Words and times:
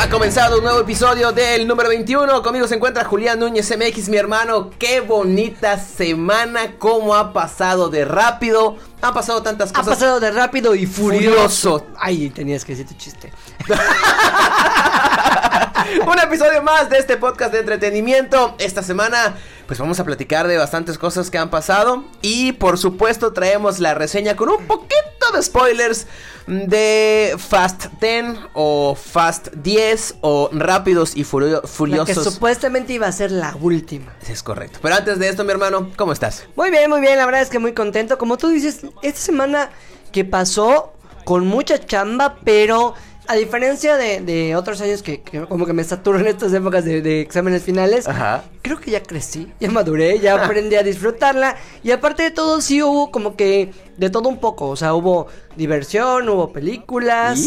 Ha 0.00 0.08
comenzado 0.08 0.58
un 0.58 0.62
nuevo 0.62 0.78
episodio 0.78 1.32
del 1.32 1.66
número 1.66 1.88
21. 1.88 2.40
Conmigo 2.40 2.68
se 2.68 2.76
encuentra 2.76 3.04
Julián 3.04 3.40
Núñez 3.40 3.68
MX, 3.76 4.08
mi 4.08 4.16
hermano. 4.16 4.70
Qué 4.78 5.00
bonita 5.00 5.76
semana, 5.76 6.76
cómo 6.78 7.16
ha 7.16 7.32
pasado 7.32 7.88
de 7.88 8.04
rápido. 8.04 8.76
Han 9.02 9.12
pasado 9.12 9.42
tantas 9.42 9.70
Ha 9.70 9.72
cosas. 9.72 9.94
pasado 9.94 10.20
de 10.20 10.30
rápido 10.30 10.76
y 10.76 10.86
furioso. 10.86 11.84
Ay, 11.98 12.30
tenías 12.30 12.64
que 12.64 12.76
decir 12.76 12.86
tu 12.86 12.94
chiste. 12.94 13.32
un 16.06 16.18
episodio 16.20 16.62
más 16.62 16.88
de 16.88 16.98
este 16.98 17.16
podcast 17.16 17.52
de 17.52 17.58
entretenimiento. 17.58 18.54
Esta 18.58 18.84
semana, 18.84 19.34
pues 19.68 19.78
vamos 19.78 20.00
a 20.00 20.04
platicar 20.04 20.48
de 20.48 20.56
bastantes 20.58 20.98
cosas 20.98 21.30
que 21.30 21.38
han 21.38 21.50
pasado. 21.50 22.02
Y 22.22 22.52
por 22.52 22.78
supuesto, 22.78 23.32
traemos 23.32 23.78
la 23.78 23.94
reseña 23.94 24.34
con 24.34 24.48
un 24.48 24.66
poquito 24.66 24.96
de 25.32 25.42
spoilers 25.42 26.06
de 26.46 27.36
Fast 27.38 27.86
10 28.00 28.38
o 28.54 28.94
Fast 28.96 29.48
10 29.52 30.16
o 30.22 30.48
Rápidos 30.52 31.14
y 31.16 31.22
Furio- 31.24 31.56
La 31.56 31.60
que 31.60 31.68
Furiosos. 31.68 32.24
supuestamente 32.34 32.94
iba 32.94 33.06
a 33.06 33.12
ser 33.12 33.30
la 33.30 33.54
última. 33.60 34.14
Es 34.28 34.42
correcto. 34.42 34.78
Pero 34.82 34.94
antes 34.94 35.18
de 35.18 35.28
esto, 35.28 35.44
mi 35.44 35.50
hermano, 35.52 35.90
¿cómo 35.96 36.12
estás? 36.12 36.46
Muy 36.56 36.70
bien, 36.70 36.88
muy 36.90 37.00
bien, 37.00 37.18
la 37.18 37.26
verdad 37.26 37.42
es 37.42 37.50
que 37.50 37.58
muy 37.58 37.74
contento. 37.74 38.16
Como 38.18 38.38
tú 38.38 38.48
dices, 38.48 38.80
esta 39.02 39.20
semana 39.20 39.70
que 40.12 40.24
pasó 40.24 40.94
con 41.24 41.46
mucha 41.46 41.78
chamba, 41.84 42.38
pero 42.42 42.94
a 43.28 43.34
diferencia 43.34 43.96
de, 43.96 44.20
de 44.22 44.56
otros 44.56 44.80
años 44.80 45.02
que, 45.02 45.20
que 45.20 45.42
como 45.46 45.66
que 45.66 45.74
me 45.74 45.84
saturo 45.84 46.18
en 46.18 46.26
estas 46.26 46.52
épocas 46.54 46.84
de, 46.84 47.02
de 47.02 47.20
exámenes 47.20 47.62
finales, 47.62 48.08
Ajá. 48.08 48.44
creo 48.62 48.80
que 48.80 48.90
ya 48.90 49.02
crecí, 49.02 49.52
ya 49.60 49.70
maduré, 49.70 50.18
ya 50.18 50.42
aprendí 50.42 50.76
a 50.76 50.82
disfrutarla. 50.82 51.56
Y 51.82 51.90
aparte 51.90 52.22
de 52.22 52.30
todo, 52.30 52.60
sí 52.62 52.82
hubo 52.82 53.10
como 53.10 53.36
que 53.36 53.70
de 53.98 54.08
todo 54.10 54.28
un 54.30 54.38
poco. 54.38 54.68
O 54.68 54.76
sea, 54.76 54.94
hubo 54.94 55.26
diversión, 55.56 56.28
hubo 56.28 56.52
películas. 56.52 57.38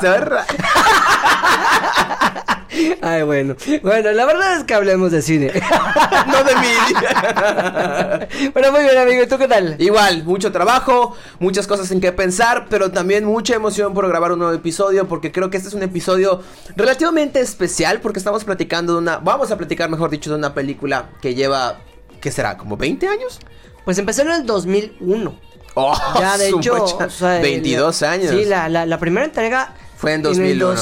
Zorra. 0.00 0.46
Ay, 3.02 3.22
bueno. 3.22 3.56
Bueno, 3.82 4.12
la 4.12 4.24
verdad 4.26 4.56
es 4.58 4.64
que 4.64 4.74
hablemos 4.74 5.10
de 5.12 5.22
cine. 5.22 5.52
no 6.26 6.44
de 6.44 6.54
mí. 6.56 8.50
Pero 8.54 8.72
muy 8.72 8.82
bien, 8.82 8.98
amigo. 8.98 9.22
¿Y 9.22 9.26
tú 9.26 9.38
qué 9.38 9.48
tal? 9.48 9.76
Igual, 9.78 10.24
mucho 10.24 10.52
trabajo, 10.52 11.14
muchas 11.38 11.66
cosas 11.66 11.90
en 11.90 12.00
que 12.00 12.12
pensar, 12.12 12.66
pero 12.68 12.90
también 12.90 13.24
mucha 13.24 13.54
emoción 13.54 13.94
por 13.94 14.06
grabar 14.08 14.32
un 14.32 14.38
nuevo 14.38 14.54
episodio, 14.54 15.08
porque 15.08 15.32
creo 15.32 15.50
que 15.50 15.56
este 15.56 15.68
es 15.68 15.74
un 15.74 15.82
episodio 15.82 16.42
relativamente 16.76 17.40
especial, 17.40 18.00
porque 18.00 18.18
estamos 18.18 18.44
platicando 18.44 18.94
de 18.94 18.98
una, 19.00 19.18
vamos 19.18 19.50
a 19.50 19.56
platicar, 19.58 19.88
mejor 19.90 20.10
dicho, 20.10 20.30
de 20.30 20.36
una 20.36 20.54
película 20.54 21.10
que 21.20 21.34
lleva, 21.34 21.78
¿qué 22.20 22.30
será? 22.30 22.56
¿Como 22.56 22.76
20 22.76 23.06
años? 23.08 23.40
Pues 23.84 23.98
empezó 23.98 24.22
en 24.22 24.30
el 24.30 24.46
2001. 24.46 25.34
Oh, 25.74 25.94
ya, 26.18 26.36
de 26.36 26.48
hecho, 26.50 26.74
mecha. 26.74 27.06
o 27.06 27.10
sea, 27.10 27.40
22 27.40 28.00
la- 28.02 28.10
años. 28.12 28.30
Sí, 28.30 28.44
la, 28.44 28.68
la, 28.68 28.86
la 28.86 28.98
primera 28.98 29.24
entrega 29.26 29.74
Fue 29.96 30.14
en 30.14 30.20
En 30.26 30.26
el 30.44 30.58
2001. 30.58 30.74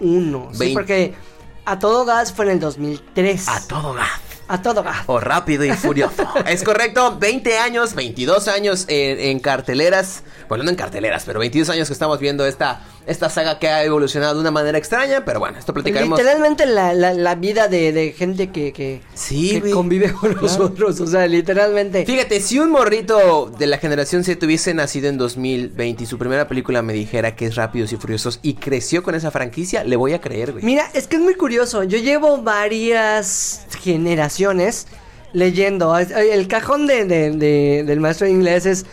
2001. 0.00 0.48
Sí, 0.52 0.70
porque 0.74 1.14
a 1.66 1.78
todo 1.80 2.04
gas 2.04 2.32
fue 2.32 2.46
en 2.46 2.52
el 2.52 2.60
2003. 2.60 3.48
A 3.48 3.60
todo 3.66 3.92
gas. 3.92 4.08
A 4.48 4.62
todo 4.62 4.84
gas. 4.84 4.98
O 5.06 5.18
rápido 5.18 5.64
y 5.64 5.72
furioso. 5.72 6.26
es 6.46 6.62
correcto, 6.62 7.18
20 7.18 7.58
años, 7.58 7.94
22 7.94 8.46
años 8.46 8.84
en, 8.86 9.18
en 9.18 9.40
carteleras. 9.40 10.22
Bueno, 10.48 10.62
no 10.62 10.70
en 10.70 10.76
carteleras, 10.76 11.24
pero 11.26 11.40
22 11.40 11.68
años 11.70 11.88
que 11.88 11.92
estamos 11.92 12.20
viendo 12.20 12.46
esta, 12.46 12.82
esta 13.06 13.30
saga 13.30 13.58
que 13.58 13.68
ha 13.68 13.84
evolucionado 13.84 14.34
de 14.34 14.40
una 14.40 14.50
manera 14.50 14.76
extraña. 14.78 15.24
Pero 15.24 15.38
bueno, 15.40 15.58
esto 15.58 15.72
platicaremos. 15.72 16.18
Literalmente 16.18 16.66
la, 16.66 16.92
la, 16.92 17.14
la 17.14 17.34
vida 17.36 17.68
de, 17.68 17.92
de 17.92 18.12
gente 18.12 18.50
que, 18.50 18.72
que, 18.72 19.00
Sí, 19.14 19.60
que 19.60 19.70
convive 19.70 20.12
con 20.12 20.34
nosotros. 20.34 21.00
O 21.00 21.06
sea, 21.06 21.26
literalmente. 21.26 22.04
Fíjate, 22.04 22.40
si 22.40 22.58
un 22.58 22.70
morrito 22.70 23.50
de 23.58 23.66
la 23.66 23.78
generación 23.78 24.24
Z 24.24 24.44
hubiese 24.44 24.74
nacido 24.74 25.08
en 25.08 25.18
2020 25.18 26.02
y 26.02 26.06
su 26.06 26.18
primera 26.18 26.48
película 26.48 26.82
me 26.82 26.92
dijera 26.92 27.36
que 27.36 27.46
es 27.46 27.54
Rápidos 27.54 27.92
y 27.92 27.96
Furiosos 27.96 28.40
y 28.42 28.54
creció 28.54 29.02
con 29.02 29.14
esa 29.14 29.30
franquicia, 29.30 29.84
le 29.84 29.96
voy 29.96 30.12
a 30.12 30.20
creer, 30.20 30.52
güey. 30.52 30.64
Mira, 30.64 30.90
es 30.94 31.06
que 31.06 31.16
es 31.16 31.22
muy 31.22 31.34
curioso. 31.34 31.84
Yo 31.84 31.98
llevo 31.98 32.42
varias 32.42 33.66
generaciones 33.82 34.86
leyendo. 35.32 35.96
El 35.98 36.48
cajón 36.48 36.86
de, 36.86 37.04
de- 37.04 37.30
de- 37.30 37.84
del 37.86 38.00
maestro 38.00 38.26
de 38.26 38.32
inglés 38.32 38.66
es. 38.66 38.86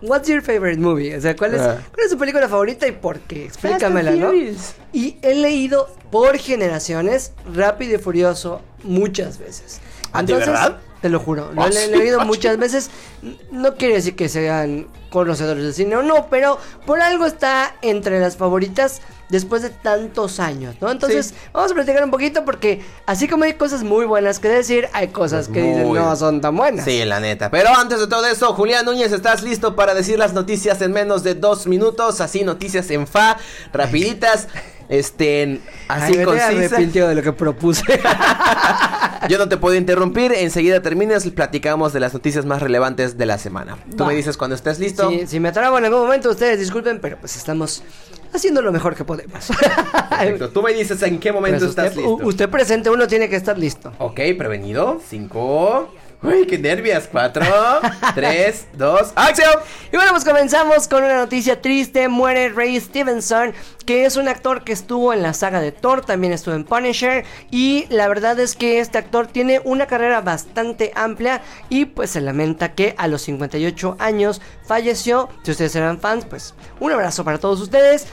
What's 0.00 0.28
your 0.28 0.42
favorite 0.42 0.78
movie? 0.78 1.14
O 1.14 1.20
sea, 1.20 1.34
¿cuál 1.36 1.54
es, 1.54 1.60
Ah. 1.60 1.78
¿cuál 1.92 2.04
es 2.06 2.10
tu 2.12 2.18
película 2.18 2.48
favorita 2.48 2.86
y 2.86 2.92
por 2.92 3.18
qué? 3.20 3.44
Explícamela, 3.44 4.12
¿no? 4.12 4.32
Y 4.92 5.18
he 5.22 5.34
leído 5.34 5.88
por 6.10 6.38
generaciones 6.38 7.32
Rápido 7.52 7.96
y 7.96 7.98
Furioso 7.98 8.60
muchas 8.84 9.38
veces. 9.38 9.80
¿Ah, 10.12 10.22
de 10.22 10.34
verdad? 10.34 10.78
Te 11.00 11.08
lo 11.08 11.20
juro, 11.20 11.52
lo 11.52 11.62
Ah, 11.62 11.68
he 11.72 11.86
leído 11.96 12.20
muchas 12.24 12.56
veces. 12.58 12.90
No 13.52 13.76
quiere 13.76 13.94
decir 13.94 14.16
que 14.16 14.28
sean 14.28 14.88
conocedores 15.10 15.62
del 15.62 15.72
cine 15.74 15.94
o 15.96 16.02
no, 16.02 16.26
pero 16.28 16.58
por 16.86 17.00
algo 17.00 17.24
está 17.24 17.76
entre 17.82 18.18
las 18.18 18.36
favoritas 18.36 19.00
después 19.28 19.62
de 19.62 19.70
tantos 19.70 20.40
años, 20.40 20.74
¿no? 20.80 20.90
Entonces, 20.90 21.26
Sí. 21.28 21.34
vamos 21.52 21.70
a 21.70 21.74
platicar 21.74 22.02
un 22.02 22.10
poquito 22.10 22.44
porque 22.44 22.82
así 23.06 23.28
como 23.28 23.44
hay 23.44 23.54
cosas 23.54 23.84
muy 23.84 24.06
buenas 24.06 24.38
que 24.40 24.48
decir, 24.48 24.88
hay 24.92 25.08
cosas 25.08 25.46
Pues 25.48 25.54
que 25.54 25.62
dicen 25.62 25.86
muy- 25.86 25.98
no 25.98 26.16
son 26.16 26.40
tan 26.40 26.56
buenas. 26.56 26.84
Sí, 26.84 27.04
la 27.04 27.20
neta. 27.20 27.48
Pero 27.50 27.68
antes 27.76 28.00
de 28.00 28.06
todo 28.08 28.26
eso, 28.26 28.52
Julián 28.54 28.84
Núñez, 28.84 29.12
¿estás 29.12 29.42
listo 29.42 29.76
para 29.76 29.94
decir 29.94 30.18
las 30.18 30.32
noticias 30.32 30.80
en 30.82 30.92
menos 30.92 31.22
de 31.22 31.34
dos 31.34 31.66
minutos? 31.68 32.20
Así, 32.20 32.42
noticias 32.42 32.90
en 32.90 33.06
fa, 33.06 33.36
rapiditas, 33.72 34.48
estén 34.88 35.60
así 35.88 36.16
Ay, 36.18 36.26
me 36.26 36.40
arrepintido 36.40 37.08
de 37.08 37.14
lo 37.14 37.22
que 37.22 37.32
propuse. 37.32 37.82
Yo 39.28 39.38
no 39.38 39.48
te 39.48 39.56
puedo 39.56 39.74
interrumpir, 39.74 40.32
enseguida 40.32 40.80
terminas 40.80 41.26
platicamos 41.28 41.92
de 41.92 42.00
las 42.00 42.14
noticias 42.14 42.46
más 42.46 42.62
relevantes 42.62 43.18
de 43.18 43.26
la 43.26 43.36
semana. 43.38 43.76
Tú 43.96 44.04
me 44.04 44.14
dices 44.14 44.36
cuando 44.36 44.54
estés 44.54 44.78
listo. 44.78 45.10
Si, 45.10 45.26
si 45.26 45.40
me 45.40 45.48
atrabo 45.48 45.78
en 45.78 45.84
algún 45.84 46.00
momento, 46.00 46.30
ustedes 46.30 46.58
disculpen, 46.58 47.00
pero 47.00 47.18
pues 47.18 47.36
estamos 47.36 47.82
haciendo 48.32 48.62
lo 48.62 48.72
mejor 48.72 48.94
que 48.94 49.04
podemos. 49.04 49.48
Perfecto. 50.10 50.50
Tú 50.50 50.62
me 50.62 50.72
dices 50.72 51.02
en 51.02 51.18
qué 51.18 51.32
momento 51.32 51.58
Pues 51.58 51.70
estás 51.70 51.88
usted, 51.88 52.02
listo. 52.02 52.26
usted 52.26 52.48
presente, 52.48 52.90
uno 52.90 53.06
tiene 53.06 53.28
que 53.28 53.36
estar 53.36 53.58
listo. 53.58 53.92
Ok, 53.98 54.20
prevenido. 54.36 55.00
Cinco. 55.06 55.92
Uy, 56.20 56.46
qué 56.48 56.58
nervios. 56.58 57.08
Cuatro, 57.10 57.44
tres, 58.14 58.66
dos, 58.72 59.12
acción. 59.14 59.54
Y 59.92 59.96
bueno, 59.96 60.10
pues 60.10 60.24
comenzamos 60.24 60.88
con 60.88 61.04
una 61.04 61.16
noticia 61.16 61.60
triste. 61.60 62.08
Muere 62.08 62.48
Ray 62.48 62.80
Stevenson, 62.80 63.54
que 63.86 64.04
es 64.04 64.16
un 64.16 64.26
actor 64.26 64.64
que 64.64 64.72
estuvo 64.72 65.12
en 65.12 65.22
la 65.22 65.32
saga 65.32 65.60
de 65.60 65.70
Thor, 65.70 66.04
también 66.04 66.32
estuvo 66.32 66.56
en 66.56 66.64
Punisher. 66.64 67.24
Y 67.52 67.86
la 67.90 68.08
verdad 68.08 68.38
es 68.40 68.56
que 68.56 68.80
este 68.80 68.98
actor 68.98 69.28
tiene 69.28 69.60
una 69.62 69.86
carrera 69.86 70.20
bastante 70.20 70.90
amplia 70.96 71.40
y 71.68 71.84
pues 71.84 72.10
se 72.10 72.20
lamenta 72.20 72.74
que 72.74 72.96
a 72.98 73.06
los 73.06 73.22
58 73.22 73.96
años 74.00 74.40
falleció. 74.66 75.28
Si 75.44 75.52
ustedes 75.52 75.76
eran 75.76 76.00
fans, 76.00 76.24
pues 76.24 76.52
un 76.80 76.90
abrazo 76.90 77.22
para 77.22 77.38
todos 77.38 77.60
ustedes. 77.60 78.08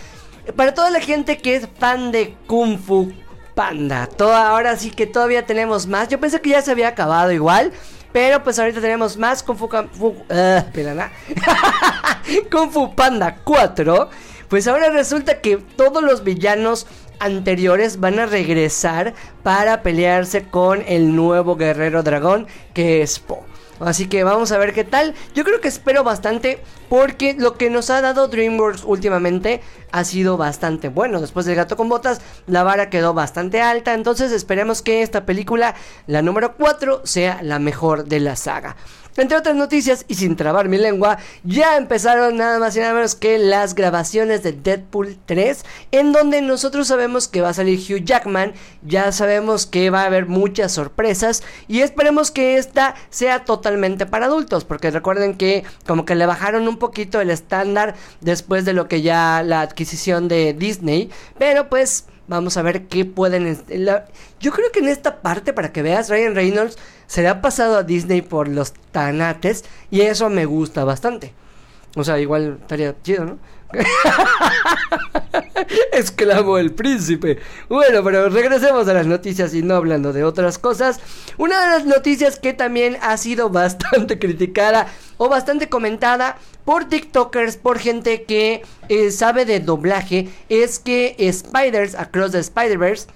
Para 0.55 0.75
toda 0.75 0.91
la 0.91 0.99
gente 0.99 1.39
que 1.39 1.55
es 1.55 1.67
fan 1.79 2.11
de 2.11 2.35
Kung 2.45 2.77
Fu 2.77 3.11
Panda. 3.55 4.05
Toda, 4.05 4.49
ahora 4.49 4.77
sí 4.77 4.91
que 4.91 5.07
todavía 5.07 5.47
tenemos 5.47 5.87
más. 5.87 6.07
Yo 6.09 6.19
pensé 6.19 6.39
que 6.39 6.51
ya 6.51 6.61
se 6.61 6.69
había 6.69 6.89
acabado 6.89 7.31
igual. 7.31 7.71
Pero 8.15 8.41
pues 8.45 8.57
ahorita 8.59 8.79
tenemos 8.79 9.17
más 9.17 9.43
Kung 9.43 9.57
Fu, 9.57 9.67
Kung 12.49 12.71
Fu 12.71 12.95
Panda 12.95 13.39
4. 13.43 14.09
Pues 14.47 14.69
ahora 14.69 14.89
resulta 14.89 15.41
que 15.41 15.57
todos 15.57 16.01
los 16.01 16.23
villanos 16.23 16.87
anteriores 17.19 17.99
van 17.99 18.19
a 18.19 18.25
regresar 18.25 19.15
para 19.43 19.83
pelearse 19.83 20.45
con 20.45 20.81
el 20.87 21.13
nuevo 21.13 21.57
guerrero 21.57 22.03
dragón 22.03 22.47
que 22.73 23.01
es 23.01 23.19
Po. 23.19 23.43
Así 23.79 24.07
que 24.07 24.23
vamos 24.23 24.51
a 24.51 24.57
ver 24.57 24.73
qué 24.73 24.83
tal. 24.83 25.13
Yo 25.33 25.43
creo 25.43 25.61
que 25.61 25.67
espero 25.67 26.03
bastante 26.03 26.61
porque 26.89 27.35
lo 27.37 27.55
que 27.55 27.69
nos 27.69 27.89
ha 27.89 28.01
dado 28.01 28.27
DreamWorks 28.27 28.83
últimamente 28.83 29.61
ha 29.91 30.03
sido 30.03 30.37
bastante 30.37 30.89
bueno. 30.89 31.21
Después 31.21 31.45
del 31.45 31.55
gato 31.55 31.75
con 31.77 31.89
botas, 31.89 32.21
la 32.47 32.63
vara 32.63 32.89
quedó 32.89 33.13
bastante 33.13 33.61
alta. 33.61 33.93
Entonces 33.93 34.31
esperemos 34.31 34.81
que 34.81 35.01
esta 35.01 35.25
película, 35.25 35.75
la 36.07 36.21
número 36.21 36.55
4, 36.55 37.01
sea 37.03 37.39
la 37.41 37.59
mejor 37.59 38.05
de 38.05 38.19
la 38.19 38.35
saga. 38.35 38.75
Entre 39.17 39.37
otras 39.37 39.55
noticias, 39.55 40.03
y 40.09 40.15
sin 40.15 40.35
trabar 40.35 40.67
mi 40.67 40.77
lengua, 40.77 41.17
ya 41.43 41.77
empezaron 41.77 42.35
nada 42.35 42.59
más 42.59 42.75
y 42.75 42.79
nada 42.79 42.93
menos 42.93 43.15
que 43.15 43.39
las 43.39 43.73
grabaciones 43.73 44.43
de 44.43 44.51
Deadpool 44.51 45.17
3, 45.25 45.63
en 45.91 46.11
donde 46.11 46.41
nosotros 46.41 46.87
sabemos 46.87 47.29
que 47.29 47.41
va 47.41 47.49
a 47.49 47.53
salir 47.53 47.79
Hugh 47.79 48.03
Jackman, 48.03 48.53
ya 48.81 49.11
sabemos 49.13 49.65
que 49.65 49.89
va 49.89 50.01
a 50.01 50.07
haber 50.07 50.25
muchas 50.25 50.73
sorpresas, 50.73 51.43
y 51.69 51.79
esperemos 51.79 52.29
que 52.29 52.57
esta 52.57 52.95
sea 53.09 53.45
totalmente 53.45 54.05
para 54.05 54.25
adultos, 54.25 54.65
porque 54.65 54.91
recuerden 54.91 55.37
que 55.37 55.63
como 55.87 56.03
que 56.03 56.15
le 56.15 56.25
bajaron 56.25 56.67
un 56.67 56.77
poquito 56.77 57.21
el 57.21 57.29
estándar 57.29 57.95
después 58.19 58.65
de 58.65 58.73
lo 58.73 58.89
que 58.89 59.01
ya 59.01 59.43
la 59.43 59.61
adquisición 59.61 60.27
de 60.27 60.53
Disney, 60.53 61.09
pero 61.37 61.69
pues... 61.69 62.05
Vamos 62.27 62.57
a 62.57 62.61
ver 62.63 62.87
qué 62.87 63.05
pueden. 63.05 63.57
la- 63.69 64.05
Yo 64.39 64.51
creo 64.51 64.71
que 64.71 64.79
en 64.79 64.87
esta 64.87 65.21
parte, 65.21 65.53
para 65.53 65.71
que 65.71 65.81
veas, 65.83 66.09
Ryan 66.09 66.33
Reynolds 66.35 66.77
se 67.07 67.21
le 67.21 67.27
ha 67.27 67.41
pasado 67.41 67.77
a 67.77 67.83
Disney 67.83 68.21
por 68.21 68.47
los 68.47 68.73
tanates. 68.91 69.63
Y 69.91 70.01
eso 70.01 70.29
me 70.29 70.45
gusta 70.45 70.83
bastante. 70.83 71.33
O 71.95 72.03
sea, 72.03 72.19
igual 72.19 72.57
estaría 72.61 72.95
chido, 73.03 73.25
¿no? 73.25 73.37
exclamó 75.91 76.57
el 76.57 76.71
príncipe. 76.71 77.39
Bueno, 77.69 78.03
pero 78.03 78.29
regresemos 78.29 78.87
a 78.87 78.93
las 78.93 79.07
noticias 79.07 79.53
y 79.53 79.61
no 79.61 79.75
hablando 79.75 80.13
de 80.13 80.23
otras 80.23 80.57
cosas. 80.57 80.99
Una 81.37 81.61
de 81.61 81.67
las 81.67 81.85
noticias 81.85 82.39
que 82.39 82.53
también 82.53 82.97
ha 83.01 83.17
sido 83.17 83.49
bastante 83.49 84.19
criticada 84.19 84.87
o 85.17 85.29
bastante 85.29 85.69
comentada 85.69 86.37
por 86.65 86.85
TikTokers, 86.85 87.57
por 87.57 87.79
gente 87.79 88.23
que 88.23 88.63
eh, 88.89 89.11
sabe 89.11 89.45
de 89.45 89.59
doblaje, 89.59 90.29
es 90.49 90.79
que 90.79 91.15
Spiders 91.31 91.95
Across 91.95 92.31
the 92.31 92.39
Spider-Verse 92.39 93.07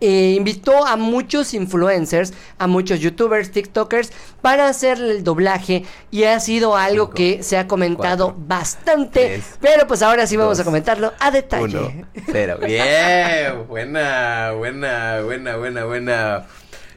eh, 0.00 0.34
invitó 0.36 0.86
a 0.86 0.96
muchos 0.96 1.54
influencers, 1.54 2.32
a 2.58 2.66
muchos 2.66 3.00
youtubers, 3.00 3.50
TikTokers, 3.50 4.12
para 4.40 4.68
hacer 4.68 4.98
el 5.00 5.24
doblaje 5.24 5.84
y 6.10 6.24
ha 6.24 6.38
sido 6.40 6.76
algo 6.76 7.10
que 7.10 7.42
se 7.42 7.58
ha 7.58 7.66
comentado 7.66 8.34
bastante, 8.36 9.42
pero 9.60 9.86
pues 9.86 10.02
ahora 10.02 10.26
sí 10.26 10.36
vamos 10.36 10.58
a 10.60 10.64
comentarlo 10.64 11.12
a 11.18 11.30
detalle. 11.30 12.04
pero 12.32 12.58
bien, 12.66 13.66
buena, 13.68 14.52
buena, 14.52 15.20
buena, 15.22 15.56
buena, 15.56 15.84
buena. 15.84 16.46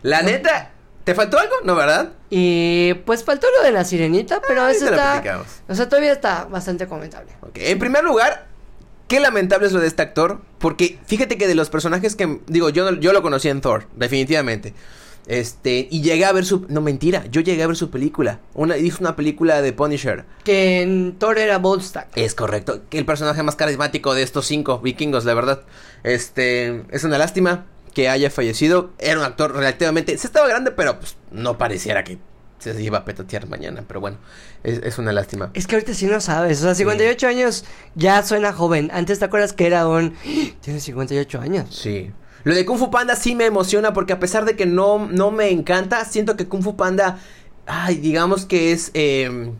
La 0.02 0.22
neta, 0.22 0.72
¿te 1.04 1.14
faltó 1.16 1.40
algo? 1.40 1.56
¿No, 1.64 1.76
verdad? 1.76 2.10
Y 2.30 2.94
pues 3.06 3.24
faltó 3.24 3.48
lo 3.58 3.64
de 3.64 3.72
la 3.72 3.84
sirenita, 3.84 4.42
pero 4.48 4.64
ah, 4.64 4.72
eso 4.72 4.86
está, 4.86 5.44
o 5.68 5.76
sea, 5.76 5.90
todavía 5.90 6.14
está 6.14 6.46
bastante 6.46 6.88
comentable. 6.88 7.32
En 7.56 7.80
primer 7.80 8.04
lugar, 8.04 8.49
Qué 9.10 9.20
lamentable 9.20 9.66
es 9.66 9.74
lo 9.74 9.80
de 9.80 9.88
este 9.88 10.04
actor, 10.04 10.40
porque 10.60 11.00
fíjate 11.08 11.40
que 11.40 11.48
de 11.48 11.56
los 11.56 11.72
personajes 11.72 12.16
que 12.16 12.42
digo, 12.46 12.70
yo 12.70 12.94
yo 13.00 13.12
lo 13.12 13.24
conocí 13.24 13.50
en 13.50 13.60
Thor, 13.60 13.88
definitivamente. 13.96 14.76
Este, 15.26 15.88
y 15.90 16.02
llegué 16.02 16.26
a 16.26 16.32
ver 16.32 16.46
su 16.46 16.68
no 16.70 16.80
mentira, 16.82 17.26
yo 17.26 17.42
llegué 17.42 17.64
a 17.64 17.68
ver 17.68 17.76
su 17.76 17.90
película, 17.90 18.40
una 18.54 18.78
hizo 18.78 18.98
una 19.02 19.16
película 19.16 19.64
de 19.64 19.74
Punisher, 19.74 20.26
que 20.44 20.82
en 20.82 21.18
Thor 21.18 21.40
era 21.40 21.58
Volstagg. 21.58 22.08
Es 22.14 22.36
correcto, 22.36 22.82
que 22.88 23.00
el 23.00 23.06
personaje 23.06 23.42
más 23.42 23.56
carismático 23.56 24.14
de 24.14 24.22
estos 24.22 24.46
cinco 24.46 24.78
vikingos, 24.78 25.26
la 25.26 25.34
verdad. 25.34 25.64
Este, 26.04 26.84
es 26.92 27.04
una 27.04 27.18
lástima 27.18 27.66
que 27.96 28.10
haya 28.10 28.30
fallecido. 28.30 28.92
Era 29.00 29.18
un 29.18 29.26
actor 29.26 29.56
relativamente, 29.56 30.20
se 30.20 30.28
estaba 30.28 30.48
grande, 30.48 30.70
pero 30.70 31.00
pues 31.00 31.18
no 31.32 31.58
pareciera 31.58 32.04
que 32.04 32.20
se 32.60 32.82
iba 32.82 33.00
a 33.00 33.06
petatear 33.06 33.48
mañana, 33.48 33.84
pero 33.88 34.00
bueno, 34.00 34.18
es, 34.64 34.98
una 34.98 35.12
lástima. 35.12 35.52
Es 35.54 35.68
que 35.68 35.76
ahorita 35.76 35.94
sí 35.94 36.06
no 36.06 36.22
sabes, 36.22 36.60
o 36.60 36.64
sea, 36.64 36.76
58 36.76 37.28
años 37.28 37.66
ya 37.96 38.22
suena 38.24 38.54
joven. 38.54 38.90
Antes 38.94 39.20
te 39.20 39.26
acuerdas 39.26 39.54
que 39.54 39.66
era 39.66 39.88
un... 39.88 40.14
Tiene 40.62 40.80
58 40.80 41.42
años. 41.42 41.76
Sí. 41.76 42.12
Lo 42.44 42.54
de 42.56 42.66
Kung 42.66 42.80
Fu 42.80 42.92
Panda 42.92 43.16
sí 43.16 43.36
me 43.36 43.46
emociona 43.46 43.94
porque 43.94 44.14
a 44.14 44.20
pesar 44.20 44.46
de 44.46 44.56
que 44.56 44.66
no, 44.66 45.08
no 45.08 45.32
me 45.32 45.50
encanta, 45.50 46.04
siento 46.06 46.36
que 46.36 46.48
Kung 46.48 46.64
Fu 46.64 46.76
Panda, 46.76 47.20
ay, 47.66 47.96
digamos 47.96 48.46
que 48.46 48.72
es... 48.72 48.92
Eh, 48.94 49.52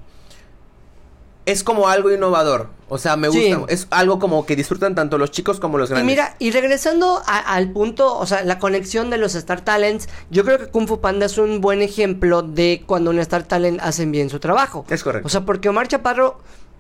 es 1.52 1.64
como 1.64 1.88
algo 1.88 2.12
innovador. 2.12 2.70
O 2.90 2.98
sea, 2.98 3.16
me 3.16 3.28
gusta. 3.28 3.66
Es 3.68 3.88
algo 3.92 4.20
como 4.20 4.46
que 4.46 4.56
disfrutan 4.56 4.96
tanto 4.96 5.18
los 5.18 5.32
chicos 5.32 5.60
como 5.60 5.78
los 5.78 5.90
grandes. 5.90 6.04
Y 6.04 6.08
mira, 6.08 6.36
y 6.40 6.52
regresando 6.52 7.22
al 7.26 7.72
punto, 7.72 8.18
o 8.18 8.26
sea, 8.26 8.44
la 8.44 8.60
conexión 8.60 9.10
de 9.10 9.18
los 9.18 9.36
Star 9.36 9.62
Talents, 9.62 10.10
yo 10.32 10.44
creo 10.44 10.58
que 10.58 10.68
Kung 10.68 10.88
Fu 10.88 11.00
Panda 11.00 11.26
es 11.26 11.38
un 11.38 11.62
buen 11.62 11.82
ejemplo 11.82 12.42
de 12.42 12.84
cuando 12.86 13.12
un 13.12 13.20
Star 13.20 13.44
Talent 13.44 13.80
hacen 13.82 14.12
bien 14.12 14.30
su 14.30 14.40
trabajo. 14.40 14.86
Es 14.90 15.04
correcto. 15.04 15.28
O 15.28 15.30
sea, 15.30 15.46
porque 15.46 15.70
Omar 15.70 15.88
Chaparro, 15.88 16.40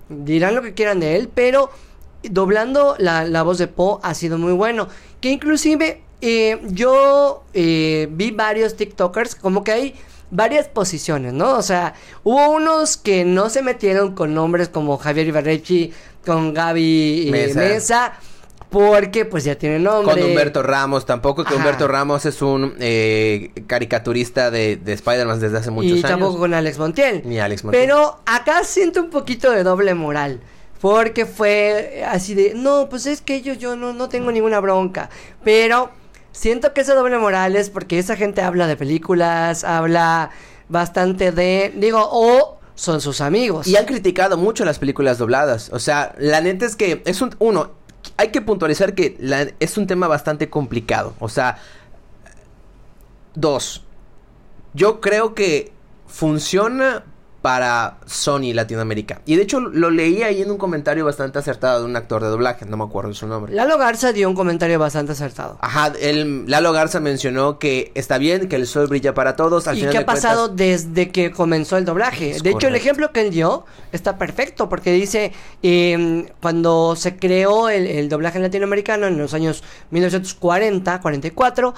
dirán 0.10 0.56
lo 0.56 0.62
que 0.62 0.74
quieran 0.74 1.00
de 1.00 1.16
él, 1.16 1.30
pero 1.34 1.70
doblando 2.24 2.96
la, 2.98 3.44
voz 3.44 3.58
de 3.58 3.68
Po 3.68 4.00
ha 4.04 4.14
sido 4.14 4.38
muy 4.38 4.54
bueno. 4.54 4.88
Que 5.22 5.30
inclusive 5.30 6.02
eh, 6.22 6.60
yo 6.70 7.44
eh, 7.54 8.08
vi 8.12 8.32
varios 8.32 8.76
TikTokers, 8.76 9.36
como 9.36 9.64
que 9.64 9.72
hay 9.72 9.96
varias 10.32 10.68
posiciones, 10.68 11.34
¿no? 11.34 11.58
O 11.58 11.62
sea, 11.62 11.94
hubo 12.24 12.52
unos 12.52 12.98
que 12.98 13.26
no 13.26 13.50
se 13.50 13.62
metieron 13.62 14.14
con 14.14 14.34
nombres 14.34 14.70
como 14.70 14.98
Javier 14.98 15.28
Ibarrechi, 15.28 15.94
con 16.26 16.54
Gaby 16.54 17.32
eh, 17.34 17.52
Mesa. 17.56 18.14
porque 18.70 19.26
pues 19.26 19.44
ya 19.44 19.56
tiene 19.56 19.80
nombre. 19.80 20.14
Con 20.14 20.24
Humberto 20.24 20.62
Ramos 20.62 21.06
tampoco, 21.06 21.44
que 21.44 21.56
Humberto 21.56 21.88
Ramos 21.88 22.26
es 22.26 22.42
un 22.42 22.76
eh, 22.80 23.52
caricaturista 23.68 24.52
de, 24.52 24.78
de 24.78 24.94
Spider-Man 24.94 25.40
desde 25.40 25.58
hace 25.58 25.72
muchos 25.72 25.92
años. 25.92 26.06
Y 26.06 26.08
tampoco 26.08 26.38
con 26.38 26.54
Alex 26.54 26.78
Montiel. 26.78 27.24
Ni 27.26 27.40
Alex 27.40 27.64
Montiel. 27.64 27.84
Pero 27.84 28.20
acá 28.26 28.64
siento 28.64 29.02
un 29.02 29.10
poquito 29.10 29.52
de 29.52 29.64
doble 29.64 29.94
moral. 29.96 30.42
Porque 30.80 31.26
fue 31.26 32.06
así 32.08 32.36
de, 32.36 32.54
no, 32.56 32.88
pues 32.90 33.06
es 33.06 33.20
que 33.22 33.42
yo, 33.42 33.54
yo 33.54 33.76
no, 33.76 33.92
no 33.92 34.08
tengo 34.08 34.32
ninguna 34.32 34.62
bronca. 34.62 35.10
Pero 35.44 35.92
Siento 36.32 36.74
que 36.74 36.82
esa 36.82 36.96
doble 36.96 37.18
moral 37.18 37.56
es 37.56 37.70
porque 37.70 38.00
esa 38.00 38.16
gente 38.16 38.42
habla 38.42 38.68
de 38.68 38.78
películas, 38.78 39.64
habla 39.64 40.32
bastante 40.70 41.32
de, 41.32 41.74
digo, 41.76 42.08
o 42.12 42.60
son 42.76 43.02
sus 43.02 43.20
amigos. 43.20 43.68
Y 43.68 43.76
han 43.76 43.86
criticado 43.86 44.38
mucho 44.38 44.64
las 44.64 44.80
películas 44.80 45.18
dobladas. 45.18 45.70
O 45.74 45.80
sea, 45.80 46.16
la 46.18 46.40
neta 46.40 46.66
es 46.66 46.76
que 46.76 47.02
es 47.06 47.22
un, 47.22 47.36
uno, 47.40 47.72
hay 48.16 48.30
que 48.30 48.42
puntualizar 48.42 48.94
que 48.94 49.18
es 49.60 49.78
un 49.78 49.88
tema 49.88 50.08
bastante 50.08 50.50
complicado. 50.50 51.14
O 51.20 51.28
sea, 51.28 51.58
dos, 53.36 53.84
yo 54.74 55.02
creo 55.02 55.34
que 55.34 55.74
funciona 56.08 57.04
para 57.42 57.98
Sony 58.06 58.54
Latinoamérica. 58.54 59.22
Y 59.26 59.36
de 59.36 59.44
hecho 59.44 59.60
lo 59.60 59.90
leí 59.90 60.24
ahí 60.24 60.42
en 60.42 60.52
un 60.52 60.58
comentario 60.58 61.06
bastante 61.06 61.40
acertado 61.40 61.80
de 61.80 61.86
un 61.86 61.96
actor 61.96 62.22
de 62.22 62.28
doblaje, 62.28 62.66
no 62.66 62.76
me 62.78 62.84
acuerdo 62.84 63.14
su 63.14 63.28
nombre. 63.28 63.54
Lalo 63.54 63.78
Garza 63.78 64.12
dio 64.12 64.30
un 64.30 64.36
comentario 64.36 64.78
bastante 64.78 65.14
acertado. 65.14 65.58
Ajá, 65.62 65.94
el, 66.02 66.50
Lalo 66.50 66.74
Garza 66.74 67.00
mencionó 67.00 67.58
que 67.58 67.92
está 67.96 68.18
bien, 68.18 68.50
que 68.50 68.58
el 68.58 68.68
sol 68.68 68.88
brilla 68.88 69.14
para 69.14 69.36
todos. 69.36 69.68
Al 69.68 69.78
y 69.78 69.88
que 69.88 69.98
ha 69.98 70.06
pasado 70.06 70.50
desde 70.50 71.12
que 71.12 71.32
comenzó 71.32 71.78
el 71.78 71.86
doblaje. 71.86 72.38
de 72.42 72.50
hecho, 72.50 72.68
el 72.68 72.76
ejemplo 72.76 73.12
que 73.12 73.22
él 73.22 73.32
dio 73.32 73.66
está 73.92 74.18
perfecto 74.18 74.68
porque 74.68 74.92
dice, 74.92 75.32
em, 75.62 76.28
cuando 76.42 76.96
se 76.96 77.16
creó 77.16 77.70
el, 77.70 77.88
el 77.88 78.10
doblaje 78.10 78.40
latinoamericano 78.40 79.08
en 79.08 79.18
los 79.18 79.34
años 79.34 79.64
1940, 79.92 81.00
44, 81.00 81.74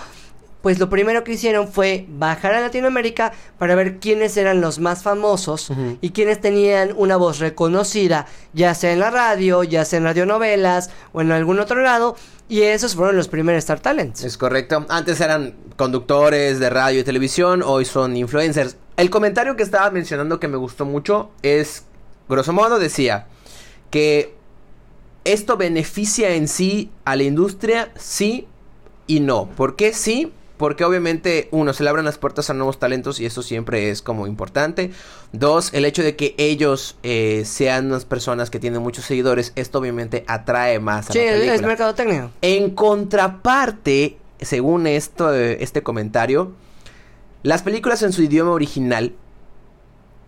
pues 0.62 0.80
lo 0.80 0.90
primero 0.90 1.24
que 1.24 1.34
hicieron 1.34 1.68
fue 1.68 2.06
bajar 2.10 2.54
a 2.54 2.62
Latinoamérica 2.62 3.34
para 3.58 3.76
ver 3.76 4.00
quiénes 4.00 4.38
eran 4.38 4.62
los 4.62 4.80
más 4.80 5.04
famosos 5.04 5.72
y 6.02 6.12
quiénes 6.12 6.40
tenían 6.40 6.94
una 6.96 7.18
voz 7.18 7.40
reconocida, 7.40 8.28
ya 8.54 8.76
sea 8.76 8.94
en 8.94 9.00
la 9.00 9.10
radio, 9.10 9.64
ya 9.64 9.86
sea 9.86 9.98
en 9.98 10.06
radionovelas 10.06 10.92
o 11.14 11.22
en 11.22 11.32
algún 11.32 11.60
otro 11.60 11.82
lado. 11.82 12.16
Y 12.48 12.64
esos 12.64 12.96
fueron 12.96 13.16
los 13.16 13.28
primeros 13.28 13.60
Star 13.60 13.80
Talents. 13.80 14.24
Es 14.24 14.38
correcto. 14.38 14.86
Antes 14.90 15.22
eran 15.22 15.56
conductores 15.78 16.60
de 16.60 16.70
radio 16.70 17.00
y 17.00 17.04
televisión, 17.04 17.64
hoy 17.64 17.86
son 17.86 18.16
influencers. 18.18 18.76
El 18.98 19.10
comentario 19.10 19.56
que 19.56 19.64
estaba 19.64 19.90
mencionando 19.90 20.40
que 20.40 20.48
me 20.48 20.58
gustó 20.58 20.86
mucho 20.86 21.32
es, 21.42 21.86
grosso 22.28 22.54
modo, 22.54 22.78
decía 22.78 23.28
que 23.90 24.36
esto 25.24 25.58
beneficia 25.58 26.32
en 26.36 26.48
sí 26.48 26.92
a 27.06 27.16
la 27.16 27.24
industria, 27.24 27.92
sí 27.96 28.48
y 29.08 29.22
no. 29.22 29.48
¿Por 29.48 29.76
qué 29.76 29.94
sí? 29.94 30.32
Porque 30.62 30.86
obviamente, 30.86 31.48
uno, 31.50 31.74
se 31.74 31.84
le 31.84 31.90
abren 31.90 32.06
las 32.06 32.20
puertas 32.20 32.52
a 32.52 32.54
nuevos 32.54 32.78
talentos 32.78 33.20
y 33.20 33.26
eso 33.26 33.42
siempre 33.42 33.90
es 33.90 34.04
como 34.04 34.28
importante. 34.28 34.92
Dos, 35.34 35.74
el 35.74 35.86
hecho 35.86 36.04
de 36.04 36.16
que 36.16 36.36
ellos 36.38 36.98
eh, 37.02 37.42
sean 37.46 37.88
unas 37.88 38.06
personas 38.06 38.52
que 38.52 38.60
tienen 38.60 38.80
muchos 38.84 39.06
seguidores, 39.06 39.54
esto 39.56 39.80
obviamente 39.80 40.24
atrae 40.28 40.80
más 40.80 41.10
a 41.10 41.14
sí, 41.14 41.18
la 41.18 41.32
película. 41.32 41.56
es 41.56 41.62
mercadotecnia. 41.64 42.30
En 42.44 42.70
contraparte, 42.76 44.18
según 44.40 44.86
esto, 44.86 45.34
este 45.34 45.82
comentario, 45.82 46.52
las 47.42 47.64
películas 47.64 48.04
en 48.04 48.14
su 48.14 48.22
idioma 48.22 48.52
original 48.52 49.14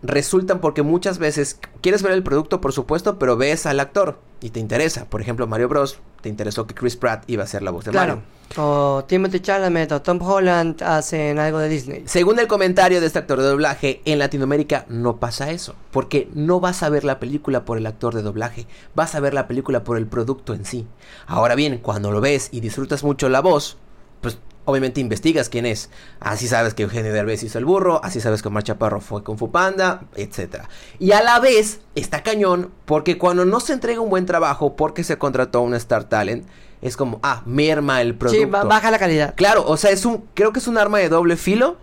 resultan 0.04 0.60
porque 0.60 0.82
muchas 0.82 1.18
veces 1.18 1.58
quieres 1.80 2.02
ver 2.02 2.12
el 2.12 2.22
producto, 2.22 2.60
por 2.60 2.72
supuesto, 2.72 3.18
pero 3.18 3.36
ves 3.36 3.66
al 3.66 3.80
actor 3.80 4.18
y 4.40 4.50
te 4.50 4.60
interesa. 4.60 5.06
Por 5.06 5.20
ejemplo, 5.20 5.46
Mario 5.46 5.68
Bros. 5.68 5.98
te 6.20 6.28
interesó 6.28 6.66
que 6.66 6.74
Chris 6.74 6.96
Pratt 6.96 7.24
iba 7.26 7.42
a 7.42 7.46
ser 7.46 7.62
la 7.62 7.70
voz 7.70 7.86
de 7.86 7.90
claro. 7.90 8.16
Mario. 8.16 8.34
O 8.56 9.04
Timothy 9.08 9.40
Chalamet 9.40 9.90
o 9.92 10.02
Tom 10.02 10.20
Holland 10.20 10.82
hacen 10.82 11.38
algo 11.38 11.58
de 11.58 11.68
Disney. 11.68 12.02
Según 12.06 12.38
el 12.38 12.46
comentario 12.46 13.00
de 13.00 13.06
este 13.06 13.18
actor 13.18 13.40
de 13.40 13.46
doblaje, 13.46 14.02
en 14.04 14.18
Latinoamérica 14.18 14.84
no 14.88 15.16
pasa 15.16 15.50
eso. 15.50 15.74
Porque 15.90 16.28
no 16.34 16.60
vas 16.60 16.82
a 16.82 16.90
ver 16.90 17.04
la 17.04 17.18
película 17.18 17.64
por 17.64 17.78
el 17.78 17.86
actor 17.86 18.14
de 18.14 18.22
doblaje, 18.22 18.66
vas 18.94 19.14
a 19.14 19.20
ver 19.20 19.32
la 19.32 19.48
película 19.48 19.82
por 19.82 19.96
el 19.96 20.06
producto 20.06 20.52
en 20.52 20.66
sí. 20.66 20.86
Ahora 21.26 21.54
bien, 21.54 21.78
cuando 21.78 22.12
lo 22.12 22.20
ves 22.20 22.50
y 22.52 22.60
disfrutas 22.60 23.02
mucho 23.02 23.30
la 23.30 23.40
voz, 23.40 23.78
pues 24.20 24.38
obviamente 24.64 25.00
investigas 25.00 25.48
quién 25.48 25.66
es. 25.66 25.90
Así 26.20 26.48
sabes 26.48 26.74
que 26.74 26.84
Eugenio 26.84 27.12
Derbez 27.12 27.42
hizo 27.42 27.58
el 27.58 27.64
burro, 27.64 28.00
así 28.04 28.20
sabes 28.20 28.42
que 28.42 28.48
Omar 28.48 28.62
Chaparro 28.62 29.00
fue 29.00 29.22
con 29.22 29.38
Fupanda, 29.38 30.04
etc. 30.16 30.64
Y 30.98 31.12
a 31.12 31.22
la 31.22 31.40
vez 31.40 31.80
está 31.94 32.22
cañón 32.22 32.70
porque 32.84 33.18
cuando 33.18 33.44
no 33.44 33.60
se 33.60 33.72
entrega 33.72 34.00
un 34.00 34.10
buen 34.10 34.26
trabajo 34.26 34.76
porque 34.76 35.04
se 35.04 35.18
contrató 35.18 35.58
a 35.58 35.62
un 35.62 35.74
Star 35.74 36.04
Talent, 36.04 36.46
es 36.80 36.96
como, 36.96 37.18
ah, 37.22 37.42
merma 37.46 38.02
el 38.02 38.14
producto. 38.14 38.42
Sí, 38.42 38.44
baja 38.44 38.90
la 38.90 38.98
calidad. 38.98 39.34
Claro, 39.36 39.64
o 39.66 39.76
sea, 39.78 39.90
es 39.90 40.04
un, 40.04 40.24
creo 40.34 40.52
que 40.52 40.58
es 40.58 40.68
un 40.68 40.76
arma 40.76 40.98
de 40.98 41.08
doble 41.08 41.36
filo. 41.36 41.78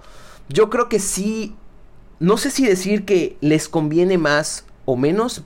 Yo 0.47 0.69
creo 0.69 0.89
que 0.89 0.99
sí, 0.99 1.55
no 2.19 2.37
sé 2.37 2.51
si 2.51 2.65
decir 2.67 3.03
que 3.03 3.35
les 3.41 3.67
conviene 3.67 4.19
más 4.19 4.65
o 4.85 4.95
menos, 4.95 5.43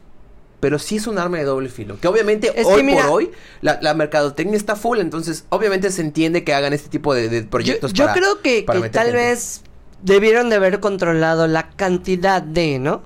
pero 0.66 0.80
sí 0.80 0.96
es 0.96 1.06
un 1.06 1.20
arma 1.20 1.38
de 1.38 1.44
doble 1.44 1.70
filo. 1.70 2.00
Que 2.02 2.08
obviamente 2.08 2.52
hoy 2.66 2.92
por 2.92 3.06
hoy 3.06 3.32
la, 3.62 3.94
mercadotecnia 3.94 4.58
está 4.58 4.76
full, 4.76 4.98
entonces 4.98 5.46
obviamente 5.50 5.92
se 5.92 6.02
entiende 6.02 6.44
que 6.44 6.56
hagan 6.56 6.74
este 6.74 6.90
tipo 6.90 7.14
de, 7.14 7.44
proyectos. 7.44 7.94
Yo, 7.94 8.08
yo 8.08 8.14
creo 8.14 8.42
que, 8.42 8.66
que 8.66 8.90
tal 8.90 9.14
vez 9.14 9.62
debieron 10.02 10.50
de 10.50 10.56
haber 10.56 10.80
controlado 10.80 11.46
la 11.46 11.70
cantidad 11.70 12.42
de, 12.42 12.80
¿no? 12.80 13.04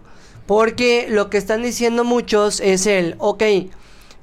Porque 0.47 1.07
lo 1.09 1.29
que 1.29 1.37
están 1.37 1.61
diciendo 1.61 2.05
muchos 2.05 2.61
es 2.61 2.85
el, 2.85 3.15
ok, 3.17 3.43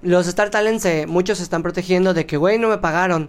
los 0.00 0.26
Star 0.28 0.48
Talents, 0.48 0.86
eh, 0.86 1.04
muchos 1.06 1.36
se 1.36 1.44
están 1.44 1.62
protegiendo 1.62 2.14
de 2.14 2.24
que, 2.24 2.38
güey, 2.38 2.58
no 2.58 2.70
me 2.70 2.78
pagaron. 2.78 3.28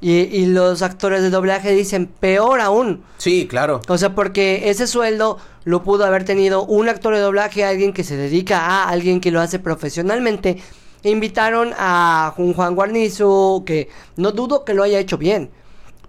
Y, 0.00 0.12
y 0.12 0.46
los 0.46 0.82
actores 0.82 1.22
de 1.22 1.30
doblaje 1.30 1.72
dicen, 1.72 2.06
peor 2.06 2.60
aún. 2.60 3.02
Sí, 3.16 3.48
claro. 3.48 3.80
O 3.88 3.98
sea, 3.98 4.14
porque 4.14 4.70
ese 4.70 4.86
sueldo 4.86 5.38
lo 5.64 5.82
pudo 5.82 6.04
haber 6.04 6.24
tenido 6.24 6.64
un 6.64 6.88
actor 6.88 7.14
de 7.14 7.20
doblaje, 7.20 7.64
alguien 7.64 7.92
que 7.92 8.04
se 8.04 8.16
dedica 8.16 8.60
a, 8.60 8.88
alguien 8.88 9.20
que 9.20 9.30
lo 9.30 9.40
hace 9.40 9.58
profesionalmente. 9.58 10.62
Invitaron 11.02 11.74
a 11.76 12.32
un 12.38 12.54
Juan 12.54 12.74
Guarnizo, 12.74 13.64
que 13.66 13.88
no 14.16 14.32
dudo 14.32 14.64
que 14.64 14.74
lo 14.74 14.82
haya 14.82 14.98
hecho 14.98 15.18
bien. 15.18 15.50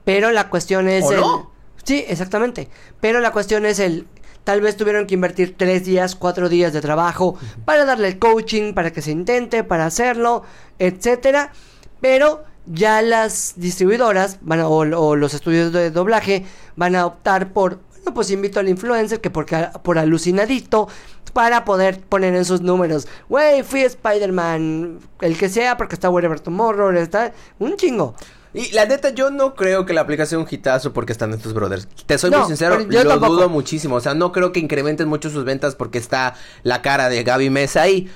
Pero 0.03 0.31
la 0.31 0.49
cuestión 0.49 0.87
es 0.87 1.03
¿O 1.03 1.11
el... 1.11 1.19
no? 1.19 1.51
Sí, 1.83 2.05
exactamente. 2.07 2.69
Pero 3.01 3.19
la 3.19 3.31
cuestión 3.31 3.65
es 3.65 3.79
el... 3.79 4.07
Tal 4.43 4.61
vez 4.61 4.77
tuvieron 4.77 5.05
que 5.05 5.15
invertir 5.15 5.55
tres 5.57 5.83
días, 5.83 6.15
cuatro 6.15 6.47
días 6.49 6.71
de 6.71 6.81
trabajo 6.81 7.37
para 7.65 7.85
darle 7.85 8.07
el 8.07 8.17
coaching, 8.17 8.73
para 8.73 8.91
que 8.91 9.01
se 9.01 9.11
intente, 9.11 9.63
para 9.63 9.85
hacerlo, 9.85 10.43
etcétera. 10.79 11.51
Pero 11.99 12.43
ya 12.65 13.01
las 13.01 13.53
distribuidoras 13.57 14.37
van 14.41 14.59
a- 14.59 14.67
o, 14.67 14.79
o 14.79 15.15
los 15.15 15.33
estudios 15.33 15.71
de 15.73 15.91
doblaje 15.91 16.45
van 16.75 16.95
a 16.95 17.05
optar 17.05 17.51
por, 17.53 17.79
bueno, 17.95 18.13
pues 18.13 18.29
invito 18.31 18.59
al 18.59 18.69
influencer 18.69 19.21
que 19.21 19.29
porque, 19.29 19.67
por 19.83 19.97
alucinadito 19.97 20.87
para 21.33 21.63
poder 21.65 21.99
poner 22.01 22.33
en 22.35 22.43
sus 22.45 22.61
números, 22.61 23.07
güey, 23.29 23.61
fui 23.63 23.81
Spider-Man, 23.81 24.99
el 25.21 25.37
que 25.37 25.47
sea, 25.49 25.77
porque 25.77 25.95
está 25.95 26.09
Whatever 26.09 26.39
Tomorrow, 26.39 26.91
está 26.91 27.33
un 27.59 27.75
chingo. 27.77 28.15
Y 28.51 28.71
la 28.71 28.85
neta, 28.85 29.11
yo 29.11 29.29
no 29.29 29.53
creo 29.53 29.85
que 29.85 29.93
la 29.93 30.01
aplicación 30.01 30.47
hitazo 30.49 30.91
porque 30.91 31.11
están 31.11 31.31
estos 31.33 31.53
brothers. 31.53 31.87
Te 32.07 32.17
soy 32.17 32.31
No, 32.31 32.39
muy 32.39 32.47
sincero, 32.47 32.81
yo 32.89 33.03
lo 33.03 33.11
tampoco. 33.11 33.33
dudo 33.35 33.49
muchísimo. 33.49 33.95
O 33.95 34.01
sea, 34.01 34.15
no 34.15 34.31
creo 34.31 34.51
que 34.51 34.59
incrementen 34.59 35.07
mucho 35.07 35.29
sus 35.29 35.45
ventas 35.45 35.75
porque 35.75 35.99
está 35.99 36.33
la 36.63 36.81
cara 36.81 37.09
de 37.09 37.23
Gaby 37.23 37.51
Mesa 37.51 37.83
ahí. 37.83 38.09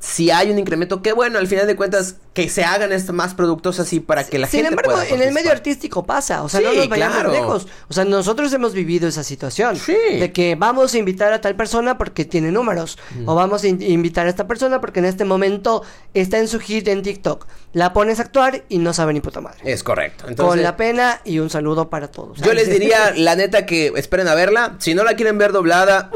Si 0.00 0.30
hay 0.30 0.50
un 0.50 0.58
incremento, 0.58 1.02
qué 1.02 1.12
bueno, 1.12 1.38
al 1.38 1.46
final 1.48 1.66
de 1.66 1.74
cuentas, 1.74 2.16
que 2.34 2.48
se 2.48 2.62
hagan 2.64 2.92
estos 2.92 3.14
más 3.14 3.34
productos 3.34 3.80
así 3.80 3.98
para 3.98 4.22
que 4.24 4.38
la 4.38 4.46
Sin 4.46 4.60
gente 4.60 4.70
embargo, 4.74 4.92
pueda 4.92 5.08
en 5.08 5.20
el 5.22 5.32
medio 5.34 5.50
artístico 5.50 6.04
pasa, 6.04 6.44
o 6.44 6.48
sea, 6.48 6.60
Sí, 6.60 6.66
no 6.66 6.72
nos 6.72 6.88
vayamos 6.88 7.14
claro. 7.16 7.32
lejos. 7.32 7.66
O 7.88 7.92
sea, 7.92 8.04
nosotros 8.04 8.52
hemos 8.52 8.74
vivido 8.74 9.08
esa 9.08 9.24
situación 9.24 9.76
Sí. 9.76 9.96
de 10.20 10.32
que 10.32 10.54
vamos 10.54 10.94
a 10.94 10.98
invitar 10.98 11.32
a 11.32 11.40
tal 11.40 11.56
persona 11.56 11.98
porque 11.98 12.24
tiene 12.24 12.52
números, 12.52 12.96
o 13.26 13.34
vamos 13.34 13.64
a 13.64 13.68
in- 13.68 13.82
invitar 13.82 14.26
a 14.26 14.30
esta 14.30 14.46
persona 14.46 14.80
porque 14.80 15.00
en 15.00 15.06
este 15.06 15.24
momento 15.24 15.82
está 16.14 16.38
en 16.38 16.46
su 16.46 16.60
hit 16.60 16.86
en 16.86 17.02
TikTok. 17.02 17.46
La 17.72 17.92
pones 17.92 18.20
a 18.20 18.22
actuar 18.22 18.64
y 18.68 18.78
no 18.78 18.92
sabe 18.94 19.12
ni 19.14 19.20
puta 19.20 19.40
madre. 19.40 19.58
Es 19.64 19.82
correcto. 19.82 20.26
Con 20.36 20.62
la 20.62 20.76
pena 20.76 21.20
y 21.24 21.40
un 21.40 21.50
saludo 21.50 21.90
para 21.90 22.08
todos. 22.08 22.38
Yo 22.40 22.52
les 22.54 22.70
diría, 22.70 23.12
la 23.16 23.34
neta, 23.34 23.66
que 23.66 23.92
esperen 23.96 24.28
a 24.28 24.34
verla. 24.36 24.76
Si 24.78 24.94
no 24.94 25.02
la 25.02 25.14
quieren 25.14 25.38
ver 25.38 25.50
doblada, 25.52 26.10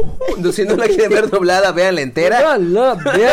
si 0.52 0.64
no 0.64 0.74
la 0.76 0.86
quieren 0.86 1.10
ver 1.10 1.30
doblada, 1.30 1.70
véanla 1.72 2.00
entera. 2.00 2.58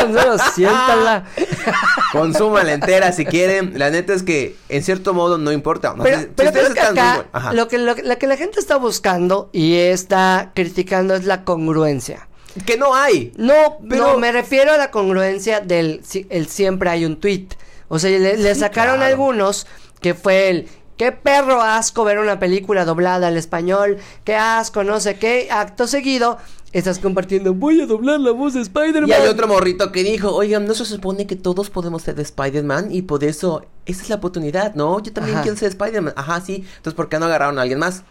Véanla, 0.04 0.38
siéntala. 0.54 1.24
Consúmanla 2.12 2.74
entera 2.74 3.12
si 3.12 3.26
quieren. 3.26 3.78
La 3.78 3.90
neta 3.90 4.14
es 4.14 4.24
que, 4.24 4.56
en 4.70 4.84
cierto 4.84 5.14
modo, 5.14 5.38
no 5.38 5.52
importa. 5.52 5.94
No 5.96 6.04
Pero, 6.04 6.20
si 6.20 6.74
que 6.74 6.80
acá 6.82 7.26
lo 7.54 7.68
que, 7.68 7.78
lo, 7.78 7.96
que- 7.96 8.04
la 8.04 8.16
que 8.18 8.28
la 8.28 8.38
gente 8.38 8.60
está 8.60 8.78
buscando 8.78 9.50
y 9.52 9.76
está 9.76 10.52
criticando 10.54 11.16
es 11.16 11.26
la 11.26 11.44
congruencia. 11.44 12.28
Que 12.66 12.78
no 12.78 12.96
hay. 12.96 13.34
No, 13.38 13.78
Pero- 13.90 14.14
no, 14.14 14.18
me 14.18 14.32
refiero 14.32 14.72
a 14.74 14.78
la 14.78 14.92
congruencia 14.92 15.60
del 15.60 16.02
el 16.30 16.48
siempre 16.48 16.90
hay 16.90 17.06
un 17.06 17.20
tweet. 17.20 17.48
O 17.88 18.00
sea, 18.00 18.10
le, 18.12 18.38
le 18.38 18.54
Sí, 18.54 18.60
sacaron 18.62 18.96
claro. 18.98 19.12
algunos 19.12 19.68
que 20.02 20.14
fue 20.14 20.50
el 20.50 20.68
qué 20.98 21.12
perro 21.12 21.62
asco 21.62 22.06
ver 22.06 22.20
una 22.20 22.40
película 22.40 22.86
doblada 22.86 23.28
al 23.28 23.36
español, 23.38 23.98
qué 24.24 24.36
asco, 24.38 24.84
no 24.86 25.00
sé 25.02 25.18
qué, 25.18 25.50
acto 25.52 25.88
seguido 25.88 26.38
estás 26.80 27.00
compartiendo, 27.00 27.54
voy 27.54 27.80
a 27.82 27.86
doblar 27.86 28.20
la 28.20 28.32
voz 28.32 28.54
de 28.54 28.62
Spider-Man. 28.62 29.08
Y 29.10 29.14
hay 29.14 29.28
otro 29.28 29.48
morrito 29.48 29.92
que 29.94 30.04
dijo, 30.04 30.34
oigan, 30.36 30.68
¿no 30.68 30.74
se 30.74 30.84
supone 30.84 31.26
que 31.26 31.38
todos 31.38 31.70
podemos 31.70 32.02
ser 32.02 32.16
de 32.16 32.24
Spider-Man? 32.24 32.92
Y 32.92 33.04
por 33.04 33.24
eso, 33.24 33.66
esa 33.86 34.04
es 34.04 34.10
la 34.10 34.18
oportunidad, 34.18 34.76
¿no? 34.76 35.02
Yo 35.02 35.14
también 35.14 35.36
Ajá. 35.38 35.44
quiero 35.44 35.58
ser 35.58 35.70
Spider-Man. 35.70 36.14
Ajá, 36.18 36.42
sí. 36.42 36.66
Entonces, 36.78 36.94
¿por 36.94 37.08
qué 37.08 37.18
no 37.18 37.26
agarraron 37.28 37.58
a 37.60 37.62
alguien 37.62 37.80
más? 37.80 38.04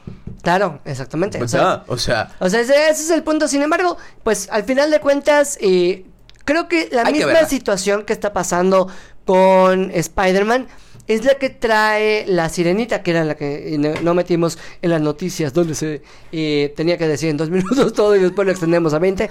Claro, 0.42 0.80
exactamente. 0.86 1.38
O 1.40 1.44
o 1.44 1.48
sea, 1.48 1.60
sea, 1.60 1.84
o 1.88 1.98
sea, 1.98 2.32
O 2.40 2.48
sea, 2.48 2.60
ese, 2.60 2.72
ese 2.88 3.02
es 3.02 3.10
el 3.10 3.22
punto. 3.22 3.48
Sin 3.48 3.60
embargo, 3.60 3.98
pues 4.22 4.48
al 4.50 4.64
final 4.64 4.90
de 4.90 4.98
cuentas, 5.00 5.58
eh, 5.60 6.06
creo 6.46 6.66
que 6.66 6.88
la 6.90 7.04
que 7.04 7.12
misma 7.12 7.44
situación 7.46 8.04
que 8.04 8.14
está 8.14 8.32
pasando 8.32 8.88
con 9.26 9.90
Spider-Man 9.90 10.68
es 11.06 11.24
la 11.24 11.34
que 11.34 11.50
trae 11.50 12.24
la 12.26 12.48
sirenita, 12.48 13.02
que 13.02 13.10
era 13.10 13.24
la 13.24 13.34
que 13.34 13.74
eh, 13.74 13.78
no, 13.78 14.14
metimos 14.14 14.58
en 14.80 14.90
las 14.90 15.00
noticias, 15.00 15.52
donde 15.52 15.74
se 15.74 16.02
eh, 16.32 16.72
tenía 16.76 16.96
que 16.96 17.06
decir 17.06 17.28
en 17.28 17.36
dos 17.36 17.50
minutos 17.50 17.92
todo 17.92 18.16
y 18.16 18.20
después 18.20 18.46
lo 18.46 18.52
extendemos 18.52 18.94
a 18.94 18.98
20. 18.98 19.30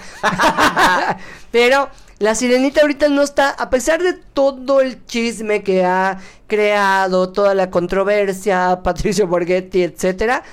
Pero 1.52 1.90
la 2.20 2.36
sirenita 2.36 2.82
ahorita 2.82 3.10
no 3.10 3.24
está, 3.24 3.50
a 3.50 3.70
pesar 3.70 4.04
de 4.04 4.14
todo 4.14 4.82
el 4.82 5.06
chisme 5.06 5.64
que 5.64 5.84
ha 5.84 6.20
creado, 6.48 7.32
toda 7.32 7.56
la 7.56 7.72
controversia, 7.72 8.82
Patricio 8.84 9.28
Borghetti, 9.28 9.84
etcétera, 9.84 10.44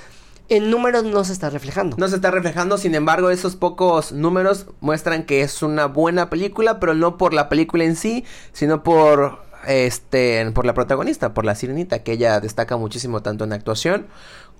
en 0.48 0.68
números 0.68 1.04
no 1.04 1.22
se 1.22 1.32
está 1.32 1.48
reflejando. 1.48 1.96
no 1.96 2.08
se 2.08 2.16
está 2.16 2.30
reflejando. 2.30 2.76
Sin 2.76 2.94
embargo, 2.94 3.30
esos 3.30 3.54
pocos 3.54 4.10
números 4.10 4.66
muestran 4.80 5.24
que 5.24 5.42
es 5.42 5.62
una 5.62 5.86
buena 5.86 6.28
película, 6.28 6.80
pero 6.80 6.94
no 6.94 7.18
por 7.18 7.34
la 7.34 7.48
película 7.48 7.84
en 7.84 7.94
sí, 7.94 8.24
sino 8.52 8.82
por 8.82 9.49
este 9.66 10.50
por 10.52 10.64
la 10.66 10.74
protagonista, 10.74 11.34
por 11.34 11.44
la 11.44 11.54
sirenita, 11.54 12.02
que 12.02 12.12
ella 12.12 12.40
destaca 12.40 12.76
muchísimo 12.76 13.22
tanto 13.22 13.44
en 13.44 13.52
actuación 13.52 14.06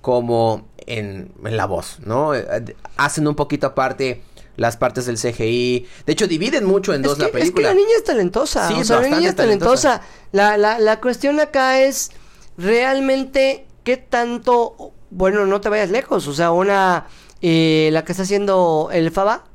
como 0.01 0.67
en, 0.87 1.31
en 1.45 1.57
la 1.57 1.65
voz, 1.65 1.99
¿no? 2.05 2.33
Eh, 2.35 2.75
Hacen 2.97 3.27
un 3.27 3.35
poquito 3.35 3.67
aparte 3.67 4.23
las 4.57 4.77
partes 4.77 5.05
del 5.05 5.17
CGI. 5.17 5.87
De 6.05 6.13
hecho, 6.13 6.27
dividen 6.27 6.65
mucho 6.65 6.93
en 6.93 7.01
Es 7.01 7.07
dos 7.07 7.17
que, 7.17 7.21
la 7.23 7.27
es 7.27 7.33
que 7.33 7.39
película. 7.39 7.67
la 7.69 7.73
niña 7.75 7.95
es 7.97 8.03
talentosa. 8.03 8.67
Sí, 8.67 8.73
o 8.75 8.83
sea, 8.83 8.99
la 9.01 9.07
niña 9.09 9.29
es 9.29 9.35
talentosa. 9.35 10.01
La, 10.31 10.57
la, 10.57 10.77
la 10.79 10.99
cuestión 10.99 11.39
acá 11.39 11.81
es 11.81 12.11
realmente 12.57 13.65
qué 13.83 13.97
tanto. 13.97 14.91
Bueno, 15.09 15.45
no 15.45 15.61
te 15.61 15.69
vayas 15.69 15.89
lejos. 15.89 16.27
O 16.27 16.33
sea, 16.33 16.51
una. 16.51 17.05
eh, 17.41 17.89
la 17.91 18.03
que 18.05 18.11
está 18.13 18.23
haciendo 18.23 18.89
el 18.91 19.11
Faba 19.11 19.45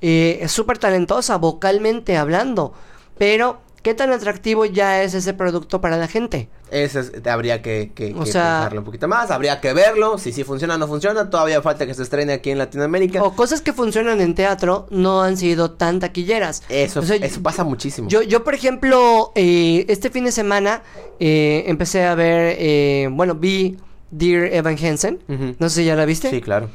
eh, 0.00 0.38
es 0.42 0.52
súper 0.52 0.78
talentosa, 0.78 1.36
vocalmente 1.38 2.16
hablando. 2.16 2.72
Pero, 3.18 3.60
¿qué 3.84 3.94
tan 3.94 4.10
atractivo 4.10 4.64
ya 4.64 5.04
es 5.04 5.14
ese 5.14 5.32
producto 5.34 5.80
para 5.80 5.96
la 5.96 6.08
gente? 6.08 6.48
Ese 6.72 6.98
es- 7.00 7.12
habría 7.28 7.62
que, 7.62 7.92
que- 7.94 8.12
O 8.14 8.26
sea- 8.26 8.56
pensarlo 8.62 8.80
un 8.80 8.84
poquito 8.86 9.06
más, 9.06 9.30
habría 9.30 9.60
que 9.60 9.72
verlo, 9.72 10.18
si 10.18 10.32
sí 10.32 10.42
funciona 10.42 10.74
o 10.74 10.78
no 10.78 10.88
funciona, 10.88 11.30
todavía 11.30 11.62
falta 11.62 11.86
que 11.86 11.94
se 11.94 12.02
estrene 12.02 12.32
aquí 12.32 12.50
en 12.50 12.58
Latinoamérica. 12.58 13.22
O 13.22 13.36
cosas 13.36 13.60
que 13.60 13.72
funcionan 13.72 14.20
en 14.20 14.34
teatro 14.34 14.86
no 14.90 15.22
han 15.22 15.36
sido 15.36 15.70
tan 15.72 16.00
taquilleras. 16.00 16.64
Eso, 16.68 16.98
O 17.00 17.02
sea, 17.04 17.14
eso 17.16 17.40
pasa 17.42 17.62
muchísimo. 17.62 18.08
Yo, 18.08 18.22
yo 18.22 18.42
por 18.42 18.54
ejemplo, 18.54 19.30
eh, 19.36 19.84
este 19.88 20.10
fin 20.10 20.24
de 20.24 20.32
semana 20.32 20.82
eh, 21.20 21.62
empecé 21.68 22.04
a 22.04 22.16
ver, 22.16 22.56
eh, 22.58 23.08
bueno, 23.12 23.36
vi 23.36 23.76
Dear 24.10 24.46
Evan 24.52 24.76
Hansen. 24.82 25.20
No 25.60 25.68
sé 25.68 25.82
si 25.82 25.84
ya 25.84 25.94
la 25.94 26.04
viste. 26.06 26.30
Sí, 26.30 26.40
claro. 26.40 26.70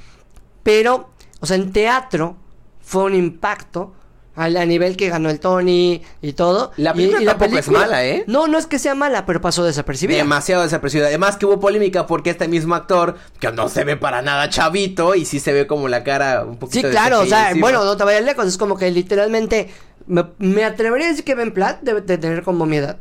Pero, 0.63 1.09
o 1.39 1.45
sea, 1.45 1.55
en 1.57 1.71
teatro 1.73 2.37
fue 2.81 3.03
un 3.05 3.15
impacto 3.15 3.93
al- 4.39 4.57
a, 4.57 4.65
nivel 4.65 4.97
que 4.97 5.09
ganó 5.09 5.29
el 5.29 5.39
Tony 5.39 6.01
y 6.21 6.33
todo. 6.33 6.71
La 6.77 6.93
película 6.93 7.21
y 7.21 7.25
tampoco 7.25 7.57
es 7.57 7.67
mala, 7.69 8.05
¿eh? 8.05 8.23
No, 8.27 8.47
no 8.47 8.57
es 8.57 8.65
que 8.65 8.79
sea 8.79 8.95
mala, 8.95 9.25
pero 9.25 9.41
pasó 9.41 9.63
desapercibida. 9.63 10.17
Demasiado 10.17 10.63
desapercibida. 10.63 11.07
Además 11.07 11.37
que 11.37 11.45
hubo 11.45 11.59
polémica 11.59 12.07
porque 12.07 12.29
este 12.31 12.47
mismo 12.47 12.75
actor, 12.75 13.15
que 13.39 13.51
no 13.51 13.69
se 13.69 13.83
ve 13.83 13.97
para 13.97 14.21
nada 14.21 14.49
chavito, 14.49 15.15
y 15.15 15.25
sí 15.25 15.39
se 15.39 15.53
ve 15.53 15.67
como 15.67 15.87
la 15.87 16.03
cara 16.03 16.43
un 16.45 16.53
Sí, 16.53 16.57
poquito 16.59 16.87
de 16.87 16.91
claro, 16.93 17.21
o 17.21 17.25
sea, 17.25 17.49
encima. 17.49 17.65
bueno, 17.65 17.83
no 17.83 17.95
te 17.97 18.03
vayas 18.03 18.23
lejos, 18.23 18.45
es 18.47 18.57
como 18.57 18.77
que 18.77 18.89
literalmente 18.91 19.69
me, 20.07 20.25
me 20.39 20.63
atrevería 20.63 21.07
a 21.07 21.09
decir 21.09 21.23
que 21.25 21.35
Ben 21.35 21.53
Platt 21.53 21.81
debe 21.81 22.01
de 22.01 22.17
tener 22.17 22.43
como 22.43 22.65
mi 22.65 22.77
edad. 22.77 22.97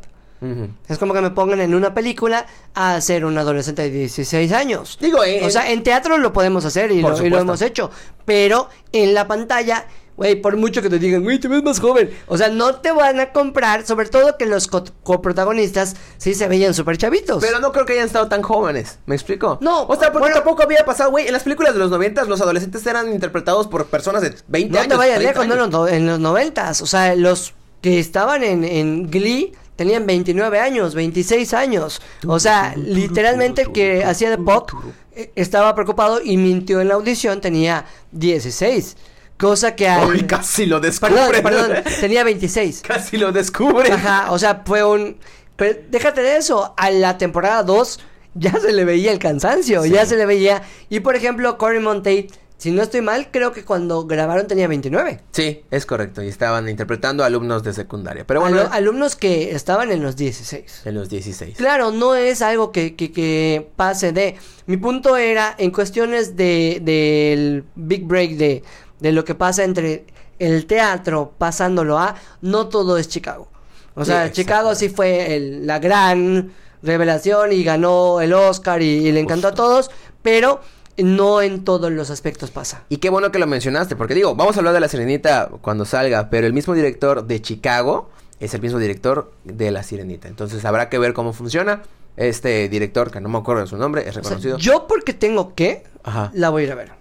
Es 0.87 0.97
como 0.97 1.13
que 1.13 1.19
me 1.19 1.31
pongan 1.31 1.59
en 1.59 1.75
una 1.75 1.93
película 1.93 2.45
a 2.73 3.01
ser 3.01 3.25
un 3.25 3.37
adolescente 3.37 3.81
de 3.81 3.89
16 3.89 4.53
años. 4.53 4.97
Digo, 5.01 5.21
eh, 5.25 5.41
O 5.43 5.49
sea, 5.49 5.69
en 5.69 5.83
teatro 5.83 6.17
lo 6.17 6.31
podemos 6.31 6.63
hacer 6.63 6.91
y 6.91 7.01
lo, 7.01 7.09
y 7.09 7.11
lo 7.11 7.15
supuesto. 7.17 7.39
hemos 7.39 7.61
hecho. 7.61 7.91
Pero 8.23 8.69
en 8.93 9.13
la 9.13 9.27
pantalla, 9.27 9.85
güey, 10.19 10.35
por 10.41 10.55
mucho 10.57 10.81
que 10.81 10.89
te 10.89 10.99
digan, 10.99 11.23
güey, 11.23 11.39
te 11.39 11.47
ves 11.47 11.63
más 11.63 11.79
joven. 11.79 12.11
O 12.27 12.37
sea, 12.37 12.49
no 12.49 12.75
te 12.75 12.91
van 12.91 13.19
a 13.19 13.31
comprar, 13.31 13.85
sobre 13.85 14.07
todo 14.09 14.37
que 14.37 14.45
los 14.45 14.67
co- 14.67 14.83
coprotagonistas 15.03 15.95
sí 16.17 16.33
se 16.35 16.47
veían 16.47 16.73
súper 16.73 16.97
chavitos. 16.97 17.41
Pero 17.43 17.59
no 17.59 17.71
creo 17.71 17.85
que 17.85 17.93
hayan 17.93 18.05
estado 18.05 18.27
tan 18.27 18.41
jóvenes, 18.41 18.99
¿me 19.05 19.15
explico? 19.15 19.57
No, 19.61 19.83
o 19.83 19.95
sea, 19.95 20.11
porque 20.11 20.19
bueno- 20.29 20.35
tampoco 20.35 20.63
había 20.63 20.85
pasado, 20.85 21.11
güey, 21.11 21.25
en 21.27 21.33
las 21.33 21.43
películas 21.43 21.73
de 21.73 21.79
los 21.79 21.89
noventas 21.89 22.27
los 22.27 22.39
adolescentes 22.41 22.85
eran 22.85 23.11
interpretados 23.11 23.67
por 23.67 23.85
personas 23.87 24.21
de 24.21 24.35
20 24.47 24.71
no 24.73 24.79
años. 24.79 24.89
te 24.89 24.95
vayas 24.97 25.15
30 25.19 25.31
lejos, 25.43 25.47
no, 25.47 25.55
no, 25.55 25.67
no, 25.67 25.87
en 25.87 26.05
los 26.05 26.19
noventas. 26.19 26.81
O 26.81 26.85
sea, 26.85 27.15
los 27.15 27.53
que 27.81 27.97
estaban 27.99 28.43
en, 28.43 28.63
en 28.65 29.09
Glee 29.09 29.53
tenían 29.77 30.05
29 30.05 30.59
años, 30.59 30.93
26 30.95 31.53
años. 31.53 32.01
O 32.27 32.37
sea, 32.39 32.73
literalmente 32.75 33.61
el 33.61 33.71
que 33.71 34.03
hacía 34.03 34.29
de 34.29 34.37
Puck 34.37 34.75
eh, 35.15 35.31
estaba 35.35 35.73
preocupado 35.75 36.19
y 36.21 36.35
mintió 36.35 36.81
en 36.81 36.89
la 36.89 36.95
audición, 36.95 37.39
tenía 37.39 37.85
16. 38.11 38.97
Cosa 39.39 39.73
que 39.73 39.87
al... 39.87 40.11
Ay, 40.11 40.21
casi 40.23 40.65
lo 40.65 40.79
descubre. 40.81 41.13
Perdón, 41.41 41.41
perdón, 41.71 41.83
tenía 42.01 42.23
26. 42.25 42.81
Casi 42.87 43.15
lo 43.17 43.31
descubre. 43.31 43.89
Ajá, 43.91 44.31
o 44.31 44.37
sea, 44.37 44.63
fue 44.65 44.83
un... 44.83 45.17
Pero 45.55 45.79
déjate 45.89 46.21
de 46.21 46.35
eso, 46.37 46.73
a 46.77 46.91
la 46.91 47.17
temporada 47.17 47.63
2 47.63 47.99
ya 48.35 48.51
se 48.59 48.71
le 48.73 48.83
veía 48.85 49.11
el 49.13 49.19
cansancio, 49.19 49.85
ya 49.85 50.05
se 50.05 50.17
le 50.17 50.25
veía... 50.25 50.61
Y 50.89 50.99
por 50.99 51.15
ejemplo, 51.15 51.57
Cory 51.57 51.79
Monteith, 51.79 52.33
si 52.57 52.71
no 52.71 52.81
estoy 52.83 52.99
mal, 52.99 53.29
creo 53.31 53.53
que 53.53 53.63
cuando 53.63 54.05
grabaron 54.05 54.45
tenía 54.47 54.67
29. 54.67 55.21
Sí, 55.31 55.61
es 55.71 55.85
correcto. 55.85 56.21
Y 56.21 56.27
estaban 56.27 56.67
interpretando 56.67 57.23
alumnos 57.23 57.63
de 57.63 57.71
secundaria. 57.73 58.27
Pero 58.27 58.41
bueno, 58.41 58.57
Alu- 58.63 58.69
alumnos 58.71 59.15
que 59.15 59.51
estaban 59.55 59.89
en 59.93 60.03
los 60.03 60.17
16. 60.17 60.81
en 60.83 60.95
los 60.95 61.07
16. 61.07 61.55
Claro, 61.55 61.91
no 61.91 62.15
es 62.15 62.41
algo 62.41 62.73
que, 62.73 62.97
que, 62.97 63.13
que 63.13 63.69
pase 63.77 64.11
de... 64.11 64.35
Mi 64.65 64.75
punto 64.75 65.15
era 65.15 65.55
en 65.57 65.71
cuestiones 65.71 66.35
de 66.35 66.79
del 66.83 67.63
big 67.75 68.05
break 68.05 68.31
de, 68.31 68.63
de 68.99 69.11
lo 69.11 69.23
que 69.25 69.35
pasa 69.35 69.63
entre 69.63 70.05
el 70.39 70.65
teatro 70.65 71.33
pasándolo 71.37 71.97
a... 71.99 72.15
No 72.41 72.67
todo 72.67 72.97
es 72.97 73.07
Chicago. 73.09 73.47
O 73.95 74.05
Sí, 74.05 74.11
sea, 74.11 74.31
Chicago 74.31 74.75
sí 74.75 74.89
fue 74.89 75.35
el- 75.35 75.67
la 75.67 75.79
gran 75.79 76.51
revelación 76.81 77.51
y 77.51 77.63
ganó 77.63 78.21
el 78.21 78.33
Oscar 78.33 78.81
y, 78.81 78.85
y 79.07 79.11
le 79.11 79.19
encantó 79.19 79.49
a 79.49 79.53
todos, 79.53 79.91
pero 80.21 80.61
no 80.97 81.41
en 81.41 81.63
todos 81.65 81.91
los 81.91 82.09
aspectos 82.09 82.51
pasa. 82.51 82.83
Y 82.89 82.97
qué 82.97 83.09
bueno 83.09 83.31
que 83.31 83.39
lo 83.39 83.47
mencionaste, 83.47 83.95
porque 83.95 84.15
digo, 84.15 84.35
vamos 84.35 84.55
a 84.55 84.59
hablar 84.59 84.73
de 84.73 84.79
La 84.79 84.87
Sirenita 84.87 85.49
cuando 85.61 85.85
salga, 85.85 86.29
pero 86.29 86.47
el 86.47 86.53
mismo 86.53 86.73
director 86.73 87.25
de 87.25 87.41
Chicago 87.41 88.09
es 88.39 88.53
el 88.53 88.61
mismo 88.61 88.79
director 88.79 89.31
de 89.43 89.71
La 89.71 89.83
Sirenita. 89.83 90.27
Entonces 90.29 90.63
habrá 90.65 90.87
que 90.89 90.97
ver 90.99 91.13
cómo 91.13 91.33
funciona. 91.33 91.81
Este 92.17 92.67
director, 92.67 93.11
que 93.11 93.21
no 93.21 93.29
me 93.29 93.37
acuerdo 93.37 93.61
de 93.61 93.67
su 93.67 93.77
nombre, 93.77 94.01
es 94.01 94.09
O 94.09 94.13
sea, 94.13 94.21
reconocido. 94.23 94.57
yo 94.57 94.87
porque 94.87 95.13
tengo 95.13 95.53
que, 95.55 95.83
Ajá. 96.03 96.31
la 96.33 96.49
voy 96.49 96.63
a 96.63 96.65
ir 96.65 96.71
a 96.73 96.75
ver. 96.75 96.91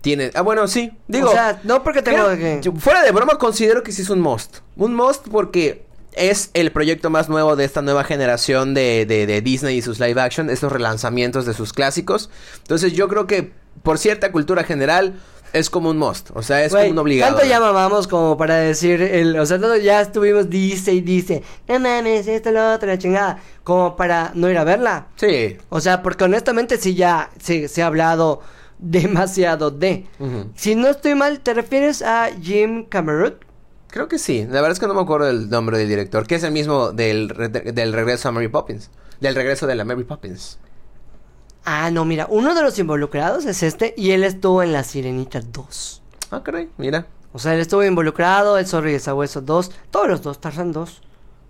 Tiene. 0.00 0.30
Ah, 0.34 0.40
bueno, 0.42 0.66
sí. 0.66 0.92
Digo. 1.08 1.28
o 1.28 1.32
sea, 1.32 1.60
no 1.64 1.82
porque 1.82 2.00
tengo 2.02 2.28
que... 2.30 2.60
Fuera 2.78 3.02
de 3.02 3.12
broma, 3.12 3.36
considero 3.38 3.82
que 3.82 3.92
sí 3.92 4.02
es 4.02 4.10
un 4.10 4.20
must. 4.20 4.58
Un 4.76 4.94
must 4.94 5.28
porque 5.28 5.84
es 6.12 6.50
el 6.54 6.72
proyecto 6.72 7.10
más 7.10 7.28
nuevo 7.28 7.54
de 7.54 7.64
esta 7.64 7.82
nueva 7.82 8.02
generación 8.04 8.72
de, 8.74 9.04
de- 9.06 9.26
de 9.26 9.40
Disney 9.42 9.76
y 9.76 9.82
sus 9.82 10.00
live 10.00 10.20
action, 10.20 10.48
estos 10.50 10.72
relanzamientos 10.72 11.44
de 11.46 11.54
sus 11.54 11.72
clásicos. 11.72 12.30
Entonces, 12.62 12.92
yo 12.94 13.08
creo 13.08 13.26
que 13.26 13.52
por 13.82 13.98
cierta 13.98 14.32
cultura 14.32 14.64
general 14.64 15.14
es 15.52 15.68
como 15.68 15.90
un 15.90 15.98
must. 15.98 16.30
O 16.34 16.42
sea, 16.42 16.64
es 16.64 16.72
como 16.72 16.88
un 16.88 16.98
obligado. 16.98 17.34
Tanto 17.36 17.48
ya 17.48 17.60
mamamos 17.60 18.06
como 18.08 18.36
para 18.36 18.56
decir, 18.56 19.02
el, 19.02 19.38
o 19.38 19.44
sea, 19.44 19.58
todo 19.58 19.76
ya 19.76 20.00
estuvimos 20.00 20.48
dice 20.48 20.92
y 20.92 21.00
dice, 21.00 21.42
no 21.68 21.78
mames, 21.78 22.26
esto, 22.26 22.50
lo 22.52 22.72
otro, 22.74 22.88
la 22.88 22.98
chingada, 22.98 23.38
como 23.64 23.96
para 23.96 24.30
no 24.34 24.48
ir 24.50 24.56
a 24.58 24.64
verla. 24.64 25.08
Sí. 25.16 25.58
O 25.68 25.80
sea, 25.80 26.02
porque 26.02 26.24
honestamente 26.24 26.76
sí 26.78 26.94
ya 26.94 27.30
se, 27.40 27.68
se 27.68 27.82
ha 27.82 27.86
hablado 27.86 28.40
demasiado 28.80 29.70
de. 29.70 30.06
Si 30.54 30.74
no 30.74 30.88
estoy 30.88 31.14
mal, 31.14 31.40
¿te 31.40 31.54
refieres 31.54 32.02
a 32.02 32.28
Jim 32.40 32.84
Cameron? 32.86 33.36
Creo 33.88 34.08
que 34.08 34.18
sí. 34.18 34.42
La 34.46 34.60
verdad 34.60 34.72
es 34.72 34.78
que 34.80 34.86
no 34.86 34.94
me 34.94 35.00
acuerdo 35.00 35.26
del 35.26 35.50
nombre 35.50 35.76
del 35.78 35.88
director, 35.88 36.26
que 36.26 36.36
es 36.36 36.42
el 36.44 36.52
mismo 36.52 36.92
del, 36.92 37.28
re- 37.28 37.48
del 37.48 37.92
regreso 37.92 38.28
a 38.28 38.32
Mary 38.32 38.48
Poppins. 38.48 38.90
Del 39.20 39.34
regreso 39.34 39.66
de 39.66 39.74
la 39.74 39.84
Mary 39.84 40.04
Poppins. 40.04 40.58
Ah, 41.64 41.90
no, 41.90 42.04
mira, 42.04 42.26
uno 42.30 42.54
de 42.54 42.62
los 42.62 42.78
involucrados 42.78 43.44
es 43.44 43.62
este 43.62 43.92
y 43.96 44.12
él 44.12 44.24
estuvo 44.24 44.62
en 44.62 44.72
La 44.72 44.82
Sirenita 44.84 45.40
2. 45.40 46.02
Ah, 46.30 46.42
caray, 46.42 46.68
mira. 46.78 47.06
O 47.32 47.38
sea, 47.38 47.54
él 47.54 47.60
estuvo 47.60 47.84
involucrado, 47.84 48.56
el 48.58 48.66
Zorro 48.66 48.90
y 48.90 48.94
el 48.94 49.00
Sabueso 49.00 49.40
2, 49.42 49.70
todos 49.90 50.08
los 50.08 50.22
dos, 50.22 50.40
Tarzan 50.40 50.72
2. 50.72 51.02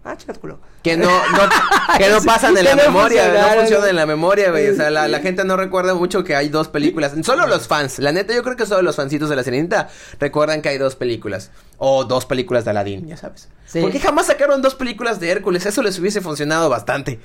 Ah, 0.02 0.16
culo. 0.40 0.59
Que 0.83 0.97
no, 0.97 1.11
no, 1.11 1.42
que 1.99 2.09
no 2.09 2.23
pasan 2.23 2.57
en 2.57 2.64
la 2.64 2.75
memoria, 2.75 3.28
no 3.28 3.61
funcionan 3.61 3.90
en 3.90 3.97
la 3.97 4.07
memoria, 4.07 4.50
güey. 4.50 4.69
O 4.71 4.75
sea, 4.75 4.90
la, 4.90 5.09
la 5.09 5.21
gente 5.21 5.45
no 5.45 5.59
recuerda 5.59 5.95
mucho 5.95 6.25
que 6.25 6.35
hay 6.35 6.49
dos 6.49 6.69
películas. 6.69 7.12
Solo 7.23 7.47
los 7.47 7.69
fans. 7.69 7.99
La 7.99 8.11
neta, 8.11 8.35
yo 8.35 8.42
creo 8.42 8.57
que 8.57 8.64
solo 8.64 8.80
los 8.80 8.97
fancitos 8.97 9.28
de 9.28 9.37
la 9.37 9.42
Sirenita 9.42 9.88
recuerdan 10.19 10.62
que 10.62 10.71
hay 10.71 10.78
dos 10.78 10.97
películas. 10.97 11.50
O 11.76 12.04
dos 12.04 12.25
películas 12.25 12.64
de 12.64 12.71
Aladdin, 12.71 13.07
ya 13.09 13.19
sabes. 13.19 13.50
Sí. 13.66 13.80
¿Por 13.83 13.92
qué 13.92 14.00
jamás 14.00 14.26
sacaron 14.26 14.62
dos 14.62 14.75
películas 14.75 15.21
de 15.21 15.30
Hércules? 15.30 15.66
Eso 15.66 15.83
les 15.83 15.99
hubiese 15.99 16.23
funcionado 16.23 16.71
bastante. 16.71 17.21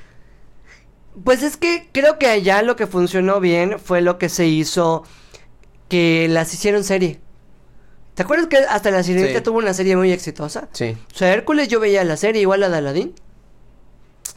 Pues 1.23 1.43
es 1.43 1.55
que 1.55 1.87
creo 1.93 2.19
que 2.19 2.27
allá 2.27 2.61
lo 2.61 2.75
que 2.75 2.87
funcionó 2.87 3.39
bien 3.39 3.79
fue 3.79 4.01
lo 4.01 4.17
que 4.17 4.27
se 4.27 4.47
hizo 4.47 5.03
que 5.87 6.27
las 6.29 6.53
hicieron 6.53 6.83
serie. 6.83 7.21
¿Te 8.15 8.23
acuerdas 8.23 8.47
que 8.47 8.57
hasta 8.57 8.89
la 8.91 9.03
Sirenita 9.03 9.37
Sí. 9.39 9.43
tuvo 9.43 9.59
una 9.59 9.73
serie 9.73 9.95
muy 9.95 10.11
exitosa? 10.11 10.67
Sí. 10.71 10.97
O 11.13 11.17
sea, 11.17 11.33
Hércules 11.33 11.67
yo 11.67 11.79
veía 11.79 12.03
la 12.03 12.17
serie 12.17 12.41
igual 12.41 12.61
la 12.61 12.69
de 12.69 12.77
Aladdin. 12.77 13.13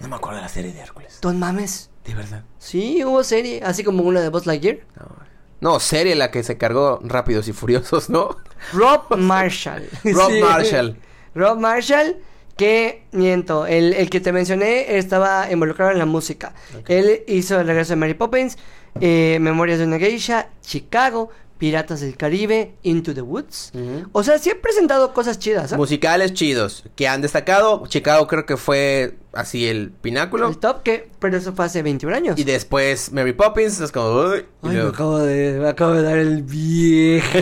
No 0.00 0.08
me 0.08 0.16
acuerdo 0.16 0.36
de 0.36 0.42
la 0.42 0.48
serie 0.48 0.72
de 0.72 0.80
Hércules. 0.80 1.18
Don 1.22 1.38
mames. 1.38 1.90
De 2.04 2.14
verdad. 2.14 2.42
Sí, 2.58 3.04
hubo 3.04 3.22
serie, 3.24 3.60
así 3.64 3.84
como 3.84 4.02
una 4.02 4.20
de 4.20 4.28
Buzz 4.28 4.46
Lightyear. 4.46 4.78
No. 4.98 5.28
No, 5.60 5.80
serie 5.80 6.14
la 6.14 6.30
que 6.30 6.42
se 6.44 6.56
cargó 6.56 7.00
Rápidos 7.02 7.48
y 7.48 7.52
Furiosos, 7.52 8.08
¿no? 8.10 8.36
Rob 8.72 9.16
Marshall. 9.16 9.88
Rob 10.04 10.30
Sí. 10.30 10.40
Marshall. 10.40 10.96
Rob 11.34 11.58
Marshall, 11.58 12.16
que 12.56 13.04
miento, 13.12 13.66
el, 13.66 13.92
el 13.94 14.08
que 14.08 14.20
te 14.20 14.32
mencioné 14.32 14.98
estaba 14.98 15.50
involucrado 15.50 15.90
en 15.92 15.98
la 15.98 16.06
música. 16.06 16.52
Él 16.86 17.22
hizo 17.26 17.60
el 17.60 17.66
regreso 17.66 17.90
de 17.92 17.96
Mary 17.96 18.14
Poppins, 18.14 18.56
eh, 19.00 19.38
Memorias 19.40 19.78
de 19.80 19.84
una 19.86 19.98
Geisha, 19.98 20.48
Chicago, 20.62 21.30
Piratas 21.58 22.00
del 22.00 22.16
Caribe, 22.16 22.74
Into 22.82 23.12
the 23.14 23.20
Woods. 23.20 23.72
O 24.12 24.22
sea, 24.22 24.38
sí 24.38 24.48
ha 24.50 24.60
presentado 24.60 25.12
cosas 25.12 25.38
chidas. 25.40 25.72
¿eh? 25.72 25.76
Musicales 25.76 26.32
chidos 26.32 26.84
que 26.94 27.08
han 27.08 27.20
destacado. 27.20 27.82
Chicago 27.88 28.28
creo 28.28 28.46
que 28.46 28.56
fue 28.56 29.16
así 29.32 29.66
el 29.66 29.90
pináculo. 29.90 30.48
El 30.48 30.58
top 30.58 30.84
que, 30.84 31.10
pero 31.18 31.36
eso 31.36 31.52
fue 31.54 31.64
hace 31.64 31.82
21 31.82 32.14
años. 32.14 32.38
Y 32.38 32.44
después 32.44 33.10
Mary 33.12 33.32
Poppins, 33.32 33.80
es 33.80 33.90
como... 33.90 34.20
uy, 34.20 34.46
Ay, 34.62 34.76
me 34.76 34.82
acabo 34.82 35.18
de, 35.18 35.58
me 35.60 35.68
acabo 35.68 35.94
de 35.94 36.02
dar 36.02 36.18
el 36.18 36.44
viejazo. 36.44 37.40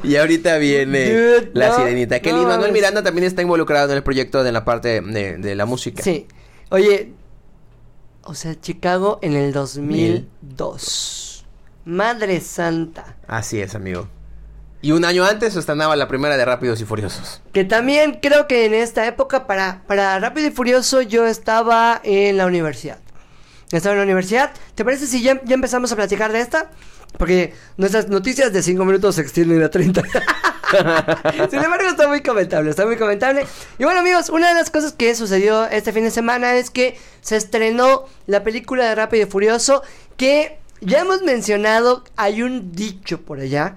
y 0.04 0.16
ahorita 0.16 0.58
viene 0.58 1.08
Dude, 1.08 1.50
La 1.54 1.68
no, 1.68 1.76
Sirenita. 1.76 2.18
Que 2.20 2.32
no 2.32 2.38
Lin 2.38 2.48
Manuel. 2.48 2.72
Miranda 2.72 3.02
también 3.04 3.26
está 3.26 3.42
involucrado 3.42 3.90
en 3.92 3.96
el 3.96 4.02
proyecto 4.02 4.42
de 4.42 4.50
la 4.50 4.64
parte 4.64 5.00
de, 5.00 5.38
de 5.38 5.54
la 5.54 5.66
música. 5.66 6.02
Sí. 6.02 6.26
Oye, 6.70 7.12
o 8.24 8.34
sea, 8.34 8.60
Chicago 8.60 9.20
en 9.22 9.34
el 9.34 9.52
2002. 9.52 11.27
Madre 11.88 12.42
Santa. 12.42 13.16
Así 13.26 13.62
es, 13.62 13.74
amigo. 13.74 14.08
Y 14.82 14.92
un 14.92 15.06
año 15.06 15.24
antes 15.24 15.56
estrenaba 15.56 15.96
la 15.96 16.06
primera 16.06 16.36
de 16.36 16.44
Rápidos 16.44 16.82
y 16.82 16.84
Furiosos. 16.84 17.40
Que 17.54 17.64
también 17.64 18.18
creo 18.20 18.46
que 18.46 18.66
en 18.66 18.74
esta 18.74 19.06
época 19.06 19.46
para, 19.46 19.84
para 19.86 20.18
Rápido 20.18 20.48
y 20.48 20.50
Furioso 20.50 21.00
yo 21.00 21.26
estaba 21.26 21.98
en 22.04 22.36
la 22.36 22.44
universidad. 22.44 22.98
Estaba 23.72 23.94
en 23.94 24.00
la 24.00 24.04
universidad. 24.04 24.50
¿Te 24.74 24.84
parece 24.84 25.06
si 25.06 25.22
ya, 25.22 25.40
ya 25.44 25.54
empezamos 25.54 25.90
a 25.90 25.96
platicar 25.96 26.30
de 26.30 26.40
esta? 26.40 26.70
Porque 27.16 27.54
nuestras 27.78 28.08
noticias 28.08 28.52
de 28.52 28.62
5 28.62 28.84
minutos 28.84 29.14
se 29.14 29.22
extienden 29.22 29.62
a 29.62 29.70
30. 29.70 30.02
Sin 31.50 31.64
embargo, 31.64 31.88
está 31.88 32.06
muy 32.06 32.20
comentable, 32.20 32.68
está 32.68 32.84
muy 32.84 32.98
comentable. 32.98 33.46
Y 33.78 33.84
bueno, 33.84 34.00
amigos, 34.00 34.28
una 34.28 34.48
de 34.48 34.54
las 34.54 34.70
cosas 34.70 34.92
que 34.92 35.14
sucedió 35.14 35.64
este 35.64 35.94
fin 35.94 36.04
de 36.04 36.10
semana 36.10 36.54
es 36.56 36.68
que 36.68 36.98
se 37.22 37.36
estrenó 37.36 38.04
la 38.26 38.44
película 38.44 38.84
de 38.84 38.94
Rápido 38.94 39.26
y 39.26 39.30
Furioso. 39.30 39.82
Que 40.18 40.58
ya 40.80 41.00
hemos 41.00 41.22
mencionado, 41.22 42.04
hay 42.16 42.42
un 42.42 42.72
dicho 42.72 43.22
por 43.22 43.40
allá 43.40 43.76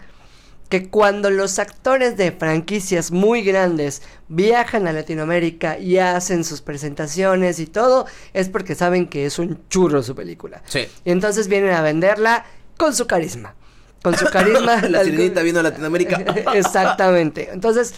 que 0.72 0.90
cuando 0.90 1.30
los 1.30 1.60
actores 1.60 2.16
de 2.16 2.32
franquicias 2.32 3.12
muy 3.12 3.44
grandes 3.44 4.02
viajan 4.30 4.88
a 4.88 4.94
Latinoamérica 4.94 5.78
y 5.78 5.98
hacen 5.98 6.46
sus 6.46 6.62
presentaciones 6.62 7.60
y 7.60 7.66
todo, 7.66 8.06
es 8.32 8.48
porque 8.48 8.74
saben 8.74 9.08
que 9.08 9.26
es 9.26 9.38
un 9.38 9.68
churro 9.68 10.02
su 10.02 10.16
película. 10.16 10.64
Sí. 10.68 10.88
Y 11.04 11.12
entonces 11.12 11.50
vienen 11.50 11.74
a 11.74 11.82
venderla 11.82 12.46
con 12.78 12.96
su 12.96 13.06
carisma. 13.06 13.54
Con 14.02 14.18
su 14.18 14.26
carisma. 14.28 14.82
La 14.90 15.04
Sirenita 15.04 15.42
vino 15.42 15.60
a 15.60 15.64
Latinoamérica. 15.64 16.16
Exactamente. 16.54 17.50
Entonces, 17.52 17.94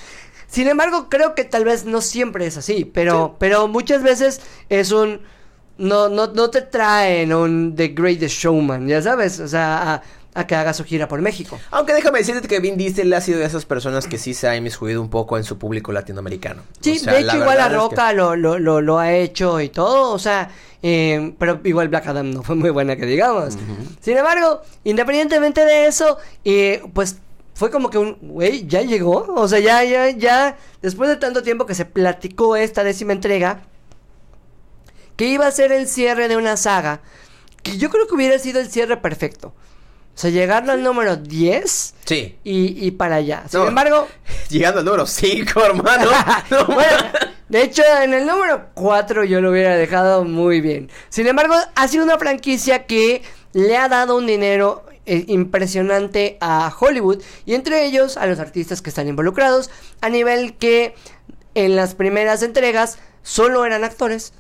sin 0.48 0.68
embargo, 0.68 1.10
creo 1.10 1.36
que 1.36 1.44
tal 1.44 1.66
vez 1.66 1.86
no 1.86 2.02
siempre 2.02 2.48
es 2.48 2.58
así, 2.58 2.86
pero, 2.86 3.36
pero 3.40 3.68
muchas 3.68 4.02
veces 4.02 4.42
es 4.70 4.92
un 4.92 5.22
no, 5.78 6.10
no, 6.10 6.28
no 6.28 6.50
te 6.50 6.62
traen 6.62 7.34
un 7.34 7.76
The 7.76 7.90
Greatest 7.90 8.36
Showman, 8.40 8.88
ya 8.88 9.02
sabes, 9.02 9.40
o 9.40 9.48
sea, 9.48 9.94
a, 9.96 10.04
a 10.36 10.48
que 10.48 10.56
haga 10.56 10.74
su 10.74 10.84
gira 10.84 11.08
por 11.08 11.22
México. 11.22 11.60
Aunque 11.72 11.94
déjame 11.94 12.20
decirte 12.20 12.48
que 12.48 12.60
Vin 12.60 12.78
Diesel 12.78 13.12
ha 13.14 13.22
sido 13.22 13.40
de 13.40 13.46
esas 13.46 13.66
personas 13.66 14.08
que 14.08 14.18
sí 14.18 14.34
se 14.34 14.48
ha 14.48 14.56
inmiscuido 14.56 15.02
un 15.02 15.10
poco 15.10 15.38
en 15.38 15.44
su 15.44 15.58
público 15.58 15.92
latinoamericano. 15.92 16.64
Sí, 16.82 16.98
O 16.98 17.00
sea, 17.00 17.14
de 17.14 17.22
la 17.22 17.34
hecho 17.34 17.42
igual 17.42 17.58
la 17.58 17.64
verdad 17.70 17.84
es 17.84 17.90
que- 17.90 17.96
Roca 17.96 18.14
lo, 18.14 18.36
lo, 18.36 18.60
lo, 18.60 18.82
lo 18.82 19.00
ha 19.00 19.14
hecho 19.14 19.60
y 19.62 19.70
todo, 19.70 20.12
o 20.12 20.20
sea, 20.20 20.50
eh, 20.82 21.34
pero 21.40 21.60
igual 21.64 21.90
Black 21.90 22.08
Adam 22.08 22.32
no 22.32 22.44
fue 22.44 22.56
muy 22.56 22.70
buena 22.70 22.96
que 22.96 23.06
digamos. 23.06 23.58
Sin 24.02 24.18
embargo, 24.18 24.62
independientemente 24.84 25.64
de 25.66 25.88
eso, 25.88 26.18
eh, 26.46 26.82
pues 26.94 27.18
fue 27.56 27.70
como 27.70 27.90
que 27.92 27.98
un, 28.00 28.18
güey, 28.22 28.66
ya 28.68 28.82
llegó, 28.82 29.26
o 29.36 29.48
sea, 29.48 29.60
ya, 29.60 29.84
ya, 29.84 30.10
ya, 30.10 30.58
después 30.82 31.10
de 31.10 31.16
tanto 31.18 31.44
tiempo 31.44 31.66
que 31.68 31.76
se 31.76 31.86
platicó 31.86 32.56
esta 32.56 32.84
décima 32.84 33.14
entrega, 33.14 33.62
que 35.16 35.26
iba 35.26 35.48
a 35.48 35.52
ser 35.52 35.72
el 35.72 35.88
cierre 35.88 36.28
de 36.28 36.38
una 36.38 36.58
saga, 36.58 37.02
que 37.62 37.78
yo 37.78 37.90
creo 37.90 38.08
que 38.08 38.16
hubiera 38.16 38.38
sido 38.40 38.60
el 38.60 38.70
cierre 38.70 38.98
perfecto. 38.98 39.54
O 40.16 40.18
sea, 40.20 40.30
llegarlo 40.30 40.74
al 40.74 40.84
número 40.84 41.16
10 41.16 41.96
Sí. 42.06 42.38
y, 42.44 42.86
y 42.88 42.92
para 42.92 43.16
allá. 43.16 43.44
Sin 43.50 43.60
No. 43.62 43.68
embargo, 43.68 44.08
Llegando 44.50 44.80
al 44.80 44.86
número 44.86 45.08
5, 45.08 45.66
hermano. 45.66 46.12
No, 46.52 46.66
bueno, 46.68 46.98
de 47.50 47.64
hecho, 47.64 47.82
en 48.04 48.14
el 48.14 48.26
número 48.28 48.68
4 48.76 49.24
yo 49.24 49.42
lo 49.42 49.50
hubiera 49.52 49.76
dejado 49.76 50.24
muy 50.24 50.62
bien. 50.62 50.92
Sin 51.10 51.26
embargo, 51.28 51.56
ha 51.76 51.88
sido 51.88 52.04
una 52.04 52.20
franquicia 52.20 52.86
que 52.86 53.24
le 53.54 53.76
ha 53.78 53.88
dado 53.90 54.16
un 54.16 54.28
dinero 54.28 54.86
eh, 55.08 55.26
impresionante 55.28 56.38
a 56.42 56.72
Hollywood 56.80 57.22
y 57.46 57.56
entre 57.56 57.86
ellos 57.86 58.16
a 58.18 58.26
los 58.28 58.40
artistas 58.40 58.82
que 58.84 58.90
están 58.90 59.08
involucrados, 59.08 59.72
a 60.02 60.10
nivel 60.10 60.56
que 60.58 60.94
en 61.56 61.76
las 61.76 61.96
primeras 61.96 62.44
entregas 62.44 63.00
solo 63.24 63.66
eran 63.66 63.84
actores. 63.84 64.34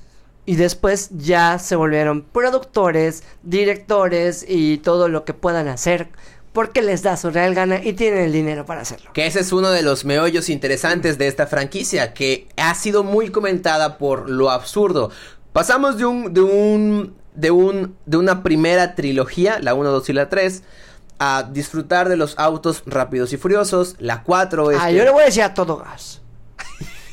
Y 0.45 0.55
después 0.55 1.09
ya 1.11 1.57
se 1.59 1.75
volvieron 1.75 2.23
productores, 2.23 3.23
directores 3.43 4.45
y 4.47 4.77
todo 4.79 5.07
lo 5.07 5.23
que 5.23 5.33
puedan 5.33 5.67
hacer 5.67 6.09
porque 6.53 6.83
les 6.83 7.01
da 7.01 7.17
su 7.17 7.31
real 7.31 7.55
gana 7.55 7.83
y 7.83 7.93
tienen 7.93 8.25
el 8.25 8.31
dinero 8.31 8.65
para 8.65 8.81
hacerlo. 8.81 9.11
Que 9.13 9.25
ese 9.25 9.39
es 9.39 9.51
uno 9.51 9.71
de 9.71 9.81
los 9.81 10.05
meollos 10.05 10.49
interesantes 10.49 11.17
de 11.17 11.27
esta 11.27 11.47
franquicia, 11.47 12.13
que 12.13 12.47
ha 12.57 12.73
sido 12.75 13.03
muy 13.03 13.29
comentada 13.29 13.97
por 13.97 14.29
lo 14.29 14.51
absurdo. 14.51 15.09
Pasamos 15.51 15.97
de 15.97 16.05
un, 16.05 16.33
de 16.33 16.41
un, 16.41 17.15
de 17.33 17.51
un, 17.51 17.95
de 18.05 18.17
una 18.17 18.43
primera 18.43 18.95
trilogía, 18.95 19.59
la 19.59 19.73
1, 19.73 19.89
2 19.89 20.09
y 20.09 20.13
la 20.13 20.29
3, 20.29 20.63
a 21.19 21.49
disfrutar 21.51 22.07
de 22.07 22.17
los 22.17 22.37
autos 22.37 22.83
rápidos 22.85 23.33
y 23.33 23.37
furiosos. 23.37 23.95
La 23.99 24.23
4 24.23 24.71
es. 24.71 24.77
Ah, 24.79 24.91
yo 24.91 25.03
le 25.03 25.09
voy 25.09 25.23
a 25.23 25.25
decir 25.25 25.43
a 25.43 25.53
todo 25.55 25.77
gas. 25.77 26.21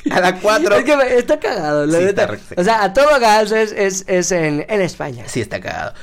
A 0.09 0.19
la 0.21 0.39
4. 0.39 0.75
es 0.75 0.83
que 0.83 1.17
está 1.17 1.39
cagado, 1.39 1.85
la 1.85 1.97
Sí, 1.99 2.05
neta. 2.05 2.23
está 2.23 2.53
re- 2.55 2.61
O 2.61 2.63
sea, 2.63 2.83
a 2.83 2.93
todo 2.93 3.07
gas 3.19 3.51
es, 3.51 3.71
es, 3.73 4.03
es 4.07 4.31
en, 4.31 4.65
en 4.67 4.81
España. 4.81 5.25
Sí, 5.27 5.41
está 5.41 5.59
cagado. 5.59 5.93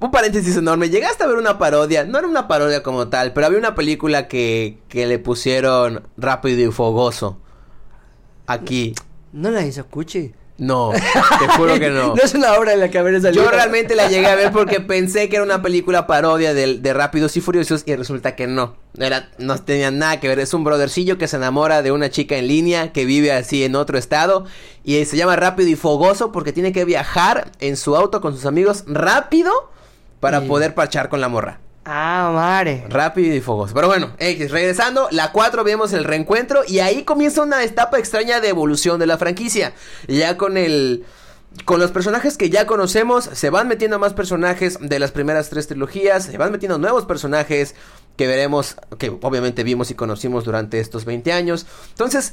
Un 0.00 0.10
paréntesis 0.10 0.56
enorme. 0.56 0.90
Llegaste 0.90 1.24
a 1.24 1.26
ver 1.26 1.36
una 1.36 1.56
parodia. 1.58 2.04
No 2.04 2.18
era 2.18 2.28
una 2.28 2.46
parodia 2.46 2.82
como 2.82 3.08
tal, 3.08 3.32
pero 3.32 3.46
había 3.46 3.58
una 3.58 3.74
película 3.74 4.28
que, 4.28 4.78
que 4.88 5.06
le 5.06 5.18
pusieron 5.18 6.06
rápido 6.18 6.68
y 6.68 6.70
fogoso. 6.72 7.40
Aquí. 8.46 8.94
No 9.32 9.50
la 9.50 9.64
hizo 9.64 9.86
Cuchi. 9.86 10.34
No, 10.56 10.92
te 10.92 11.48
juro 11.56 11.78
que 11.80 11.90
no. 11.90 12.08
no 12.14 12.22
es 12.22 12.32
una 12.34 12.52
obra 12.54 12.74
en 12.74 12.80
la 12.80 12.88
que 12.88 12.98
haber 12.98 13.20
salido. 13.20 13.42
Yo 13.42 13.50
realmente 13.50 13.96
la 13.96 14.08
llegué 14.08 14.26
a 14.28 14.36
ver 14.36 14.52
porque 14.52 14.78
pensé 14.80 15.28
que 15.28 15.36
era 15.36 15.44
una 15.44 15.62
película 15.62 16.06
parodia 16.06 16.54
de, 16.54 16.78
de 16.78 16.92
Rápidos 16.94 17.36
y 17.36 17.40
Furiosos 17.40 17.82
y 17.86 17.96
resulta 17.96 18.36
que 18.36 18.46
no. 18.46 18.76
Era, 18.96 19.30
no 19.38 19.58
tenía 19.58 19.90
nada 19.90 20.20
que 20.20 20.28
ver. 20.28 20.38
Es 20.38 20.54
un 20.54 20.62
brothercillo 20.62 21.18
que 21.18 21.26
se 21.26 21.36
enamora 21.36 21.82
de 21.82 21.90
una 21.90 22.08
chica 22.08 22.36
en 22.36 22.46
línea 22.46 22.92
que 22.92 23.04
vive 23.04 23.32
así 23.32 23.64
en 23.64 23.74
otro 23.74 23.98
estado 23.98 24.44
y 24.84 25.04
se 25.06 25.16
llama 25.16 25.34
Rápido 25.34 25.68
y 25.70 25.74
Fogoso 25.74 26.30
porque 26.30 26.52
tiene 26.52 26.72
que 26.72 26.84
viajar 26.84 27.50
en 27.58 27.76
su 27.76 27.96
auto 27.96 28.20
con 28.20 28.34
sus 28.34 28.46
amigos 28.46 28.84
rápido 28.86 29.50
para 30.20 30.44
Y- 30.44 30.46
poder 30.48 30.74
parchar 30.74 31.08
con 31.08 31.20
la 31.20 31.28
morra. 31.28 31.58
Ah, 31.84 32.30
madre. 32.32 32.84
Rápido 32.88 33.34
y 33.34 33.40
fogoso. 33.40 33.74
Pero 33.74 33.88
bueno, 33.88 34.12
X, 34.18 34.50
regresando, 34.50 35.08
la 35.10 35.32
4 35.32 35.64
vemos 35.64 35.92
el 35.92 36.04
reencuentro 36.04 36.62
y 36.66 36.78
ahí 36.78 37.04
comienza 37.04 37.42
una 37.42 37.62
etapa 37.62 37.98
extraña 37.98 38.40
de 38.40 38.48
evolución 38.48 38.98
de 38.98 39.06
la 39.06 39.18
franquicia. 39.18 39.74
Ya 40.08 40.36
con 40.36 40.56
el... 40.56 41.04
Con 41.66 41.78
los 41.78 41.92
personajes 41.92 42.36
que 42.36 42.50
ya 42.50 42.66
conocemos, 42.66 43.30
se 43.32 43.48
van 43.48 43.68
metiendo 43.68 44.00
más 44.00 44.12
personajes 44.12 44.76
de 44.80 44.98
las 44.98 45.12
primeras 45.12 45.50
tres 45.50 45.68
trilogías, 45.68 46.24
se 46.24 46.36
van 46.36 46.50
metiendo 46.50 46.78
nuevos 46.78 47.06
personajes 47.06 47.76
que 48.16 48.26
veremos, 48.26 48.74
que 48.98 49.16
obviamente 49.22 49.62
vimos 49.62 49.88
y 49.92 49.94
conocimos 49.94 50.44
durante 50.44 50.80
estos 50.80 51.04
20 51.04 51.32
años. 51.32 51.66
Entonces, 51.90 52.32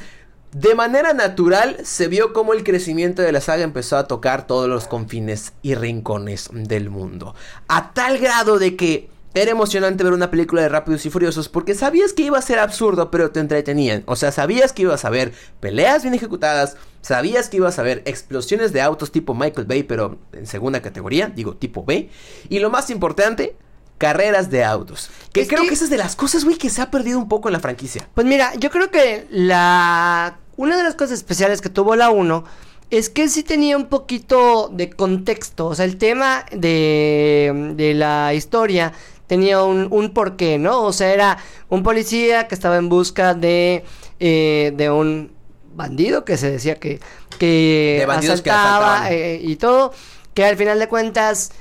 de 0.54 0.74
manera 0.74 1.14
natural 1.14 1.78
se 1.84 2.08
vio 2.08 2.34
cómo 2.34 2.54
el 2.54 2.64
crecimiento 2.64 3.22
de 3.22 3.32
la 3.32 3.42
saga 3.42 3.64
empezó 3.64 3.96
a 3.98 4.08
tocar 4.08 4.48
todos 4.48 4.68
los 4.68 4.88
confines 4.88 5.54
y 5.62 5.76
rincones 5.76 6.50
del 6.52 6.90
mundo. 6.90 7.36
A 7.68 7.94
tal 7.94 8.18
grado 8.18 8.58
de 8.58 8.76
que 8.76 9.12
era 9.34 9.52
emocionante 9.52 10.04
ver 10.04 10.14
una 10.14 10.30
película 10.30 10.62
de 10.62 10.70
Rápidos 10.70 11.06
y 11.06 11.10
Furiosos 11.10 11.48
porque 11.50 11.74
sabías 11.76 12.14
que 12.14 12.24
iba 12.24 12.38
a 12.38 12.42
ser 12.42 12.60
absurdo, 12.60 13.10
pero 13.12 13.32
te 13.32 13.40
entretenían. 13.40 14.04
O 14.06 14.16
sea, 14.16 14.32
sabías 14.32 14.74
que 14.74 14.82
ibas 14.84 15.06
a 15.06 15.10
ver 15.10 15.34
peleas 15.60 16.02
bien 16.04 16.14
ejecutadas, 16.14 16.76
sabías 17.02 17.48
que 17.50 17.58
ibas 17.58 17.80
a 17.80 17.84
ver 17.84 18.02
explosiones 18.06 18.74
de 18.74 18.82
autos 18.82 19.12
tipo 19.12 19.34
Michael 19.34 19.68
Bay, 19.68 19.84
pero 19.84 20.18
en 20.34 20.46
segunda 20.48 20.82
categoría, 20.82 21.28
digo 21.28 21.56
tipo 21.56 21.84
B. 21.86 22.10
Y 22.50 22.60
lo 22.60 22.70
más 22.70 22.90
importante, 22.90 23.56
carreras 23.98 24.50
de 24.50 24.64
autos. 24.66 25.10
Que 25.32 25.42
Es 25.42 25.48
creo 25.48 25.62
que- 25.62 25.70
que 25.70 25.74
esa 25.76 25.84
es 25.86 25.90
de 25.90 25.98
las 25.98 26.16
cosas, 26.16 26.44
güey, 26.44 26.58
que 26.58 26.70
se 26.70 26.82
ha 26.82 26.92
perdido 26.92 27.18
un 27.18 27.30
poco 27.30 27.48
en 27.48 27.54
la 27.54 27.60
franquicia. 27.60 28.10
Pues 28.14 28.28
mira, 28.28 28.54
yo 28.56 28.70
creo 28.70 28.92
que 28.92 29.28
la 29.32 30.38
una 30.58 30.76
de 30.78 30.84
las 30.84 30.96
cosas 30.96 31.14
especiales 31.14 31.62
que 31.62 31.70
tuvo 31.70 31.96
la 31.96 32.10
1 32.10 32.44
es 32.90 33.10
que 33.10 33.30
sí 33.30 33.42
tenía 33.44 33.78
un 33.78 33.88
poquito 33.88 34.70
de 34.74 34.90
contexto, 34.90 35.68
o 35.68 35.76
sea, 35.76 35.86
el 35.86 35.98
tema 35.98 36.46
de, 36.52 37.74
de 37.78 37.94
la 37.94 38.34
historia 38.34 38.92
tenía 39.32 39.64
un, 39.64 39.88
un 39.92 40.14
porqué, 40.14 40.58
¿no? 40.58 40.84
O 40.84 40.92
sea, 40.92 41.14
era 41.14 41.38
un 41.70 41.84
policía 41.84 42.50
que 42.50 42.56
estaba 42.56 42.76
en 42.76 42.90
busca 42.90 43.34
de, 43.34 43.86
eh, 44.20 44.74
de 44.76 44.92
un 44.92 45.32
bandido 45.74 46.26
que 46.26 46.36
se 46.36 46.52
decía 46.52 46.76
que, 46.76 47.00
que 47.40 48.00
De 48.00 48.06
bandidos 48.06 48.42
que 48.42 48.50
asaltaba 48.50 49.06
asaltaban. 49.06 49.14
eh, 49.14 49.40
y 49.42 49.56
todo, 49.56 49.94
que 50.34 50.44
al 50.44 50.58
final 50.58 50.80
de 50.80 50.90
cuentas 50.90 51.54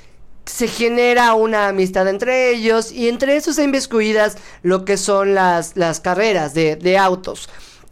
se 0.47 0.67
genera 0.67 1.35
una 1.35 1.69
amistad 1.69 2.09
entre 2.09 2.51
ellos 2.51 2.91
y 2.91 3.09
entre 3.09 3.37
esos 3.37 3.57
hay 3.59 3.67
inmiscuidas 3.67 4.37
lo 4.63 4.85
que 4.85 4.97
son 4.97 5.35
las, 5.35 5.77
las 5.77 6.01
carreras 6.01 6.55
de, 6.55 6.75
de 6.75 6.99
autos. 6.99 7.49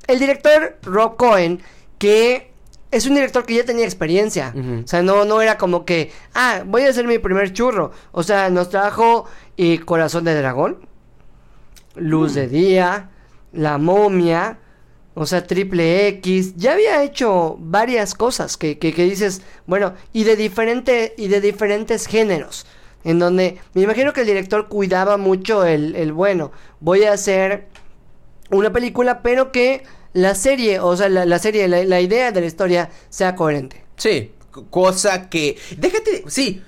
El 0.09 0.19
director 0.19 0.77
Rob 0.83 1.17
Cohen, 1.17 1.63
que 1.99 2.51
es 2.91 3.07
un 3.07 3.15
director 3.15 3.45
que 3.45 3.55
ya 3.55 3.65
tenía 3.65 3.85
experiencia, 3.85 4.55
o 4.85 4.87
sea, 4.87 5.03
no, 5.03 5.25
no 5.25 5.43
era 5.43 5.59
como 5.59 5.85
que, 5.85 6.11
ah, 6.35 6.63
voy 6.67 6.83
a 6.83 6.91
hacer 6.91 7.07
mi 7.07 7.19
primer 7.19 7.53
churro, 7.53 7.93
o 8.13 8.23
sea, 8.23 8.49
nos 8.51 8.71
trajo 8.71 9.27
eh, 9.57 9.81
Corazón 9.81 10.25
de 10.25 10.35
Dragón, 10.35 10.87
Luz 11.97 12.35
de 12.35 12.49
Día, 12.49 13.11
La 13.53 13.77
Momia, 13.77 14.59
o 15.15 15.27
sea, 15.27 15.47
Triple 15.47 16.07
X, 16.09 16.55
ya 16.57 16.75
había 16.75 17.03
hecho 17.03 17.57
varias 17.59 18.15
cosas 18.15 18.57
que, 18.57 18.79
que, 18.79 18.95
que 18.95 19.05
dices, 19.05 19.43
bueno, 19.67 19.95
y 20.13 20.25
de 20.25 20.37
diferente, 20.37 21.15
y 21.19 21.29
de 21.29 21.41
diferentes 21.41 22.07
géneros. 22.07 22.67
En 23.05 23.19
donde 23.19 23.59
me 23.75 23.83
imagino 23.83 24.13
que 24.13 24.21
el 24.21 24.27
director 24.27 24.69
cuidaba 24.69 25.17
mucho 25.17 25.65
el, 25.65 25.95
el 25.97 26.13
bueno, 26.13 26.53
voy 26.81 27.05
a 27.05 27.13
hacer 27.13 27.69
una 28.51 28.73
película, 28.73 29.23
pero 29.23 29.51
que 29.51 29.83
la 30.19 30.35
serie, 30.35 30.81
o 30.81 30.97
sea, 30.97 31.09
la, 31.09 31.25
la 31.25 31.39
serie, 31.39 31.69
la, 31.69 31.85
la 31.85 32.01
idea 32.01 32.33
de 32.33 32.41
la 32.41 32.47
historia 32.47 32.91
sea 33.09 33.35
coherente. 33.35 33.85
Sí, 33.97 34.33
cosa 34.71 35.29
que... 35.29 35.57
Déjate, 35.77 36.25
sí, 36.27 36.63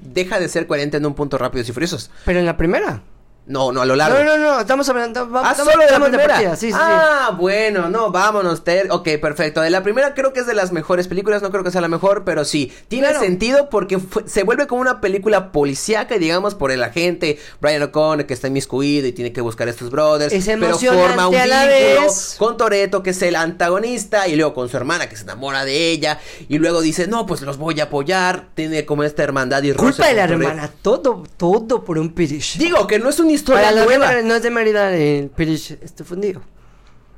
deja 0.00 0.38
de 0.38 0.48
ser 0.48 0.66
coherente 0.66 0.96
en 0.98 1.06
un 1.06 1.14
punto 1.14 1.38
rápidos 1.38 1.68
y 1.68 1.72
furiosos. 1.72 2.10
Pero 2.24 2.38
en 2.38 2.46
la 2.46 2.56
primera. 2.56 3.02
No, 3.50 3.72
no, 3.72 3.82
a 3.82 3.84
lo 3.86 3.96
largo. 3.96 4.18
No, 4.22 4.24
no, 4.24 4.38
no, 4.38 4.60
estamos 4.60 4.88
hablando. 4.88 5.28
va- 5.28 5.42
Ah, 5.44 5.50
estamos- 5.50 5.72
solo 5.72 5.84
de 5.84 5.90
la 5.90 6.00
primera. 6.00 6.26
partida, 6.28 6.56
sí, 6.56 6.66
sí, 6.68 6.72
sí. 6.72 6.78
ah, 6.80 7.36
bueno, 7.36 7.88
no, 7.88 8.10
vámonos. 8.12 8.62
Ter 8.62 8.90
ok, 8.90 9.08
perfecto. 9.20 9.60
De 9.60 9.70
la 9.70 9.82
primera 9.82 10.14
creo 10.14 10.32
que 10.32 10.40
es 10.40 10.46
de 10.46 10.54
las 10.54 10.70
mejores 10.72 11.08
películas. 11.08 11.42
No 11.42 11.50
creo 11.50 11.64
que 11.64 11.70
sea 11.72 11.80
la 11.80 11.88
mejor, 11.88 12.22
pero 12.24 12.44
sí. 12.44 12.72
Tiene 12.88 13.08
Claro. 13.08 13.24
sentido 13.24 13.68
porque 13.68 13.98
fue- 13.98 14.22
se 14.28 14.44
vuelve 14.44 14.66
como 14.68 14.80
una 14.82 15.00
película 15.00 15.50
policíaca, 15.52 16.16
digamos, 16.16 16.54
por 16.54 16.70
el 16.70 16.82
agente 16.84 17.38
Brian 17.60 17.82
O'Connor 17.82 18.24
que 18.26 18.34
está 18.34 18.46
inmiscuido 18.48 19.08
y 19.08 19.12
tiene 19.12 19.32
que 19.32 19.40
buscar 19.40 19.66
a 19.66 19.72
estos 19.72 19.90
brothers. 19.90 20.32
Es 20.32 20.46
pero 20.46 20.78
forma 20.78 21.26
un 21.28 21.34
vínculo 21.34 22.12
con 22.38 22.56
Toreto, 22.56 23.02
que 23.02 23.10
es 23.10 23.20
el 23.22 23.34
antagonista, 23.36 24.28
y 24.28 24.36
luego 24.36 24.54
con 24.54 24.68
su 24.68 24.76
hermana 24.76 25.08
que 25.08 25.16
se 25.16 25.24
enamora 25.24 25.64
de 25.64 25.90
ella. 25.90 26.20
Y 26.48 26.58
luego 26.58 26.80
dice, 26.80 27.06
no, 27.08 27.26
pues 27.26 27.40
los 27.42 27.56
voy 27.58 27.80
a 27.80 27.84
apoyar. 27.84 28.46
Tiene 28.54 28.84
como 28.86 29.02
esta 29.02 29.22
hermandad 29.24 29.62
y 29.64 29.72
Culpa 29.72 30.06
de 30.06 30.14
la 30.14 30.24
hermana, 30.24 30.70
todo, 30.82 31.24
todo 31.36 31.84
por 31.84 31.98
un 31.98 32.12
pirish. 32.14 32.58
Digo 32.58 32.86
que 32.86 32.98
no 32.98 33.08
es 33.08 33.18
una 33.18 33.32
historia 33.40 33.62
Para 33.64 33.76
los 33.76 33.86
nueva. 33.86 34.14
de- 34.14 34.22
no 34.22 34.34
es 34.34 34.42
de 34.42 34.50
Mérida, 34.50 34.94
el 34.94 35.28
pirish 35.30 35.78
está 35.82 36.04
fundido. 36.04 36.42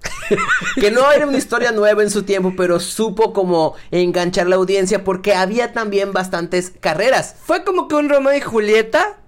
que 0.81 0.91
no 0.91 1.13
era 1.13 1.27
una 1.27 1.37
historia 1.39 1.71
nueva 1.73 2.03
en 2.03 2.11
su 2.11 2.23
tiempo, 2.25 2.55
pero 2.57 2.81
supo 2.81 3.33
como 3.33 3.75
enganchar 3.91 4.47
la 4.49 4.57
audiencia 4.57 5.05
porque 5.05 5.35
había 5.35 5.73
también 5.73 6.13
bastantes 6.13 6.73
carreras. 6.81 7.37
Fue 7.45 7.63
como 7.65 7.87
que 7.89 7.95
un 7.95 8.09
Romeo 8.09 8.35
y 8.37 8.41
Julieta 8.41 9.19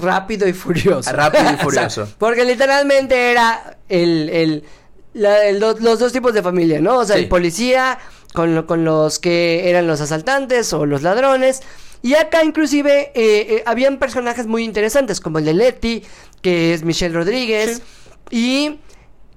rápido 0.00 0.46
y 0.46 0.52
furioso. 0.52 1.10
Rápido 1.12 1.44
y 1.44 1.46
O 1.54 1.56
sea, 1.56 1.58
furioso. 1.64 2.08
porque 2.18 2.44
literalmente 2.44 3.32
era 3.32 3.78
el, 3.88 4.28
el, 4.30 4.64
la- 5.14 5.44
el 5.46 5.58
do- 5.58 5.76
los 5.80 5.98
dos 5.98 6.12
tipos 6.12 6.34
de 6.34 6.42
familia, 6.42 6.80
¿no? 6.80 6.98
O 6.98 7.04
sea, 7.04 7.16
Sí. 7.16 7.22
el 7.22 7.28
policía 7.28 7.98
con, 8.34 8.54
lo- 8.54 8.66
con 8.66 8.84
los 8.84 9.18
que 9.18 9.68
eran 9.70 9.86
los 9.88 10.00
asaltantes 10.00 10.72
o 10.72 10.86
los 10.86 11.02
ladrones. 11.02 11.62
Y 12.02 12.14
acá 12.14 12.44
inclusive 12.44 13.12
eh, 13.14 13.56
eh, 13.56 13.62
habían 13.66 13.98
personajes 13.98 14.46
muy 14.46 14.64
interesantes 14.64 15.20
como 15.20 15.38
el 15.38 15.44
de 15.44 15.54
Letty, 15.54 16.02
que 16.42 16.74
es 16.74 16.84
Michelle 16.84 17.14
Rodríguez. 17.14 17.82
Y 18.30 18.78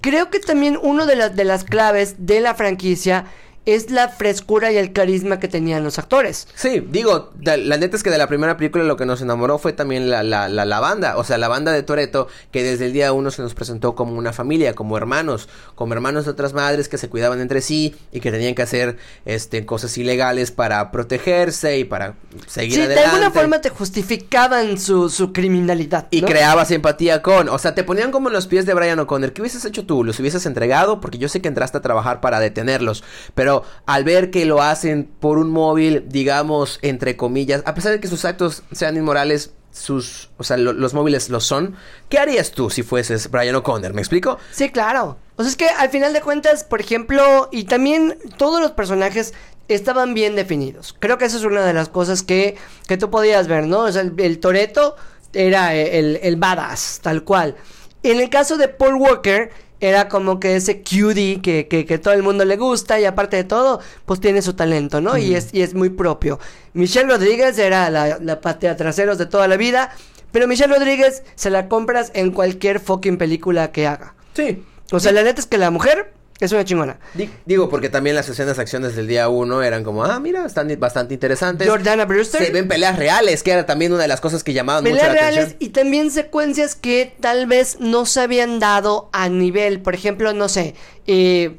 creo 0.02 0.30
que 0.30 0.40
también 0.40 0.78
una 0.82 1.06
de 1.06 1.16
las, 1.16 1.36
de 1.36 1.46
las 1.46 1.64
claves 1.64 2.16
de 2.20 2.40
la 2.42 2.56
franquicia 2.56 3.26
es 3.66 3.92
la 3.92 4.10
frescura 4.10 4.72
y 4.72 4.78
el 4.78 4.94
carisma 4.94 5.40
que 5.40 5.48
tenían 5.48 5.84
los 5.84 6.00
actores. 6.00 6.48
Sí, 6.56 6.84
digo, 6.90 7.32
la 7.42 7.78
neta 7.78 7.96
es 7.98 8.04
que 8.04 8.10
de 8.10 8.18
la 8.18 8.28
primera 8.28 8.58
película 8.58 8.84
lo 8.84 8.96
que 8.98 9.06
nos 9.06 9.22
enamoró 9.22 9.60
fue 9.60 9.74
también 9.74 10.10
la, 10.10 10.24
la, 10.24 10.48
la, 10.50 10.66
la 10.66 10.80
banda, 10.80 11.18
o 11.18 11.24
sea, 11.24 11.38
la 11.38 11.48
banda 11.48 11.72
de 11.72 11.84
Toreto, 11.84 12.28
que 12.52 12.64
desde 12.64 12.86
el 12.88 12.94
día 12.94 13.14
uno 13.14 13.30
se 13.32 13.42
nos 13.42 13.54
presentó 13.54 13.94
como 13.96 14.14
una 14.18 14.34
familia, 14.34 14.74
como 14.74 14.98
hermanos, 14.98 15.50
como 15.76 15.94
hermanos 15.94 16.26
de 16.26 16.32
otras 16.32 16.54
madres 16.54 16.90
que 16.90 16.98
se 16.98 17.10
cuidaban 17.10 17.42
entre 17.42 17.62
sí 17.62 17.96
y 18.12 18.20
que 18.22 18.32
tenían 18.32 18.56
que 18.56 18.62
hacer 18.64 18.98
este 19.26 19.66
cosas 19.66 19.98
ilegales 19.98 20.52
para 20.52 20.92
protegerse 20.92 21.78
y 21.78 21.84
para 21.84 22.16
seguir 22.48 22.74
Sí, 22.76 22.82
adelante. 22.82 23.02
de 23.02 23.06
alguna 23.08 23.32
forma 23.32 23.62
te 23.62 23.70
justificaban 23.70 24.80
su, 24.80 25.10
su 25.10 25.32
criminalidad. 25.34 26.08
Y 26.12 26.22
creabas 26.22 26.72
empatía 26.72 27.22
con, 27.22 27.50
o 27.50 27.60
sea, 27.60 27.76
te 27.76 27.84
ponían 27.84 28.12
como 28.12 28.30
en 28.30 28.34
los 28.34 28.48
pies 28.48 28.66
de 28.66 28.74
Brian 28.74 29.00
O'Connor. 29.00 29.34
¿Qué 29.34 29.42
hubieses 29.42 29.64
hecho 29.66 29.86
tú? 29.86 30.04
¿Los 30.04 30.20
hubieses 30.20 30.46
entregado? 30.46 31.00
Porque 31.02 31.18
yo 31.18 31.30
sé 31.30 31.42
que 31.42 31.48
entraste 31.48 31.78
a 31.78 31.82
trabajar 31.82 32.22
para 32.22 32.40
detenerlos. 32.40 33.04
Pero 33.36 33.59
al 33.86 34.04
ver 34.04 34.32
que 34.32 34.46
lo 34.46 34.62
hacen 34.62 35.10
por 35.20 35.38
un 35.38 35.50
móvil, 35.50 36.06
digamos, 36.10 36.80
entre 36.82 37.16
comillas, 37.18 37.64
a 37.66 37.74
pesar 37.74 37.92
de 37.92 38.00
que 38.00 38.08
sus 38.08 38.26
actos 38.26 38.64
sean 38.72 38.98
inmorales, 38.98 39.52
sus, 39.72 40.30
o 40.38 40.44
sea, 40.44 40.58
lo- 40.58 40.74
los 40.74 40.94
móviles 40.94 41.30
lo 41.30 41.40
son. 41.40 41.76
¿Qué 42.10 42.18
harías 42.20 42.52
tú 42.52 42.70
si 42.70 42.84
fueses 42.84 43.30
Brian 43.32 43.56
O'Connor? 43.56 43.94
¿Me 43.94 44.02
explico? 44.02 44.38
Sí, 44.52 44.70
claro. 44.70 45.18
O 45.36 45.44
sea, 45.44 45.50
es 45.50 45.56
que 45.56 45.70
al 45.70 45.90
final 45.90 46.12
de 46.14 46.22
cuentas, 46.22 46.64
por 46.64 46.82
ejemplo, 46.82 47.48
y 47.52 47.64
también 47.66 48.18
todos 48.38 48.60
los 48.62 48.72
personajes 48.72 49.34
estaban 49.68 50.14
bien 50.16 50.36
definidos. 50.36 50.96
Creo 51.00 51.18
que 51.18 51.26
esa 51.26 51.38
es 51.38 51.44
una 51.44 51.64
de 51.64 51.74
las 51.74 51.88
cosas 51.90 52.24
que, 52.24 52.58
que 52.88 52.98
tú 52.98 53.10
podías 53.12 53.48
ver, 53.48 53.68
¿no? 53.68 53.82
O 53.82 53.92
sea, 53.92 54.02
el, 54.02 54.14
el 54.18 54.40
Toreto 54.40 54.96
era 55.32 55.76
el, 55.76 56.20
el 56.24 56.36
badass, 56.38 57.00
tal 57.04 57.24
cual. 57.24 57.56
En 58.02 58.20
el 58.20 58.30
caso 58.32 58.58
de 58.58 58.68
Paul 58.68 58.96
Walker, 58.96 59.52
era 59.82 60.10
como 60.10 60.40
que 60.40 60.56
ese 60.56 60.82
cutie 60.82 61.42
que, 61.42 61.68
que, 61.68 61.86
que, 61.86 61.98
todo 61.98 62.14
el 62.14 62.24
mundo 62.24 62.46
le 62.46 62.58
gusta 62.58 63.00
y 63.00 63.06
aparte 63.06 63.38
de 63.38 63.44
todo, 63.44 63.80
pues 64.06 64.20
tiene 64.20 64.42
su 64.42 64.54
talento, 64.54 65.02
¿no? 65.02 65.18
y, 65.18 65.36
es, 65.36 65.54
y 65.54 65.62
es 65.62 65.74
muy 65.74 65.90
propio. 65.90 66.40
Michelle 66.74 67.08
Rodríguez 67.08 67.58
era 67.58 67.90
la, 67.90 68.20
la 68.20 68.42
patea 68.42 68.76
traseros 68.76 69.18
de 69.18 69.26
toda 69.26 69.48
la 69.48 69.58
vida, 69.58 69.92
pero 70.32 70.48
Michelle 70.48 70.74
Rodríguez 70.74 71.24
se 71.36 71.50
la 71.50 71.68
compras 71.68 72.12
en 72.14 72.32
cualquier 72.32 72.80
fucking 72.80 73.18
película 73.18 73.72
que 73.72 73.88
haga. 73.88 74.16
Sí. 74.34 74.64
O 74.92 75.00
sea, 75.00 75.12
la 75.12 75.24
neta 75.24 75.40
es 75.40 75.48
que 75.48 75.58
la 75.58 75.72
mujer 75.72 76.14
es 76.40 76.52
una 76.54 76.64
chingona. 76.64 77.00
Digo, 77.46 77.70
porque 77.70 77.90
también 77.90 78.16
las 78.16 78.30
escenas 78.30 78.56
de 78.56 78.62
acciones 78.62 78.96
del 78.96 79.08
día 79.08 79.28
uno 79.28 79.62
eran 79.62 79.84
como, 79.84 80.06
ah, 80.06 80.20
mira, 80.20 80.46
están 80.46 80.74
bastante 80.80 81.14
interesantes. 81.14 81.68
Jordana 81.68 82.06
Brewster. 82.06 82.44
Se 82.44 82.52
ven 82.52 82.68
peleas 82.68 82.98
reales, 82.98 83.44
que 83.44 83.52
era 83.52 83.66
también 83.66 83.92
una 83.92 84.04
de 84.04 84.08
las 84.08 84.22
cosas 84.22 84.44
que 84.44 84.54
llamaban 84.54 84.84
peleas 84.84 85.04
mucho 85.04 85.14
la 85.14 85.20
reales 85.20 85.46
atención. 85.46 85.70
y 85.70 85.74
también 85.74 86.12
secuencias 86.12 86.76
que 86.76 87.14
tal 87.20 87.46
vez 87.48 87.78
no 87.82 88.06
se 88.06 88.22
habían 88.22 88.60
dado 88.60 89.10
a 89.12 89.28
nivel. 89.28 89.82
Por 89.82 89.96
ejemplo, 89.96 90.34
no 90.34 90.48
sé, 90.48 90.76
eh, 91.08 91.58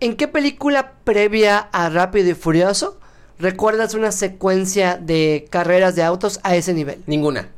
¿en 0.00 0.16
qué 0.16 0.26
película 0.26 0.94
previa 1.04 1.58
a 1.58 1.88
Rápido 1.88 2.30
y 2.30 2.34
Furioso 2.34 2.98
recuerdas 3.38 3.94
una 3.94 4.10
secuencia 4.10 4.96
de 4.96 5.46
carreras 5.48 5.94
de 5.94 6.02
autos 6.02 6.40
a 6.42 6.56
ese 6.56 6.74
nivel? 6.74 7.02
Ninguna. 7.06 7.50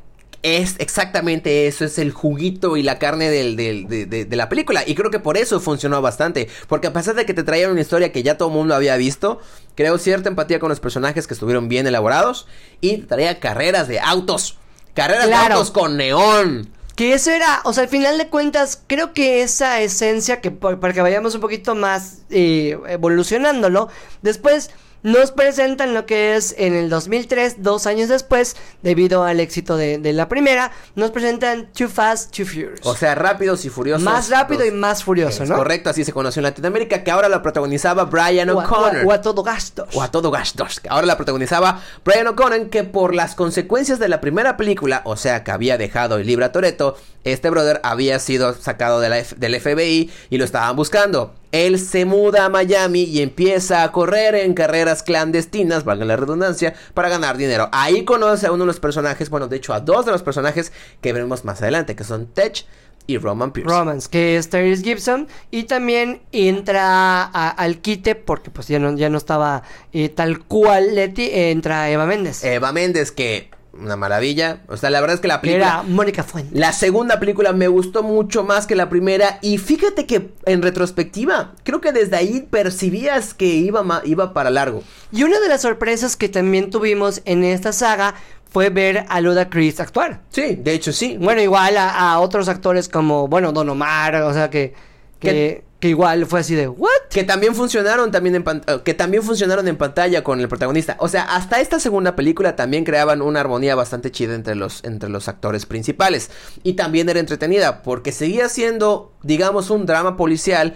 Es 0.43 0.75
exactamente 0.79 1.67
eso, 1.67 1.85
es 1.85 1.99
el 1.99 2.11
juguito 2.11 2.75
y 2.75 2.81
la 2.81 2.97
carne 2.97 3.29
del, 3.29 3.55
del, 3.55 3.87
de, 3.87 4.07
de, 4.07 4.25
de, 4.25 4.35
la 4.35 4.49
película. 4.49 4.83
Y 4.87 4.95
creo 4.95 5.11
que 5.11 5.19
por 5.19 5.37
eso 5.37 5.59
funcionó 5.59 6.01
bastante. 6.01 6.49
Porque 6.67 6.87
a 6.87 6.93
pesar 6.93 7.13
de 7.13 7.25
que 7.27 7.35
te 7.35 7.43
traían 7.43 7.69
una 7.69 7.81
historia 7.81 8.11
que 8.11 8.23
ya 8.23 8.37
todo 8.37 8.49
el 8.49 8.55
mundo 8.55 8.73
había 8.73 8.97
visto, 8.97 9.39
creo 9.75 9.99
cierta 9.99 10.29
empatía 10.29 10.59
con 10.59 10.69
los 10.69 10.79
personajes 10.79 11.27
que 11.27 11.35
estuvieron 11.35 11.69
bien 11.69 11.85
elaborados. 11.85 12.47
Y 12.81 12.97
te 12.97 13.07
traía 13.07 13.39
carreras 13.39 13.87
de 13.87 13.99
autos. 13.99 14.57
Carreras 14.95 15.27
claro. 15.27 15.47
de 15.47 15.53
autos 15.53 15.71
con 15.71 15.97
neón. 15.97 16.71
Que 16.95 17.13
eso 17.13 17.31
era, 17.31 17.61
o 17.63 17.73
sea, 17.73 17.83
al 17.83 17.89
final 17.89 18.17
de 18.17 18.27
cuentas, 18.27 18.81
creo 18.87 19.13
que 19.13 19.43
esa 19.43 19.79
esencia, 19.79 20.41
que 20.41 20.51
para 20.51 20.93
que 20.93 21.01
vayamos 21.01 21.33
un 21.35 21.41
poquito 21.41 21.73
más 21.73 22.19
eh, 22.29 22.77
evolucionándolo, 22.87 23.89
después 24.21 24.71
nos 25.03 25.31
presentan 25.31 25.93
lo 25.93 26.05
que 26.05 26.35
es 26.35 26.55
en 26.57 26.73
el 26.73 26.89
2003, 26.89 27.63
dos 27.63 27.87
años 27.87 28.09
después, 28.09 28.55
debido 28.81 29.23
al 29.23 29.39
éxito 29.39 29.77
de, 29.77 29.97
de, 29.97 30.13
la 30.13 30.27
primera, 30.27 30.71
nos 30.95 31.11
presentan 31.11 31.71
Too 31.73 31.89
Fast, 31.89 32.35
Too 32.35 32.45
Furious. 32.45 32.79
O 32.83 32.95
sea, 32.95 33.15
rápidos 33.15 33.65
y 33.65 33.69
furiosos. 33.69 34.03
Más 34.03 34.29
rápido 34.29 34.65
y 34.65 34.71
más 34.71 35.03
furioso, 35.03 35.43
es 35.43 35.49
¿no? 35.49 35.55
Correcto, 35.55 35.89
así 35.89 36.03
se 36.03 36.13
conoció 36.13 36.39
en 36.39 36.43
Latinoamérica, 36.43 37.03
que 37.03 37.11
ahora 37.11 37.29
la 37.29 37.41
protagonizaba 37.41 38.05
Brian 38.05 38.49
O'Connor. 38.49 39.05
O, 39.05 39.09
o, 39.09 39.11
a 39.11 39.21
todo 39.21 39.43
gastos. 39.43 39.89
O 39.93 40.01
a 40.01 40.11
todo 40.11 40.31
gastos. 40.31 40.81
Ahora 40.89 41.07
la 41.07 41.17
protagonizaba 41.17 41.81
Brian 42.05 42.27
O'Connor, 42.27 42.69
que 42.69 42.83
por 42.83 43.15
las 43.15 43.35
consecuencias 43.35 43.99
de 43.99 44.09
la 44.09 44.21
primera 44.21 44.57
película, 44.57 45.01
o 45.05 45.17
sea, 45.17 45.43
que 45.43 45.51
había 45.51 45.77
dejado 45.77 46.17
el 46.17 46.27
libro 46.27 46.45
a 46.45 46.51
Toreto, 46.51 46.97
este 47.23 47.49
brother 47.49 47.79
había 47.83 48.19
sido 48.19 48.53
sacado 48.53 48.99
de 48.99 49.09
la 49.09 49.19
F 49.19 49.35
del 49.37 49.59
FBI 49.59 50.11
y 50.29 50.37
lo 50.37 50.45
estaban 50.45 50.75
buscando. 50.75 51.33
Él 51.51 51.79
se 51.79 52.05
muda 52.05 52.45
a 52.45 52.49
Miami 52.49 53.03
y 53.03 53.21
empieza 53.21 53.83
a 53.83 53.91
correr 53.91 54.35
en 54.35 54.53
carreras 54.53 55.03
clandestinas, 55.03 55.83
valga 55.83 56.05
la 56.05 56.15
redundancia, 56.15 56.73
para 56.93 57.09
ganar 57.09 57.37
dinero. 57.37 57.69
Ahí 57.71 58.03
conoce 58.05 58.47
a 58.47 58.51
uno 58.51 58.63
de 58.63 58.67
los 58.67 58.79
personajes, 58.79 59.29
bueno, 59.29 59.47
de 59.47 59.57
hecho 59.57 59.73
a 59.73 59.79
dos 59.79 60.05
de 60.05 60.11
los 60.11 60.23
personajes 60.23 60.71
que 61.01 61.13
veremos 61.13 61.43
más 61.45 61.61
adelante, 61.61 61.95
que 61.95 62.03
son 62.03 62.27
Tech 62.27 62.65
y 63.07 63.17
Roman 63.17 63.51
Pierce. 63.51 63.69
Romans, 63.69 64.07
que 64.07 64.37
es 64.37 64.49
Tyrese 64.49 64.83
Gibson. 64.83 65.27
Y 65.49 65.63
también 65.63 66.21
entra 66.31 67.23
a, 67.23 67.49
al 67.49 67.79
quite, 67.79 68.15
porque 68.15 68.49
pues 68.51 68.67
ya 68.67 68.79
no, 68.79 68.95
ya 68.95 69.09
no 69.09 69.17
estaba 69.17 69.63
eh, 69.93 70.09
tal 70.09 70.43
cual 70.45 70.95
Leti, 70.95 71.23
eh, 71.23 71.51
entra 71.51 71.89
Eva 71.89 72.05
Méndez. 72.05 72.43
Eva 72.43 72.71
Méndez, 72.71 73.11
que 73.11 73.49
una 73.73 73.95
maravilla. 73.95 74.61
O 74.67 74.77
sea, 74.77 74.89
la 74.89 74.99
verdad 75.01 75.15
es 75.15 75.21
que 75.21 75.27
la 75.27 75.41
película. 75.41 75.65
Era 75.65 75.83
Mónica 75.83 76.23
Fuentes. 76.23 76.57
La 76.57 76.73
segunda 76.73 77.19
película 77.19 77.53
me 77.53 77.67
gustó 77.67 78.03
mucho 78.03 78.43
más 78.43 78.67
que 78.67 78.75
la 78.75 78.89
primera. 78.89 79.39
Y 79.41 79.57
fíjate 79.57 80.05
que 80.05 80.33
en 80.45 80.61
retrospectiva, 80.61 81.53
creo 81.63 81.81
que 81.81 81.91
desde 81.91 82.15
ahí 82.15 82.47
percibías 82.49 83.33
que 83.33 83.45
iba, 83.45 84.01
iba 84.05 84.33
para 84.33 84.49
largo. 84.49 84.83
Y 85.11 85.23
una 85.23 85.39
de 85.39 85.47
las 85.47 85.61
sorpresas 85.61 86.15
que 86.15 86.29
también 86.29 86.69
tuvimos 86.69 87.21
en 87.25 87.43
esta 87.43 87.73
saga 87.73 88.15
fue 88.49 88.69
ver 88.69 89.05
a 89.07 89.21
Luda 89.21 89.49
Chris 89.49 89.79
actuar. 89.79 90.21
Sí, 90.29 90.55
de 90.55 90.73
hecho 90.73 90.91
sí. 90.91 91.17
Bueno, 91.19 91.41
igual 91.41 91.77
a, 91.77 92.11
a 92.11 92.19
otros 92.19 92.49
actores 92.49 92.89
como, 92.89 93.27
bueno, 93.27 93.53
Don 93.53 93.69
Omar, 93.69 94.15
o 94.15 94.33
sea 94.33 94.49
que. 94.49 94.73
que 95.19 95.29
que 95.29 95.70
igual 95.89 96.25
fue 96.25 96.41
así 96.41 96.55
de 96.55 96.67
¿what? 96.67 96.89
Que 97.09 97.23
también 97.23 97.55
funcionaron 97.55 98.11
también 98.11 98.35
en 98.35 98.43
que 98.83 98.93
también 98.93 99.23
funcionaron 99.23 99.67
en 99.67 99.77
pantalla 99.77 100.23
con 100.23 100.39
el 100.39 100.47
protagonista. 100.47 100.95
O 100.99 101.07
sea, 101.07 101.23
hasta 101.23 101.59
esta 101.59 101.79
segunda 101.79 102.15
película 102.15 102.55
también 102.55 102.83
creaban 102.83 103.21
una 103.21 103.39
armonía 103.39 103.75
bastante 103.75 104.11
chida 104.11 104.35
entre 104.35 104.55
los 104.55 104.83
entre 104.83 105.09
los 105.09 105.27
actores 105.27 105.65
principales 105.65 106.29
y 106.63 106.73
también 106.73 107.09
era 107.09 107.19
entretenida 107.19 107.81
porque 107.83 108.11
seguía 108.11 108.47
siendo, 108.49 109.11
digamos, 109.23 109.69
un 109.69 109.85
drama 109.85 110.17
policial 110.17 110.75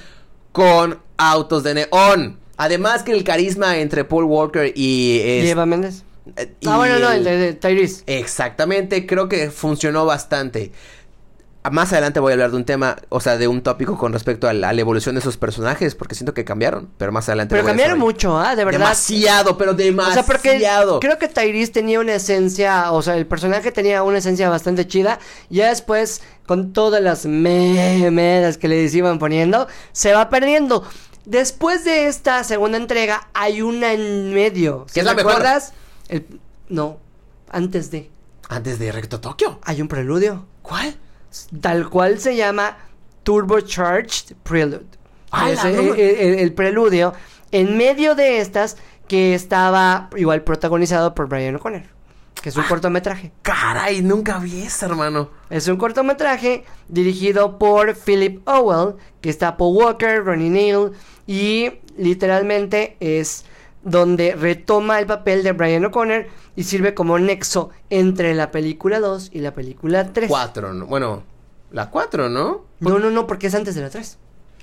con 0.52 1.00
autos 1.18 1.64
de 1.64 1.74
neón. 1.76 2.40
Además 2.58 3.04
que 3.04 3.12
el 3.12 3.24
carisma 3.24 3.78
entre 3.78 4.06
Paul 4.06 4.24
Walker 4.24 4.72
y, 4.76 5.20
es, 5.24 5.46
¿Y 5.46 5.50
Eva 5.50 5.66
Méndez. 5.66 6.04
Y 6.60 6.68
ah, 6.68 6.78
bueno, 6.78 6.98
no, 7.00 7.12
el 7.12 7.24
de, 7.24 7.38
de 7.38 7.54
Tyrese. 7.54 8.04
Exactamente, 8.08 9.06
creo 9.06 9.30
que 9.30 9.52
funcionó 9.52 10.06
bastante 10.06 10.72
más 11.72 11.92
adelante 11.92 12.20
voy 12.20 12.32
a 12.32 12.34
hablar 12.34 12.52
de 12.52 12.58
un 12.58 12.66
tema, 12.66 12.98
o 13.10 13.20
sea, 13.20 13.38
de 13.38 13.48
un 13.48 13.62
tópico 13.62 13.98
con 13.98 14.14
respecto 14.14 14.48
a 14.48 14.54
la, 14.54 14.70
a 14.70 14.74
la 14.74 14.82
evolución 14.82 15.16
de 15.16 15.20
esos 15.20 15.38
personajes, 15.38 15.96
porque 15.96 16.16
siento 16.16 16.34
que 16.34 16.46
cambiaron, 16.46 16.90
pero 16.98 17.12
más 17.12 17.28
adelante. 17.30 17.56
Pero 17.56 17.66
cambiaron 17.66 18.00
mucho, 18.00 18.38
¿ah? 18.38 18.54
¿eh? 18.54 18.56
De 18.56 18.66
verdad. 18.66 18.80
Demasiado, 18.80 19.58
pero 19.58 19.74
demasiado. 19.74 20.22
O 20.22 20.24
sea, 20.24 20.24
porque 20.24 20.66
creo 21.00 21.18
que 21.18 21.28
Tyrese 21.28 21.72
tenía 21.72 22.00
una 22.00 22.16
esencia, 22.16 22.92
o 22.92 23.02
sea, 23.02 23.18
el 23.18 23.26
personaje 23.26 23.72
tenía 23.72 24.04
una 24.04 24.20
esencia 24.20 24.50
bastante 24.50 24.88
chida. 24.88 25.20
Ya 25.50 25.70
después, 25.70 26.22
con 26.46 26.74
todas 26.74 27.02
las 27.02 27.26
memedas 27.26 28.58
que 28.58 28.68
le 28.68 28.84
iban 28.84 29.20
poniendo, 29.20 29.68
se 29.92 30.14
va 30.14 30.30
perdiendo. 30.30 30.84
Después 31.26 31.84
de 31.84 32.08
esta 32.08 32.44
segunda 32.44 32.78
entrega, 32.78 33.30
hay 33.34 33.62
una 33.62 33.94
en 33.94 34.34
medio. 34.34 34.86
¿Qué 34.94 35.00
es 35.00 35.06
la 35.06 35.16
mejor? 35.16 35.44
El, 36.08 36.40
no, 36.70 37.00
antes 37.50 37.90
de. 37.90 38.12
Antes 38.48 38.78
de 38.78 38.92
Recto 38.92 39.20
Tokio. 39.20 39.60
Hay 39.64 39.82
un 39.82 39.88
preludio. 39.88 40.46
¿Cuál? 40.62 40.96
Tal 41.62 41.90
cual 41.90 42.20
se 42.20 42.36
llama 42.36 42.78
Turbocharged 43.24 44.36
Prelude. 44.44 44.86
Es 45.50 45.64
el, 45.66 46.00
el, 46.00 46.40
el, 46.40 46.54
preludio 46.54 47.14
en 47.52 47.78
medio 47.78 48.16
de 48.16 48.40
estas 48.40 48.78
que 49.08 49.34
estaba 49.34 50.10
igual 50.16 50.44
protagonizado 50.44 51.14
por 51.14 51.28
Brian 51.28 51.56
O'Connor. 51.56 51.84
Que 52.42 52.50
es 52.50 52.58
un 52.58 52.64
ah, 52.64 52.68
cortometraje. 52.70 53.32
Caray, 53.42 54.02
nunca 54.02 54.38
vi 54.40 54.62
eso, 54.62 54.86
hermano. 54.86 55.30
Es 55.50 55.68
un 55.68 55.78
cortometraje 55.78 56.64
dirigido 56.88 57.58
por 57.58 57.96
Philip 57.96 58.48
Owell, 58.48 58.96
que 59.22 59.30
está 59.30 59.58
Paul 59.58 59.76
Walker, 59.78 60.24
Ronnie 60.24 60.50
Neal, 60.50 60.92
y 61.26 61.72
literalmente 61.98 62.98
es 63.00 63.46
donde 63.86 64.36
retoma 64.36 65.00
el 65.00 65.06
papel 65.06 65.44
de 65.44 65.54
Brian 65.54 65.86
O'Connor 65.86 66.26
y 66.56 66.64
sirve 66.64 66.94
como 66.94 67.18
nexo 67.20 67.70
entre 67.90 68.34
la 68.34 68.52
película 68.52 69.00
2 69.00 69.30
y 69.32 69.40
la 69.40 69.54
película 69.54 70.12
3. 70.12 70.28
4, 70.28 70.74
¿no? 70.74 70.86
bueno, 70.88 71.24
la 71.72 71.90
4, 71.90 72.28
¿no? 72.28 72.66
No, 72.80 73.00
no, 73.00 73.12
no, 73.12 73.28
porque 73.28 73.48
es 73.48 73.56
antes 73.56 73.76
de 73.76 73.82
la 73.82 73.90
3. 73.90 74.18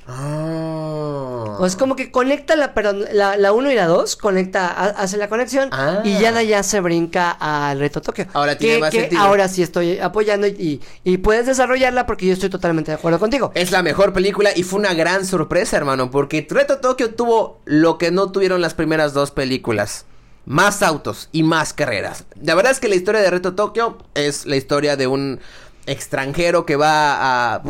Ah. 0.06 1.56
O 1.58 1.66
es 1.66 1.76
como 1.76 1.94
que 1.94 2.10
conecta 2.10 2.56
la, 2.56 2.74
perdón, 2.74 3.04
la, 3.12 3.36
la 3.36 3.52
1 3.52 3.70
y 3.70 3.74
la 3.74 3.86
2, 3.86 4.16
conecta, 4.16 4.68
hace 4.68 5.16
la 5.16 5.28
conexión 5.28 5.68
ah. 5.72 6.00
y 6.04 6.18
ya 6.18 6.32
de 6.32 6.40
allá 6.40 6.62
se 6.62 6.80
brinca 6.80 7.30
al 7.30 7.78
reto 7.78 8.00
Tokio. 8.00 8.26
Ahora 8.32 8.56
tiene 8.58 8.74
que, 8.76 8.80
más 8.80 8.90
que 8.90 9.00
sentido. 9.02 9.22
ahora 9.22 9.48
sí 9.48 9.62
estoy 9.62 9.98
apoyando 9.98 10.46
y, 10.46 10.50
y, 10.50 10.80
y, 11.04 11.18
puedes 11.18 11.46
desarrollarla 11.46 12.06
porque 12.06 12.26
yo 12.26 12.32
estoy 12.32 12.50
totalmente 12.50 12.90
de 12.90 12.96
acuerdo 12.96 13.20
contigo. 13.20 13.52
Es 13.54 13.70
la 13.70 13.82
mejor 13.82 14.12
película 14.12 14.50
y 14.54 14.64
fue 14.64 14.80
una 14.80 14.94
gran 14.94 15.24
sorpresa, 15.24 15.76
hermano, 15.76 16.10
porque 16.10 16.46
Reto 16.48 16.78
Tokio 16.78 17.14
tuvo 17.14 17.60
lo 17.64 17.98
que 17.98 18.10
no 18.10 18.32
tuvieron 18.32 18.60
las 18.60 18.74
primeras 18.74 19.12
dos 19.12 19.30
películas. 19.30 20.06
Más 20.44 20.82
autos 20.82 21.28
y 21.30 21.44
más 21.44 21.72
carreras. 21.72 22.24
La 22.42 22.56
verdad 22.56 22.72
es 22.72 22.80
que 22.80 22.88
la 22.88 22.96
historia 22.96 23.20
de 23.20 23.30
Reto 23.30 23.54
Tokio 23.54 23.98
es 24.14 24.44
la 24.46 24.56
historia 24.56 24.96
de 24.96 25.06
un 25.06 25.38
extranjero 25.86 26.66
que 26.66 26.74
va 26.74 27.54
a... 27.54 27.62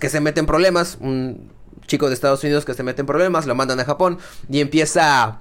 que 0.00 0.08
se 0.08 0.20
mete 0.20 0.40
en 0.40 0.46
problemas, 0.46 0.98
un 1.00 1.55
chico 1.86 2.08
de 2.08 2.14
Estados 2.14 2.42
Unidos 2.44 2.64
que 2.64 2.74
se 2.74 2.82
mete 2.82 3.00
en 3.00 3.06
problemas, 3.06 3.46
lo 3.46 3.54
mandan 3.54 3.80
a 3.80 3.84
Japón 3.84 4.18
y 4.48 4.60
empieza 4.60 5.40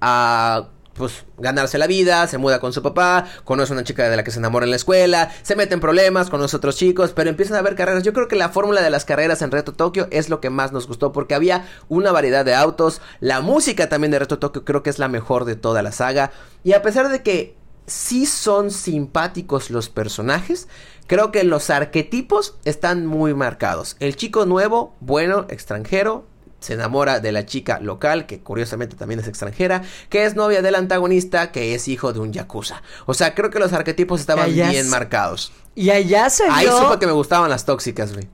a, 0.00 0.68
pues 0.94 1.24
ganarse 1.38 1.78
la 1.78 1.86
vida, 1.86 2.26
se 2.26 2.38
muda 2.38 2.60
con 2.60 2.72
su 2.72 2.82
papá, 2.82 3.26
conoce 3.44 3.72
a 3.72 3.74
una 3.74 3.84
chica 3.84 4.08
de 4.08 4.16
la 4.16 4.24
que 4.24 4.30
se 4.30 4.38
enamora 4.38 4.64
en 4.64 4.70
la 4.70 4.76
escuela, 4.76 5.30
se 5.42 5.56
mete 5.56 5.74
en 5.74 5.80
problemas 5.80 6.30
con 6.30 6.40
los 6.40 6.54
otros 6.54 6.76
chicos, 6.76 7.12
pero 7.12 7.30
empiezan 7.30 7.56
a 7.56 7.60
haber 7.60 7.74
carreras. 7.74 8.02
Yo 8.02 8.12
creo 8.12 8.28
que 8.28 8.36
la 8.36 8.50
fórmula 8.50 8.82
de 8.82 8.90
las 8.90 9.04
carreras 9.04 9.42
en 9.42 9.50
Reto 9.50 9.72
Tokio 9.72 10.08
es 10.10 10.28
lo 10.28 10.40
que 10.40 10.50
más 10.50 10.72
nos 10.72 10.86
gustó 10.86 11.12
porque 11.12 11.34
había 11.34 11.66
una 11.88 12.12
variedad 12.12 12.44
de 12.44 12.54
autos, 12.54 13.00
la 13.20 13.40
música 13.40 13.88
también 13.88 14.10
de 14.10 14.18
Reto 14.18 14.38
Tokio 14.38 14.64
creo 14.64 14.82
que 14.82 14.90
es 14.90 14.98
la 14.98 15.08
mejor 15.08 15.44
de 15.44 15.56
toda 15.56 15.82
la 15.82 15.92
saga 15.92 16.32
y 16.64 16.72
a 16.72 16.82
pesar 16.82 17.08
de 17.08 17.22
que 17.22 17.56
sí 17.86 18.26
son 18.26 18.70
simpáticos 18.70 19.70
los 19.70 19.88
personajes, 19.88 20.68
creo 21.06 21.32
que 21.32 21.44
los 21.44 21.70
arquetipos 21.70 22.56
están 22.64 23.06
muy 23.06 23.34
marcados. 23.34 23.96
El 24.00 24.16
chico 24.16 24.46
nuevo, 24.46 24.94
bueno, 25.00 25.46
extranjero, 25.48 26.26
se 26.62 26.74
enamora 26.74 27.20
de 27.20 27.32
la 27.32 27.44
chica 27.44 27.80
local, 27.80 28.26
que 28.26 28.40
curiosamente 28.40 28.96
también 28.96 29.20
es 29.20 29.26
extranjera, 29.26 29.82
que 30.08 30.24
es 30.24 30.36
novia 30.36 30.62
del 30.62 30.76
antagonista, 30.76 31.50
que 31.50 31.74
es 31.74 31.88
hijo 31.88 32.12
de 32.12 32.20
un 32.20 32.32
yakuza. 32.32 32.82
O 33.06 33.14
sea, 33.14 33.34
creo 33.34 33.50
que 33.50 33.58
los 33.58 33.72
arquetipos 33.72 34.20
estaban 34.20 34.46
Allá 34.46 34.70
bien 34.70 34.88
marcados. 34.88 35.52
Y 35.74 35.90
allá 35.90 36.30
se 36.30 36.44
Ahí 36.48 36.66
vio... 36.66 36.78
supe 36.78 36.98
que 36.98 37.06
me 37.06 37.12
gustaban 37.12 37.50
las 37.50 37.64
tóxicas, 37.64 38.12
güey. 38.12 38.28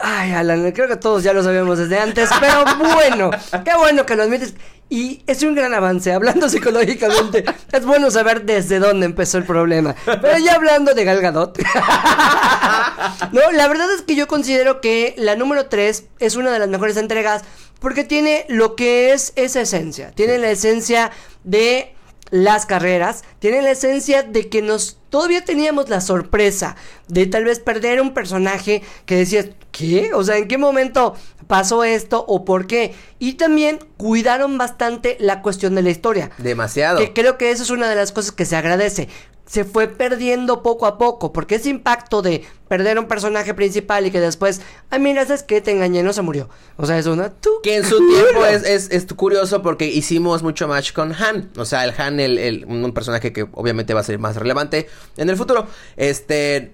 Ay, 0.00 0.32
Alan, 0.32 0.72
creo 0.72 0.88
que 0.88 0.96
todos 0.96 1.22
ya 1.22 1.32
lo 1.32 1.42
sabíamos 1.42 1.78
desde 1.78 1.98
antes, 1.98 2.28
pero 2.40 2.64
bueno, 2.94 3.30
qué 3.64 3.76
bueno 3.78 4.04
que 4.06 4.16
lo 4.16 4.24
admites. 4.24 4.54
Y 4.90 5.22
es 5.26 5.42
un 5.42 5.54
gran 5.54 5.72
avance, 5.74 6.12
hablando 6.12 6.48
psicológicamente, 6.50 7.44
es 7.72 7.84
bueno 7.84 8.10
saber 8.10 8.44
desde 8.44 8.78
dónde 8.78 9.06
empezó 9.06 9.38
el 9.38 9.44
problema. 9.44 9.94
Pero 10.04 10.38
ya 10.38 10.54
hablando 10.54 10.94
de 10.94 11.04
Gal 11.04 11.20
Gadot, 11.20 11.58
no, 13.32 13.52
la 13.52 13.68
verdad 13.68 13.92
es 13.94 14.02
que 14.02 14.14
yo 14.14 14.28
considero 14.28 14.80
que 14.80 15.14
la 15.16 15.36
número 15.36 15.66
3 15.66 16.04
es 16.18 16.36
una 16.36 16.52
de 16.52 16.58
las 16.58 16.68
mejores 16.68 16.96
entregas 16.96 17.42
porque 17.80 18.04
tiene 18.04 18.46
lo 18.48 18.76
que 18.76 19.12
es 19.12 19.32
esa 19.36 19.60
esencia, 19.60 20.12
tiene 20.12 20.38
la 20.38 20.50
esencia 20.50 21.10
de 21.42 21.94
las 22.30 22.66
carreras, 22.66 23.24
tiene 23.38 23.62
la 23.62 23.70
esencia 23.70 24.22
de 24.22 24.48
que 24.48 24.62
nos 24.62 24.98
todavía 25.10 25.44
teníamos 25.44 25.88
la 25.88 26.00
sorpresa 26.00 26.74
de 27.06 27.26
tal 27.26 27.44
vez 27.44 27.60
perder 27.60 28.00
un 28.00 28.14
personaje 28.14 28.82
que 29.06 29.16
decías, 29.16 29.50
¿qué? 29.70 30.12
O 30.14 30.24
sea, 30.24 30.36
¿en 30.38 30.48
qué 30.48 30.58
momento 30.58 31.14
pasó 31.46 31.84
esto 31.84 32.24
o 32.26 32.44
por 32.44 32.66
qué? 32.66 32.94
Y 33.18 33.34
también 33.34 33.78
cuidaron 33.96 34.58
bastante 34.58 35.16
la 35.20 35.42
cuestión 35.42 35.74
de 35.74 35.82
la 35.82 35.90
historia. 35.90 36.30
Demasiado. 36.38 36.98
Que 36.98 37.12
creo 37.12 37.38
que 37.38 37.50
eso 37.50 37.62
es 37.62 37.70
una 37.70 37.88
de 37.88 37.94
las 37.94 38.10
cosas 38.10 38.32
que 38.32 38.44
se 38.44 38.56
agradece. 38.56 39.08
Se 39.46 39.64
fue 39.64 39.88
perdiendo 39.88 40.62
poco 40.62 40.86
a 40.86 40.96
poco, 40.96 41.32
porque 41.32 41.56
ese 41.56 41.68
impacto 41.68 42.22
de 42.22 42.44
perder 42.66 42.98
un 42.98 43.06
personaje 43.06 43.52
principal 43.52 44.06
y 44.06 44.10
que 44.10 44.18
después, 44.18 44.62
ay, 44.88 45.00
mira, 45.00 45.26
¿sabes 45.26 45.42
qué? 45.42 45.60
Te 45.60 45.70
engañé, 45.70 46.02
no 46.02 46.14
se 46.14 46.22
murió. 46.22 46.48
O 46.78 46.86
sea, 46.86 46.98
es 46.98 47.04
una... 47.06 47.28
tú- 47.28 47.50
Que 47.62 47.76
en 47.76 47.84
su 47.84 47.98
tiempo 47.98 48.44
es, 48.50 48.64
es, 48.64 48.90
es 48.90 49.04
curioso 49.12 49.60
porque 49.62 49.84
hicimos 49.86 50.42
mucho 50.42 50.66
match 50.66 50.92
con 50.94 51.12
Han. 51.12 51.50
O 51.58 51.66
sea, 51.66 51.84
el 51.84 51.92
Han, 51.98 52.20
el, 52.20 52.38
el- 52.38 52.64
un 52.64 52.92
personaje 52.94 53.34
que 53.34 53.46
obviamente 53.52 53.92
va 53.92 54.00
a 54.00 54.04
ser 54.04 54.18
más 54.18 54.36
relevante 54.36 54.88
en 55.18 55.28
el 55.28 55.36
futuro. 55.36 55.66
Este. 55.96 56.72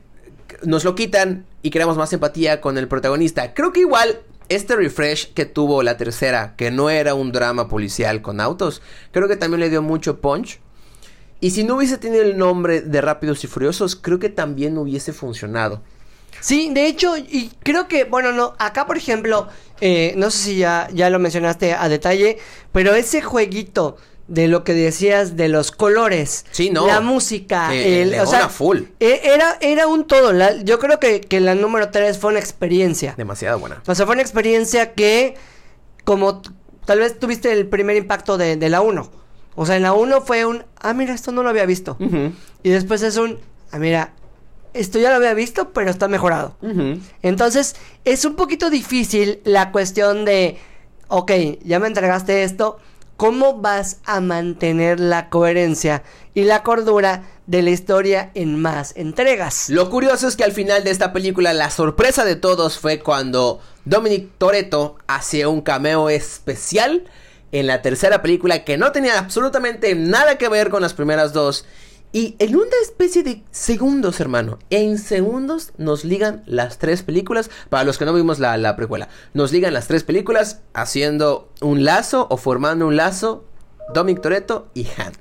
Nos 0.65 0.85
lo 0.85 0.95
quitan 0.95 1.47
y 1.63 1.71
creamos 1.71 1.97
más 1.97 2.13
empatía 2.13 2.61
con 2.61 2.77
el 2.79 2.87
protagonista. 2.89 3.53
Creo 3.55 3.73
que 3.73 3.81
igual. 3.81 4.21
Este 4.49 4.75
refresh 4.75 5.33
que 5.33 5.45
tuvo 5.47 5.85
la 5.85 5.97
tercera, 5.97 6.55
que 6.57 6.73
no 6.73 6.91
era 6.91 7.15
un 7.15 7.31
drama 7.31 7.69
policial 7.69 8.21
con 8.21 8.41
autos, 8.41 8.83
creo 9.13 9.29
que 9.29 9.37
también 9.37 9.61
le 9.61 9.71
dio 9.71 9.81
mucho 9.81 10.21
punch. 10.21 10.59
Y 11.41 11.51
si 11.51 11.65
no 11.65 11.77
hubiese 11.77 11.97
tenido 11.99 12.23
el 12.23 12.37
nombre 12.37 12.83
de 12.83 13.01
Rápidos 13.01 13.43
y 13.45 13.47
Furiosos, 13.47 13.97
creo 13.97 14.19
que 14.19 14.29
también 14.29 14.77
hubiese 14.79 15.13
funcionado. 15.13 15.81
Sí, 16.41 16.71
de 16.73 16.87
hecho, 16.87 17.17
y 17.17 17.51
creo 17.63 17.89
que, 17.89 18.05
bueno, 18.05 18.33
no, 18.33 18.55
acá 18.59 18.87
por 18.87 18.97
ejemplo, 18.97 19.49
eh, 19.81 20.15
no 20.17 20.31
sé 20.31 20.39
si 20.39 20.57
ya, 20.59 20.89
ya 20.93 21.11
lo 21.11 21.19
mencionaste 21.19 21.75
a 21.75 21.89
detalle, 21.89 22.39
pero 22.73 22.95
ese 22.95 23.21
jueguito 23.23 23.97
de 24.29 24.47
lo 24.49 24.63
que 24.65 24.73
decías 24.75 25.37
de 25.37 25.49
los 25.49 25.71
colores, 25.73 26.47
Sí, 26.53 26.71
no. 26.71 26.87
la 26.87 27.01
música, 27.01 27.75
Eh, 27.75 28.03
el, 28.03 28.11
León 28.11 28.33
a 28.35 28.49
full. 28.49 28.83
e- 29.01 29.21
Era, 29.25 29.59
era 29.61 29.87
un 29.89 30.07
todo, 30.07 30.33
la- 30.33 30.57
yo 30.63 30.79
creo 30.79 31.01
que, 31.01 31.21
que 31.21 31.41
la 31.41 31.55
número 31.57 31.91
3 31.91 32.17
fue 32.19 32.31
una 32.31 32.39
experiencia. 32.39 33.15
Demasiado 33.17 33.59
buena. 33.59 33.83
O 33.87 33.95
sea, 33.95 34.07
fue 34.07 34.15
una 34.15 34.23
experiencia 34.23 34.93
que, 34.95 35.35
como 36.05 36.43
tal 36.87 37.01
vez 37.01 37.19
tuviste 37.19 37.51
el 37.53 37.67
primer 37.67 37.97
impacto 37.97 38.39
de, 38.39 38.57
de 38.57 38.69
la 38.69 38.81
1. 38.83 39.11
O 39.57 39.67
sea, 39.67 39.77
en 39.77 39.83
la 39.83 39.93
1 39.93 40.23
fue 40.23 40.45
un, 40.45 40.65
ah, 40.81 40.95
mira, 40.95 41.15
esto 41.15 41.33
no 41.33 41.43
lo 41.43 41.49
había 41.49 41.67
visto. 41.67 41.97
Y 42.63 42.71
después 42.71 43.03
es 43.03 43.17
un, 43.17 43.39
ah, 43.73 43.79
mira, 43.79 44.13
esto 44.73 44.99
ya 44.99 45.11
lo 45.11 45.17
había 45.17 45.35
visto, 45.35 45.73
pero 45.73 45.91
está 45.91 46.09
mejorado. 46.09 46.57
Entonces, 47.23 47.77
es 48.05 48.25
un 48.25 48.37
poquito 48.37 48.71
difícil 48.71 49.41
la 49.45 49.73
cuestión 49.73 50.25
de, 50.25 50.59
ok, 51.09 51.33
ya 51.65 51.79
me 51.81 51.89
entregaste 51.89 52.45
esto, 52.45 52.79
¿cómo 53.17 53.59
vas 53.59 53.99
a 54.05 54.21
mantener 54.21 55.01
la 55.01 55.29
coherencia 55.29 56.03
y 56.33 56.45
la 56.45 56.63
cordura 56.63 57.25
de 57.47 57.63
la 57.63 57.71
historia 57.71 58.31
en 58.35 58.63
más 58.63 58.93
entregas? 58.97 59.69
Lo 59.69 59.91
curioso 59.91 60.29
es 60.29 60.37
que 60.37 60.45
al 60.45 60.53
final 60.53 60.85
de 60.85 60.91
esta 60.91 61.13
película 61.13 61.53
la 61.53 61.71
sorpresa 61.71 62.25
de 62.25 62.37
todos 62.37 62.79
fue 62.79 63.01
cuando 63.01 63.61
Dominic 63.85 64.31
Toretto 64.39 64.97
hacía 65.09 65.49
un 65.49 65.61
cameo 65.63 66.09
especial 66.09 67.05
en 67.53 67.67
la 67.67 67.83
tercera 67.83 68.23
película 68.23 68.65
que 68.65 68.77
no 68.79 68.93
tenía 68.93 69.19
absolutamente 69.19 69.95
nada 69.95 70.39
que 70.39 70.49
ver 70.49 70.71
con 70.71 70.83
las 70.83 70.95
primeras 70.95 71.33
dos. 71.33 71.65
Y 72.13 72.35
en 72.41 72.57
una 72.57 72.77
especie 72.83 73.23
de 73.23 73.45
segundos, 73.53 74.19
hermano, 74.19 74.59
en 74.71 74.99
segundos 74.99 75.73
nos 75.79 76.05
ligan 76.05 76.43
las 76.45 76.79
tres 76.79 77.03
películas. 77.03 77.51
Para 77.69 77.85
los 77.85 77.99
que 77.99 78.05
no 78.05 78.13
vimos 78.13 78.41
la, 78.41 78.57
la 78.57 78.75
precuela, 78.75 79.09
nos 79.33 79.53
ligan 79.53 79.75
las 79.75 79.87
tres 79.87 80.03
películas 80.03 80.61
haciendo 80.75 81.53
un 81.61 81.85
lazo 81.85 82.27
o 82.31 82.37
formando 82.37 82.87
un 82.87 82.97
lazo. 82.97 83.45
Dominic 83.95 84.23
Toretto 84.23 84.71
y 84.75 84.87
Han. 84.97 85.13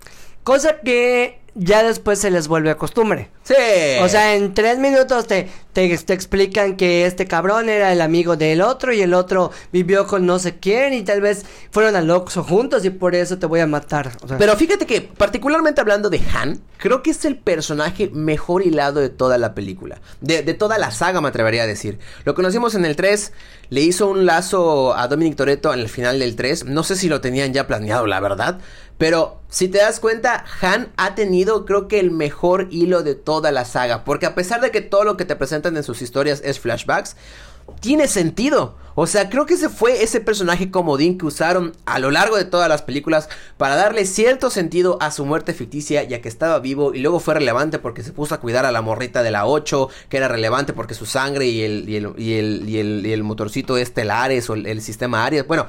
Cosa 0.43 0.79
que 0.79 1.38
ya 1.55 1.83
después 1.83 2.19
se 2.19 2.31
les 2.31 2.47
vuelve 2.47 2.69
a 2.69 2.75
costumbre. 2.75 3.29
Sí. 3.43 3.55
O 4.01 4.09
sea, 4.09 4.35
en 4.35 4.53
tres 4.53 4.79
minutos 4.79 5.27
te, 5.27 5.49
te, 5.73 5.97
te 5.97 6.13
explican 6.13 6.75
que 6.75 7.05
este 7.05 7.25
cabrón 7.25 7.69
era 7.69 7.91
el 7.91 8.01
amigo 8.01 8.35
del 8.35 8.61
otro 8.61 8.93
y 8.93 9.01
el 9.01 9.13
otro 9.13 9.51
vivió 9.71 10.07
con 10.07 10.25
no 10.25 10.39
sé 10.39 10.59
quién 10.59 10.93
y 10.93 11.03
tal 11.03 11.21
vez 11.21 11.45
fueron 11.71 11.95
al 11.95 12.09
Oxxo 12.09 12.43
juntos 12.43 12.85
y 12.85 12.89
por 12.89 13.15
eso 13.15 13.37
te 13.39 13.45
voy 13.45 13.59
a 13.59 13.67
matar. 13.67 14.11
O 14.21 14.27
sea, 14.27 14.37
Pero 14.37 14.55
fíjate 14.55 14.85
que, 14.85 15.01
particularmente 15.01 15.81
hablando 15.81 16.09
de 16.09 16.21
Han, 16.33 16.61
creo 16.77 17.01
que 17.01 17.11
es 17.11 17.25
el 17.25 17.37
personaje 17.37 18.09
mejor 18.13 18.65
hilado 18.65 18.99
de 18.99 19.09
toda 19.09 19.37
la 19.37 19.53
película. 19.55 20.01
De, 20.21 20.41
de 20.43 20.53
toda 20.53 20.77
la 20.77 20.91
saga, 20.91 21.21
me 21.21 21.29
atrevería 21.29 21.63
a 21.63 21.67
decir. 21.67 21.99
Lo 22.25 22.35
conocimos 22.35 22.75
en 22.75 22.85
el 22.85 22.95
3, 22.95 23.33
le 23.69 23.81
hizo 23.81 24.07
un 24.07 24.25
lazo 24.25 24.95
a 24.95 25.07
Dominic 25.07 25.35
Toretto 25.35 25.73
en 25.73 25.79
el 25.79 25.89
final 25.89 26.19
del 26.19 26.35
3. 26.35 26.65
No 26.65 26.83
sé 26.83 26.95
si 26.95 27.09
lo 27.09 27.21
tenían 27.21 27.53
ya 27.53 27.67
planeado, 27.67 28.07
la 28.07 28.19
verdad. 28.19 28.59
Pero 28.99 29.39
si 29.49 29.69
te 29.69 29.79
das 29.79 30.01
cuenta, 30.01 30.43
Han 30.61 30.91
ha 30.97 31.15
tenido, 31.15 31.65
creo 31.65 31.87
que, 31.87 31.99
el 31.99 32.11
mejor 32.11 32.67
hilo 32.69 33.01
de 33.01 33.15
toda 33.15 33.51
la 33.51 33.63
saga. 33.63 34.03
Porque 34.03 34.25
a 34.25 34.35
pesar 34.35 34.59
de 34.59 34.71
que 34.71 34.81
todo 34.81 35.05
lo 35.05 35.15
que 35.15 35.23
te 35.23 35.37
presentan 35.37 35.75
en 35.77 35.83
sus 35.83 36.01
historias 36.01 36.41
es 36.43 36.59
flashbacks, 36.59 37.15
tiene 37.79 38.07
sentido. 38.07 38.75
O 38.95 39.07
sea, 39.07 39.29
creo 39.29 39.45
que 39.45 39.53
ese 39.53 39.69
fue 39.69 40.03
ese 40.03 40.19
personaje 40.19 40.69
comodín 40.69 41.17
que 41.17 41.25
usaron 41.25 41.71
a 41.85 41.99
lo 41.99 42.11
largo 42.11 42.35
de 42.35 42.43
todas 42.43 42.67
las 42.67 42.81
películas 42.81 43.29
para 43.55 43.77
darle 43.77 44.05
cierto 44.05 44.49
sentido 44.49 44.97
a 44.99 45.11
su 45.11 45.25
muerte 45.25 45.53
ficticia, 45.53 46.03
ya 46.03 46.19
que 46.19 46.27
estaba 46.27 46.59
vivo 46.59 46.93
y 46.93 46.99
luego 46.99 47.21
fue 47.21 47.35
relevante 47.35 47.79
porque 47.79 48.03
se 48.03 48.11
puso 48.11 48.35
a 48.35 48.41
cuidar 48.41 48.65
a 48.65 48.73
la 48.73 48.81
morrita 48.81 49.23
de 49.23 49.31
la 49.31 49.45
8, 49.45 49.87
que 50.09 50.17
era 50.17 50.27
relevante 50.27 50.73
porque 50.73 50.93
su 50.93 51.05
sangre 51.05 51.45
y 51.45 51.61
el, 51.61 51.87
y 51.87 51.95
el, 51.95 52.13
y 52.17 52.33
el, 52.33 52.69
y 52.69 52.79
el, 52.79 53.05
y 53.05 53.13
el 53.13 53.23
motorcito 53.23 53.77
estelares 53.77 54.49
o 54.49 54.55
el, 54.55 54.65
el 54.65 54.81
sistema 54.81 55.25
Aries. 55.25 55.47
Bueno, 55.47 55.67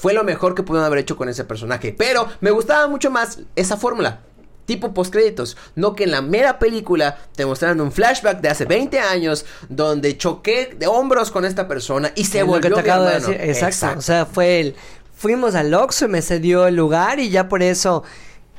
fue 0.00 0.14
lo 0.14 0.24
mejor 0.24 0.54
que 0.54 0.62
pudieron 0.62 0.86
haber 0.86 1.00
hecho 1.00 1.14
con 1.14 1.28
ese 1.28 1.44
personaje. 1.44 1.94
Pero 1.96 2.26
me 2.40 2.50
gustaba 2.50 2.88
mucho 2.88 3.10
más 3.10 3.40
esa 3.54 3.76
fórmula. 3.76 4.20
Tipo 4.64 4.94
postcréditos, 4.94 5.58
no 5.74 5.94
que 5.94 6.04
en 6.04 6.12
la 6.12 6.22
mera 6.22 6.58
película 6.58 7.18
te 7.36 7.44
mostraran 7.44 7.82
un 7.82 7.92
flashback 7.92 8.40
de 8.40 8.48
hace 8.48 8.64
20 8.64 8.98
años 8.98 9.44
donde 9.68 10.16
choqué 10.16 10.74
de 10.74 10.86
hombros 10.86 11.30
con 11.30 11.44
esta 11.44 11.68
persona 11.68 12.12
y 12.14 12.24
se 12.24 12.38
es 12.38 12.46
lo 12.46 12.52
volvió 12.52 12.70
que 12.70 12.76
te 12.76 12.82
mi 12.82 12.88
acabo 12.88 13.04
de 13.04 13.14
decir. 13.14 13.36
Exacto. 13.40 13.98
O 13.98 14.00
sea, 14.00 14.24
fue 14.24 14.60
el. 14.60 14.76
Fuimos 15.14 15.54
al 15.54 15.74
Oxxo 15.74 16.06
y 16.06 16.08
me 16.08 16.22
cedió 16.22 16.66
el 16.66 16.76
lugar 16.76 17.20
y 17.20 17.28
ya 17.28 17.50
por 17.50 17.62
eso 17.62 18.02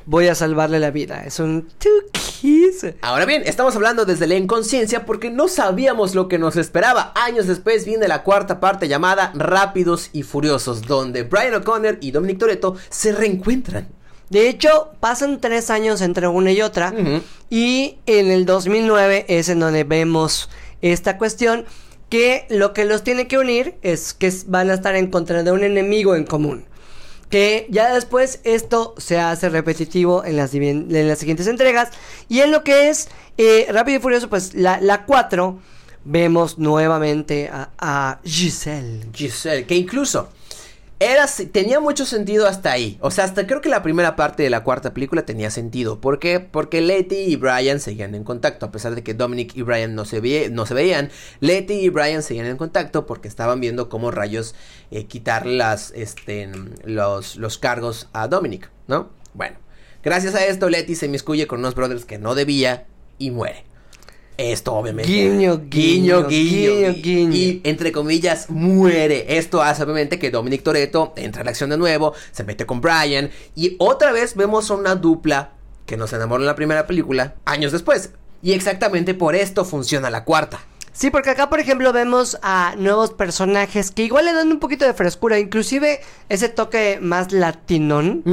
voy 0.06 0.28
a 0.28 0.36
salvarle 0.36 0.80
la 0.80 0.92
vida. 0.92 1.24
Es 1.26 1.40
un 1.40 1.68
two 1.78 1.90
kiss. 2.12 2.86
Ahora 3.02 3.26
bien, 3.26 3.44
estamos 3.46 3.76
hablando 3.76 4.06
desde 4.06 4.28
la 4.28 4.36
inconsciencia 4.36 5.06
porque 5.06 5.30
no 5.30 5.48
sabíamos 5.48 6.16
lo 6.16 6.28
que 6.28 6.40
nos 6.40 6.56
esperaba. 6.56 7.14
Años 7.16 7.48
después 7.48 7.86
viene 7.86 8.08
la 8.08 8.24
cuarta 8.24 8.60
parte 8.60 8.88
llamada 8.88 9.32
Rápidos 9.36 10.10
y 10.14 10.24
Furiosos, 10.24 10.84
donde 10.84 11.24
Brian 11.24 11.56
O'Connor 11.56 11.98
y 12.02 12.12
Dominic 12.12 12.40
Toretto 12.40 12.76
se 12.90 13.12
reencuentran. 13.12 13.88
De 14.30 14.48
hecho, 14.48 14.94
pasan 15.02 15.42
tres 15.42 15.70
años 15.70 16.02
entre 16.02 16.28
una 16.28 16.52
y 16.54 16.62
otra. 16.62 16.94
Y 17.50 17.98
en 18.06 18.32
el 18.32 18.46
2009 18.46 19.26
es 19.28 19.50
en 19.50 19.60
donde 19.60 19.84
vemos 19.84 20.50
esta 20.82 21.18
cuestión. 21.18 21.66
Que 22.08 22.46
lo 22.50 22.74
que 22.74 22.84
los 22.84 23.04
tiene 23.04 23.28
que 23.30 23.38
unir 23.38 23.76
es 23.84 24.14
que 24.14 24.34
van 24.48 24.70
a 24.70 24.74
estar 24.74 24.98
en 24.98 25.10
contra 25.10 25.44
de 25.44 25.52
un 25.52 25.64
enemigo 25.64 26.16
en 26.16 26.26
común. 26.26 26.66
Que 27.32 27.66
ya 27.70 27.94
después 27.94 28.42
esto 28.44 28.94
se 28.98 29.20
hace 29.20 29.50
repetitivo 29.50 30.24
en 30.24 30.36
las, 30.38 30.52
siguientes 30.52 31.48
entregas. 31.48 31.90
Y 32.30 32.42
en 32.42 32.52
lo 32.52 32.64
que 32.64 32.90
es 32.90 33.08
eh, 33.38 33.68
Rápido 33.72 33.98
y 33.98 34.02
Furioso, 34.02 34.30
pues 34.30 34.54
la 34.54 35.06
4, 35.06 35.60
vemos 36.04 36.60
nuevamente 36.60 37.50
a, 37.52 37.70
a 37.80 38.20
Giselle. 38.24 39.08
Giselle, 39.14 39.66
que 39.66 39.76
incluso 39.76 40.30
era, 41.02 41.26
tenía 41.52 41.80
mucho 41.80 42.06
sentido 42.06 42.48
hasta 42.48 42.72
ahí. 42.72 42.98
O 43.02 43.10
sea, 43.10 43.26
hasta 43.26 43.48
creo 43.48 43.60
que 43.60 43.70
la 43.70 43.82
primera 43.82 44.16
parte 44.16 44.44
de 44.44 44.50
la 44.52 44.64
cuarta 44.64 44.94
película 44.94 45.26
tenía 45.26 45.50
sentido. 45.50 46.00
¿Por 46.00 46.20
qué? 46.20 46.40
Porque 46.40 46.80
Letty 46.80 47.16
y 47.16 47.36
Brian 47.38 47.80
seguían 47.80 48.14
en 48.14 48.24
contacto. 48.24 48.68
A 48.68 48.72
pesar 48.72 48.94
de 48.94 49.04
que 49.04 49.14
Dominic 49.16 49.56
y 49.56 49.64
Brian 49.64 49.96
no 49.96 50.06
se, 50.06 50.20
ve- 50.20 50.50
no 50.52 50.66
se 50.68 50.76
veían, 50.76 51.10
Letty 51.40 51.74
y 51.74 51.90
Brian 51.90 52.22
seguían 52.22 52.46
en 52.46 52.58
contacto 52.58 53.08
porque 53.08 53.28
estaban 53.28 53.60
viendo 53.60 53.90
cómo 53.90 54.12
rayos 54.12 54.54
eh, 54.92 55.06
quitar 55.08 55.46
las, 55.48 55.92
este, 55.96 56.50
los, 56.86 57.36
los 57.36 57.58
cargos 57.58 58.08
a 58.14 58.28
Dominic, 58.28 58.70
¿no? 58.88 59.10
Bueno, 59.34 59.58
gracias 60.04 60.36
a 60.36 60.46
esto, 60.46 60.70
Letty 60.70 60.96
se 60.96 61.08
inmiscuye 61.08 61.48
con 61.48 61.60
unos 61.60 61.74
brothers 61.74 62.06
que 62.06 62.20
no 62.20 62.36
debía 62.36 62.86
y 63.18 63.32
muere. 63.32 63.66
Esto 64.42 64.74
obviamente. 64.74 65.12
Guiño, 65.12 65.62
guiño, 65.70 66.28
guiño, 66.28 66.90
y- 66.92 67.02
guiño. 67.02 67.34
Y, 67.36 67.62
entre 67.64 67.92
comillas, 67.92 68.50
muere. 68.50 69.38
Esto 69.38 69.62
hace 69.62 69.84
obviamente 69.84 70.18
que 70.18 70.32
Dominic 70.32 70.64
Toretto 70.64 71.14
entra 71.16 71.42
a 71.42 71.46
la 71.46 71.52
acción 71.52 71.70
de 71.70 71.78
nuevo, 71.78 72.14
se 72.32 72.44
mete 72.44 72.66
con 72.66 72.82
Brian 72.82 73.30
y 73.56 73.76
otra 73.80 74.12
vez 74.12 74.36
vemos 74.36 74.72
a 74.72 74.74
una 74.76 74.96
dupla 74.96 75.52
que 75.86 75.98
nos 75.98 76.12
enamoró 76.14 76.42
en 76.42 76.48
la 76.48 76.56
primera 76.56 76.88
película 76.88 77.36
años 77.46 77.72
después. 77.72 78.12
Y 78.42 78.54
exactamente 78.54 79.14
por 79.14 79.36
esto 79.36 79.66
funciona 79.66 80.10
la 80.10 80.24
cuarta. 80.24 80.62
Sí, 80.94 81.10
porque 81.10 81.30
acá, 81.30 81.50
por 81.50 81.60
ejemplo, 81.62 81.94
vemos 81.94 82.38
a 82.42 82.76
nuevos 82.78 83.12
personajes 83.14 83.92
que 83.92 84.04
igual 84.04 84.26
le 84.26 84.34
dan 84.34 84.52
un 84.52 84.60
poquito 84.60 84.84
de 84.86 84.94
frescura, 84.94 85.40
inclusive 85.40 86.02
ese 86.28 86.50
toque 86.50 87.00
más 87.02 87.32
latinón. 87.32 88.24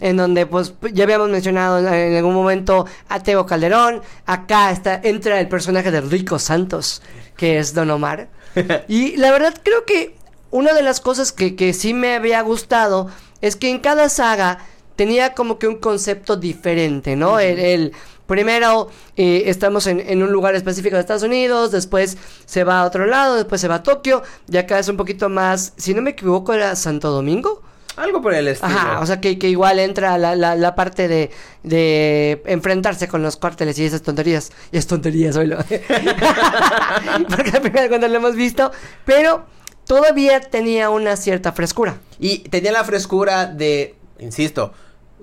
En 0.00 0.16
donde, 0.16 0.46
pues, 0.46 0.74
ya 0.92 1.04
habíamos 1.04 1.28
mencionado 1.28 1.78
en 1.80 2.16
algún 2.16 2.34
momento 2.34 2.86
a 3.08 3.20
Teo 3.22 3.46
Calderón. 3.46 4.00
Acá 4.26 4.70
está, 4.70 5.00
entra 5.02 5.40
el 5.40 5.48
personaje 5.48 5.90
de 5.90 6.00
Rico 6.02 6.38
Santos, 6.38 7.02
que 7.36 7.58
es 7.58 7.74
Don 7.74 7.90
Omar. 7.90 8.28
y 8.88 9.16
la 9.16 9.32
verdad, 9.32 9.54
creo 9.62 9.84
que 9.84 10.14
una 10.52 10.72
de 10.72 10.82
las 10.82 11.00
cosas 11.00 11.32
que, 11.32 11.56
que 11.56 11.72
sí 11.72 11.94
me 11.94 12.14
había 12.14 12.40
gustado 12.42 13.10
es 13.40 13.56
que 13.56 13.70
en 13.70 13.80
cada 13.80 14.08
saga 14.08 14.58
tenía 14.94 15.34
como 15.34 15.58
que 15.58 15.66
un 15.66 15.78
concepto 15.78 16.36
diferente, 16.36 17.16
¿no? 17.16 17.40
el, 17.40 17.58
el- 17.58 17.92
primero 18.26 18.88
eh, 19.16 19.44
estamos 19.46 19.86
en, 19.86 20.00
en 20.00 20.22
un 20.22 20.32
lugar 20.32 20.54
específico 20.54 20.96
de 20.96 21.00
Estados 21.00 21.22
Unidos, 21.22 21.70
después 21.70 22.16
se 22.44 22.64
va 22.64 22.80
a 22.80 22.84
otro 22.84 23.06
lado, 23.06 23.36
después 23.36 23.60
se 23.60 23.68
va 23.68 23.76
a 23.76 23.82
Tokio, 23.82 24.22
y 24.50 24.56
acá 24.56 24.78
es 24.78 24.88
un 24.88 24.96
poquito 24.96 25.28
más, 25.28 25.72
si 25.76 25.94
no 25.94 26.02
me 26.02 26.10
equivoco, 26.10 26.52
era 26.52 26.76
Santo 26.76 27.10
Domingo. 27.10 27.62
Algo 27.96 28.20
por 28.20 28.34
el 28.34 28.48
estilo. 28.48 28.74
Ajá, 28.74 29.00
o 29.00 29.06
sea 29.06 29.20
que, 29.20 29.38
que 29.38 29.48
igual 29.48 29.78
entra 29.78 30.18
la, 30.18 30.34
la, 30.34 30.56
la 30.56 30.74
parte 30.74 31.06
de, 31.06 31.30
de 31.62 32.42
enfrentarse 32.46 33.06
con 33.06 33.22
los 33.22 33.36
cárteles 33.36 33.78
y 33.78 33.84
esas 33.84 34.02
tonterías. 34.02 34.50
Y 34.72 34.78
es 34.78 34.86
tonterías, 34.88 35.36
oílo. 35.36 35.58
Porque 37.28 37.50
al 37.50 37.62
final 37.62 37.88
cuando 37.88 38.08
lo 38.08 38.16
hemos 38.16 38.34
visto, 38.34 38.72
pero 39.04 39.44
todavía 39.86 40.40
tenía 40.40 40.90
una 40.90 41.16
cierta 41.16 41.52
frescura. 41.52 41.98
Y 42.18 42.40
tenía 42.48 42.72
la 42.72 42.82
frescura 42.82 43.46
de, 43.46 43.94
insisto, 44.18 44.72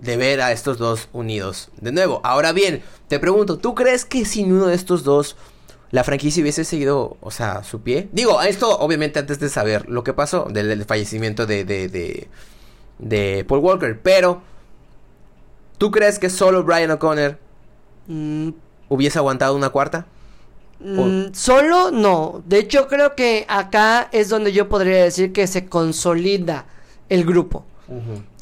de 0.02 0.18
ver 0.18 0.42
a 0.42 0.52
estos 0.52 0.78
dos 0.80 1.10
unidos. 1.14 1.70
De 1.80 1.92
nuevo, 1.94 2.22
ahora 2.24 2.52
bien, 2.54 2.84
te 3.08 3.20
pregunto, 3.20 3.58
¿tú 3.60 3.76
crees 3.76 4.06
que 4.06 4.26
sin 4.26 4.52
uno 4.54 4.68
de 4.68 4.76
estos 4.76 5.04
dos 5.04 5.38
la 5.92 6.04
franquicia 6.04 6.42
hubiese 6.42 6.66
seguido, 6.66 7.18
o 7.22 7.32
sea, 7.32 7.64
su 7.64 7.82
pie? 7.82 8.10
Digo, 8.12 8.42
esto 8.42 8.78
obviamente 8.80 9.20
antes 9.20 9.40
de 9.40 9.50
saber 9.50 9.90
lo 9.90 10.04
que 10.04 10.14
pasó 10.14 10.48
del, 10.52 10.70
del 10.70 10.86
fallecimiento 10.86 11.46
de, 11.46 11.66
de, 11.66 11.88
de, 11.90 12.30
de 13.00 13.46
Paul 13.48 13.62
Walker, 13.62 14.00
pero 14.02 14.42
¿tú 15.78 15.92
crees 15.92 16.20
que 16.20 16.30
solo 16.30 16.64
Brian 16.64 16.92
O'Connor 16.92 17.38
Mm, 18.08 18.50
hubiese 18.90 19.20
aguantado 19.20 19.56
una 19.56 19.70
cuarta? 19.70 20.08
mm, 20.80 21.34
solo 21.34 21.92
no. 21.92 22.44
De 22.46 22.60
hecho, 22.60 22.88
creo 22.88 23.16
que 23.16 23.46
acá 23.48 24.10
es 24.12 24.30
donde 24.30 24.52
yo 24.52 24.70
podría 24.70 25.04
decir 25.04 25.32
que 25.34 25.48
se 25.48 25.68
consolida 25.68 26.66
el 27.10 27.26
grupo. 27.26 27.66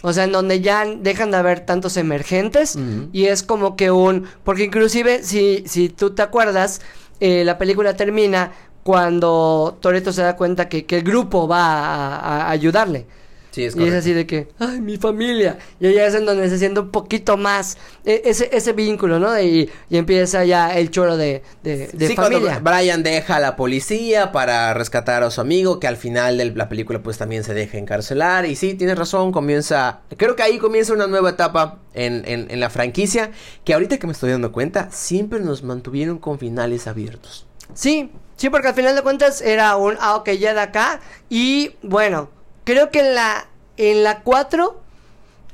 O 0.02 0.14
sea, 0.14 0.24
en 0.24 0.32
donde 0.32 0.62
ya 0.62 0.86
dejan 0.86 1.32
de 1.32 1.38
haber 1.38 1.62
tantos 1.62 1.97
emergentes 1.97 2.78
y 3.12 3.26
es 3.26 3.43
como 3.43 3.76
que 3.76 3.91
un... 3.91 4.26
Porque 4.43 4.64
inclusive, 4.64 5.24
si, 5.24 5.64
si 5.68 5.89
tú 5.89 6.12
te 6.12 6.22
acuerdas, 6.22 6.82
eh, 7.20 7.43
la 7.43 7.58
película 7.58 7.95
termina 7.95 8.52
cuando 8.84 9.78
Toreto 9.82 10.14
se 10.14 10.22
da 10.22 10.36
cuenta 10.36 10.70
que, 10.70 10.86
que 10.86 10.97
el 10.97 11.04
grupo 11.04 11.47
va 11.47 11.66
a, 11.66 12.18
a 12.18 12.50
ayudarle. 12.50 13.06
Sí, 13.52 13.66
es 13.66 13.76
y 13.76 13.84
es 13.84 13.93
así 13.95 14.14
de 14.14 14.28
que, 14.28 14.47
ay, 14.60 14.80
mi 14.80 14.97
familia. 14.97 15.58
Y 15.80 15.88
allá 15.88 16.06
es 16.06 16.14
en 16.14 16.26
donde 16.26 16.47
se 16.50 16.60
siente 16.60 16.82
un 16.82 16.91
poquito 16.91 17.36
más 17.36 17.78
eh, 18.06 18.22
ese, 18.26 18.47
ese 18.54 18.74
vínculo, 18.74 19.18
¿no? 19.18 19.39
Y, 19.41 19.70
y 19.89 19.97
empieza 19.97 20.45
ya 20.45 20.76
el 20.78 20.91
choro 20.91 21.18
de, 21.18 21.41
de, 21.64 21.88
de 21.88 22.08
sí, 22.10 22.16
familia. 22.16 22.60
cuando 22.62 22.72
Brian 22.72 23.02
deja 23.02 23.38
a 23.38 23.39
la 23.39 23.56
policía 23.56 24.32
para 24.32 24.76
rescatar 24.76 25.24
a 25.24 25.32
su 25.32 25.41
amigo, 25.41 25.80
que 25.80 25.88
al 25.88 25.97
final 25.97 26.38
de 26.38 26.45
la 26.54 26.70
película 26.70 27.02
pues 27.02 27.18
también 27.18 27.43
se 27.43 27.56
deja 27.56 27.80
encarcelar. 27.80 28.45
Y 28.45 28.56
sí, 28.56 28.76
tienes 28.76 28.97
razón, 28.97 29.32
comienza... 29.32 30.02
Creo 30.16 30.36
que 30.36 30.43
ahí 30.43 30.60
comienza 30.60 30.93
una 30.93 31.08
nueva 31.08 31.32
etapa 31.32 31.80
en, 31.95 32.24
en- 32.28 32.52
en 32.52 32.60
la 32.60 32.70
franquicia, 32.70 33.32
que 33.66 33.74
ahorita 33.74 33.97
que 33.97 34.06
me 34.06 34.14
estoy 34.14 34.30
dando 34.32 34.52
cuenta, 34.52 34.89
siempre 34.91 35.39
nos 35.39 35.64
mantuvieron 35.64 36.20
con 36.20 36.38
finales 36.38 36.86
abiertos. 36.86 37.47
Sí, 37.74 38.12
sí, 38.36 38.50
porque 38.52 38.68
al 38.68 38.74
final 38.76 38.95
de 38.95 39.02
cuentas 39.02 39.41
era 39.41 39.76
un, 39.76 39.95
ah, 40.00 40.16
ok, 40.18 40.30
ya 40.32 40.54
de 40.54 40.60
acá. 40.62 41.02
Y 41.30 41.72
bueno, 41.82 42.30
creo 42.70 42.91
que 42.91 42.99
en 42.99 43.15
la, 43.15 43.47
en 43.78 44.03
la 44.03 44.22
4 44.22 44.80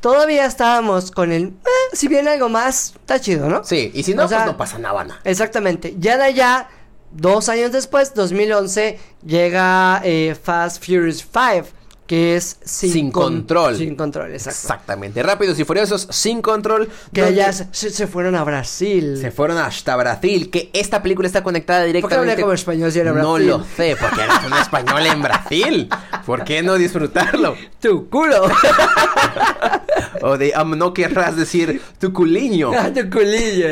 todavía 0.02 0.46
estábamos 0.46 1.12
con 1.12 1.32
el, 1.32 1.46
eh, 1.46 1.70
si 1.94 2.08
viene 2.08 2.32
algo 2.32 2.50
más, 2.50 2.94
está 2.96 3.20
chido, 3.20 3.48
¿no? 3.48 3.64
Sí, 3.64 3.92
y 3.94 4.04
si 4.04 4.14
no, 4.14 4.26
O 4.26 4.28
sea, 4.28 4.40
pues 4.40 4.52
no 4.52 4.58
pasa 4.58 4.78
nada. 4.80 5.04
nada. 5.04 5.22
Exactamente. 5.24 5.96
Ya 5.98 6.18
de 6.18 6.26
allá, 6.26 6.68
dos 7.12 7.48
años 7.50 7.72
después, 7.72 8.14
2011, 8.14 9.00
llega 9.26 10.02
eh, 10.04 10.36
Fast 10.42 10.84
Furious 10.86 11.26
5, 11.32 11.68
que 12.08 12.36
es 12.36 12.58
sin, 12.64 12.92
Sin 12.92 13.12
con- 13.12 13.24
control. 13.24 13.78
Sin 13.78 13.96
control, 13.96 14.32
exacto. 14.32 14.60
Exactamente, 14.62 15.24
rápidos 15.24 15.60
y 15.60 15.64
furiosos, 15.64 16.08
sin 16.12 16.42
control. 16.42 16.88
Que 17.14 17.22
donde 17.22 17.42
allá 17.44 17.52
se, 17.72 17.90
se- 17.90 18.08
fueron 18.08 18.36
a 18.36 18.44
Brasil. 18.44 19.18
Se 19.20 19.32
fueron 19.32 19.58
hasta 19.58 19.96
Brasil, 19.96 20.50
que 20.52 20.70
esta 20.74 21.02
película 21.02 21.28
está 21.28 21.42
conectada 21.44 21.80
¿Por 21.80 21.86
qué 21.88 21.94
directamente. 21.94 22.32
hablé 22.32 22.42
como 22.42 22.54
español 22.54 22.92
si 22.92 23.00
era 23.00 23.12
No 23.12 23.34
Brasil? 23.34 23.48
lo 23.50 23.64
sé, 23.76 23.96
porque 24.00 24.22
eres 24.22 24.36
un 24.46 24.54
español 24.54 25.06
en 25.08 25.22
Brasil. 25.22 25.90
¿Por 26.26 26.44
qué 26.44 26.62
no 26.62 26.76
disfrutarlo? 26.76 27.56
Tu 27.82 28.10
culo. 28.10 28.44
O 30.22 30.38
de, 30.38 30.54
am, 30.56 30.78
no 30.78 30.94
querrás 30.94 31.36
decir 31.36 31.82
tu 32.00 32.12
culiño. 32.12 32.72
Ah, 32.78 32.90
tu 32.94 33.10
culillo. 33.10 33.68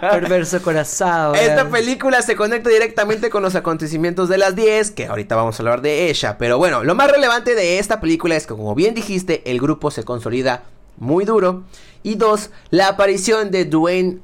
Perverso 0.00 0.60
corazón. 0.62 1.34
Esta 1.36 1.68
película 1.68 2.22
se 2.22 2.34
conecta 2.34 2.70
directamente 2.70 3.30
con 3.30 3.42
los 3.42 3.54
acontecimientos 3.54 4.28
de 4.28 4.38
las 4.38 4.56
10, 4.56 4.90
que 4.90 5.06
ahorita 5.06 5.36
vamos 5.36 5.58
a 5.58 5.62
hablar 5.62 5.80
de 5.80 6.10
ella. 6.10 6.36
Pero 6.38 6.58
bueno, 6.58 6.82
lo 6.82 6.94
más 6.94 7.10
relevante 7.10 7.39
de 7.44 7.78
esta 7.78 8.00
película 8.00 8.36
es 8.36 8.46
que, 8.46 8.54
como 8.54 8.74
bien 8.74 8.94
dijiste, 8.94 9.50
el 9.50 9.60
grupo 9.60 9.90
se 9.90 10.04
consolida 10.04 10.64
muy 10.96 11.24
duro. 11.24 11.64
Y 12.02 12.14
dos, 12.14 12.50
la 12.70 12.88
aparición 12.88 13.50
de 13.50 13.64
Dwayne 13.64 14.20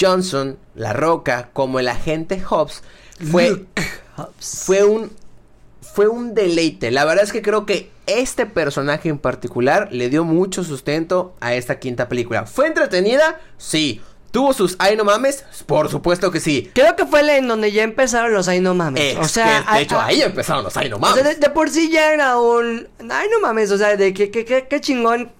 Johnson, 0.00 0.58
La 0.74 0.92
Roca, 0.92 1.50
como 1.52 1.78
el 1.78 1.88
agente 1.88 2.42
Hobbs, 2.42 2.82
fue, 3.30 3.66
fue 4.38 4.84
un 4.84 5.10
fue 5.94 6.08
un 6.08 6.34
deleite. 6.34 6.90
La 6.90 7.04
verdad 7.04 7.24
es 7.24 7.32
que 7.32 7.42
creo 7.42 7.66
que 7.66 7.90
este 8.06 8.46
personaje 8.46 9.10
en 9.10 9.18
particular 9.18 9.88
le 9.92 10.08
dio 10.08 10.24
mucho 10.24 10.64
sustento 10.64 11.34
a 11.40 11.54
esta 11.54 11.78
quinta 11.78 12.08
película. 12.08 12.46
¿Fue 12.46 12.66
entretenida? 12.66 13.40
Sí. 13.58 14.00
¿Tuvo 14.32 14.52
sus 14.54 14.74
ay 14.80 14.96
no 14.96 15.04
mames? 15.04 15.44
Por 15.66 15.88
supuesto 15.90 16.30
que 16.32 16.40
sí. 16.40 16.70
Creo 16.74 16.96
que 16.96 17.06
fue 17.06 17.22
la 17.22 17.36
en 17.36 17.46
donde 17.46 17.70
ya 17.70 17.84
empezaron 17.84 18.32
los 18.32 18.48
ay 18.48 18.58
no 18.60 18.74
mames. 18.74 19.12
Ex- 19.12 19.20
o 19.20 19.28
sea, 19.28 19.64
que, 19.70 19.76
de 19.76 19.82
hecho, 19.82 20.00
a- 20.00 20.06
ahí 20.06 20.22
empezaron 20.22 20.64
los 20.64 20.76
ay 20.76 20.88
no 20.88 20.96
o 20.96 20.98
mames. 20.98 21.22
sea, 21.22 21.32
de, 21.34 21.38
de 21.38 21.50
por 21.50 21.70
sí 21.70 21.90
ya 21.90 22.12
era 22.12 22.38
un 22.38 22.88
ay 23.10 23.28
no 23.30 23.40
mames, 23.40 23.70
o 23.70 23.78
sea, 23.78 23.96
de 23.96 24.12
que 24.12 24.30
que 24.30 24.44
que, 24.44 24.66
que 24.66 24.80
chingón 24.80 25.30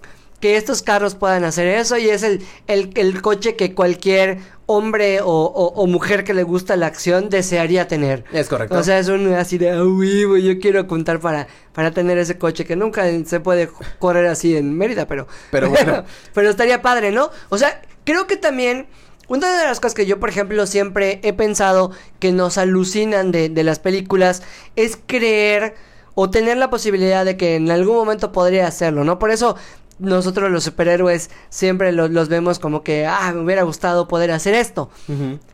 que 0.40 0.57
estos 0.57 0.82
carros 0.82 1.14
puedan 1.14 1.45
hacer 1.45 1.66
eso 1.68 1.97
y 1.97 2.11
es 2.11 2.22
el 2.22 2.45
el, 2.66 2.90
el 2.97 3.22
coche 3.22 3.57
que 3.57 3.74
cualquier 3.74 4.38
hombre 4.66 5.20
o, 5.20 5.26
o- 5.26 5.72
o 5.74 5.86
mujer 5.86 6.22
que 6.24 6.34
le 6.34 6.43
gusta 6.43 6.76
la 6.76 6.86
acción 6.86 7.28
desearía 7.30 7.88
tener. 7.88 8.24
Es 8.32 8.49
correcto. 8.49 8.76
O 8.78 8.82
sea, 8.82 8.99
es 8.99 9.09
un 9.09 9.32
así 9.34 9.57
de, 9.59 9.70
ah, 9.70 9.82
huevo, 9.84 10.36
yo 10.36 10.59
quiero 10.61 10.80
apuntar 10.80 11.18
para, 11.20 11.47
para 11.72 11.90
tener 11.93 12.18
ese 12.18 12.38
coche 12.38 12.64
que 12.64 12.76
nunca 12.76 13.05
se 13.26 13.40
puede 13.40 13.68
correr 13.99 14.26
así 14.26 14.57
en 14.57 14.76
Mérida, 14.76 15.07
pero... 15.07 15.26
Pero 15.51 15.68
bueno. 15.68 16.05
pero 16.34 16.49
estaría 16.51 16.80
padre, 16.80 17.11
¿no? 17.11 17.30
O 17.51 17.59
sea, 17.59 17.82
creo 18.05 18.26
que 18.26 18.36
también... 18.36 18.86
Una 19.28 19.57
de 19.57 19.64
las 19.66 19.80
cosas 19.80 19.94
que 19.94 20.05
yo, 20.05 20.20
por 20.20 20.28
ejemplo, 20.28 20.66
siempre 20.66 21.20
he 21.22 21.32
pensado 21.32 21.90
que 22.18 22.32
nos 22.32 22.59
alucinan 22.59 23.32
de, 23.32 23.48
de 23.48 23.64
las 23.64 23.78
películas 23.78 24.42
es 24.76 24.98
creer 25.07 25.74
o 26.14 26.28
tener 26.28 26.59
la 26.59 26.68
posibilidad 26.68 27.24
de 27.24 27.38
que 27.38 27.55
en 27.57 27.70
algún 27.70 27.94
momento 27.96 28.30
podría 28.32 28.66
hacerlo, 28.66 29.05
¿no? 29.05 29.18
Por 29.18 29.30
eso 29.30 29.57
nosotros 29.98 30.50
los 30.50 30.64
superhéroes 30.64 31.30
siempre 31.48 31.92
lo- 31.92 32.09
los 32.09 32.28
vemos 32.28 32.59
como 32.59 32.82
que, 32.82 33.07
ah, 33.07 33.32
me 33.34 33.40
hubiera 33.42 33.62
gustado 33.62 34.07
poder 34.07 34.32
hacer 34.32 34.55
esto. 34.55 34.90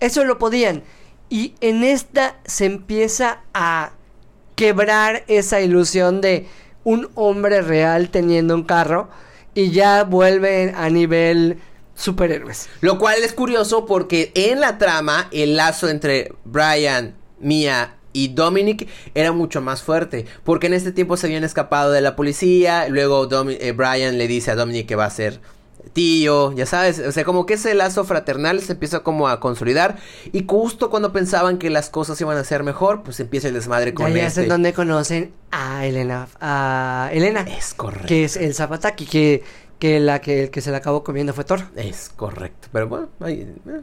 Eso 0.00 0.24
lo 0.24 0.38
podían. 0.38 0.82
Y 1.28 1.54
en 1.60 1.84
esta 1.84 2.36
se 2.46 2.64
empieza 2.64 3.42
a 3.54 3.92
quebrar 4.56 5.24
esa 5.28 5.60
ilusión 5.60 6.20
de 6.20 6.48
un 6.82 7.08
hombre 7.14 7.62
real 7.62 8.08
teniendo 8.08 8.54
un 8.56 8.64
carro 8.64 9.08
y 9.54 9.70
ya 9.70 10.02
vuelven 10.04 10.74
a 10.74 10.88
nivel 10.88 11.58
superhéroes. 11.98 12.68
Lo 12.80 12.98
cual 12.98 13.16
es 13.22 13.32
curioso 13.32 13.84
porque 13.86 14.30
en 14.34 14.60
la 14.60 14.78
trama 14.78 15.28
el 15.32 15.56
lazo 15.56 15.88
entre 15.88 16.32
Brian, 16.44 17.14
Mia 17.40 17.94
y 18.12 18.28
Dominic 18.28 18.88
era 19.14 19.32
mucho 19.32 19.60
más 19.60 19.82
fuerte. 19.82 20.24
Porque 20.44 20.68
en 20.68 20.74
este 20.74 20.92
tiempo 20.92 21.16
se 21.16 21.26
habían 21.26 21.44
escapado 21.44 21.90
de 21.92 22.00
la 22.00 22.16
policía. 22.16 22.88
Luego 22.88 23.28
Domi- 23.28 23.58
eh, 23.60 23.72
Brian 23.72 24.16
le 24.16 24.26
dice 24.28 24.50
a 24.50 24.54
Dominic 24.54 24.86
que 24.86 24.96
va 24.96 25.04
a 25.06 25.10
ser 25.10 25.40
tío, 25.92 26.52
ya 26.52 26.66
sabes. 26.66 26.98
O 27.00 27.12
sea, 27.12 27.24
como 27.24 27.46
que 27.46 27.54
ese 27.54 27.74
lazo 27.74 28.04
fraternal 28.04 28.60
se 28.60 28.72
empieza 28.72 29.00
como 29.00 29.26
a 29.28 29.40
consolidar. 29.40 29.96
Y 30.32 30.44
justo 30.48 30.90
cuando 30.90 31.12
pensaban 31.12 31.58
que 31.58 31.70
las 31.70 31.88
cosas 31.90 32.20
iban 32.20 32.36
a 32.36 32.44
ser 32.44 32.62
mejor, 32.62 33.02
pues 33.02 33.18
empieza 33.20 33.48
el 33.48 33.54
desmadre 33.54 33.90
Ya, 33.90 33.94
con 33.94 34.12
ya 34.14 34.20
es 34.22 34.28
este. 34.28 34.42
en 34.42 34.48
donde 34.48 34.72
conocen 34.72 35.32
a 35.50 35.86
Elena, 35.86 36.28
a 36.40 37.10
Elena, 37.12 37.40
Es 37.42 37.74
correcto. 37.74 38.06
que 38.08 38.24
es 38.24 38.36
el 38.36 38.54
Zapataki, 38.54 39.06
que, 39.06 39.42
que 39.78 40.00
la 40.00 40.20
que 40.20 40.44
el 40.44 40.50
que 40.50 40.60
se 40.60 40.70
la 40.70 40.78
acabó 40.78 41.04
comiendo 41.04 41.32
fue 41.32 41.44
Thor. 41.44 41.62
Es 41.76 42.10
correcto. 42.14 42.68
Pero 42.72 42.88
bueno, 42.88 43.08
ahí, 43.20 43.40
eh. 43.42 43.80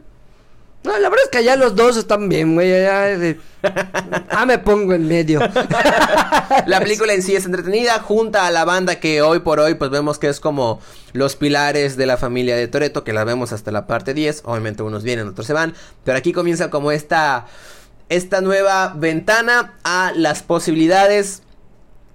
No, 0.86 0.92
la 0.98 1.08
verdad 1.08 1.24
es 1.24 1.30
que 1.30 1.38
allá 1.38 1.56
los 1.56 1.74
dos 1.74 1.96
están 1.96 2.28
bien, 2.28 2.54
güey. 2.54 2.72
Ah, 2.86 4.44
me 4.46 4.58
pongo 4.58 4.94
en 4.94 5.08
medio. 5.08 5.40
la 6.66 6.78
película 6.78 7.12
en 7.12 7.22
sí 7.22 7.34
es 7.34 7.44
entretenida, 7.44 7.98
junta 7.98 8.46
a 8.46 8.52
la 8.52 8.64
banda 8.64 9.00
que 9.00 9.20
hoy 9.20 9.40
por 9.40 9.58
hoy, 9.58 9.74
pues 9.74 9.90
vemos 9.90 10.20
que 10.20 10.28
es 10.28 10.38
como 10.38 10.80
los 11.12 11.34
pilares 11.34 11.96
de 11.96 12.06
la 12.06 12.16
familia 12.16 12.54
de 12.54 12.68
Toreto, 12.68 13.02
que 13.02 13.12
la 13.12 13.24
vemos 13.24 13.52
hasta 13.52 13.72
la 13.72 13.88
parte 13.88 14.14
10. 14.14 14.42
Obviamente 14.44 14.84
unos 14.84 15.02
vienen, 15.02 15.26
otros 15.26 15.48
se 15.48 15.54
van. 15.54 15.74
Pero 16.04 16.18
aquí 16.18 16.32
comienza 16.32 16.70
como 16.70 16.92
esta. 16.92 17.46
Esta 18.08 18.40
nueva 18.40 18.94
ventana 18.96 19.74
a 19.82 20.12
las 20.14 20.44
posibilidades 20.44 21.42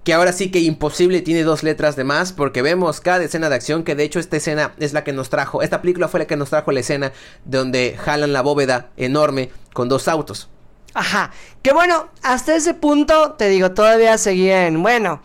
que 0.03 0.13
ahora 0.13 0.33
sí 0.33 0.49
que 0.49 0.59
imposible 0.59 1.21
tiene 1.21 1.43
dos 1.43 1.63
letras 1.63 1.95
de 1.95 2.03
más 2.03 2.33
porque 2.33 2.61
vemos 2.61 3.01
cada 3.01 3.23
escena 3.23 3.49
de 3.49 3.55
acción 3.55 3.83
que 3.83 3.95
de 3.95 4.03
hecho 4.03 4.19
esta 4.19 4.37
escena 4.37 4.73
es 4.79 4.93
la 4.93 5.03
que 5.03 5.13
nos 5.13 5.29
trajo, 5.29 5.61
esta 5.61 5.81
película 5.81 6.07
fue 6.07 6.21
la 6.21 6.27
que 6.27 6.35
nos 6.35 6.49
trajo 6.49 6.71
la 6.71 6.79
escena 6.79 7.11
donde 7.45 7.97
jalan 7.99 8.33
la 8.33 8.41
bóveda 8.41 8.89
enorme 8.97 9.51
con 9.73 9.89
dos 9.89 10.07
autos. 10.07 10.49
Ajá, 10.93 11.31
que 11.61 11.71
bueno, 11.71 12.09
hasta 12.21 12.55
ese 12.55 12.73
punto 12.73 13.33
te 13.33 13.47
digo, 13.47 13.71
todavía 13.71 14.17
seguía 14.17 14.67
en, 14.67 14.81
bueno, 14.81 15.21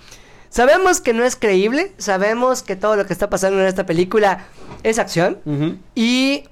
sabemos 0.48 1.00
que 1.00 1.12
no 1.12 1.24
es 1.24 1.36
creíble, 1.36 1.92
sabemos 1.98 2.62
que 2.62 2.76
todo 2.76 2.96
lo 2.96 3.06
que 3.06 3.12
está 3.12 3.28
pasando 3.30 3.60
en 3.60 3.66
esta 3.66 3.86
película 3.86 4.46
es 4.84 4.98
acción 4.98 5.38
y 5.94 6.44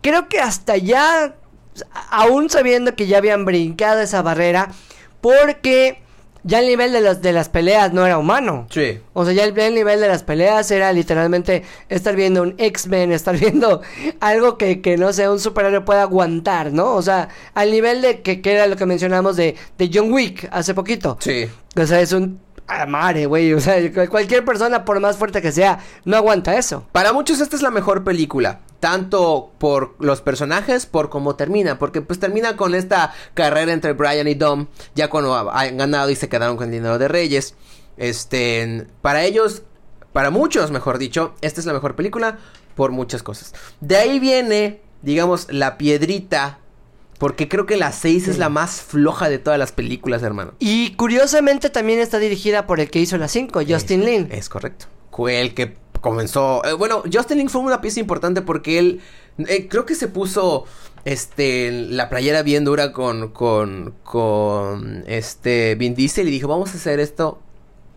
creo 0.00 0.28
que 0.28 0.40
hasta 0.40 0.76
ya, 0.76 1.36
aún 2.10 2.50
sabiendo 2.50 2.96
que 2.96 3.06
ya 3.06 3.18
habían 3.18 3.44
brincado 3.44 4.00
esa 4.00 4.22
barrera, 4.22 4.72
porque 5.20 6.02
ya 6.42 6.60
el 6.60 6.66
nivel 6.66 6.92
de, 6.92 7.00
las 7.00 7.22
de 7.22 7.32
las 7.32 7.48
peleas 7.48 7.92
no 7.92 8.04
era 8.06 8.18
humano. 8.18 8.66
Sí. 8.70 8.98
O 9.12 9.24
sea, 9.24 9.34
ya 9.34 9.44
el, 9.44 9.74
nivel 9.74 10.00
de 10.00 10.08
las 10.08 10.22
peleas 10.22 10.70
era 10.70 10.92
literalmente 10.92 11.62
estar 11.88 12.16
viendo 12.16 12.42
un 12.42 12.54
X-Men, 12.58 13.12
estar 13.20 13.36
viendo 13.36 13.82
algo 14.20 14.56
que, 14.58 14.80
que, 14.80 14.96
no 14.96 15.12
sé, 15.12 15.28
un 15.28 15.40
superhéroe 15.40 15.82
pueda 15.82 16.02
aguantar, 16.02 16.72
¿no? 16.72 16.94
O 16.94 17.02
sea, 17.02 17.28
al 17.54 17.70
nivel 17.70 18.02
de 18.02 18.20
que, 18.22 18.40
que 18.40 18.52
era 18.52 18.66
lo 18.66 18.76
que 18.76 18.86
mencionamos 18.86 19.36
de, 19.36 19.56
de 19.78 19.90
John 19.92 20.12
Wick 20.12 20.48
hace 20.50 20.74
poquito. 20.74 21.16
Sí. 21.20 21.48
O 21.76 21.86
sea, 21.86 22.00
es 22.00 22.12
un 22.12 22.40
Amare, 22.70 23.26
güey. 23.26 23.52
O 23.52 23.60
sea, 23.60 23.76
cualquier 24.08 24.44
persona, 24.44 24.84
por 24.84 25.00
más 25.00 25.16
fuerte 25.16 25.42
que 25.42 25.50
sea, 25.50 25.80
no 26.04 26.16
aguanta 26.16 26.56
eso. 26.56 26.86
Para 26.92 27.12
muchos, 27.12 27.40
esta 27.40 27.56
es 27.56 27.62
la 27.62 27.70
mejor 27.72 28.04
película. 28.04 28.60
Tanto 28.78 29.50
por 29.58 29.96
los 29.98 30.20
personajes, 30.20 30.86
por 30.86 31.10
cómo 31.10 31.34
termina. 31.34 31.80
Porque 31.80 32.00
pues 32.00 32.20
termina 32.20 32.56
con 32.56 32.76
esta 32.76 33.12
carrera 33.34 33.72
entre 33.72 33.94
Brian 33.94 34.28
y 34.28 34.34
Dom. 34.34 34.68
Ya 34.94 35.10
cuando 35.10 35.50
han 35.50 35.76
ganado 35.76 36.10
y 36.10 36.16
se 36.16 36.28
quedaron 36.28 36.56
con 36.56 36.66
el 36.66 36.72
dinero 36.72 36.98
de 36.98 37.08
Reyes. 37.08 37.56
Este. 37.96 38.86
Para 39.02 39.24
ellos. 39.24 39.62
Para 40.12 40.30
muchos, 40.30 40.70
mejor 40.70 40.98
dicho. 40.98 41.34
Esta 41.40 41.60
es 41.60 41.66
la 41.66 41.72
mejor 41.72 41.96
película. 41.96 42.38
Por 42.76 42.92
muchas 42.92 43.24
cosas. 43.24 43.52
De 43.80 43.96
ahí 43.96 44.20
viene. 44.20 44.80
Digamos, 45.02 45.48
la 45.50 45.76
piedrita 45.76 46.59
porque 47.20 47.48
creo 47.48 47.66
que 47.66 47.76
la 47.76 47.92
6 47.92 48.28
es 48.28 48.38
la 48.38 48.48
más 48.48 48.80
floja 48.80 49.28
de 49.28 49.38
todas 49.38 49.58
las 49.58 49.72
películas, 49.72 50.22
hermano. 50.22 50.54
Y 50.58 50.94
curiosamente 50.94 51.68
también 51.68 52.00
está 52.00 52.18
dirigida 52.18 52.66
por 52.66 52.80
el 52.80 52.90
que 52.90 52.98
hizo 52.98 53.18
la 53.18 53.28
5, 53.28 53.60
Justin 53.68 54.06
Lin. 54.06 54.28
Es 54.30 54.48
correcto. 54.48 54.86
Fue 55.12 55.42
el 55.42 55.52
que 55.52 55.76
comenzó. 56.00 56.64
Eh, 56.64 56.72
bueno, 56.72 57.02
Justin 57.12 57.36
Lin 57.36 57.50
fue 57.50 57.60
una 57.60 57.82
pieza 57.82 58.00
importante 58.00 58.40
porque 58.40 58.78
él. 58.78 59.00
Eh, 59.36 59.68
creo 59.68 59.84
que 59.84 59.94
se 59.94 60.08
puso. 60.08 60.64
Este. 61.04 61.70
La 61.70 62.08
playera 62.08 62.42
bien 62.42 62.64
dura 62.64 62.94
con. 62.94 63.28
Con. 63.32 63.94
Con. 64.02 65.04
Este. 65.06 65.74
Vin 65.74 65.94
Diesel 65.94 66.26
y 66.26 66.30
dijo: 66.30 66.48
Vamos 66.48 66.72
a 66.72 66.78
hacer 66.78 67.00
esto 67.00 67.42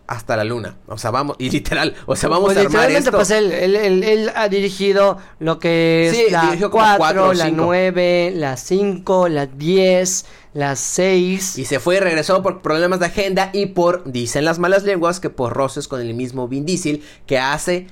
hasta 0.06 0.36
la 0.36 0.44
luna. 0.44 0.76
O 0.86 0.98
sea, 0.98 1.10
vamos, 1.10 1.36
y 1.38 1.50
literal, 1.50 1.94
o 2.06 2.16
sea, 2.16 2.28
vamos 2.28 2.52
pues 2.52 2.58
a 2.58 2.60
armar 2.68 2.90
esto. 2.90 3.10
pues 3.12 3.30
él, 3.30 3.52
él, 3.52 3.74
él, 3.76 4.30
ha 4.34 4.48
dirigido 4.48 5.18
lo 5.38 5.58
que 5.58 6.08
es 6.08 6.32
la 6.32 6.56
4, 6.70 7.32
la 7.34 7.50
9, 7.50 8.32
la 8.36 8.56
5, 8.56 9.28
la 9.28 9.46
10, 9.46 10.26
la 10.54 10.76
6. 10.76 11.58
Y 11.58 11.64
se 11.64 11.80
fue 11.80 11.96
y 11.96 12.00
regresó 12.00 12.42
por 12.42 12.62
problemas 12.62 13.00
de 13.00 13.06
agenda 13.06 13.50
y 13.52 13.66
por, 13.66 14.04
dicen 14.04 14.44
las 14.44 14.58
malas 14.58 14.84
lenguas, 14.84 15.20
que 15.20 15.30
por 15.30 15.52
roces 15.52 15.88
con 15.88 16.00
el 16.00 16.14
mismo 16.14 16.48
Vin 16.48 16.66
Diesel, 16.66 17.02
que 17.26 17.38
hace 17.38 17.86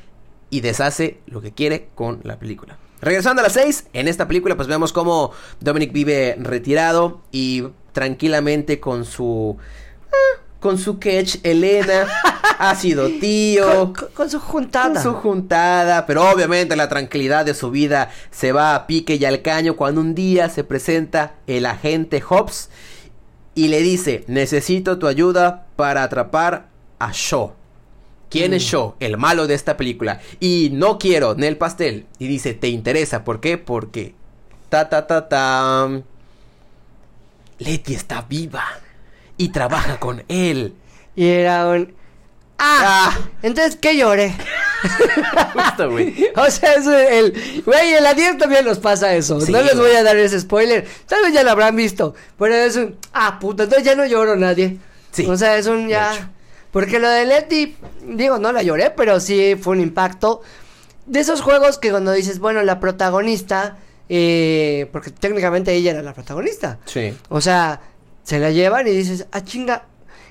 y 0.50 0.60
deshace 0.60 1.18
lo 1.26 1.40
que 1.40 1.52
quiere 1.52 1.88
con 1.94 2.20
la 2.24 2.38
película. 2.38 2.78
Regresando 3.00 3.40
a 3.40 3.44
la 3.44 3.50
6, 3.50 3.86
en 3.94 4.06
esta 4.06 4.28
película 4.28 4.54
pues 4.54 4.68
vemos 4.68 4.92
cómo 4.92 5.32
Dominic 5.60 5.92
vive 5.92 6.36
retirado 6.38 7.20
y 7.32 7.64
tranquilamente 7.92 8.78
con 8.78 9.04
su... 9.04 9.56
Eh, 10.12 10.41
con 10.62 10.78
su 10.78 11.00
catch, 11.00 11.38
Elena 11.42 12.06
ha 12.58 12.74
sido 12.76 13.08
tío. 13.08 13.92
Con, 14.14 14.30
su 14.30 14.38
juntada. 14.38 14.94
Con 14.94 15.02
su 15.02 15.12
juntada. 15.14 16.06
Pero 16.06 16.30
obviamente 16.30 16.76
la 16.76 16.88
tranquilidad 16.88 17.44
de 17.44 17.52
su 17.52 17.70
vida 17.70 18.10
se 18.30 18.52
va 18.52 18.76
a 18.76 18.86
pique 18.86 19.16
y 19.16 19.24
al 19.24 19.42
caño 19.42 19.76
cuando 19.76 20.00
un 20.00 20.14
día 20.14 20.48
se 20.48 20.62
presenta 20.62 21.34
el 21.48 21.66
agente 21.66 22.22
Hobbs 22.26 22.70
y 23.56 23.68
le 23.68 23.80
dice: 23.80 24.24
Necesito 24.28 24.98
tu 24.98 25.08
ayuda 25.08 25.66
para 25.74 26.04
atrapar 26.04 26.68
a 27.00 27.10
Shaw. 27.12 27.52
¿Quién 28.30 28.54
es 28.54 28.62
mm. 28.62 28.66
Shaw? 28.66 28.94
El 29.00 29.18
malo 29.18 29.48
de 29.48 29.54
esta 29.54 29.76
película. 29.76 30.20
Y 30.38 30.70
no 30.72 30.96
quiero 30.96 31.32
el 31.32 31.56
Pastel. 31.58 32.06
Y 32.20 32.28
dice: 32.28 32.54
¿Te 32.54 32.68
interesa? 32.68 33.24
¿Por 33.24 33.40
qué? 33.40 33.58
Porque. 33.58 34.14
Ta 34.68 34.88
ta 34.88 35.08
ta 35.08 35.28
ta. 35.28 35.90
Letty 37.58 37.94
está 37.94 38.22
viva 38.22 38.64
y 39.42 39.48
trabaja 39.48 39.98
con 39.98 40.22
él. 40.28 40.72
Y 41.16 41.26
era 41.26 41.66
un... 41.66 41.92
Ah, 42.58 43.10
ah. 43.10 43.18
entonces, 43.42 43.74
¿qué 43.74 43.96
lloré? 43.96 44.32
Justo, 45.52 45.90
güey. 45.90 46.28
o 46.36 46.48
sea, 46.48 46.74
es 46.74 46.86
el... 46.86 47.62
Güey, 47.66 48.00
la 48.00 48.14
10 48.14 48.38
también 48.38 48.64
nos 48.64 48.78
pasa 48.78 49.12
eso. 49.16 49.40
no 49.40 49.62
les 49.62 49.76
voy 49.76 49.90
a 49.90 50.04
dar 50.04 50.16
ese 50.16 50.38
spoiler. 50.38 50.86
Tal 51.08 51.24
vez 51.24 51.32
ya 51.32 51.42
lo 51.42 51.50
habrán 51.50 51.74
visto. 51.74 52.14
Pero 52.38 52.54
es 52.54 52.76
un... 52.76 52.96
Ah, 53.12 53.40
puta, 53.40 53.64
entonces 53.64 53.84
ya 53.84 53.96
no 53.96 54.06
lloro 54.06 54.36
nadie. 54.36 54.78
Sí. 55.10 55.26
O 55.26 55.36
sea, 55.36 55.56
es 55.56 55.66
un 55.66 55.88
ya... 55.88 56.30
Porque 56.70 57.00
lo 57.00 57.10
de 57.10 57.26
Letty, 57.26 57.76
digo, 58.06 58.38
no 58.38 58.52
la 58.52 58.62
lloré, 58.62 58.90
pero 58.96 59.18
sí 59.18 59.56
fue 59.60 59.74
un 59.74 59.82
impacto. 59.82 60.42
De 61.06 61.18
esos 61.18 61.40
juegos 61.40 61.78
que 61.78 61.90
cuando 61.90 62.12
dices, 62.12 62.38
bueno, 62.38 62.62
la 62.62 62.78
protagonista... 62.78 63.76
Eh, 64.08 64.88
porque 64.92 65.10
técnicamente 65.10 65.72
ella 65.72 65.92
era 65.92 66.02
la 66.02 66.14
protagonista. 66.14 66.78
Sí. 66.84 67.16
O 67.28 67.40
sea, 67.40 67.80
se 68.22 68.38
la 68.38 68.50
llevan 68.50 68.86
y 68.86 68.90
dices, 68.90 69.26
ah, 69.32 69.42
chinga. 69.42 69.86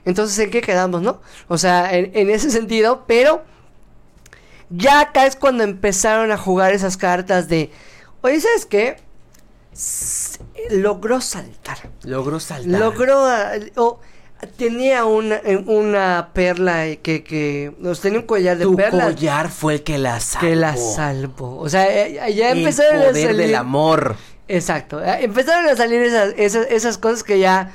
Entonces, 0.06 0.38
¿en 0.40 0.50
qué 0.50 0.62
quedamos, 0.62 1.02
no? 1.02 1.22
O 1.48 1.58
sea, 1.58 1.96
en, 1.96 2.30
ese 2.30 2.50
sentido, 2.50 3.04
pero 3.08 3.44
ya 4.70 5.02
acá 5.02 5.26
es 5.28 5.36
cuando 5.36 5.64
empezaron 5.64 6.32
a 6.32 6.38
jugar 6.38 6.74
esas 6.74 6.98
cartas 6.98 7.48
de, 7.48 7.72
oye, 8.22 8.40
¿sabes 8.40 8.66
qué? 8.66 8.98
logró 10.70 11.22
saltar. 11.22 11.78
Logró 12.04 12.40
saltar. 12.40 12.80
Logró, 12.80 13.26
o 13.78 14.00
tenía 14.58 15.06
una, 15.06 15.40
una 15.68 16.32
perla 16.34 16.96
que, 17.02 17.24
que, 17.24 17.74
nos 17.80 18.02
tenía 18.02 18.20
un 18.20 18.26
collar 18.26 18.58
de 18.58 18.66
tu 18.66 18.76
perlas. 18.76 19.14
collar 19.14 19.50
fue 19.50 19.76
el 19.76 19.84
que 19.84 19.98
la 19.98 20.20
salvó. 20.20 20.48
Que 20.48 20.56
la 20.56 20.78
salvó. 20.78 21.58
O 21.58 21.70
sea, 21.70 21.88
eh, 22.06 22.34
ya 22.34 22.52
empezaron 22.52 23.02
el 23.02 23.12
poder 23.12 23.36
del 23.36 23.56
amor. 23.56 24.16
Exacto. 24.52 25.04
Eh, 25.04 25.24
empezaron 25.24 25.68
a 25.68 25.76
salir 25.76 26.02
esas, 26.02 26.34
esas, 26.38 26.68
esas 26.70 26.98
cosas 26.98 27.24
que 27.24 27.40
ya 27.40 27.72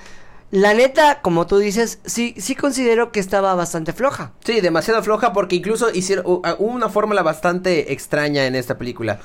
la 0.50 0.74
neta, 0.74 1.22
como 1.22 1.46
tú 1.46 1.58
dices, 1.58 1.98
sí, 2.04 2.34
sí 2.38 2.54
considero 2.54 3.10
que 3.10 3.18
estaba 3.18 3.54
bastante 3.54 3.92
floja. 3.92 4.32
Sí, 4.44 4.60
demasiado 4.60 5.02
floja 5.02 5.32
porque 5.32 5.56
incluso 5.56 5.90
hicieron 5.92 6.24
hubo 6.26 6.54
una 6.58 6.88
fórmula 6.88 7.22
bastante 7.22 7.92
extraña 7.92 8.46
en 8.46 8.54
esta 8.54 8.78
película. 8.78 9.20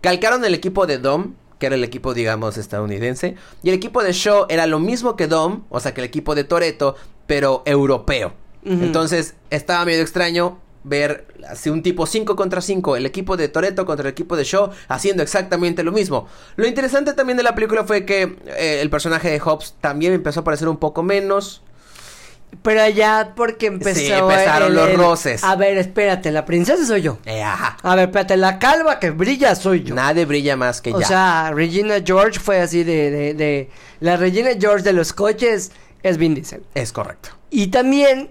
Calcaron 0.00 0.44
el 0.44 0.54
equipo 0.54 0.86
de 0.86 0.98
Dom, 0.98 1.34
que 1.58 1.66
era 1.66 1.76
el 1.76 1.84
equipo, 1.84 2.12
digamos, 2.12 2.58
estadounidense, 2.58 3.36
y 3.62 3.70
el 3.70 3.74
equipo 3.74 4.02
de 4.02 4.12
Shaw 4.12 4.46
era 4.50 4.66
lo 4.66 4.78
mismo 4.78 5.16
que 5.16 5.26
Dom, 5.26 5.64
o 5.70 5.80
sea, 5.80 5.94
que 5.94 6.02
el 6.02 6.06
equipo 6.06 6.34
de 6.34 6.44
Toreto, 6.44 6.96
pero 7.26 7.62
europeo. 7.64 8.34
Entonces, 8.64 9.36
estaba 9.50 9.84
medio 9.84 10.02
extraño 10.02 10.58
ver 10.86 11.26
así 11.48 11.68
un 11.68 11.82
tipo 11.82 12.06
5 12.06 12.36
contra 12.36 12.60
5, 12.60 12.96
el 12.96 13.06
equipo 13.06 13.36
de 13.36 13.48
Toreto 13.48 13.84
contra 13.84 14.08
el 14.08 14.12
equipo 14.12 14.36
de 14.36 14.44
Shaw 14.44 14.70
haciendo 14.88 15.22
exactamente 15.22 15.82
lo 15.82 15.92
mismo. 15.92 16.28
Lo 16.54 16.66
interesante 16.66 17.12
también 17.12 17.36
de 17.36 17.42
la 17.42 17.54
película 17.54 17.84
fue 17.84 18.04
que 18.04 18.36
eh, 18.46 18.78
el 18.80 18.88
personaje 18.88 19.28
de 19.30 19.40
Hobbs 19.40 19.74
también 19.80 20.12
empezó 20.12 20.40
a 20.40 20.44
parecer 20.44 20.68
un 20.68 20.76
poco 20.76 21.02
menos. 21.02 21.62
Pero 22.62 22.88
ya 22.88 23.32
porque 23.34 23.66
empezó 23.66 23.98
sí, 23.98 24.10
empezaron 24.10 24.74
los 24.74 24.94
roces. 24.94 25.42
A 25.42 25.56
ver, 25.56 25.76
espérate, 25.76 26.30
la 26.30 26.44
princesa 26.44 26.86
soy 26.86 27.02
yo. 27.02 27.18
Eh, 27.26 27.42
ajá. 27.42 27.76
A 27.82 27.96
ver, 27.96 28.06
espérate, 28.06 28.36
la 28.36 28.58
calva 28.60 29.00
que 29.00 29.10
brilla 29.10 29.54
soy 29.56 29.82
yo. 29.82 29.94
Nadie 29.94 30.24
brilla 30.24 30.56
más 30.56 30.80
que 30.80 30.94
o 30.94 31.00
ya. 31.00 31.04
O 31.04 31.08
sea, 31.08 31.52
Regina 31.52 31.96
George 32.04 32.38
fue 32.38 32.60
así 32.60 32.84
de, 32.84 33.10
de, 33.10 33.34
de... 33.34 33.70
La 33.98 34.16
Regina 34.16 34.50
George 34.58 34.84
de 34.84 34.92
los 34.92 35.12
coches 35.12 35.72
es 36.04 36.16
Vin 36.16 36.34
Diesel. 36.34 36.62
Es 36.74 36.92
correcto. 36.92 37.30
Y 37.50 37.66
también 37.66 38.30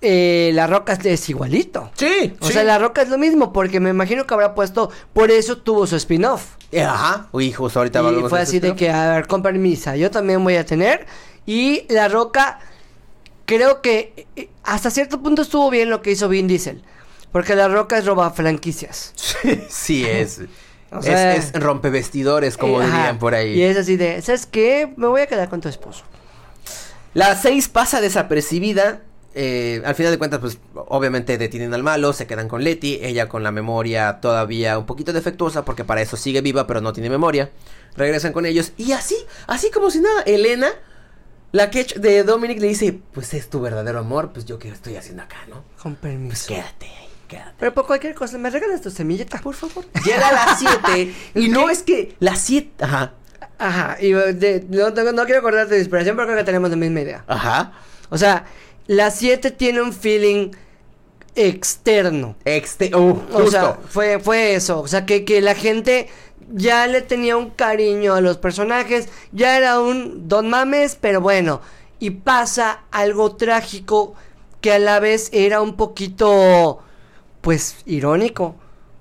eh, 0.00 0.50
la 0.54 0.66
Roca 0.66 0.92
es 1.02 1.28
igualito. 1.28 1.90
Sí. 1.94 2.36
O 2.40 2.48
sea, 2.48 2.64
la 2.64 2.78
Roca 2.78 3.02
es 3.02 3.08
lo 3.08 3.18
mismo, 3.18 3.52
porque 3.52 3.80
me 3.80 3.90
imagino 3.90 4.26
que 4.26 4.34
habrá 4.34 4.54
puesto, 4.54 4.90
por 5.12 5.30
eso 5.30 5.58
tuvo 5.58 5.86
su 5.86 5.96
spin-off. 5.96 6.56
Eh, 6.70 6.82
ajá. 6.82 7.28
Uy, 7.32 7.52
justo 7.52 7.80
ahorita 7.80 8.02
Y 8.12 8.28
fue 8.28 8.40
así 8.40 8.60
de 8.60 8.74
que, 8.74 8.90
a 8.90 9.14
ver, 9.14 9.26
con 9.26 9.42
permisa, 9.42 9.96
yo 9.96 10.10
también 10.10 10.42
voy 10.44 10.56
a 10.56 10.64
tener. 10.64 11.06
Y 11.46 11.84
la 11.88 12.08
Roca, 12.08 12.60
creo 13.46 13.80
que 13.80 14.26
eh, 14.36 14.50
hasta 14.62 14.90
cierto 14.90 15.20
punto 15.20 15.42
estuvo 15.42 15.70
bien 15.70 15.90
lo 15.90 16.02
que 16.02 16.12
hizo 16.12 16.28
Vin 16.28 16.46
Diesel. 16.46 16.82
Porque 17.32 17.54
la 17.54 17.68
Roca 17.68 17.98
es 17.98 18.06
roba 18.06 18.30
franquicias. 18.30 19.12
sí, 19.68 20.04
es. 20.04 20.42
O 20.90 21.02
sea, 21.02 21.34
es, 21.34 21.50
es 21.54 21.62
rompevestidores, 21.62 22.56
como 22.56 22.80
eh, 22.80 22.84
ajá. 22.86 22.96
dirían 22.96 23.18
por 23.18 23.34
ahí. 23.34 23.58
Y 23.58 23.62
es 23.62 23.76
así 23.76 23.98
de, 23.98 24.22
¿sabes 24.22 24.46
qué? 24.46 24.90
Me 24.96 25.06
voy 25.06 25.20
a 25.20 25.26
quedar 25.26 25.50
con 25.50 25.60
tu 25.60 25.68
esposo. 25.68 26.04
La 27.12 27.36
6 27.36 27.68
pasa 27.68 28.00
desapercibida. 28.00 29.02
Eh, 29.40 29.80
al 29.84 29.94
final 29.94 30.10
de 30.12 30.18
cuentas, 30.18 30.40
pues 30.40 30.58
obviamente 30.74 31.38
detienen 31.38 31.72
al 31.72 31.82
malo, 31.84 32.12
se 32.12 32.26
quedan 32.26 32.48
con 32.48 32.64
Letty, 32.64 32.98
ella 33.02 33.28
con 33.28 33.42
la 33.44 33.52
memoria 33.52 34.18
todavía 34.20 34.76
un 34.78 34.86
poquito 34.86 35.12
defectuosa 35.12 35.64
porque 35.64 35.84
para 35.84 36.02
eso 36.02 36.16
sigue 36.16 36.40
viva 36.40 36.66
pero 36.66 36.80
no 36.80 36.92
tiene 36.92 37.08
memoria. 37.08 37.50
Regresan 37.96 38.32
con 38.32 38.46
ellos 38.46 38.72
y 38.76 38.92
así, 38.92 39.16
así 39.46 39.70
como 39.70 39.90
si 39.90 40.00
nada, 40.00 40.22
Elena, 40.22 40.68
la 41.52 41.70
que 41.70 41.84
de 41.84 42.24
Dominic 42.24 42.60
le 42.60 42.66
dice, 42.68 42.98
pues 43.12 43.32
es 43.34 43.48
tu 43.48 43.60
verdadero 43.60 44.00
amor, 44.00 44.32
pues 44.32 44.44
yo 44.44 44.58
qué 44.58 44.68
estoy 44.70 44.96
haciendo 44.96 45.22
acá, 45.22 45.38
¿no? 45.48 45.62
Con 45.82 45.94
Pues 45.94 46.12
permiso. 46.12 46.48
quédate 46.48 46.86
ahí, 46.86 47.08
quédate. 47.28 47.54
Pero 47.58 47.72
por 47.74 47.86
cualquier 47.86 48.14
cosa, 48.14 48.38
¿me 48.38 48.50
regalas 48.50 48.80
tu 48.82 48.90
semillita, 48.90 49.38
por 49.40 49.54
favor? 49.54 49.84
Llega 50.04 50.28
a 50.28 50.32
las 50.32 50.58
7 50.58 51.14
y 51.36 51.48
no 51.48 51.70
es 51.70 51.82
que 51.84 52.16
las 52.20 52.40
7, 52.40 52.84
ajá, 52.84 53.14
Ajá, 53.60 53.96
y 54.00 54.12
de- 54.12 54.64
no, 54.68 54.92
tengo- 54.94 55.10
no 55.12 55.24
quiero 55.24 55.40
acordarte 55.40 55.74
de 55.74 55.80
inspiración, 55.80 56.14
pero 56.16 56.26
creo 56.28 56.38
que 56.38 56.44
tenemos 56.44 56.70
la 56.70 56.76
misma 56.76 57.00
idea. 57.00 57.24
ajá, 57.26 57.72
O 58.10 58.16
sea, 58.16 58.44
la 58.88 59.10
7 59.12 59.52
tiene 59.52 59.82
un 59.82 59.92
feeling 59.92 60.50
externo. 61.36 62.34
Exte 62.44 62.90
uh, 62.94 63.20
O 63.32 63.50
sea, 63.50 63.78
fue, 63.88 64.18
fue 64.18 64.54
eso. 64.54 64.80
O 64.80 64.88
sea, 64.88 65.06
que, 65.06 65.24
que 65.24 65.40
la 65.40 65.54
gente 65.54 66.08
ya 66.52 66.86
le 66.86 67.02
tenía 67.02 67.36
un 67.36 67.50
cariño 67.50 68.14
a 68.14 68.20
los 68.20 68.38
personajes. 68.38 69.08
Ya 69.30 69.56
era 69.56 69.80
un 69.80 70.26
don 70.26 70.48
mames, 70.48 70.96
pero 71.00 71.20
bueno. 71.20 71.60
Y 72.00 72.10
pasa 72.10 72.84
algo 72.90 73.36
trágico 73.36 74.14
que 74.60 74.72
a 74.72 74.78
la 74.78 75.00
vez 75.00 75.28
era 75.32 75.60
un 75.60 75.76
poquito, 75.76 76.80
pues, 77.42 77.76
irónico. 77.84 78.56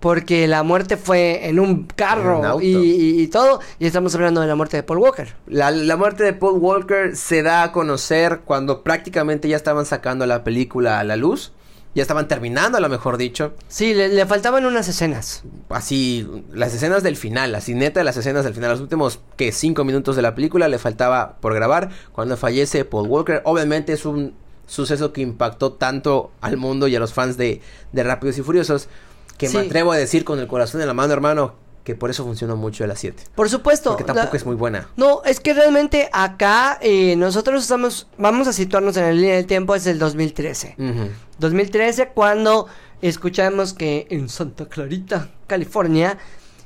Porque 0.07 0.47
la 0.47 0.63
muerte 0.63 0.95
fue 0.95 1.49
en 1.49 1.59
un 1.59 1.83
carro 1.85 2.61
En 2.61 2.63
y, 2.65 2.67
y- 2.77 3.21
y 3.23 3.27
todo. 3.27 3.59
Y 3.77 3.85
estamos 3.87 4.15
hablando 4.15 4.39
de 4.39 4.47
la 4.47 4.55
muerte 4.55 4.77
de 4.77 4.83
Paul 4.83 4.99
Walker. 4.99 5.33
La, 5.47 5.69
la 5.71 5.97
muerte 5.97 6.23
de 6.23 6.31
Paul 6.31 6.59
Walker 6.59 7.13
se 7.17 7.43
da 7.43 7.63
a 7.63 7.71
conocer 7.73 8.39
cuando 8.45 8.83
prácticamente 8.83 9.49
ya 9.49 9.57
estaban 9.57 9.85
sacando 9.85 10.25
la 10.25 10.45
película 10.45 10.99
a 10.99 11.03
la 11.03 11.17
luz. 11.17 11.51
Ya 11.93 12.03
estaban 12.03 12.29
terminando, 12.29 12.77
a 12.77 12.81
lo 12.81 12.87
mejor 12.87 13.17
dicho. 13.17 13.53
Sí, 13.67 13.93
le, 13.93 14.07
le 14.07 14.25
faltaban 14.25 14.65
unas 14.65 14.87
escenas. 14.87 15.43
Así, 15.67 16.25
las 16.53 16.73
escenas 16.73 17.03
del 17.03 17.17
final, 17.17 17.53
así 17.55 17.73
neta, 17.73 18.01
las 18.05 18.15
escenas 18.15 18.45
del 18.45 18.53
final, 18.53 18.69
los 18.71 18.79
últimos, 18.81 19.19
que 19.35 19.51
cinco 19.51 19.83
minutos 19.83 20.15
de 20.15 20.21
la 20.21 20.35
película 20.35 20.69
le 20.69 20.77
faltaba 20.77 21.35
por 21.41 21.53
grabar. 21.53 21.89
Cuando 22.13 22.37
fallece 22.37 22.85
Paul 22.85 23.07
Walker, 23.09 23.41
obviamente 23.43 23.91
es 23.91 24.05
un 24.05 24.35
suceso 24.67 25.11
que 25.11 25.21
impactó 25.21 25.73
tanto 25.73 26.29
al 26.41 26.57
mundo 26.57 26.87
y 26.87 26.95
a 26.95 26.99
los 26.99 27.13
fans 27.13 27.35
de, 27.35 27.61
de 27.93 28.03
Rápidos 28.03 28.37
y 28.37 28.41
Furiosos, 28.41 28.89
que 29.37 29.47
Sí. 29.47 29.57
me 29.57 29.63
atrevo 29.63 29.91
a 29.91 29.97
decir 29.97 30.23
con 30.23 30.39
el 30.39 30.47
corazón 30.47 30.81
en 30.81 30.87
la 30.87 30.93
mano, 30.93 31.13
hermano, 31.13 31.55
que 31.83 31.95
por 31.95 32.09
eso 32.09 32.23
funcionó 32.25 32.55
mucho 32.57 32.83
de 32.83 32.89
las 32.89 32.99
7. 32.99 33.23
Por 33.35 33.49
supuesto. 33.49 33.91
Porque 33.91 34.03
tampoco 34.03 34.29
la- 34.33 34.37
es 34.37 34.45
muy 34.45 34.55
buena. 34.55 34.89
No, 34.97 35.21
es 35.23 35.39
que 35.39 35.53
realmente 35.53 36.09
acá 36.11 36.77
eh, 36.81 37.15
nosotros 37.15 37.61
estamos, 37.63 38.07
vamos 38.17 38.47
a 38.47 38.53
situarnos 38.53 38.97
en 38.97 39.03
la 39.03 39.11
línea 39.13 39.35
del 39.35 39.45
tiempo, 39.45 39.73
es 39.75 39.87
el 39.87 39.97
2013. 39.99 40.75
Ujú. 40.77 41.09
2013 41.39 42.09
cuando 42.09 42.67
escuchamos 43.01 43.73
que 43.73 44.07
en 44.09 44.27
Santa 44.27 44.65
Clarita, 44.67 45.29
California, 45.47 46.17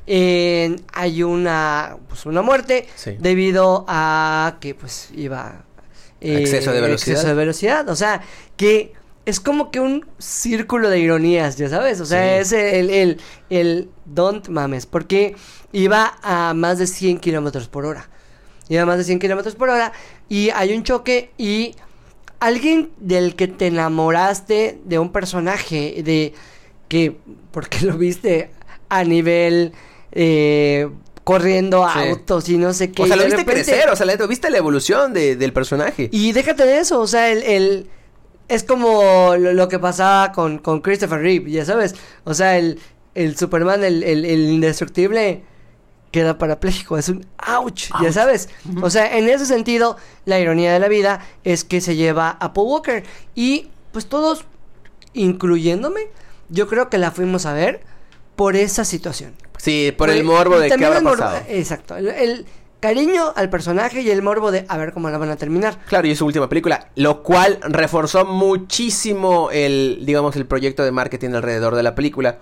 eh, 0.08 0.76
hay 0.94 1.22
una, 1.24 1.98
pues 2.10 2.26
una 2.26 2.42
muerte 2.42 2.88
Sí. 2.96 3.16
debido 3.20 3.86
a 3.88 4.58
que 4.60 4.74
pues 4.74 5.10
iba... 5.16 5.66
eh, 6.20 6.40
Exceso 6.40 6.72
de 6.72 6.82
velocidad. 6.82 7.14
Exceso 7.16 7.28
de 7.28 7.34
velocidad, 7.36 7.90
o 7.90 7.96
sea, 7.96 8.22
que 8.58 8.94
es 9.26 9.40
como 9.40 9.70
que 9.72 9.80
un 9.80 10.06
círculo 10.18 10.90
de 10.90 11.00
ironías, 11.00 11.56
ya 11.58 11.70
sabes, 11.70 12.00
o 12.02 12.06
sea, 12.06 12.22
Sí. 12.22 12.42
es 12.42 12.52
el, 12.54 12.90
el, 12.90 13.18
el 13.50 13.90
don't 14.06 14.48
mames, 14.50 14.86
porque 14.86 15.36
iba 15.72 16.18
a 16.24 16.54
más 16.54 16.80
de 16.80 16.88
100 16.88 17.20
kilómetros 17.20 17.68
por 17.68 17.86
hora. 17.86 18.10
Iba 18.70 18.84
a 18.84 18.86
más 18.86 18.98
de 18.98 19.04
100 19.04 19.20
kilómetros 19.20 19.56
por 19.56 19.70
hora 19.70 19.92
y 20.30 20.50
hay 20.52 20.74
un 20.74 20.84
choque 20.84 21.32
y 21.38 21.76
alguien 22.40 22.90
del 22.98 23.36
que 23.36 23.48
te 23.48 23.68
enamoraste 23.68 24.80
de 24.86 24.98
un 25.00 25.12
personaje, 25.12 26.02
de 26.04 26.34
que, 26.88 27.18
porque 27.52 27.82
lo 27.86 27.98
viste 27.98 28.52
a 28.90 29.04
nivel 29.04 29.74
eh, 30.14 30.90
corriendo 31.24 31.88
Sí. 31.94 32.00
autos 32.10 32.50
y 32.50 32.58
no 32.58 32.74
sé 32.74 32.92
qué. 32.92 33.04
O 33.04 33.08
sea, 33.08 33.16
lo 33.16 33.24
viste 33.26 33.38
repente- 33.42 33.64
crecer, 33.64 33.90
o 33.90 33.96
sea, 33.96 34.06
neta, 34.06 34.26
viste 34.26 34.50
la 34.50 34.58
evolución 34.58 35.14
de- 35.14 35.36
del 35.36 35.54
personaje. 35.54 36.10
y 36.12 36.32
déjate 36.32 36.66
de 36.66 36.80
eso, 36.80 37.00
o 37.00 37.08
sea, 37.08 37.30
el, 37.30 37.44
el- 37.44 37.90
es 38.52 38.64
como 38.64 39.36
lo, 39.38 39.54
lo 39.54 39.68
que 39.68 39.80
pasaba 39.80 40.32
con, 40.32 40.60
con 40.60 40.82
Christopher 40.82 41.20
Reeve, 41.22 41.50
ya 41.52 41.66
sabes. 41.66 41.96
O 42.24 42.34
sea, 42.34 42.58
el, 42.58 42.80
el 43.16 43.38
Superman, 43.38 43.84
el, 43.84 44.04
el, 44.04 44.26
el 44.26 44.50
indestructible, 44.50 45.44
queda 46.12 46.38
parapléjico, 46.38 46.98
es 46.98 47.10
un 47.10 47.26
ouch, 47.38 47.90
ya 48.02 48.08
Ouch. 48.08 48.12
sabes. 48.14 48.50
O 48.82 48.90
sea, 48.90 49.18
en 49.18 49.30
ese 49.30 49.46
sentido, 49.46 49.98
la 50.26 50.40
ironía 50.40 50.74
de 50.74 50.80
la 50.80 50.90
vida 50.90 51.26
es 51.44 51.64
que 51.64 51.80
se 51.82 51.96
lleva 51.96 52.32
a 52.40 52.54
Paul 52.54 52.68
Walker. 52.68 53.04
Y 53.34 53.70
pues 53.94 54.08
todos, 54.08 54.46
incluyéndome, 55.14 56.02
yo 56.50 56.68
creo 56.68 56.90
que 56.90 56.98
la 56.98 57.12
fuimos 57.12 57.46
a 57.46 57.54
ver 57.54 57.82
por 58.36 58.56
esa 58.56 58.84
situación. 58.86 59.34
Sí, 59.58 59.94
por 59.98 60.10
el 60.10 60.24
morbo 60.24 60.60
de 60.60 60.70
qué 60.70 60.86
habrá 60.86 61.02
pasado. 61.02 61.38
Exacto, 61.48 61.96
el, 61.96 62.08
el 62.10 62.46
cariño 62.82 63.32
al 63.36 63.50
personaje 63.50 64.02
y 64.02 64.10
el 64.10 64.22
morbo 64.22 64.52
de 64.52 64.66
a 64.68 64.78
ver 64.78 64.92
cómo 64.92 65.10
la 65.10 65.18
van 65.18 65.30
a 65.30 65.38
terminar. 65.38 65.78
Claro, 65.88 66.08
y 66.08 66.12
es 66.12 66.18
su 66.18 66.26
última 66.26 66.50
película, 66.50 66.90
lo 66.96 67.24
cual 67.24 67.60
reforzó 67.62 68.26
muchísimo 68.26 69.50
el, 69.52 70.02
digamos, 70.04 70.36
el 70.36 70.46
proyecto 70.46 70.84
de 70.84 70.92
marketing 70.92 71.30
alrededor 71.30 71.76
de 71.76 71.84
la 71.84 71.96
película. 71.96 72.40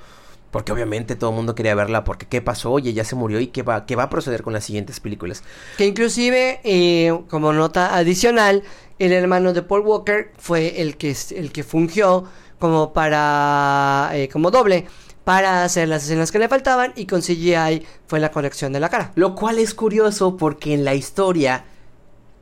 Porque 0.49 0.71
obviamente 0.71 1.15
todo 1.15 1.29
el 1.29 1.35
mundo 1.35 1.53
quería 1.53 1.75
verla, 1.75 2.03
porque 2.03 2.25
qué 2.25 2.41
pasó, 2.41 2.71
oye, 2.71 2.91
ya 2.91 3.03
se 3.03 3.15
murió 3.15 3.39
y 3.39 3.47
qué 3.47 3.61
va, 3.61 3.85
qué 3.85 3.95
va 3.95 4.03
a 4.03 4.09
proceder 4.09 4.41
con 4.41 4.51
las 4.51 4.63
siguientes 4.63 4.99
películas. 4.99 5.43
Que 5.77 5.85
inclusive, 5.85 6.59
eh, 6.63 7.15
como 7.29 7.53
nota 7.53 7.95
adicional, 7.95 8.63
el 8.97 9.11
hermano 9.11 9.53
de 9.53 9.61
Paul 9.61 9.81
Walker 9.81 10.31
fue 10.39 10.81
el 10.81 10.97
que, 10.97 11.15
el 11.35 11.51
que 11.51 11.63
fungió 11.63 12.23
como 12.57 12.93
para, 12.93 14.09
eh, 14.13 14.27
como 14.27 14.49
doble, 14.49 14.87
para 15.29 15.63
hacer 15.63 15.87
las 15.87 16.05
escenas 16.05 16.31
que 16.31 16.39
le 16.39 16.47
faltaban 16.47 16.91
y 16.95 17.05
con 17.05 17.21
CGI 17.21 17.85
fue 18.07 18.19
la 18.19 18.31
corrección 18.31 18.73
de 18.73 18.79
la 18.79 18.89
cara. 18.89 19.11
Lo 19.13 19.35
cual 19.35 19.59
es 19.59 19.75
curioso 19.75 20.37
porque 20.37 20.73
en 20.73 20.83
la 20.83 20.95
historia 20.95 21.65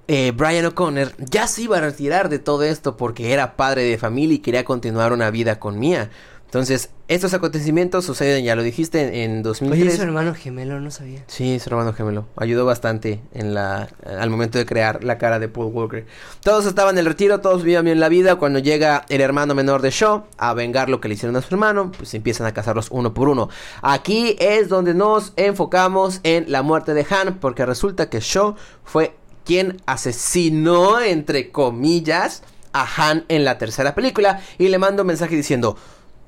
eh, 0.07 0.31
Brian 0.33 0.67
O'Connor 0.67 1.11
ya 1.17 1.47
se 1.47 1.63
iba 1.63 1.79
a 1.79 1.81
retirar 1.81 2.29
de 2.29 2.39
todo 2.39 2.63
esto 2.63 2.95
porque 2.95 3.33
era 3.33 3.57
padre 3.57 3.83
de 3.83 3.97
familia 3.97 4.35
y 4.35 4.39
quería 4.39 4.63
continuar 4.63 5.11
una 5.11 5.29
vida 5.31 5.59
con 5.59 5.77
Mia. 5.77 6.09
Entonces, 6.47 6.91
estos 7.09 7.33
acontecimientos 7.33 8.05
suceden, 8.05 8.45
ya 8.45 8.55
lo 8.55 8.63
dijiste, 8.63 9.01
en, 9.01 9.13
en 9.13 9.31
Oye, 9.31 9.41
2003. 9.43 9.95
su 9.97 10.01
hermano 10.01 10.33
gemelo, 10.33 10.79
no 10.79 10.91
sabía. 10.91 11.21
Sí, 11.27 11.59
su 11.59 11.69
hermano 11.69 11.91
gemelo. 11.91 12.25
Ayudó 12.37 12.65
bastante 12.65 13.19
en 13.33 13.53
la, 13.53 13.89
al 14.05 14.29
momento 14.29 14.57
de 14.57 14.65
crear 14.65 15.03
la 15.03 15.17
cara 15.17 15.39
de 15.39 15.49
Paul 15.49 15.73
Walker. 15.73 16.05
Todos 16.41 16.65
estaban 16.65 16.95
en 16.95 16.99
el 16.99 17.05
retiro, 17.05 17.41
todos 17.41 17.63
vivían 17.63 17.83
bien 17.83 17.99
la 17.99 18.07
vida. 18.07 18.37
Cuando 18.37 18.59
llega 18.59 19.05
el 19.09 19.19
hermano 19.19 19.55
menor 19.55 19.81
de 19.81 19.89
Shaw 19.91 20.23
a 20.37 20.53
vengar 20.53 20.87
lo 20.89 21.01
que 21.01 21.09
le 21.09 21.15
hicieron 21.15 21.35
a 21.35 21.41
su 21.41 21.53
hermano, 21.53 21.91
pues 21.91 22.13
empiezan 22.13 22.47
a 22.47 22.53
cazarlos 22.53 22.87
uno 22.91 23.13
por 23.13 23.27
uno. 23.27 23.49
Aquí 23.81 24.37
es 24.39 24.69
donde 24.69 24.93
nos 24.93 25.33
enfocamos 25.35 26.21
en 26.23 26.49
la 26.49 26.61
muerte 26.61 26.93
de 26.93 27.05
Han, 27.09 27.39
porque 27.39 27.65
resulta 27.65 28.09
que 28.09 28.21
Shaw 28.21 28.55
fue 28.85 29.17
quien 29.43 29.81
asesinó, 29.85 31.01
entre 31.01 31.51
comillas, 31.51 32.41
a 32.71 32.87
Han 32.95 33.25
en 33.27 33.43
la 33.43 33.57
tercera 33.57 33.93
película 33.95 34.39
y 34.57 34.69
le 34.69 34.77
manda 34.77 35.03
un 35.03 35.07
mensaje 35.07 35.35
diciendo, 35.35 35.77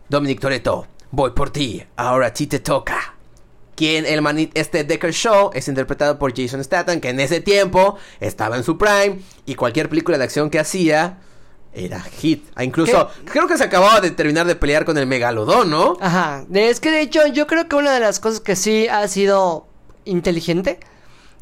Dominic 0.09 0.39
Toretto, 0.39 0.87
voy 1.11 1.31
por 1.31 1.51
ti, 1.51 1.83
ahora 1.95 2.27
a 2.27 2.33
ti 2.33 2.47
te 2.47 2.59
toca. 2.59 3.13
Quien 3.75 4.07
el 4.07 4.23
manit, 4.23 4.51
este 4.57 4.83
Decker 4.83 5.13
Show 5.13 5.51
es 5.53 5.67
interpretado 5.67 6.17
por 6.17 6.35
Jason 6.35 6.63
Statham, 6.63 6.99
que 6.99 7.09
en 7.09 7.19
ese 7.19 7.41
tiempo 7.41 7.95
estaba 8.19 8.57
en 8.57 8.63
su 8.63 8.75
prime 8.75 9.19
y 9.45 9.53
cualquier 9.53 9.87
película 9.87 10.17
de 10.17 10.23
acción 10.23 10.49
que 10.49 10.57
hacía 10.57 11.19
era 11.73 12.01
hit. 12.01 12.43
Ah, 12.55 12.63
incluso 12.63 13.07
creo 13.25 13.47
que 13.47 13.55
se 13.55 13.63
acababa 13.63 14.01
de 14.01 14.09
terminar 14.09 14.47
de 14.47 14.55
pelear 14.55 14.83
con 14.83 14.97
el 14.97 15.05
Megalodón, 15.05 15.69
¿no? 15.69 15.95
Ajá, 16.01 16.43
es 16.51 16.79
que 16.79 16.89
de 16.89 17.01
hecho 17.01 17.27
yo 17.27 17.45
creo 17.45 17.69
que 17.69 17.75
una 17.75 17.93
de 17.93 17.99
las 17.99 18.19
cosas 18.19 18.39
que 18.39 18.55
sí 18.55 18.87
ha 18.87 19.07
sido 19.07 19.67
inteligente 20.05 20.79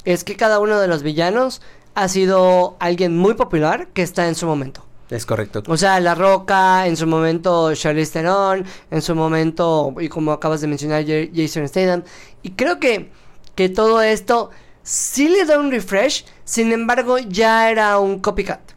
es 0.03 0.25
que 0.25 0.35
cada 0.35 0.59
uno 0.59 0.77
de 0.81 0.89
los 0.89 1.03
villanos 1.03 1.61
ha 1.95 2.09
sido 2.09 2.75
alguien 2.79 3.15
muy 3.15 3.35
popular 3.35 3.87
que 3.93 4.01
está 4.01 4.27
en 4.27 4.35
su 4.35 4.45
momento. 4.45 4.86
Es 5.09 5.25
correcto. 5.25 5.63
O 5.67 5.77
sea, 5.77 5.99
La 5.99 6.15
Roca, 6.15 6.85
en 6.85 6.97
su 6.97 7.07
momento 7.07 7.73
Charlize 7.73 8.11
Theron, 8.11 8.65
en 8.91 9.01
su 9.01 9.15
momento, 9.15 9.93
y 9.99 10.09
como 10.09 10.33
acabas 10.33 10.61
de 10.61 10.67
mencionar, 10.67 11.05
Jason 11.33 11.67
Statham. 11.67 12.03
Y 12.43 12.51
creo 12.51 12.79
que, 12.79 13.11
que 13.55 13.69
todo 13.69 14.01
esto 14.01 14.51
sí 14.83 15.29
le 15.29 15.45
da 15.45 15.59
un 15.59 15.71
refresh, 15.71 16.25
sin 16.43 16.71
embargo 16.71 17.17
ya 17.17 17.69
era 17.71 17.99
un 17.99 18.19
copycat. 18.19 18.76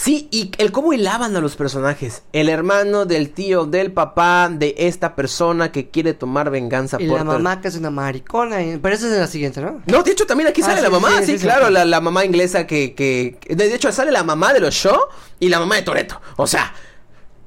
Sí, 0.00 0.28
y 0.30 0.52
el 0.58 0.70
cómo 0.70 0.92
hilaban 0.92 1.34
a 1.34 1.40
los 1.40 1.56
personajes. 1.56 2.22
El 2.32 2.48
hermano 2.48 3.04
del 3.04 3.30
tío, 3.30 3.64
del 3.66 3.90
papá, 3.90 4.48
de 4.48 4.76
esta 4.78 5.16
persona 5.16 5.72
que 5.72 5.88
quiere 5.90 6.14
tomar 6.14 6.50
venganza 6.50 6.98
Y 7.00 7.08
por 7.08 7.18
la 7.18 7.24
mamá 7.24 7.60
que 7.60 7.66
es 7.66 7.74
una 7.74 7.90
maricona, 7.90 8.62
y- 8.62 8.78
pero 8.78 8.94
esa 8.94 9.06
es 9.12 9.18
la 9.18 9.26
siguiente, 9.26 9.60
¿no? 9.60 9.82
No, 9.86 10.04
de 10.04 10.12
hecho 10.12 10.24
también 10.24 10.48
aquí 10.50 10.60
Ah, 10.62 10.66
sale 10.66 10.76
sí, 10.78 10.82
la 10.84 10.90
mamá, 10.90 11.08
sí, 11.10 11.16
sí, 11.18 11.26
sí, 11.32 11.38
sí. 11.38 11.44
claro, 11.44 11.68
La, 11.68 11.84
la 11.84 12.00
mamá 12.00 12.24
inglesa 12.24 12.64
que, 12.64 12.94
que... 12.94 13.38
De 13.52 13.74
hecho 13.74 13.90
sale 13.90 14.12
la 14.12 14.22
mamá 14.22 14.52
de 14.52 14.60
los 14.60 14.72
show 14.72 14.96
y 15.40 15.48
la 15.48 15.58
mamá 15.58 15.74
de 15.74 15.82
Toreto. 15.82 16.20
O 16.36 16.46
sea, 16.46 16.72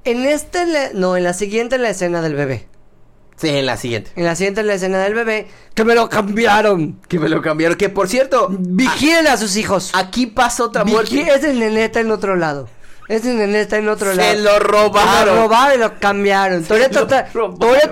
En 0.03 0.25
esta, 0.25 0.65
la- 0.65 0.91
no, 0.93 1.15
en 1.15 1.23
la 1.23 1.33
siguiente 1.33 1.77
la 1.77 1.89
escena 1.89 2.21
del 2.21 2.35
bebé. 2.35 2.67
Sí, 3.41 3.49
en 3.49 3.65
la 3.65 3.75
siguiente. 3.75 4.11
En 4.15 4.25
la 4.25 4.35
siguiente, 4.35 4.61
en 4.61 4.67
la 4.67 4.75
escena 4.75 4.99
del 4.99 5.15
bebé, 5.15 5.47
que 5.73 5.83
me 5.83 5.95
lo 5.95 6.07
cambiaron. 6.09 6.99
Que 7.07 7.17
me 7.17 7.27
lo 7.27 7.41
cambiaron. 7.41 7.75
Que 7.75 7.89
por 7.89 8.07
cierto, 8.07 8.49
Vigilen 8.51 9.27
a 9.27 9.35
sus 9.35 9.55
hijos. 9.57 9.89
aquí 9.95 10.27
pasa 10.27 10.63
otra 10.63 10.83
muerte. 10.85 11.21
Ese 11.21 11.51
nene 11.53 11.85
está 11.85 12.01
en 12.01 12.11
otro 12.11 12.35
lado. 12.35 12.69
Ese 13.07 13.33
nene 13.33 13.61
está 13.61 13.77
en 13.77 13.89
otro 13.89 14.11
Se 14.13 14.17
lado. 14.17 14.39
lo 14.43 14.59
robaron. 14.59 15.35
Lo 15.35 15.41
robaron 15.41 15.75
y 15.75 15.81
lo 15.81 15.99
cambiaron. 15.99 16.63
Toreto 16.63 17.01
está, 17.01 17.27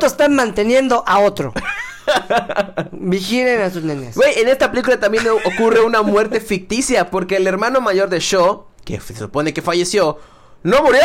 está 0.05 0.29
manteniendo 0.29 1.03
a 1.07 1.19
otro. 1.19 1.51
Vigilen 2.91 3.61
a 3.61 3.69
sus 3.71 3.83
nenes. 3.83 4.15
Güey, 4.15 4.39
en 4.39 4.47
esta 4.47 4.69
película 4.71 4.99
también 4.99 5.25
ocurre 5.45 5.81
una 5.81 6.01
muerte 6.01 6.39
ficticia 6.39 7.09
porque 7.09 7.37
el 7.37 7.47
hermano 7.47 7.81
mayor 7.81 8.09
de 8.09 8.19
Shaw, 8.19 8.65
que 8.85 8.99
se 8.99 9.15
supone 9.15 9.53
que 9.53 9.61
falleció, 9.61 10.19
no 10.63 10.83
murió. 10.83 11.01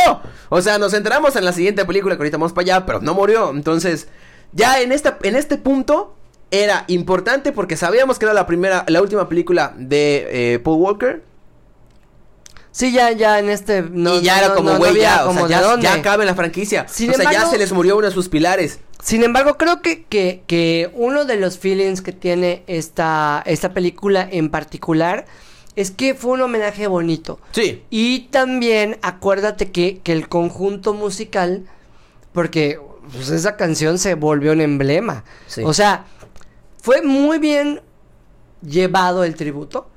O 0.49 0.61
sea, 0.63 0.79
nos 0.79 0.95
enteramos 0.95 1.37
en 1.37 1.45
la 1.45 1.53
siguiente 1.53 1.85
película 1.85 2.17
que 2.17 2.21
ahorita 2.23 2.37
vamos 2.37 2.53
para 2.53 2.63
allá, 2.77 2.87
pero 2.87 3.01
no 3.01 3.15
murió. 3.15 3.51
Entonces, 3.51 4.09
ya 4.55 4.81
en 4.81 4.93
esta 4.93 5.19
en 5.23 5.37
este 5.37 5.59
punto 5.59 6.15
era 6.51 6.85
importante 6.89 7.53
porque 7.53 7.77
sabíamos 7.77 8.19
que 8.19 8.25
era 8.25 8.35
la 8.35 8.47
primera 8.47 8.85
la 8.89 9.03
última 9.03 9.29
película 9.29 9.75
de 9.77 10.55
eh, 10.55 10.59
Paul 10.61 10.81
Walker 10.81 11.23
Sí, 12.75 12.91
ya, 12.91 13.13
ya 13.13 13.39
en 13.39 13.51
este. 13.51 13.83
No, 13.83 14.17
y 14.17 14.23
ya 14.23 14.33
no, 14.33 14.39
era 14.39 14.49
no, 14.49 14.55
como 14.57 14.71
no 14.71 14.79
güey 14.79 14.91
había 14.91 15.03
ya, 15.03 15.27
o 15.29 15.33
sea, 15.33 15.47
ya, 15.47 15.81
ya 15.81 15.95
acaba 15.95 16.25
en 16.25 16.27
la 16.27 16.35
franquicia. 16.35 16.89
Sin 16.89 17.09
o 17.09 17.15
sea, 17.15 17.31
ya 17.31 17.47
se 17.47 17.57
les 17.57 17.73
murió 17.73 17.97
uno 17.97 18.09
de 18.09 18.13
sus 18.13 18.29
pilares. 18.29 18.81
Sin 19.01 19.23
embargo, 19.23 19.57
creo 19.57 19.81
que, 19.81 20.03
que, 20.03 20.43
que 20.49 20.91
uno 20.95 21.25
de 21.25 21.37
los 21.37 21.57
feelings 21.57 22.03
que 22.03 22.11
tiene 22.11 22.65
esta, 22.67 23.45
esta 23.47 23.73
película 23.73 24.29
en 24.29 24.51
particular 24.51 25.25
es 25.77 25.93
que 25.93 26.17
fue 26.17 26.33
un 26.33 26.41
homenaje 26.41 26.89
bonito. 26.89 27.39
Sí. 27.53 27.85
Y 27.91 28.23
también 28.33 28.99
acuérdate 29.03 29.71
que, 29.71 30.01
que 30.03 30.11
el 30.11 30.29
conjunto 30.29 30.95
musical, 30.95 31.67
porque 32.33 32.81
pues, 33.13 33.31
esa 33.31 33.57
canción 33.57 33.99
se 33.99 34.15
volvió 34.15 34.53
un 34.53 34.61
emblema. 34.61 35.25
Sí. 35.47 35.63
O 35.65 35.73
sea, 35.73 36.05
fue 36.83 37.03
muy 37.03 37.39
bien 37.39 37.81
llevado 38.63 39.25
el 39.25 39.35
tributo. 39.35 39.91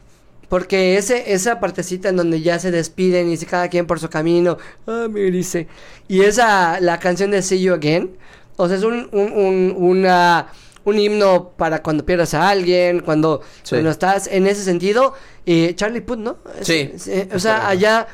Porque 0.49 0.95
ese, 0.97 1.33
esa 1.33 1.59
partecita 1.59 2.07
en 2.07 2.15
donde 2.15 2.39
ya 2.41 2.57
se 2.57 2.71
despiden 2.71 3.29
y 3.29 3.35
se 3.35 3.45
cada 3.45 3.67
quien 3.67 3.85
por 3.85 3.99
su 3.99 4.09
camino. 4.09 4.57
Ah, 4.87 5.07
me 5.09 5.19
dice. 5.29 5.67
Y 6.07 6.21
esa, 6.21 6.79
la 6.79 6.99
canción 6.99 7.31
de 7.31 7.41
See 7.41 7.61
You 7.61 7.73
Again. 7.73 8.15
O 8.55 8.69
sea, 8.69 8.77
es 8.77 8.83
un, 8.83 9.09
un, 9.11 9.31
un, 9.33 9.75
una- 9.77 10.47
un 10.85 10.97
himno 10.97 11.49
para 11.57 11.83
cuando 11.83 12.05
pierdas 12.05 12.33
a 12.33 12.47
alguien, 12.47 13.01
cuando, 13.01 13.41
Sí. 13.63 13.71
cuando 13.75 13.89
estás 13.89 14.27
en 14.27 14.47
ese 14.47 14.63
sentido. 14.63 15.15
Y 15.45 15.73
Charlie 15.73 15.99
Puth, 15.99 16.17
¿no? 16.19 16.37
Es- 16.61 16.67
Sí, 16.67 16.91
es- 16.93 17.07
eh, 17.09 17.27
o 17.35 17.39
sea, 17.39 17.67
allá 17.67 18.07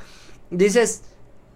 dices, 0.50 1.04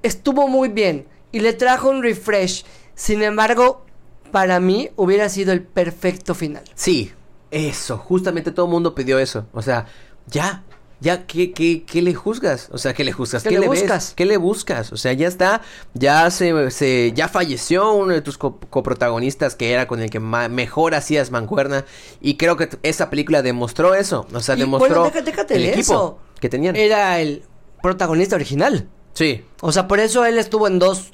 estuvo 0.04 0.48
muy 0.48 0.70
bien. 0.70 1.08
Y 1.32 1.40
le 1.40 1.54
trajo 1.54 1.90
un 1.90 2.04
refresh. 2.04 2.64
Sin 2.98 3.22
embargo, 3.22 3.86
para 4.32 4.60
mí 4.60 4.89
hubiera 4.95 5.30
sido 5.30 5.54
el 5.54 5.62
perfecto 5.62 6.34
final. 6.36 6.64
Sí, 6.76 7.12
eso, 7.52 7.98
justamente 7.98 8.52
todo 8.52 8.66
el 8.66 8.72
mundo 8.72 8.95
pidió 8.95 9.20
eso. 9.20 9.45
O 9.54 9.62
sea, 9.62 9.86
ya, 10.26 10.64
ya, 11.00 11.28
¿qué, 11.28 11.52
qué, 11.54 11.84
qué 11.86 12.02
le 12.02 12.16
juzgas? 12.16 12.70
O 12.74 12.80
sea, 12.80 12.95
¿qué 12.95 13.04
le 13.04 13.12
juzgas? 13.12 13.43
¿Qué 13.43 13.50
¿Qué, 13.50 13.60
le 13.60 13.70
ves? 13.70 13.82
buscas? 13.82 14.14
¿Qué 14.16 14.26
le 14.26 14.38
buscas? 14.38 14.91
O 14.91 14.98
sea, 14.98 15.14
ya 15.14 15.28
está, 15.28 15.62
ya 15.93 16.30
se, 16.32 16.72
se 16.72 17.14
ya 17.16 17.28
falleció 17.30 17.93
uno 17.93 18.14
de 18.14 18.22
tus 18.22 18.39
co- 18.39 18.60
coprotagonistas 18.72 19.54
que 19.56 19.72
era 19.72 19.88
con 19.88 20.02
el 20.02 20.10
que 20.10 20.20
mejor 20.20 20.95
hacías 20.95 21.30
mancuerna. 21.30 21.86
Y 22.20 22.36
creo 22.38 22.58
que 22.58 22.68
esa 22.82 23.12
película 23.12 23.43
demostró 23.43 23.93
eso. 23.93 24.26
O 24.34 24.39
sea, 24.41 24.56
Y, 24.56 24.62
demostró 24.62 25.02
bueno, 25.04 25.06
déjate- 25.16 25.24
déjate 25.24 25.56
el 25.56 25.66
equipo 25.68 25.80
eso. 25.82 26.20
que 26.41 26.50
tenían. 26.50 26.76
Era 26.76 27.20
el 27.22 27.43
protagonista 27.84 28.36
original. 28.36 28.89
Sí, 29.14 29.45
O 29.62 29.72
sea, 29.72 29.88
por 29.88 30.00
eso 30.00 30.26
él 30.26 30.38
estuvo 30.38 30.68
en 30.68 30.80
dos 30.80 31.12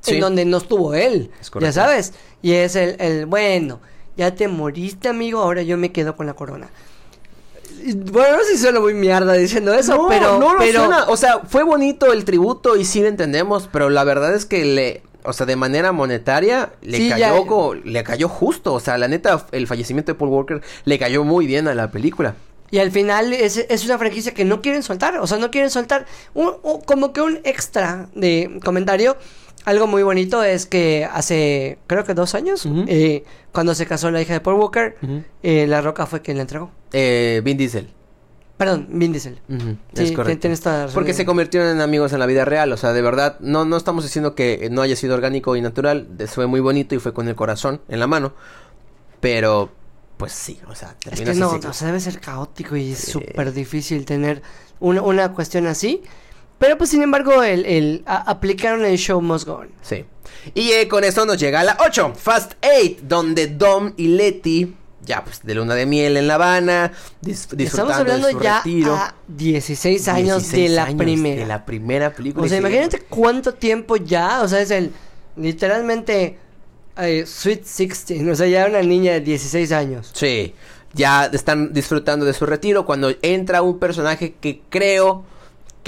Sí. 0.00 0.14
en 0.14 0.20
donde 0.20 0.44
no 0.44 0.58
estuvo 0.58 0.94
él. 0.94 1.30
Es 1.40 1.50
ya 1.60 1.72
sabes. 1.72 2.12
Y 2.42 2.52
es 2.52 2.76
el, 2.76 2.96
el, 3.00 3.26
bueno, 3.26 3.80
ya 4.16 4.34
te 4.34 4.48
moriste, 4.48 5.08
amigo, 5.08 5.40
ahora 5.40 5.62
yo 5.62 5.76
me 5.76 5.92
quedo 5.92 6.16
con 6.16 6.26
la 6.26 6.34
corona. 6.34 6.70
Bueno, 8.10 8.38
no 8.38 8.44
sé 8.44 8.56
si 8.56 8.58
suena 8.62 8.80
muy 8.80 8.94
mierda 8.94 9.34
diciendo 9.34 9.72
eso, 9.72 9.96
no, 9.96 10.08
pero... 10.08 10.38
no 10.38 10.54
lo 10.54 10.58
pero 10.58 10.80
suena. 10.80 11.04
O 11.08 11.16
sea, 11.16 11.40
fue 11.46 11.62
bonito 11.62 12.12
el 12.12 12.24
tributo 12.24 12.76
y 12.76 12.84
sí 12.84 13.00
lo 13.00 13.08
entendemos, 13.08 13.68
pero 13.72 13.88
la 13.88 14.02
verdad 14.04 14.34
es 14.34 14.46
que 14.46 14.64
le, 14.64 15.02
o 15.22 15.32
sea, 15.32 15.46
de 15.46 15.54
manera 15.56 15.92
monetaria 15.92 16.72
le 16.82 16.96
Sí, 16.98 17.08
cayó, 17.10 17.74
le 17.74 18.02
cayó 18.04 18.28
justo. 18.28 18.74
O 18.74 18.80
sea, 18.80 18.98
la 18.98 19.06
neta, 19.06 19.46
el 19.52 19.66
fallecimiento 19.66 20.12
de 20.12 20.18
Paul 20.18 20.30
Walker 20.30 20.60
le 20.84 20.98
cayó 20.98 21.22
muy 21.24 21.46
bien 21.46 21.68
a 21.68 21.74
la 21.74 21.90
película. 21.90 22.34
Y 22.70 22.78
al 22.78 22.90
final 22.90 23.32
es, 23.32 23.56
es 23.56 23.84
una 23.84 23.96
franquicia 23.96 24.34
que 24.34 24.44
no 24.44 24.60
quieren 24.60 24.82
soltar. 24.82 25.16
O 25.18 25.26
sea, 25.26 25.38
no 25.38 25.50
quieren 25.50 25.70
soltar. 25.70 26.04
Un, 26.34 26.54
un- 26.62 26.80
como 26.82 27.12
que 27.12 27.20
un 27.22 27.38
extra 27.44 28.08
de 28.14 28.58
comentario. 28.64 29.16
Algo 29.64 29.86
muy 29.86 30.02
bonito 30.02 30.42
es 30.42 30.66
que 30.66 31.06
hace, 31.12 31.78
creo 31.86 32.04
que 32.04 32.14
dos 32.14 32.34
años, 32.34 32.66
eh, 32.86 33.24
cuando 33.52 33.74
se 33.74 33.86
casó 33.86 34.10
la 34.10 34.20
hija 34.22 34.32
de 34.32 34.40
Paul 34.40 34.56
Walker, 34.56 34.96
eh, 35.42 35.66
La 35.66 35.80
Roca 35.82 36.06
fue 36.06 36.22
quien 36.22 36.36
la 36.38 36.42
entregó. 36.42 36.70
Eh, 36.92 37.42
Vin 37.44 37.58
Diesel. 37.58 37.90
Perdón, 38.56 38.88
Vin 38.90 39.12
Diesel. 39.12 39.40
Sí, 39.94 40.02
es 40.04 40.12
correcto. 40.12 40.48
Porque 40.94 41.12
se 41.12 41.24
convirtieron 41.26 41.68
en 41.68 41.80
amigos 41.80 42.12
en 42.12 42.18
la 42.18 42.26
vida 42.26 42.44
real, 42.44 42.72
o 42.72 42.76
sea, 42.76 42.92
de 42.92 43.02
verdad, 43.02 43.36
no, 43.40 43.64
no 43.64 43.76
estamos 43.76 44.04
diciendo 44.04 44.34
que 44.34 44.68
no 44.70 44.80
haya 44.82 44.96
sido 44.96 45.14
orgánico 45.14 45.54
y 45.54 45.60
natural, 45.60 46.08
fue 46.28 46.46
muy 46.46 46.60
bonito 46.60 46.94
y 46.94 46.98
fue 46.98 47.12
con 47.12 47.28
el 47.28 47.34
corazón 47.36 47.80
en 47.88 48.00
la 48.00 48.06
mano, 48.06 48.32
pero, 49.20 49.70
pues 50.16 50.32
sí, 50.32 50.58
o 50.68 50.74
sea, 50.74 50.96
Es 51.10 51.20
que 51.20 51.34
no, 51.34 51.50
ciclo. 51.52 51.70
o 51.70 51.72
sea, 51.72 51.86
debe 51.88 52.00
ser 52.00 52.20
caótico 52.20 52.76
y 52.76 52.92
es 52.92 52.98
Sí. 52.98 53.12
súper 53.12 53.52
difícil 53.52 54.04
tener 54.04 54.42
una, 54.80 55.02
una 55.02 55.32
cuestión 55.32 55.66
así. 55.66 56.02
Pero 56.58 56.76
pues 56.76 56.90
sin 56.90 57.02
embargo, 57.02 57.42
el, 57.42 57.64
el, 57.66 58.02
a- 58.06 58.30
aplicaron 58.30 58.84
el 58.84 58.98
show 58.98 59.20
must 59.20 59.46
go 59.46 59.54
on. 59.56 59.68
Sí. 59.82 60.04
Y 60.54 60.70
eh, 60.72 60.88
con 60.88 61.04
eso 61.04 61.24
nos 61.26 61.38
llega 61.38 61.60
a 61.60 61.64
la 61.64 61.76
8, 61.86 62.14
Fast 62.16 62.52
8, 62.62 62.96
donde 63.02 63.46
Dom 63.48 63.92
y 63.96 64.08
Letty, 64.08 64.74
ya 65.04 65.22
pues 65.24 65.40
de 65.42 65.54
luna 65.54 65.74
de 65.74 65.86
miel 65.86 66.16
en 66.16 66.26
La 66.26 66.34
Habana, 66.34 66.92
dis- 67.22 67.48
disfrutando 67.54 67.64
Estamos 67.64 67.92
hablando 67.94 68.26
de 68.28 68.32
su 68.34 68.40
ya 68.40 68.56
retiro. 68.58 68.94
a 68.94 69.14
16 69.28 70.08
años 70.08 70.38
16 70.42 70.70
de 70.70 70.76
la 70.76 70.84
años 70.84 70.96
primera. 70.98 71.40
De 71.40 71.46
la 71.46 71.64
primera 71.64 72.12
película. 72.12 72.44
O 72.46 72.48
sea, 72.48 72.58
imagínate 72.58 73.00
cuánto 73.00 73.54
tiempo 73.54 73.96
ya, 73.96 74.42
o 74.42 74.48
sea, 74.48 74.60
es 74.60 74.70
el 74.70 74.90
literalmente 75.36 76.38
eh, 76.96 77.24
Sweet 77.26 77.62
16, 77.62 78.28
o 78.28 78.34
sea, 78.34 78.46
ya 78.46 78.66
una 78.66 78.82
niña 78.82 79.12
de 79.12 79.20
16 79.20 79.72
años. 79.72 80.10
Sí, 80.12 80.54
ya 80.94 81.26
están 81.26 81.72
disfrutando 81.72 82.24
de 82.26 82.32
su 82.32 82.44
retiro 82.46 82.84
cuando 82.84 83.12
entra 83.22 83.62
un 83.62 83.78
personaje 83.78 84.34
que 84.40 84.60
creo 84.68 85.24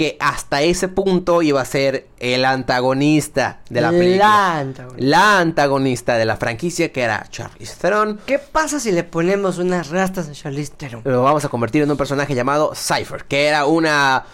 que 0.01 0.17
hasta 0.19 0.63
ese 0.63 0.87
punto 0.87 1.43
iba 1.43 1.61
a 1.61 1.65
ser 1.65 2.07
el 2.17 2.43
antagonista 2.43 3.59
de 3.69 3.81
la 3.81 3.91
película. 3.91 4.17
La 4.17 4.57
antagonista. 4.57 5.05
La 5.05 5.37
antagonista 5.37 6.17
de 6.17 6.25
la 6.25 6.37
franquicia 6.37 6.91
que 6.91 7.03
era 7.03 7.27
Charlize 7.29 7.75
Theron. 7.79 8.19
¿Qué 8.25 8.39
pasa 8.39 8.79
si 8.79 8.91
le 8.91 9.03
ponemos 9.03 9.59
unas 9.59 9.91
rastas 9.91 10.27
a 10.27 10.31
Charlize 10.31 10.73
Theron? 10.75 11.03
Lo 11.05 11.21
vamos 11.21 11.45
a 11.45 11.49
convertir 11.49 11.83
en 11.83 11.91
un 11.91 11.97
personaje 11.97 12.33
llamado 12.33 12.73
Cypher, 12.73 13.25
que 13.25 13.45
era 13.45 13.67
una 13.67 14.25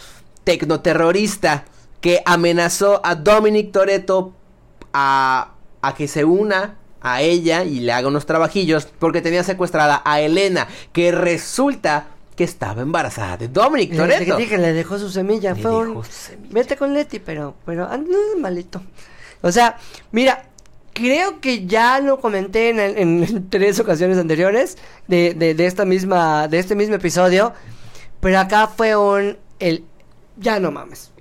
tecnoterrorista 0.46 1.66
que 2.00 2.22
amenazó 2.26 3.02
a 3.04 3.16
Dominic 3.16 3.74
Toretto 3.74 4.32
a, 4.94 5.52
a 5.82 5.96
que 5.96 6.08
se 6.08 6.24
una 6.24 6.76
a 7.02 7.22
ella 7.22 7.66
y 7.66 7.82
le 7.82 7.92
haga 7.92 8.08
unos 8.08 8.26
trabajillos 8.26 8.88
porque 9.00 9.22
tenía 9.22 9.44
secuestrada 9.44 10.02
a 10.06 10.22
Elena, 10.22 10.70
que 10.94 11.12
resulta 11.12 12.08
que 12.38 12.44
estaba 12.46 12.82
embarazada 12.84 13.36
de 13.36 13.48
Dominic 13.50 13.90
Le, 13.92 13.98
le 13.98 14.04
Toretto. 14.14 14.38
dije, 14.38 14.58
le 14.58 14.72
dejó 14.72 14.98
su 15.00 15.10
semilla. 15.10 15.54
Le 15.54 15.62
fue 15.62 15.72
dejó 15.86 16.04
semilla. 16.06 16.50
Vete 16.54 16.78
con 16.78 16.94
Leti, 16.94 17.20
pero, 17.20 17.56
pero 17.66 17.86
ah, 17.90 17.98
no 17.98 18.40
malito. 18.40 18.82
O 19.42 19.52
sea, 19.52 19.78
mira, 20.12 20.46
creo 20.94 21.42
que 21.42 21.66
ya 21.66 22.00
lo 22.00 22.20
comenté 22.22 22.70
en, 22.70 22.80
el- 22.80 22.98
en 22.98 23.50
tres 23.50 23.80
ocasiones 23.80 24.18
anteriores 24.18 24.78
de, 25.08 25.34
de, 25.34 25.54
de 25.56 25.66
esta 25.66 25.84
misma, 25.84 26.48
de 26.48 26.60
este 26.60 26.76
mismo 26.76 26.96
episodio. 26.96 27.54
Pero 28.22 28.40
acá 28.40 28.68
fue 28.68 28.96
un 28.96 29.38
el 29.60 29.84
ya 30.38 30.60
no 30.60 30.72
mames. 30.72 31.12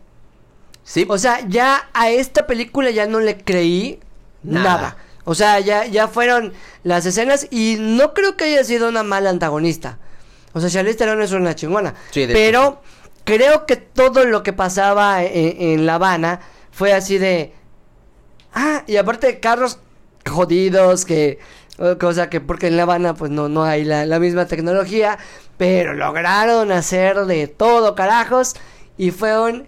Sí, 0.85 1.05
O 1.09 1.19
sea, 1.19 1.41
ya 1.49 1.89
a 1.95 2.11
esta 2.11 2.47
película 2.47 2.91
ya 2.91 3.07
no 3.07 3.19
le 3.21 3.39
creí 3.39 3.99
nada. 4.43 4.65
Nada. 4.65 4.97
O 5.25 5.35
sea, 5.35 5.59
ya, 5.59 5.87
ya 5.87 6.07
fueron 6.07 6.53
las 6.85 7.05
escenas 7.07 7.49
y 7.51 7.77
no 7.81 8.15
creo 8.15 8.37
que 8.37 8.45
haya 8.45 8.63
sido 8.63 8.89
una 8.89 9.03
mala 9.03 9.31
antagonista. 9.31 9.99
O 10.57 10.61
sea, 10.61 10.71
Charlize 10.71 10.97
Theron 10.97 11.21
es 11.21 11.33
una 11.33 11.55
chingona. 11.55 11.93
Sí, 12.13 12.25
de 12.25 12.33
pero 12.33 12.81
creo 13.25 13.67
que 13.67 13.77
todo 13.77 14.25
lo 14.25 14.43
que 14.43 14.55
pasaba 14.55 15.23
en, 15.23 15.61
en 15.61 15.85
La 15.85 15.97
Habana 15.97 16.41
fue 16.71 16.95
así 16.95 17.19
de... 17.19 17.53
Ah, 18.55 18.83
y 18.87 18.97
aparte 18.97 19.39
carros 19.39 19.81
jodidos 20.27 21.05
que... 21.05 21.39
Cosa 22.01 22.31
que 22.31 22.41
porque 22.41 22.69
en 22.69 22.79
La 22.79 22.85
Habana 22.85 23.13
pues 23.13 23.31
no, 23.31 23.51
no 23.51 23.65
hay 23.65 23.85
la, 23.85 24.07
la 24.07 24.19
misma 24.19 24.47
tecnología. 24.47 25.19
Pero 25.59 25.93
lograron 25.93 26.73
hacer 26.73 27.27
de 27.27 27.49
todo 27.49 27.95
carajos. 27.95 28.55
Y 28.97 29.11
fue 29.11 29.39
un... 29.39 29.67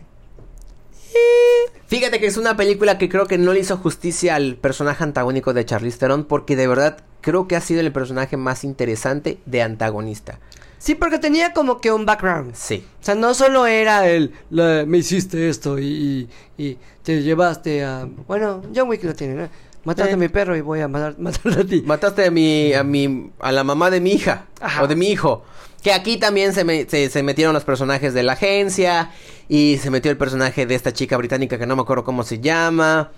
Fíjate 1.86 2.18
que 2.18 2.28
es 2.28 2.38
una 2.38 2.56
película 2.56 2.96
que 2.96 3.10
creo 3.10 3.26
que 3.26 3.36
no 3.36 3.52
le 3.52 3.60
hizo 3.60 3.76
justicia 3.76 4.36
al 4.36 4.56
personaje 4.56 5.04
antagónico 5.04 5.52
de 5.52 5.66
Charlize 5.66 5.98
Theron 5.98 6.24
porque 6.24 6.56
de 6.56 6.66
verdad 6.66 6.96
creo 7.20 7.46
que 7.46 7.56
ha 7.56 7.60
sido 7.60 7.80
el 7.80 7.92
personaje 7.92 8.38
más 8.38 8.64
interesante 8.64 9.36
de 9.44 9.60
antagonista. 9.60 10.38
Sí, 10.78 10.94
porque 10.94 11.18
tenía 11.18 11.52
como 11.52 11.80
que 11.80 11.90
un 11.92 12.06
background. 12.06 12.54
Sí. 12.54 12.84
O 13.00 13.04
sea, 13.04 13.14
no 13.14 13.34
solo 13.34 13.66
era 13.66 14.08
el, 14.08 14.32
la- 14.50 14.84
me 14.86 14.98
hiciste 14.98 15.48
esto 15.48 15.78
y, 15.78 16.28
y- 16.56 16.62
y 16.64 16.78
te 17.02 17.22
llevaste 17.22 17.84
a... 17.84 18.06
Bueno, 18.26 18.62
John 18.74 18.88
Wick 18.88 19.02
lo 19.04 19.14
tiene, 19.14 19.34
¿no? 19.34 19.48
Mataste 19.84 20.10
Eh. 20.12 20.14
a 20.14 20.16
mi 20.16 20.28
perro 20.28 20.56
y 20.56 20.60
voy 20.60 20.80
a 20.80 20.88
matar, 20.88 21.14
matarte 21.18 21.60
a 21.60 21.64
ti. 21.64 21.82
Mataste 21.84 22.26
a 22.26 22.30
mi, 22.30 22.72
a 22.74 22.84
mi, 22.84 23.30
a 23.40 23.50
la 23.52 23.64
mamá 23.64 23.90
de 23.90 24.00
mi 24.00 24.12
hija. 24.12 24.46
Ajá. 24.60 24.82
O 24.82 24.86
de 24.86 24.94
mi 24.96 25.08
hijo. 25.10 25.44
Que 25.82 25.92
aquí 25.92 26.16
también 26.16 26.52
se, 26.52 26.64
me- 26.64 26.86
se, 26.88 27.08
se 27.10 27.22
metieron 27.22 27.54
los 27.54 27.64
personajes 27.64 28.14
de 28.14 28.22
la 28.22 28.32
agencia. 28.34 29.10
Y 29.48 29.78
se 29.78 29.90
metió 29.90 30.10
el 30.10 30.16
personaje 30.18 30.66
de 30.66 30.74
esta 30.74 30.92
chica 30.92 31.16
británica 31.16 31.58
que 31.58 31.66
no 31.66 31.74
me 31.74 31.82
acuerdo 31.82 32.04
cómo 32.04 32.22
se 32.22 32.38
llama. 32.40 33.10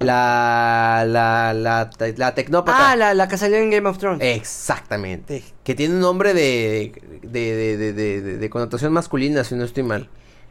La, 0.00 1.04
la, 1.06 1.52
la, 1.54 1.90
la 2.16 2.34
tecnópata. 2.34 2.90
Ah, 2.92 2.96
la, 2.96 3.12
la 3.14 3.28
que 3.28 3.36
salió 3.36 3.58
en 3.58 3.70
Game 3.70 3.88
of 3.88 3.98
Thrones. 3.98 4.20
Exactamente. 4.22 5.44
Que 5.62 5.74
tiene 5.74 5.94
un 5.94 6.00
nombre 6.00 6.32
de, 6.34 6.92
de, 7.22 7.76
de, 7.76 7.92
de, 7.92 8.20
de- 8.38 8.50
connotación 8.50 8.92
masculina, 8.94 9.44
si 9.44 9.54
no 9.54 9.64
estoy 9.64 9.82
mal. 9.82 10.08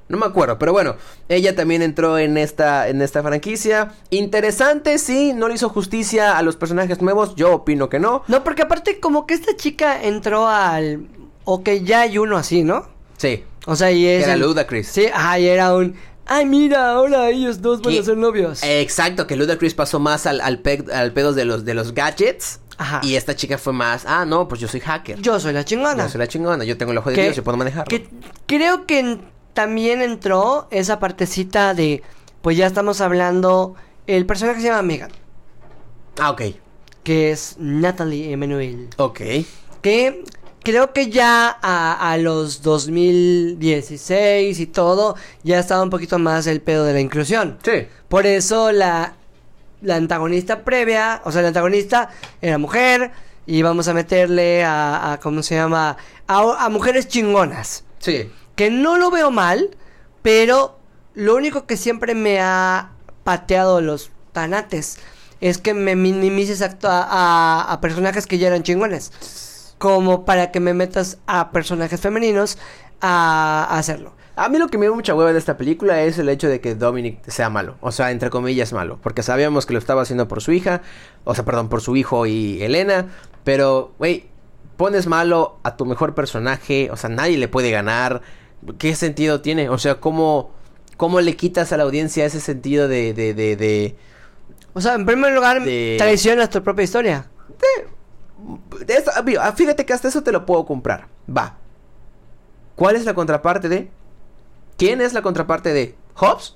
No 0.08 0.18
me 0.18 0.26
acuerdo, 0.26 0.58
pero 0.58 0.72
bueno, 0.72 0.96
ella 1.30 1.56
también 1.56 1.82
entró 1.82 2.18
en 2.18 2.38
esta, 2.38 2.88
en 2.90 3.02
esta 3.02 3.22
franquicia. 3.24 3.94
Interesante, 4.12 4.98
sí, 4.98 5.34
no 5.34 5.48
le 5.48 5.56
hizo 5.56 5.70
justicia 5.70 6.38
a 6.38 6.42
los 6.42 6.56
personajes 6.56 7.02
nuevos, 7.02 7.36
yo 7.36 7.54
opino 7.54 7.90
que 7.90 8.00
no. 8.00 8.24
No, 8.28 8.44
porque 8.44 8.64
aparte 8.64 9.00
como 9.00 9.26
que 9.28 9.34
esta 9.36 9.56
chica 9.56 10.02
entró 10.02 10.48
al... 10.48 11.08
O 11.44 11.64
que 11.64 11.84
ya 11.84 12.02
hay 12.02 12.18
uno 12.20 12.38
así, 12.38 12.64
¿no? 12.64 12.88
Sí, 13.18 13.44
O 13.66 13.76
sea, 13.76 13.92
y 13.92 14.06
es... 14.08 14.24
era 14.24 14.34
el- 14.34 14.40
Ludacris. 14.42 14.88
Sí, 14.88 15.08
ajá, 15.08 15.40
y 15.40 15.48
era 15.48 15.76
un... 15.76 15.96
Ay, 16.32 16.46
mira, 16.46 16.92
ahora 16.92 17.30
ellos 17.30 17.62
dos 17.62 17.82
van 17.82 17.94
Que- 17.94 18.00
a 18.00 18.04
ser 18.04 18.16
novios. 18.18 18.62
Exacto, 18.64 19.26
que 19.28 19.36
Ludacris 19.36 19.74
pasó 19.74 20.00
más 20.00 20.26
al, 20.28 20.42
al, 20.42 20.60
pe- 20.60 20.86
al 20.94 21.12
pedo 21.12 21.34
de 21.34 21.44
los, 21.46 21.66
de 21.66 21.74
los 21.74 21.94
gadgets. 21.94 22.60
Ajá. 22.78 23.02
Y 23.04 23.16
esta 23.16 23.36
chica 23.36 23.58
fue 23.58 23.74
más, 23.74 24.06
ah, 24.06 24.26
no, 24.26 24.48
pues 24.48 24.62
yo 24.62 24.68
soy 24.68 24.80
hacker. 24.80 25.20
Yo 25.20 25.40
soy 25.40 25.52
la 25.54 25.66
chingona. 25.66 26.04
Yo 26.04 26.10
soy 26.10 26.20
la 26.20 26.28
chingona, 26.28 26.64
yo 26.64 26.78
tengo 26.78 26.92
el 26.94 27.00
ojo 27.00 27.10
de 27.10 27.16
Que- 27.16 27.24
Dios 27.24 27.38
y 27.38 27.42
puedo 27.42 27.58
manejarlo. 27.58 27.86
que 27.90 28.08
creo 28.46 28.86
que 28.86 29.00
en- 29.00 29.22
también 29.54 30.02
entró 30.02 30.68
esa 30.72 31.00
partecita 31.00 31.74
de... 31.74 32.04
Pues 32.42 32.56
ya 32.58 32.68
estamos 32.68 33.02
hablando... 33.02 33.76
El 34.08 34.26
personaje 34.26 34.62
se 34.62 34.68
llama 34.68 34.82
Megan. 34.84 35.12
Ah, 36.20 36.32
ok. 36.32 36.42
Que 37.04 37.32
es 37.32 37.56
Natalie 37.60 38.32
Emanuel. 38.32 38.88
Ok. 38.98 39.20
que 39.82 40.24
creo 40.70 40.94
que 40.94 41.10
ya 41.10 41.58
a, 41.62 42.12
a 42.12 42.18
los 42.18 42.62
2016 42.62 44.60
y 44.60 44.66
todo 44.68 45.16
ya 45.44 45.60
estaba 45.60 45.84
un 45.84 45.90
poquito 45.90 46.20
más 46.20 46.48
el 46.48 46.62
pedo 46.62 46.84
de 46.86 46.94
la 46.94 47.00
inclusión. 47.00 47.58
Sí. 47.64 47.88
Por 48.08 48.26
eso 48.26 48.72
la, 48.72 49.14
la 49.82 49.96
antagonista 49.96 50.64
previa, 50.64 51.22
o 51.26 51.32
sea, 51.32 51.42
la 51.42 51.50
antagonista 51.50 52.10
era 52.42 52.58
mujer 52.58 53.12
y 53.46 53.62
vamos 53.62 53.88
a 53.88 53.94
meterle 53.94 54.64
a, 54.64 55.14
a 55.14 55.20
¿cómo 55.20 55.44
se 55.44 55.56
llama? 55.56 55.98
A, 56.28 56.66
a 56.66 56.70
mujeres 56.70 57.08
chingonas. 57.08 57.84
Sí. 58.00 58.32
Que 58.56 58.70
no 58.70 58.98
lo 58.98 59.10
veo 59.12 59.32
mal, 59.32 59.70
pero 60.22 60.78
lo 61.14 61.36
único 61.36 61.66
que 61.66 61.78
siempre 61.78 62.14
me 62.16 62.40
ha 62.42 62.92
pateado 63.24 63.82
los 63.82 64.12
tanates 64.32 64.98
es 65.42 65.58
que 65.58 65.74
me 65.74 65.96
minimices 65.96 66.62
a, 66.62 66.78
a- 66.84 67.72
a 67.72 67.82
personajes 67.82 68.28
que 68.28 68.38
ya 68.38 68.48
eran 68.48 68.64
chingones. 68.64 69.12
Como 69.80 70.24
para 70.26 70.52
que 70.52 70.60
me 70.60 70.76
metas 70.76 71.18
a 71.26 71.52
personajes 71.52 72.00
femeninos 72.00 72.60
a, 73.02 73.66
a 73.70 73.80
hacerlo. 73.80 74.14
A 74.36 74.48
mí 74.48 74.58
lo 74.58 74.68
que 74.70 74.78
me 74.78 74.86
dio 74.86 74.94
mucha 74.96 75.14
hueva 75.16 75.34
de 75.34 75.40
esta 75.40 75.58
película 75.58 76.02
es 76.04 76.18
el 76.20 76.30
hecho 76.30 76.48
de 76.48 76.62
que 76.62 76.76
Dominic 76.76 77.28
sea 77.28 77.50
malo. 77.50 77.76
O 77.82 77.92
sea, 77.92 78.12
entre 78.12 78.30
comillas 78.30 78.72
malo. 78.72 78.98
Porque 79.02 79.22
sabíamos 79.24 79.66
que 79.66 79.74
lo 79.74 79.80
estaba 79.80 80.02
haciendo 80.04 80.28
por 80.30 80.42
su 80.42 80.52
hija. 80.54 80.82
O 81.26 81.34
sea, 81.36 81.44
perdón, 81.44 81.68
por 81.68 81.82
su 81.82 81.96
hijo 81.98 82.26
y 82.26 82.62
Elena. 82.62 83.08
Pero, 83.44 83.94
güey, 84.00 84.28
pones 84.78 85.08
malo 85.08 85.58
a 85.64 85.76
tu 85.76 85.86
mejor 85.86 86.14
personaje. 86.16 86.90
O 86.92 86.96
sea, 86.96 87.10
nadie 87.10 87.38
le 87.38 87.48
puede 87.50 87.70
ganar. 87.72 88.22
¿Qué 88.78 88.96
sentido 88.96 89.42
tiene? 89.42 89.68
O 89.70 89.78
sea, 89.78 90.00
¿cómo, 90.00 90.52
cómo 90.96 91.20
le 91.20 91.36
quitas 91.36 91.74
a 91.74 91.78
la 91.78 91.84
audiencia 91.84 92.26
ese 92.26 92.40
sentido 92.40 92.88
de... 92.88 93.14
de, 93.14 93.34
de, 93.34 93.56
de- 93.58 93.96
O 94.74 94.80
sea, 94.80 94.94
en 94.96 95.06
primer 95.06 95.34
lugar, 95.34 95.62
De- 95.64 95.96
traicionas 95.98 96.50
tu 96.50 96.64
propia 96.64 96.84
historia. 96.84 97.28
de 97.50 97.88
fíjate 99.56 99.86
que 99.86 99.94
hasta 99.94 100.08
eso 100.08 100.24
te 100.24 100.32
lo 100.32 100.46
puedo 100.46 100.66
comprar. 100.66 101.08
Va. 101.30 101.58
¿Cuál 102.76 102.96
es 102.96 103.06
la 103.06 103.14
contraparte 103.14 103.70
de? 103.70 103.92
¿Quién 104.78 105.02
es 105.02 105.14
la 105.14 105.22
contraparte 105.22 105.74
de? 105.74 105.96
¿Hobbs? 106.16 106.56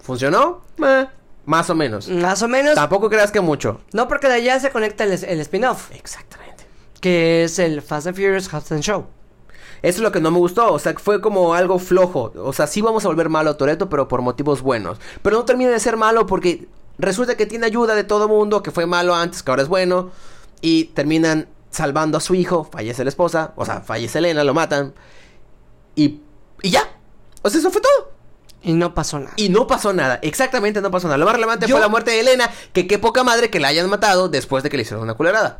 ¿Funcionó? 0.00 0.62
Eh, 0.84 1.06
más 1.46 1.70
o 1.70 1.74
menos. 1.74 2.08
Más 2.08 2.42
o 2.42 2.48
menos. 2.48 2.74
Tampoco 2.74 3.08
creas 3.08 3.32
que 3.32 3.40
mucho. 3.40 3.80
No, 3.92 4.08
porque 4.08 4.28
de 4.28 4.34
allá 4.34 4.60
se 4.60 4.70
conecta 4.70 5.04
el, 5.04 5.12
el 5.12 5.40
spin-off. 5.40 5.90
Exactamente. 5.92 6.66
Que 7.00 7.44
es 7.44 7.58
el 7.58 7.82
Fast 7.82 8.08
and 8.08 8.16
Furious 8.16 8.52
Hudson 8.52 8.80
Show. 8.80 9.06
Eso 9.82 9.98
es 9.98 10.02
lo 10.02 10.12
que 10.12 10.20
no 10.20 10.30
me 10.30 10.38
gustó. 10.38 10.72
O 10.72 10.78
sea, 10.78 10.94
fue 10.94 11.20
como 11.20 11.54
algo 11.54 11.78
flojo. 11.78 12.32
O 12.36 12.52
sea, 12.52 12.66
sí 12.66 12.80
vamos 12.80 13.04
a 13.04 13.08
volver 13.08 13.28
malo 13.28 13.50
a 13.50 13.56
Toreto, 13.56 13.88
pero 13.88 14.06
por 14.08 14.22
motivos 14.22 14.62
buenos. 14.62 14.98
Pero 15.22 15.38
no 15.38 15.44
termina 15.44 15.70
de 15.70 15.80
ser 15.80 15.96
malo 15.96 16.26
porque 16.26 16.68
resulta 16.98 17.36
que 17.36 17.46
tiene 17.46 17.66
ayuda 17.66 17.94
de 17.94 18.04
todo 18.04 18.28
mundo, 18.28 18.62
que 18.62 18.70
fue 18.70 18.86
malo 18.86 19.14
antes, 19.14 19.42
que 19.42 19.50
ahora 19.50 19.62
es 19.62 19.68
bueno. 19.68 20.10
Y 20.62 20.84
terminan 20.86 21.48
salvando 21.70 22.16
a 22.16 22.20
su 22.20 22.34
hijo. 22.34 22.64
Fallece 22.64 23.04
la 23.04 23.10
esposa. 23.10 23.52
O 23.56 23.66
sea, 23.66 23.80
fallece 23.82 24.18
Elena, 24.20 24.42
lo 24.44 24.54
matan. 24.54 24.94
Y, 25.94 26.20
y 26.62 26.70
ya. 26.70 26.88
O 27.42 27.50
sea, 27.50 27.60
eso 27.60 27.70
fue 27.70 27.82
todo. 27.82 28.12
Y 28.62 28.72
no 28.72 28.94
pasó 28.94 29.18
nada. 29.18 29.32
Y 29.36 29.48
no 29.48 29.66
pasó 29.66 29.92
nada. 29.92 30.20
Exactamente, 30.22 30.80
no 30.80 30.90
pasó 30.90 31.08
nada. 31.08 31.18
Lo 31.18 31.24
más 31.26 31.34
relevante 31.34 31.66
Yo- 31.66 31.74
fue 31.74 31.80
la 31.80 31.88
muerte 31.88 32.12
de 32.12 32.20
Elena. 32.20 32.48
Que 32.72 32.86
qué 32.86 32.98
poca 32.98 33.22
madre 33.24 33.50
que 33.50 33.58
la 33.60 33.68
hayan 33.68 33.90
matado 33.90 34.28
después 34.28 34.62
de 34.62 34.70
que 34.70 34.76
le 34.76 34.84
hicieron 34.84 35.02
una 35.02 35.14
culerada. 35.14 35.58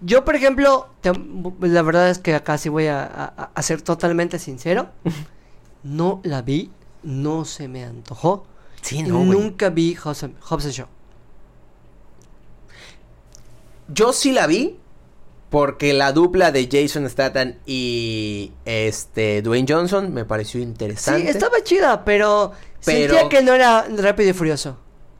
Yo, 0.00 0.24
por 0.24 0.36
ejemplo, 0.36 0.88
te- 1.00 1.12
la 1.60 1.82
verdad 1.82 2.08
es 2.10 2.18
que 2.18 2.34
acá 2.34 2.56
sí 2.58 2.68
voy 2.68 2.86
a, 2.86 3.02
a- 3.04 3.50
a 3.54 3.62
ser 3.62 3.82
totalmente 3.82 4.38
sincero. 4.38 4.88
No 5.82 6.20
la 6.24 6.42
vi, 6.42 6.72
no 7.04 7.44
se 7.44 7.68
me 7.68 7.84
antojó. 7.84 8.44
Sí, 8.82 9.04
no, 9.04 9.24
nunca 9.24 9.70
vi 9.70 9.94
Hobbs 9.94 10.26
Hobbs 10.48 10.72
Show. 10.72 10.86
Yo 13.88 14.12
sí 14.12 14.32
la 14.32 14.46
vi 14.46 14.78
porque 15.50 15.92
la 15.92 16.12
dupla 16.12 16.50
de 16.52 16.68
Jason 16.70 17.08
Statham 17.08 17.54
y 17.66 18.52
este 18.64 19.42
Dwayne 19.42 19.66
Johnson 19.72 20.12
me 20.12 20.24
pareció 20.24 20.60
interesante. 20.60 21.22
Sí, 21.22 21.28
estaba 21.28 21.62
chida, 21.62 22.04
pero, 22.04 22.52
Pero- 22.84 23.14
sentía 23.14 23.28
que 23.28 23.42
no 23.44 23.52
era 23.54 23.86
rápido 23.96 24.30
y 24.30 24.32
furioso. 24.32 24.76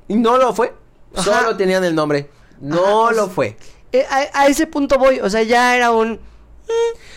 No 0.08 0.36
lo 0.36 0.52
fue. 0.54 0.74
Ajá. 1.14 1.22
Solo 1.42 1.56
tenían 1.56 1.84
el 1.84 1.94
nombre. 1.94 2.28
No 2.60 3.06
Ajá, 3.06 3.14
lo 3.14 3.22
pues- 3.28 3.34
fue. 3.34 3.56
Eh, 3.92 4.04
a, 4.10 4.40
a 4.42 4.46
ese 4.48 4.66
punto 4.66 4.98
voy, 4.98 5.20
o 5.20 5.30
sea, 5.30 5.42
ya 5.42 5.76
era 5.76 5.92
un... 5.92 6.18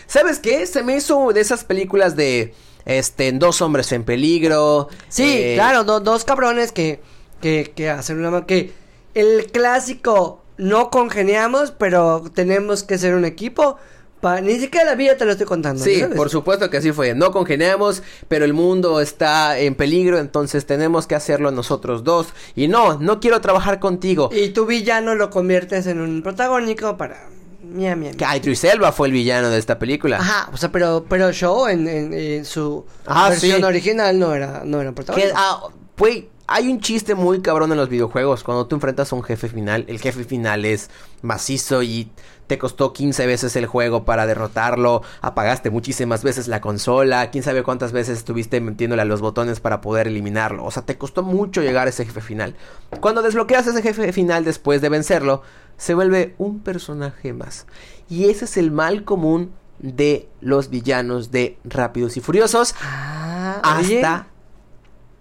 ¿Sabes 0.06 0.38
qué? 0.38 0.66
Se 0.66 0.82
me 0.82 0.96
hizo 0.96 1.32
de 1.32 1.40
esas 1.40 1.64
películas 1.64 2.14
de 2.16 2.54
este 2.84 3.32
dos 3.32 3.60
hombres 3.60 3.90
en 3.92 4.04
peligro. 4.04 4.88
Sí, 5.08 5.24
eh, 5.36 5.52
claro, 5.56 5.82
do- 5.84 6.00
dos 6.00 6.24
cabrones 6.24 6.70
que, 6.72 7.00
que, 7.40 7.72
que 7.74 7.90
hacen 7.90 8.24
una... 8.24 8.46
Que 8.46 8.72
el 9.14 9.50
clásico, 9.50 10.42
no 10.60 10.90
congeniamos, 10.90 11.72
pero 11.72 12.22
tenemos 12.34 12.82
que 12.84 12.98
ser 12.98 13.14
un 13.14 13.24
equipo. 13.24 13.76
Pa, 14.20 14.42
ni 14.42 14.58
siquiera 14.60 14.84
la 14.84 14.94
vida 14.96 15.16
te 15.16 15.24
lo 15.24 15.32
estoy 15.32 15.46
contando. 15.46 15.82
Sí, 15.82 15.98
¿sabes? 16.00 16.14
por 16.14 16.28
supuesto 16.28 16.68
que 16.68 16.76
así 16.76 16.92
fue. 16.92 17.14
No 17.14 17.32
congeniamos, 17.32 18.02
pero 18.28 18.44
el 18.44 18.52
mundo 18.52 19.00
está 19.00 19.58
en 19.58 19.74
peligro, 19.74 20.18
entonces 20.18 20.66
tenemos 20.66 21.06
que 21.06 21.14
hacerlo 21.14 21.50
nosotros 21.52 22.04
dos. 22.04 22.26
Y 22.54 22.68
no, 22.68 22.98
no 22.98 23.18
quiero 23.18 23.40
trabajar 23.40 23.80
contigo. 23.80 24.28
Y 24.30 24.50
tu 24.50 24.66
villano 24.66 25.14
lo 25.14 25.30
conviertes 25.30 25.86
en 25.86 26.00
un 26.00 26.22
protagónico 26.22 26.98
para... 26.98 27.28
Mia, 27.62 27.92
Que 27.94 27.96
mia. 27.96 28.36
Idris 28.36 28.64
Elba 28.64 28.90
fue 28.92 29.06
el 29.08 29.12
villano 29.12 29.48
de 29.48 29.58
esta 29.58 29.78
película. 29.78 30.16
Ajá, 30.18 30.50
o 30.52 30.56
sea, 30.56 30.70
pero, 30.72 31.06
pero 31.08 31.30
Show 31.32 31.68
en, 31.68 31.86
en- 31.88 32.12
en 32.12 32.44
su 32.44 32.84
Ah, 33.06 33.28
versión 33.30 33.58
sí. 33.58 33.64
original 33.64 34.18
no 34.18 34.34
era, 34.34 34.62
no 34.64 34.80
era 34.80 34.90
Que, 34.90 34.94
protagónico. 34.96 35.32
ah, 35.36 35.68
güey, 35.96 36.28
hay 36.52 36.68
un 36.68 36.80
chiste 36.80 37.14
muy 37.14 37.42
cabrón 37.42 37.70
en 37.70 37.78
los 37.78 37.88
videojuegos. 37.88 38.42
Cuando 38.42 38.66
tú 38.66 38.74
enfrentas 38.74 39.12
a 39.12 39.16
un 39.16 39.22
jefe 39.22 39.48
final, 39.48 39.84
el 39.86 40.00
jefe 40.00 40.24
final 40.24 40.64
es 40.64 40.90
macizo 41.22 41.84
y 41.84 42.10
te 42.48 42.58
costó 42.58 42.92
15 42.92 43.24
veces 43.24 43.54
el 43.54 43.66
juego 43.66 44.04
para 44.04 44.26
derrotarlo. 44.26 45.02
Apagaste 45.20 45.70
muchísimas 45.70 46.24
veces 46.24 46.48
la 46.48 46.60
consola. 46.60 47.30
Quién 47.30 47.44
sabe 47.44 47.62
cuántas 47.62 47.92
veces 47.92 48.18
estuviste 48.18 48.60
metiéndole 48.60 49.02
a 49.02 49.04
los 49.04 49.20
botones 49.20 49.60
para 49.60 49.80
poder 49.80 50.08
eliminarlo. 50.08 50.64
O 50.64 50.72
sea, 50.72 50.84
te 50.84 50.98
costó 50.98 51.22
mucho 51.22 51.62
llegar 51.62 51.86
a 51.86 51.90
ese 51.90 52.04
jefe 52.04 52.20
final. 52.20 52.56
Cuando 53.00 53.22
desbloqueas 53.22 53.68
ese 53.68 53.80
jefe 53.80 54.12
final 54.12 54.44
después 54.44 54.80
de 54.80 54.88
vencerlo, 54.88 55.42
se 55.76 55.94
vuelve 55.94 56.34
un 56.38 56.58
personaje 56.58 57.32
más. 57.32 57.66
Y 58.08 58.28
ese 58.28 58.46
es 58.46 58.56
el 58.56 58.72
mal 58.72 59.04
común 59.04 59.52
de 59.78 60.28
los 60.40 60.68
villanos 60.68 61.30
de 61.30 61.58
Rápidos 61.62 62.16
y 62.16 62.20
Furiosos 62.20 62.74
Ah, 62.82 63.60
hasta 63.62 64.26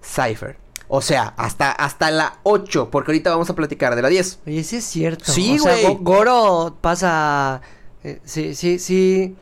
Cypher. 0.01 0.68
O 0.91 1.01
sea, 1.01 1.33
hasta, 1.37 1.71
hasta 1.71 2.09
la 2.09 2.39
8, 2.43 2.89
porque 2.91 3.11
ahorita 3.11 3.29
vamos 3.29 3.49
a 3.49 3.53
platicar 3.55 3.95
de 3.95 4.01
la 4.01 4.09
10. 4.09 4.39
Oye, 4.47 4.63
sí 4.63 4.77
es 4.77 4.85
cierto. 4.85 5.31
Sí, 5.31 5.57
o 5.59 5.63
güey. 5.63 5.83
Go- 5.85 5.97
Goro 6.01 6.77
pasa... 6.81 7.61
eh, 8.03 8.19
sí, 8.25 8.55
sí, 8.55 8.79
sí. 8.79 9.35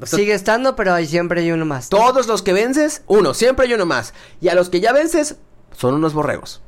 O 0.00 0.06
sea, 0.06 0.18
Sigue 0.18 0.32
estando, 0.34 0.74
pero 0.76 0.94
hay 0.94 1.06
siempre 1.06 1.42
hay 1.42 1.52
uno 1.52 1.66
más. 1.66 1.90
Todos 1.90 2.26
los 2.26 2.40
que 2.42 2.52
vences, 2.54 3.02
uno, 3.06 3.34
siempre 3.34 3.66
hay 3.66 3.74
uno 3.74 3.84
más. 3.86 4.14
Y 4.40 4.48
a 4.48 4.54
los 4.54 4.70
que 4.70 4.80
ya 4.80 4.92
vences, 4.92 5.36
son 5.76 5.94
unos 5.94 6.14
borregos. 6.14 6.62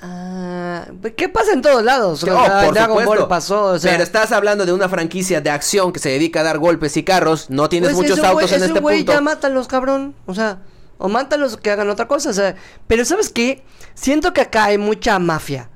Ah, 0.00 0.86
¿Qué 1.16 1.28
pasa 1.28 1.52
en 1.52 1.62
todos 1.62 1.82
lados? 1.82 2.22
O 2.24 2.26
Oh, 2.26 2.44
sea, 2.44 2.64
por 2.64 2.74
Dragon 2.74 2.98
supuesto. 2.98 3.20
Ball 3.22 3.28
pasó, 3.28 3.64
o 3.64 3.78
sea... 3.78 3.92
Pero 3.92 4.02
estás 4.02 4.32
hablando 4.32 4.66
de 4.66 4.72
una 4.72 4.88
franquicia 4.88 5.40
de 5.40 5.50
acción 5.50 5.92
que 5.92 5.98
se 6.00 6.10
dedica 6.10 6.40
a 6.40 6.42
dar 6.42 6.58
golpes 6.58 6.96
y 6.96 7.04
carros. 7.04 7.48
No 7.50 7.68
tienes 7.68 7.92
Pues 7.94 8.08
muchos 8.10 8.24
autos 8.24 8.52
en 8.52 8.62
este 8.64 8.80
güey 8.80 8.98
punto. 8.98 9.12
ya 9.12 9.20
mátalos, 9.20 9.66
cabrón. 9.68 10.14
O 10.26 10.34
sea, 10.34 10.58
o 10.98 11.08
mátalos 11.08 11.54
o 11.54 11.58
que 11.60 11.70
hagan 11.70 11.88
otra 11.90 12.08
cosa. 12.08 12.30
O 12.30 12.32
sea, 12.32 12.54
pero 12.86 13.04
¿sabes 13.04 13.30
qué? 13.30 13.62
Siento 13.94 14.32
que 14.32 14.40
acá 14.42 14.64
hay 14.66 14.78
mucha 14.78 15.18
mafia. 15.18 15.70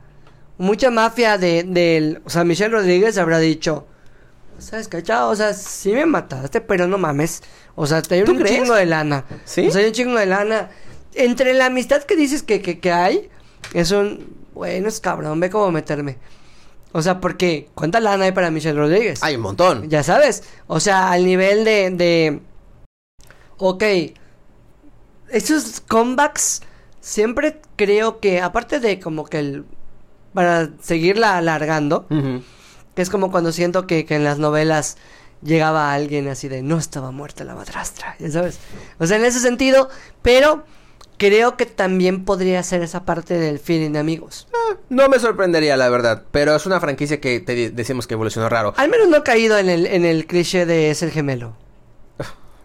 mucha 0.58 0.90
mafia 0.90 1.38
de, 1.38 1.62
del, 1.64 2.20
o 2.24 2.30
sea, 2.30 2.44
Michelle 2.44 2.70
Rodríguez 2.74 3.16
habrá 3.18 3.38
dicho, 3.38 3.86
¿sabes 4.58 4.88
qué, 4.88 5.02
chao? 5.02 5.30
O 5.30 5.36
sea, 5.36 5.54
sí 5.54 5.92
me 5.92 6.04
mataste, 6.06 6.60
pero 6.60 6.86
no 6.88 6.98
mames. 6.98 7.42
O 7.76 7.86
sea, 7.86 8.02
te 8.02 8.16
hay 8.16 8.24
¿Tú 8.24 8.32
un 8.32 8.38
crees? 8.38 8.56
chingo 8.56 8.74
de 8.74 8.86
lana. 8.86 9.24
¿Sí? 9.44 9.68
O 9.68 9.70
sea, 9.70 9.80
hay 9.82 9.88
un 9.88 9.92
chingo 9.92 10.18
de 10.18 10.26
lana. 10.26 10.70
Entre 11.14 11.54
la 11.54 11.66
amistad 11.66 12.02
que 12.02 12.16
dices 12.16 12.42
que, 12.42 12.60
que, 12.60 12.80
que 12.80 12.92
hay, 12.92 13.28
es 13.72 13.90
un, 13.92 14.36
bueno, 14.52 14.88
es 14.88 15.00
cabrón, 15.00 15.38
ve 15.40 15.48
cómo 15.50 15.70
meterme. 15.70 16.18
O 16.92 17.02
sea, 17.02 17.20
porque, 17.20 17.68
¿cuánta 17.74 18.00
lana 18.00 18.24
hay 18.24 18.32
para 18.32 18.50
Michelle 18.50 18.78
Rodríguez? 18.78 19.22
Hay 19.22 19.36
un 19.36 19.42
montón. 19.42 19.88
Ya 19.88 20.02
sabes, 20.02 20.42
o 20.66 20.80
sea, 20.80 21.10
al 21.12 21.24
nivel 21.24 21.64
de, 21.64 21.90
de... 21.90 22.40
Ok, 23.58 23.84
esos 25.30 25.80
comebacks 25.80 26.62
siempre 27.00 27.60
creo 27.76 28.20
que, 28.20 28.40
aparte 28.40 28.80
de 28.80 29.00
como 29.00 29.24
que 29.24 29.38
el... 29.38 29.64
Para 30.34 30.68
seguirla 30.80 31.36
alargando, 31.38 32.06
que 32.94 33.02
es 33.02 33.10
como 33.10 33.30
cuando 33.30 33.50
siento 33.50 33.86
que, 33.86 34.04
que 34.04 34.14
en 34.14 34.24
las 34.24 34.38
novelas 34.38 34.98
llegaba 35.42 35.92
alguien 35.94 36.28
así 36.28 36.48
de 36.48 36.62
no 36.62 36.78
estaba 36.78 37.10
muerta 37.10 37.44
la 37.44 37.54
madrastra, 37.54 38.14
ya 38.18 38.30
sabes. 38.30 38.58
O 38.98 39.06
sea, 39.06 39.16
en 39.16 39.24
ese 39.24 39.40
sentido, 39.40 39.88
pero 40.22 40.64
creo 41.16 41.56
que 41.56 41.66
también 41.66 42.24
podría 42.24 42.62
ser 42.62 42.82
esa 42.82 43.04
parte 43.04 43.34
del 43.38 43.58
feeling 43.58 43.92
de 43.92 43.98
amigos. 43.98 44.48
Ah, 44.54 44.76
No 44.90 45.08
me 45.08 45.18
sorprendería, 45.18 45.76
la 45.76 45.88
verdad. 45.88 46.22
Pero 46.30 46.54
es 46.54 46.66
una 46.66 46.78
franquicia 46.80 47.20
que 47.20 47.40
te 47.40 47.70
decimos 47.70 48.06
que 48.06 48.14
evolucionó 48.14 48.48
raro. 48.48 48.74
Al 48.76 48.88
menos 48.90 49.08
no 49.08 49.16
he 49.16 49.22
caído 49.22 49.58
en 49.58 49.68
el, 49.68 49.86
en 49.86 50.04
el 50.04 50.26
cliché 50.26 50.66
de 50.66 50.90
es 50.90 51.02
el 51.02 51.10
gemelo. 51.10 51.56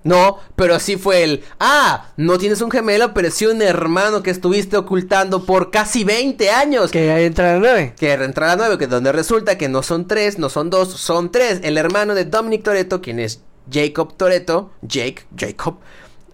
No, 0.04 0.38
pero 0.56 0.80
sí 0.80 0.98
fue 0.98 1.24
el. 1.24 1.44
Ah, 1.60 2.10
no 2.18 2.38
tienes 2.38 2.62
un 2.62 2.70
gemelo, 2.72 3.14
pero 3.14 3.32
sí 3.32 3.46
un 3.46 3.62
hermano 3.62 4.22
que 4.22 4.32
estuviste 4.32 4.76
ocultando 4.78 5.46
por 5.46 5.72
casi 5.72 6.04
20 6.04 6.50
años. 6.52 6.92
Que 6.92 7.26
entra 7.26 7.54
la 7.54 7.60
nueve. 7.60 7.94
Que 7.98 8.12
entra 8.14 8.48
a 8.52 8.56
la 8.56 8.68
9, 8.68 8.78
que 8.78 8.88
donde 8.88 9.12
resulta 9.12 9.58
que 9.58 9.70
no 9.70 9.82
son 9.82 10.08
tres, 10.08 10.38
no 10.40 10.50
son 10.50 10.70
dos, 10.70 10.90
son 10.90 11.32
tres. 11.32 11.62
El 11.64 11.78
hermano 11.78 12.16
de 12.16 12.26
Dominic 12.26 12.64
Toretto, 12.64 13.02
quien 13.02 13.20
es 13.20 13.42
Jacob 13.72 14.16
Toretto, 14.18 14.72
Jake, 14.82 15.26
Jacob, 15.38 15.78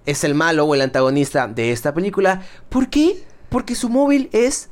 es 0.06 0.24
el 0.24 0.34
malo 0.34 0.66
o 0.66 0.74
el 0.74 0.82
antagonista 0.82 1.48
de 1.48 1.72
esta 1.72 1.94
película. 1.94 2.42
¿Por 2.70 2.90
qué? 2.90 3.24
Porque 3.50 3.76
su 3.76 3.90
móvil 3.90 4.30
es 4.32 4.70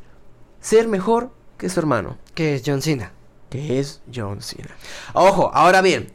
ser 0.60 0.88
mejor 0.88 1.32
que 1.58 1.70
su 1.70 1.80
hermano, 1.80 2.18
Que 2.34 2.56
es 2.56 2.64
John 2.66 2.82
Cena. 2.82 3.12
que 3.50 3.80
es 3.80 4.02
John 4.14 4.41
Cena. 4.41 4.76
Ojo, 5.14 5.52
ahora 5.54 5.82
bien, 5.82 6.12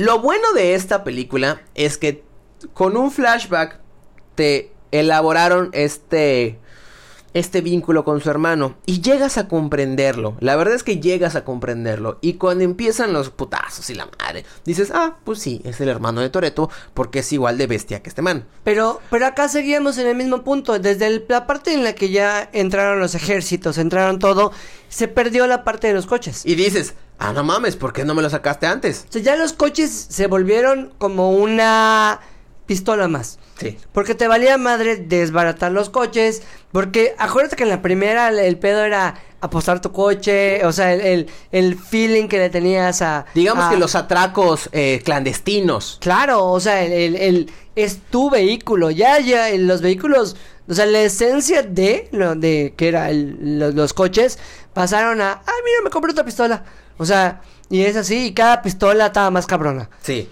lo 0.00 0.20
bueno 0.20 0.52
de 0.54 0.74
esta 0.74 1.04
película 1.04 1.60
es 1.74 1.98
que 1.98 2.24
con 2.72 2.96
un 2.96 3.10
flashback 3.10 3.80
te 4.34 4.72
elaboraron 4.92 5.68
este 5.72 6.58
este 7.34 7.60
vínculo 7.60 8.04
con 8.04 8.20
su 8.20 8.28
hermano 8.30 8.74
y 8.86 9.00
llegas 9.00 9.38
a 9.38 9.46
comprenderlo. 9.48 10.36
La 10.40 10.56
verdad 10.56 10.74
es 10.74 10.82
que 10.82 10.98
llegas 11.00 11.36
a 11.36 11.44
comprenderlo 11.44 12.18
y 12.20 12.34
cuando 12.34 12.64
empiezan 12.64 13.12
los 13.12 13.30
putazos 13.30 13.88
y 13.90 13.94
la 13.94 14.08
madre, 14.18 14.44
dices, 14.64 14.90
"Ah, 14.94 15.16
pues 15.24 15.38
sí, 15.38 15.60
es 15.64 15.80
el 15.80 15.88
hermano 15.88 16.20
de 16.20 16.30
Toreto 16.30 16.70
porque 16.94 17.20
es 17.20 17.32
igual 17.32 17.56
de 17.58 17.66
bestia 17.66 18.02
que 18.02 18.08
este 18.08 18.22
man." 18.22 18.46
Pero, 18.64 19.00
pero 19.10 19.26
acá 19.26 19.48
seguíamos 19.48 19.98
en 19.98 20.06
el 20.08 20.16
mismo 20.16 20.42
punto. 20.42 20.78
Desde 20.78 21.06
el- 21.06 21.24
la 21.28 21.46
parte 21.46 21.72
en 21.72 21.84
la 21.84 21.94
que 21.94 22.10
ya 22.10 22.48
entraron 22.52 22.98
los 22.98 23.14
ejércitos, 23.14 23.78
entraron 23.78 24.18
todo, 24.18 24.52
se 24.88 25.06
perdió 25.08 25.46
la 25.46 25.62
parte 25.64 25.86
de 25.86 25.94
los 25.94 26.06
coches. 26.06 26.44
Y 26.44 26.56
dices, 26.56 26.94
"Ah, 27.18 27.32
no 27.32 27.44
mames, 27.44 27.76
¿por 27.76 27.92
qué 27.92 28.04
no 28.04 28.14
me 28.14 28.22
lo 28.22 28.30
sacaste 28.30 28.66
antes?" 28.66 29.06
O 29.08 29.12
sea, 29.12 29.22
ya 29.22 29.36
los 29.36 29.52
coches 29.52 29.90
se 30.10 30.26
volvieron 30.26 30.92
como 30.98 31.30
una 31.32 32.20
pistola 32.70 33.08
más. 33.08 33.40
Sí. 33.58 33.76
Porque 33.90 34.14
te 34.14 34.28
valía 34.28 34.56
madre 34.56 34.94
desbaratar 34.96 35.72
los 35.72 35.90
coches. 35.90 36.42
Porque 36.70 37.16
acuérdate 37.18 37.56
que 37.56 37.64
en 37.64 37.68
la 37.68 37.82
primera 37.82 38.28
el, 38.28 38.38
el 38.38 38.56
pedo 38.58 38.84
era 38.84 39.16
apostar 39.40 39.80
tu 39.80 39.90
coche. 39.90 40.64
O 40.64 40.70
sea, 40.70 40.94
el, 40.94 41.00
el, 41.00 41.26
el 41.50 41.76
feeling 41.76 42.28
que 42.28 42.38
le 42.38 42.48
tenías 42.48 43.02
a. 43.02 43.26
Digamos 43.34 43.64
a- 43.64 43.70
que 43.70 43.76
los 43.76 43.96
atracos 43.96 44.68
eh, 44.70 45.02
clandestinos. 45.04 45.98
Claro, 46.00 46.46
o 46.46 46.60
sea, 46.60 46.84
el, 46.84 47.50
es 47.74 47.98
tu 48.08 48.30
vehículo. 48.30 48.92
Ya, 48.92 49.18
ya, 49.18 49.48
los 49.56 49.82
vehículos. 49.82 50.36
O 50.68 50.74
sea, 50.74 50.86
la 50.86 51.00
esencia 51.02 51.62
de 51.64 52.08
lo 52.12 52.36
de 52.36 52.74
que 52.76 52.86
era 52.86 53.10
el- 53.10 53.58
los, 53.58 53.74
los 53.74 53.92
coches 53.94 54.38
pasaron 54.72 55.20
a. 55.20 55.32
Ay, 55.44 55.54
mira, 55.64 55.78
me 55.82 55.90
compré 55.90 56.12
otra 56.12 56.24
pistola. 56.24 56.62
O 56.98 57.04
sea, 57.04 57.40
y 57.68 57.82
es 57.82 57.96
así. 57.96 58.26
Y 58.26 58.32
cada 58.32 58.62
pistola 58.62 59.06
estaba 59.06 59.32
más 59.32 59.46
cabrona. 59.48 59.90
Sí. 60.02 60.28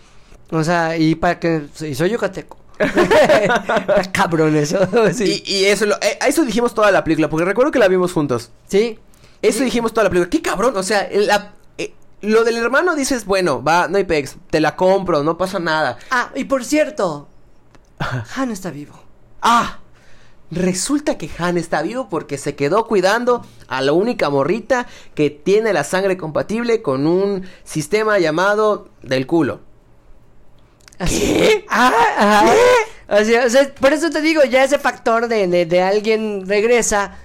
O 0.50 0.64
sea, 0.64 0.96
y 0.96 1.14
para 1.14 1.38
que. 1.38 1.66
Y 1.80 1.94
soy 1.94 2.10
yucateco. 2.10 2.56
Cabrón 4.12 4.56
eso. 4.56 4.78
sí. 5.12 5.42
Y, 5.46 5.54
y 5.56 5.64
eso, 5.66 5.86
lo- 5.86 5.96
eh, 5.96 6.18
eso 6.26 6.44
dijimos 6.44 6.74
toda 6.74 6.90
la 6.90 7.04
película, 7.04 7.28
porque 7.28 7.44
recuerdo 7.44 7.70
que 7.72 7.78
la 7.78 7.88
vimos 7.88 8.12
juntos. 8.12 8.50
sí. 8.66 8.98
Eso 9.40 9.62
dijimos 9.62 9.92
toda 9.92 10.02
la 10.04 10.10
película. 10.10 10.28
¡Qué 10.30 10.42
cabrón! 10.42 10.76
O 10.76 10.82
sea, 10.82 11.08
la- 11.12 11.52
eh, 11.78 11.94
lo 12.22 12.42
del 12.42 12.56
hermano 12.56 12.96
dices, 12.96 13.24
bueno, 13.24 13.62
va, 13.62 13.86
no 13.86 13.96
hay 13.96 14.02
pex, 14.02 14.34
te 14.50 14.60
la 14.60 14.74
compro, 14.74 15.22
no 15.22 15.38
pasa 15.38 15.60
nada. 15.60 15.96
Ah, 16.10 16.30
y 16.34 16.42
por 16.44 16.64
cierto. 16.64 17.28
Han 18.34 18.50
está 18.50 18.70
vivo. 18.72 19.00
¡Ah! 19.40 19.78
Resulta 20.50 21.18
que 21.18 21.30
Han 21.38 21.56
está 21.56 21.82
vivo 21.82 22.08
porque 22.08 22.36
se 22.36 22.56
quedó 22.56 22.88
cuidando 22.88 23.46
a 23.68 23.80
la 23.80 23.92
única 23.92 24.28
morrita 24.28 24.88
que 25.14 25.30
tiene 25.30 25.72
la 25.72 25.84
sangre 25.84 26.16
compatible 26.16 26.82
con 26.82 27.06
un 27.06 27.46
sistema 27.62 28.18
llamado 28.18 28.88
del 29.02 29.28
culo. 29.28 29.60
Así. 30.98 31.64
Ah. 31.68 32.52
O 33.08 33.24
sea, 33.24 33.46
o 33.46 33.50
sea, 33.50 33.72
por 33.80 33.92
eso 33.92 34.10
te 34.10 34.20
digo, 34.20 34.42
ya 34.44 34.64
ese 34.64 34.78
factor 34.78 35.28
de, 35.28 35.46
de, 35.48 35.64
de 35.66 35.80
alguien 35.82 36.46
regresa, 36.46 37.16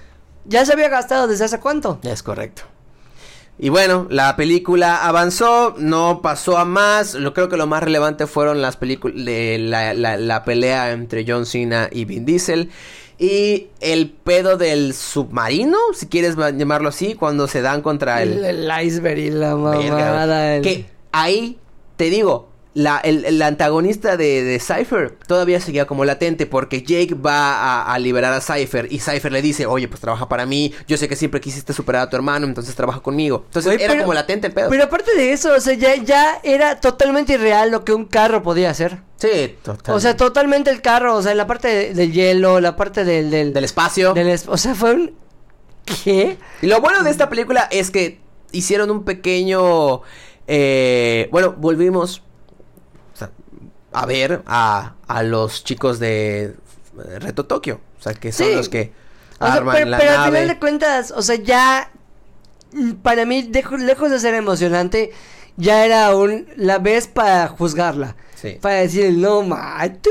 ya 0.46 0.64
se 0.64 0.72
había 0.72 0.88
gastado 0.88 1.26
desde 1.26 1.44
hace 1.44 1.60
cuánto. 1.60 1.98
Es 2.02 2.22
correcto. 2.22 2.62
Y 3.58 3.68
bueno, 3.68 4.06
la 4.10 4.34
película 4.34 5.04
avanzó, 5.06 5.74
no 5.78 6.20
pasó 6.22 6.58
a 6.58 6.64
más. 6.64 7.14
Lo 7.14 7.34
creo 7.34 7.48
que 7.48 7.56
lo 7.56 7.66
más 7.66 7.82
relevante 7.82 8.26
fueron 8.26 8.60
las 8.62 8.76
películas 8.76 9.16
la, 9.16 9.94
la- 9.94 10.16
la 10.16 10.44
pelea 10.44 10.90
entre 10.90 11.24
John 11.28 11.46
Cena 11.46 11.88
y 11.92 12.04
Vin 12.04 12.24
Diesel. 12.24 12.70
Y 13.16 13.68
el 13.80 14.10
pedo 14.10 14.56
del 14.56 14.92
submarino, 14.92 15.78
si 15.94 16.06
quieres 16.08 16.36
ma- 16.36 16.50
llamarlo 16.50 16.88
así, 16.88 17.14
cuando 17.14 17.46
se 17.46 17.62
dan 17.62 17.80
contra 17.80 18.22
el... 18.22 18.44
El, 18.44 18.66
el 18.68 18.86
iceberg 18.86 19.18
y 19.18 19.30
la 19.30 19.54
mamada. 19.54 20.56
el- 20.56 20.62
Que 20.62 20.86
ahí, 21.12 21.58
te 21.96 22.10
digo, 22.10 22.48
la, 22.74 22.98
el, 22.98 23.24
el 23.24 23.40
antagonista 23.40 24.16
de, 24.16 24.42
de 24.42 24.58
Cypher 24.58 25.16
todavía 25.28 25.60
seguía 25.60 25.86
como 25.86 26.04
latente 26.04 26.44
porque 26.46 26.82
Jake 26.82 27.14
va 27.14 27.54
a, 27.82 27.94
a 27.94 27.98
liberar 28.00 28.32
a 28.32 28.40
Cypher 28.40 28.88
y 28.90 28.98
Cypher 28.98 29.30
le 29.30 29.40
dice, 29.42 29.64
oye, 29.66 29.86
pues 29.86 30.00
trabaja 30.00 30.28
para 30.28 30.44
mí, 30.44 30.72
yo 30.88 30.96
sé 30.96 31.08
que 31.08 31.14
siempre 31.14 31.40
quisiste 31.40 31.72
superar 31.72 32.02
a 32.02 32.10
tu 32.10 32.16
hermano, 32.16 32.46
entonces 32.46 32.74
trabaja 32.74 32.98
conmigo. 33.00 33.44
Entonces 33.46 33.74
era 33.80 33.92
pero- 33.92 34.02
como 34.02 34.14
latente 34.14 34.48
el 34.48 34.52
pedo. 34.52 34.70
Pero 34.70 34.82
aparte 34.82 35.14
de 35.16 35.32
eso, 35.32 35.54
o 35.54 35.60
sea, 35.60 35.74
ya, 35.74 35.94
ya 35.96 36.40
era 36.42 36.80
totalmente 36.80 37.34
irreal 37.34 37.70
lo 37.70 37.84
que 37.84 37.92
un 37.92 38.06
carro 38.06 38.42
podía 38.42 38.70
hacer. 38.70 38.98
sí, 39.18 39.54
total. 39.62 39.94
O 39.94 40.00
sea, 40.00 40.16
totalmente 40.16 40.70
el 40.70 40.82
carro, 40.82 41.14
o 41.14 41.22
sea, 41.22 41.32
la 41.36 41.46
parte 41.46 41.68
de- 41.68 41.94
del 41.94 42.12
hielo, 42.12 42.58
la 42.60 42.74
parte 42.74 43.04
del... 43.04 43.30
del, 43.30 43.52
del 43.52 43.62
espacio. 43.64 44.14
del 44.14 44.28
es- 44.30 44.48
o 44.48 44.56
sea, 44.56 44.74
fue 44.74 44.94
un... 44.94 45.14
¿Qué? 46.02 46.38
Y 46.60 46.66
lo 46.66 46.80
bueno 46.80 47.04
de 47.04 47.10
esta 47.10 47.28
película 47.28 47.68
es 47.70 47.92
que 47.92 48.18
hicieron 48.50 48.90
un 48.90 49.04
pequeño... 49.04 50.02
eh, 50.48 51.28
bueno, 51.30 51.54
volvimos 51.56 52.22
a 53.94 54.06
ver 54.06 54.42
a, 54.46 54.94
a 55.06 55.22
los 55.22 55.64
chicos 55.64 55.98
de 55.98 56.54
Reto 57.20 57.46
Tokio. 57.46 57.80
O 57.98 58.02
sea, 58.02 58.12
que 58.14 58.32
son 58.32 58.46
Sí. 58.48 58.54
los 58.54 58.68
que 58.68 58.92
O 59.40 59.46
sea, 59.46 59.54
arman 59.54 59.74
pero, 59.74 59.90
la 59.90 59.98
pero 59.98 60.10
al 60.18 60.24
final 60.26 60.48
de 60.48 60.58
cuentas, 60.58 61.10
o 61.16 61.22
sea, 61.22 61.36
ya 61.36 61.90
mm, 62.72 62.92
para 63.02 63.24
mí, 63.24 63.48
dejo- 63.50 63.78
lejos 63.78 64.10
de 64.10 64.18
ser 64.20 64.34
emocionante, 64.34 65.12
ya 65.56 65.84
era 65.86 66.14
un 66.14 66.46
la 66.56 66.78
vez 66.78 67.06
para 67.08 67.48
juzgarla. 67.48 68.16
Sí. 68.34 68.58
Para 68.60 68.76
decir, 68.76 69.12
no, 69.16 69.42
ma, 69.42 69.78
tú, 70.02 70.10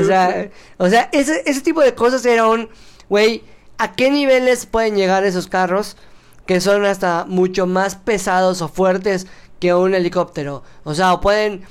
o 0.00 0.04
sea, 0.04 0.50
o 0.76 0.88
sea 0.88 1.08
ese, 1.12 1.42
ese 1.46 1.60
tipo 1.62 1.80
de 1.80 1.94
cosas 1.94 2.24
era 2.26 2.46
un, 2.46 2.68
güey, 3.08 3.42
¿a 3.78 3.92
qué 3.94 4.10
niveles 4.10 4.66
pueden 4.66 4.94
llegar 4.96 5.24
esos 5.24 5.48
carros 5.48 5.96
que 6.46 6.60
son 6.60 6.84
hasta 6.84 7.24
mucho 7.26 7.66
más 7.66 7.96
pesados 7.96 8.62
o 8.62 8.68
fuertes 8.68 9.26
que 9.60 9.74
un 9.74 9.94
helicóptero? 9.94 10.62
O 10.84 10.94
sea, 10.94 11.12
o 11.14 11.20
pueden 11.20 11.62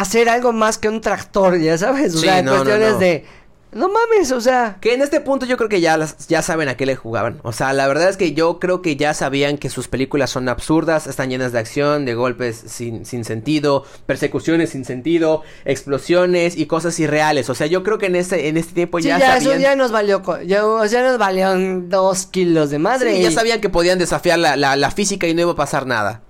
hacer 0.00 0.28
algo 0.28 0.52
más 0.52 0.78
que 0.78 0.88
un 0.88 1.00
tractor, 1.00 1.58
ya 1.58 1.76
sabes, 1.78 2.14
o 2.14 2.18
Sí, 2.18 2.24
sea, 2.26 2.42
no, 2.42 2.50
no, 2.52 2.56
cuestiones 2.58 2.92
no. 2.94 2.98
de, 2.98 3.24
no 3.70 3.88
mames, 3.90 4.32
o 4.32 4.40
sea... 4.40 4.78
Que 4.80 4.94
en 4.94 5.02
este 5.02 5.20
punto 5.20 5.44
yo 5.44 5.58
creo 5.58 5.68
que 5.68 5.82
ya, 5.82 5.98
las, 5.98 6.26
ya 6.26 6.40
saben 6.40 6.68
a 6.70 6.76
qué 6.78 6.86
le 6.86 6.96
jugaban. 6.96 7.38
O 7.42 7.52
sea, 7.52 7.74
la 7.74 7.86
verdad 7.86 8.08
es 8.08 8.16
que 8.16 8.32
yo 8.32 8.58
creo 8.60 8.80
que 8.80 8.96
ya 8.96 9.12
sabían 9.12 9.58
que 9.58 9.68
sus 9.68 9.88
películas 9.88 10.30
son 10.30 10.48
absurdas, 10.48 11.06
están 11.06 11.28
llenas 11.28 11.52
de 11.52 11.58
acción, 11.58 12.06
de 12.06 12.14
golpes 12.14 12.56
sin, 12.66 13.04
sin 13.04 13.24
sentido, 13.26 13.84
persecuciones 14.06 14.70
sin 14.70 14.86
sentido, 14.86 15.42
explosiones 15.66 16.56
y 16.56 16.64
cosas 16.66 16.98
irreales. 16.98 17.50
O 17.50 17.54
sea, 17.54 17.66
yo 17.66 17.82
creo 17.82 17.98
que 17.98 18.06
en 18.06 18.16
este, 18.16 18.48
en 18.48 18.56
este 18.56 18.72
tiempo 18.72 19.00
Sí, 19.00 19.08
ya, 19.08 19.18
ya, 19.18 19.36
eso 19.36 19.50
sabían. 19.50 19.60
ya 19.60 19.76
nos 19.76 19.92
valió, 19.92 20.22
ya, 20.46 20.62
nos 20.62 21.18
valieron 21.18 21.90
dos 21.90 22.24
kilos 22.24 22.70
de 22.70 22.78
madre. 22.78 23.16
Sí, 23.16 23.22
ya 23.22 23.28
y- 23.30 23.34
sabían 23.34 23.60
que 23.60 23.68
podían 23.68 23.98
desafiar 23.98 24.38
la, 24.38 24.56
la, 24.56 24.76
la 24.76 24.90
física 24.90 25.26
y 25.26 25.34
no 25.34 25.42
iba 25.42 25.52
a 25.52 25.56
pasar 25.56 25.86
nada. 25.86 26.22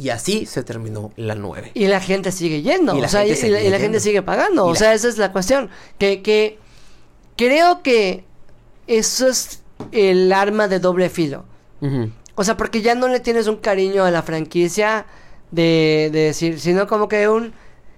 Y 0.00 0.08
así 0.10 0.46
se 0.46 0.62
terminó 0.62 1.12
la 1.16 1.34
9. 1.34 1.72
Y 1.74 1.86
la 1.88 2.00
gente 2.00 2.32
sigue 2.32 2.62
yendo, 2.62 2.96
Y 2.96 3.00
la 3.00 3.06
o 3.06 3.10
sea, 3.10 3.20
gente 3.20 3.28
y, 3.28 3.32
y 3.32 3.36
sigue 3.36 3.52
la, 3.52 3.60
y 3.60 3.68
la 3.68 3.78
yendo. 3.78 3.78
gente 3.78 4.00
sigue 4.00 4.22
pagando, 4.22 4.64
o 4.66 4.74
sea, 4.74 4.94
esa 4.94 5.08
es 5.08 5.18
la 5.18 5.30
cuestión. 5.32 5.68
Que, 5.98 6.22
que 6.22 6.58
creo 7.36 7.82
que 7.82 8.24
eso 8.86 9.28
es 9.28 9.62
el 9.92 10.32
arma 10.32 10.68
de 10.68 10.78
doble 10.80 11.10
filo. 11.10 11.44
O 12.34 12.44
sea, 12.44 12.56
porque 12.56 12.80
ya 12.82 12.94
no 12.94 13.08
le 13.08 13.20
tienes 13.20 13.46
un 13.46 13.56
cariño 13.56 14.04
a 14.04 14.10
la 14.10 14.22
franquicia 14.22 15.04
de, 15.50 16.08
de 16.12 16.20
decir, 16.20 16.58
sino 16.60 16.86
como 16.86 17.08
que 17.08 17.28
un... 17.28 17.52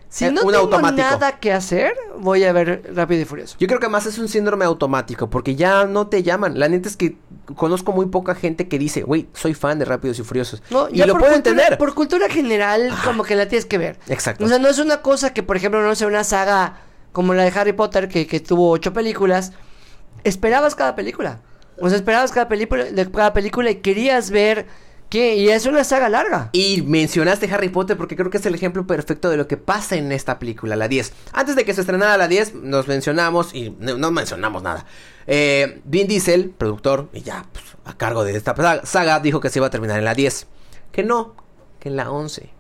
Si 0.09 0.27
Eh, 0.27 0.31
no 0.31 0.43
un 0.43 0.49
tengo 0.53 0.65
automático. 0.65 1.03
nada 1.09 1.39
que 1.41 1.53
hacer, 1.53 1.95
voy 2.19 2.45
a 2.45 2.53
ver 2.53 2.83
Rápido 2.95 3.23
y 3.23 3.25
Furioso. 3.25 3.57
Yo 3.59 3.67
creo 3.67 3.81
que 3.81 3.89
más 3.89 4.05
es 4.07 4.19
un 4.19 4.29
síndrome 4.29 4.65
automático, 4.65 5.31
porque 5.31 5.55
ya 5.57 5.85
no 5.87 6.09
te 6.09 6.23
llaman. 6.23 6.59
La 6.59 6.69
neta 6.69 6.89
es 6.89 6.97
que 6.97 7.17
conozco 7.57 7.93
muy 7.93 8.07
poca 8.07 8.35
gente 8.35 8.69
que 8.69 8.79
dice, 8.79 9.03
güey, 9.03 9.29
soy 9.33 9.55
fan 9.55 9.79
de 9.79 9.85
Rápidos 9.85 10.19
y 10.19 10.23
Furiosos. 10.23 10.63
No, 10.71 10.89
y 10.91 11.03
lo 11.03 11.19
puedo 11.19 11.35
entender. 11.35 11.79
Por 11.79 11.95
cultura 11.95 12.29
general, 12.29 12.93
como 13.05 13.25
que 13.25 13.37
la 13.37 13.49
tienes 13.49 13.67
que 13.67 13.79
ver. 13.79 13.99
Exacto. 14.09 14.45
O 14.45 14.49
sea, 14.49 14.59
no 14.59 14.69
es 14.69 14.79
una 14.79 15.03
cosa 15.03 15.33
que, 15.33 15.43
por 15.43 15.57
ejemplo, 15.57 15.83
no 15.83 15.95
sea 15.95 16.07
una 16.07 16.25
saga 16.25 16.81
como 17.13 17.35
la 17.35 17.45
de 17.45 17.53
Harry 17.59 17.73
Potter, 17.73 18.09
que, 18.09 18.27
que 18.27 18.41
tuvo 18.41 18.71
ocho 18.71 18.93
películas. 18.93 19.53
Esperabas 20.25 20.75
cada 20.75 20.95
película. 20.95 21.41
O 21.79 21.89
sea, 21.89 21.97
esperabas 21.97 22.33
cada 22.33 22.49
película, 22.49 22.85
cada 23.13 23.33
película 23.33 23.71
y 23.71 23.77
querías 23.77 24.31
ver 24.31 24.67
que... 25.09 25.37
Y 25.37 25.51
es 25.51 25.67
una 25.67 25.85
saga 25.85 26.09
larga. 26.09 26.51
Y 26.53 26.83
mencionaste 26.83 27.53
Harry 27.53 27.69
Potter 27.69 27.97
porque 27.97 28.17
creo 28.17 28.31
que 28.31 28.39
es 28.39 28.47
el 28.47 28.55
ejemplo 28.55 28.87
perfecto 28.87 29.31
de 29.31 29.37
lo 29.37 29.47
que 29.47 29.57
pasa 29.57 29.97
en 29.97 30.13
esta 30.13 30.39
película, 30.39 30.77
la 30.77 30.89
10. 30.89 31.13
Antes 31.33 31.57
de 31.57 31.65
que 31.65 31.75
se 31.75 31.81
estrenara 31.81 32.17
la 32.17 32.29
10, 32.29 32.55
nos 32.55 32.89
mencionamos 32.89 33.55
y 33.55 33.77
no, 33.79 33.99
no 33.99 34.11
mencionamos 34.11 34.63
nada. 34.63 34.87
Eh, 35.27 35.81
Vin 35.85 36.07
Diesel, 36.09 36.51
productor, 36.51 37.09
y 37.13 37.21
ya 37.23 37.47
pues, 37.53 37.65
a 37.85 37.97
cargo 37.97 38.25
de 38.25 38.37
esta 38.37 38.55
sa- 38.57 38.85
saga, 38.85 39.21
dijo 39.21 39.41
que 39.41 39.51
se 39.51 39.59
iba 39.59 39.67
a 39.67 39.71
terminar 39.71 39.99
en 39.99 40.05
la 40.05 40.15
10. 40.15 40.47
Que 40.91 41.03
no, 41.03 41.35
que 41.81 41.89
en 41.89 41.97
la 41.97 42.11
11. 42.11 42.51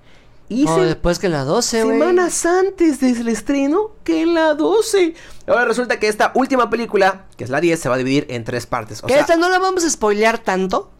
Y 0.48 0.66
se- 0.66 0.80
después 0.80 1.18
que 1.18 1.28
la 1.30 1.44
12, 1.44 1.82
güey. 1.84 1.98
semanas 1.98 2.44
antes 2.44 3.00
del 3.00 3.28
estreno 3.28 3.92
que 4.04 4.22
en 4.22 4.34
la 4.34 4.54
12. 4.54 5.14
Ahora 5.46 5.64
resulta 5.64 5.98
que 5.98 6.08
esta 6.08 6.30
última 6.34 6.68
película, 6.68 7.24
que 7.36 7.44
es 7.44 7.50
la 7.50 7.60
10, 7.60 7.80
se 7.80 7.88
va 7.88 7.94
a 7.94 7.98
dividir 7.98 8.26
en 8.28 8.44
tres 8.44 8.66
partes. 8.66 9.02
O 9.02 9.06
¿Que 9.06 9.14
sea, 9.14 9.22
esta 9.22 9.36
no 9.36 9.48
la 9.48 9.58
vamos 9.58 9.82
a 9.84 9.90
spoilear 9.90 10.38
tanto? 10.38 10.90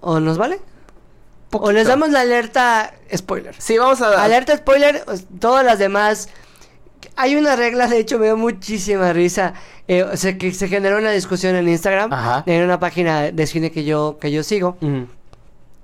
¿O 0.00 0.20
nos 0.20 0.36
vale? 0.38 0.60
¿O 1.50 1.72
les 1.72 1.86
damos 1.88 2.10
la 2.10 2.20
alerta 2.20 2.94
spoiler? 3.16 3.54
Sí, 3.58 3.78
vamos 3.78 4.02
a... 4.02 4.22
Alerta 4.22 4.54
spoiler, 4.56 5.02
pues, 5.06 5.24
todas 5.40 5.64
las 5.64 5.78
demás. 5.78 6.28
Hay 7.16 7.36
una 7.36 7.56
regla, 7.56 7.86
de 7.86 7.98
hecho 7.98 8.18
me 8.18 8.26
dio 8.26 8.36
muchísima 8.36 9.12
risa. 9.14 9.54
Eh, 9.88 10.02
o 10.04 10.16
sea, 10.16 10.38
que 10.38 10.52
se 10.52 10.68
generó 10.68 10.98
una 10.98 11.10
discusión 11.10 11.56
en 11.56 11.68
Instagram, 11.68 12.12
Ajá. 12.12 12.42
en 12.46 12.62
una 12.62 12.78
página 12.78 13.32
de 13.32 13.46
cine 13.46 13.70
que 13.72 13.84
yo, 13.84 14.18
que 14.20 14.30
yo 14.30 14.42
sigo, 14.42 14.76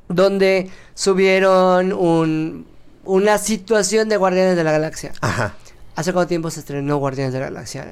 donde 0.09 0.70
subieron 0.94 1.92
un, 1.92 2.66
una 3.05 3.38
situación 3.38 4.09
de 4.09 4.16
Guardianes 4.16 4.57
de 4.57 4.64
la 4.64 4.72
Galaxia. 4.72 5.12
Ajá. 5.20 5.55
¿Hace 5.96 6.12
cuánto 6.12 6.28
tiempo 6.28 6.50
se 6.50 6.61
estrenó 6.61 6.96
Guardianes 6.98 7.32
de 7.32 7.40
la 7.40 7.46
Galaxia? 7.46 7.86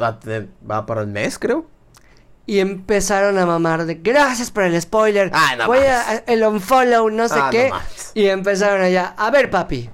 Va, 0.00 0.86
para 0.86 1.02
un 1.02 1.12
mes, 1.12 1.38
creo. 1.38 1.66
Y 2.46 2.60
empezaron 2.60 3.36
a 3.36 3.44
mamar 3.44 3.84
de 3.84 3.96
gracias 3.96 4.50
por 4.50 4.62
el 4.62 4.80
spoiler. 4.80 5.30
Ah, 5.34 5.54
no 5.58 5.66
Voy 5.66 5.78
a 5.80 6.22
el 6.26 6.42
unfollow, 6.44 7.10
no 7.10 7.28
sé 7.28 7.34
Ah, 7.36 7.48
qué. 7.50 7.70
y 8.14 8.26
empezaron 8.28 8.80
allá. 8.80 9.14
A 9.18 9.30
ver, 9.30 9.50
papi. 9.50 9.90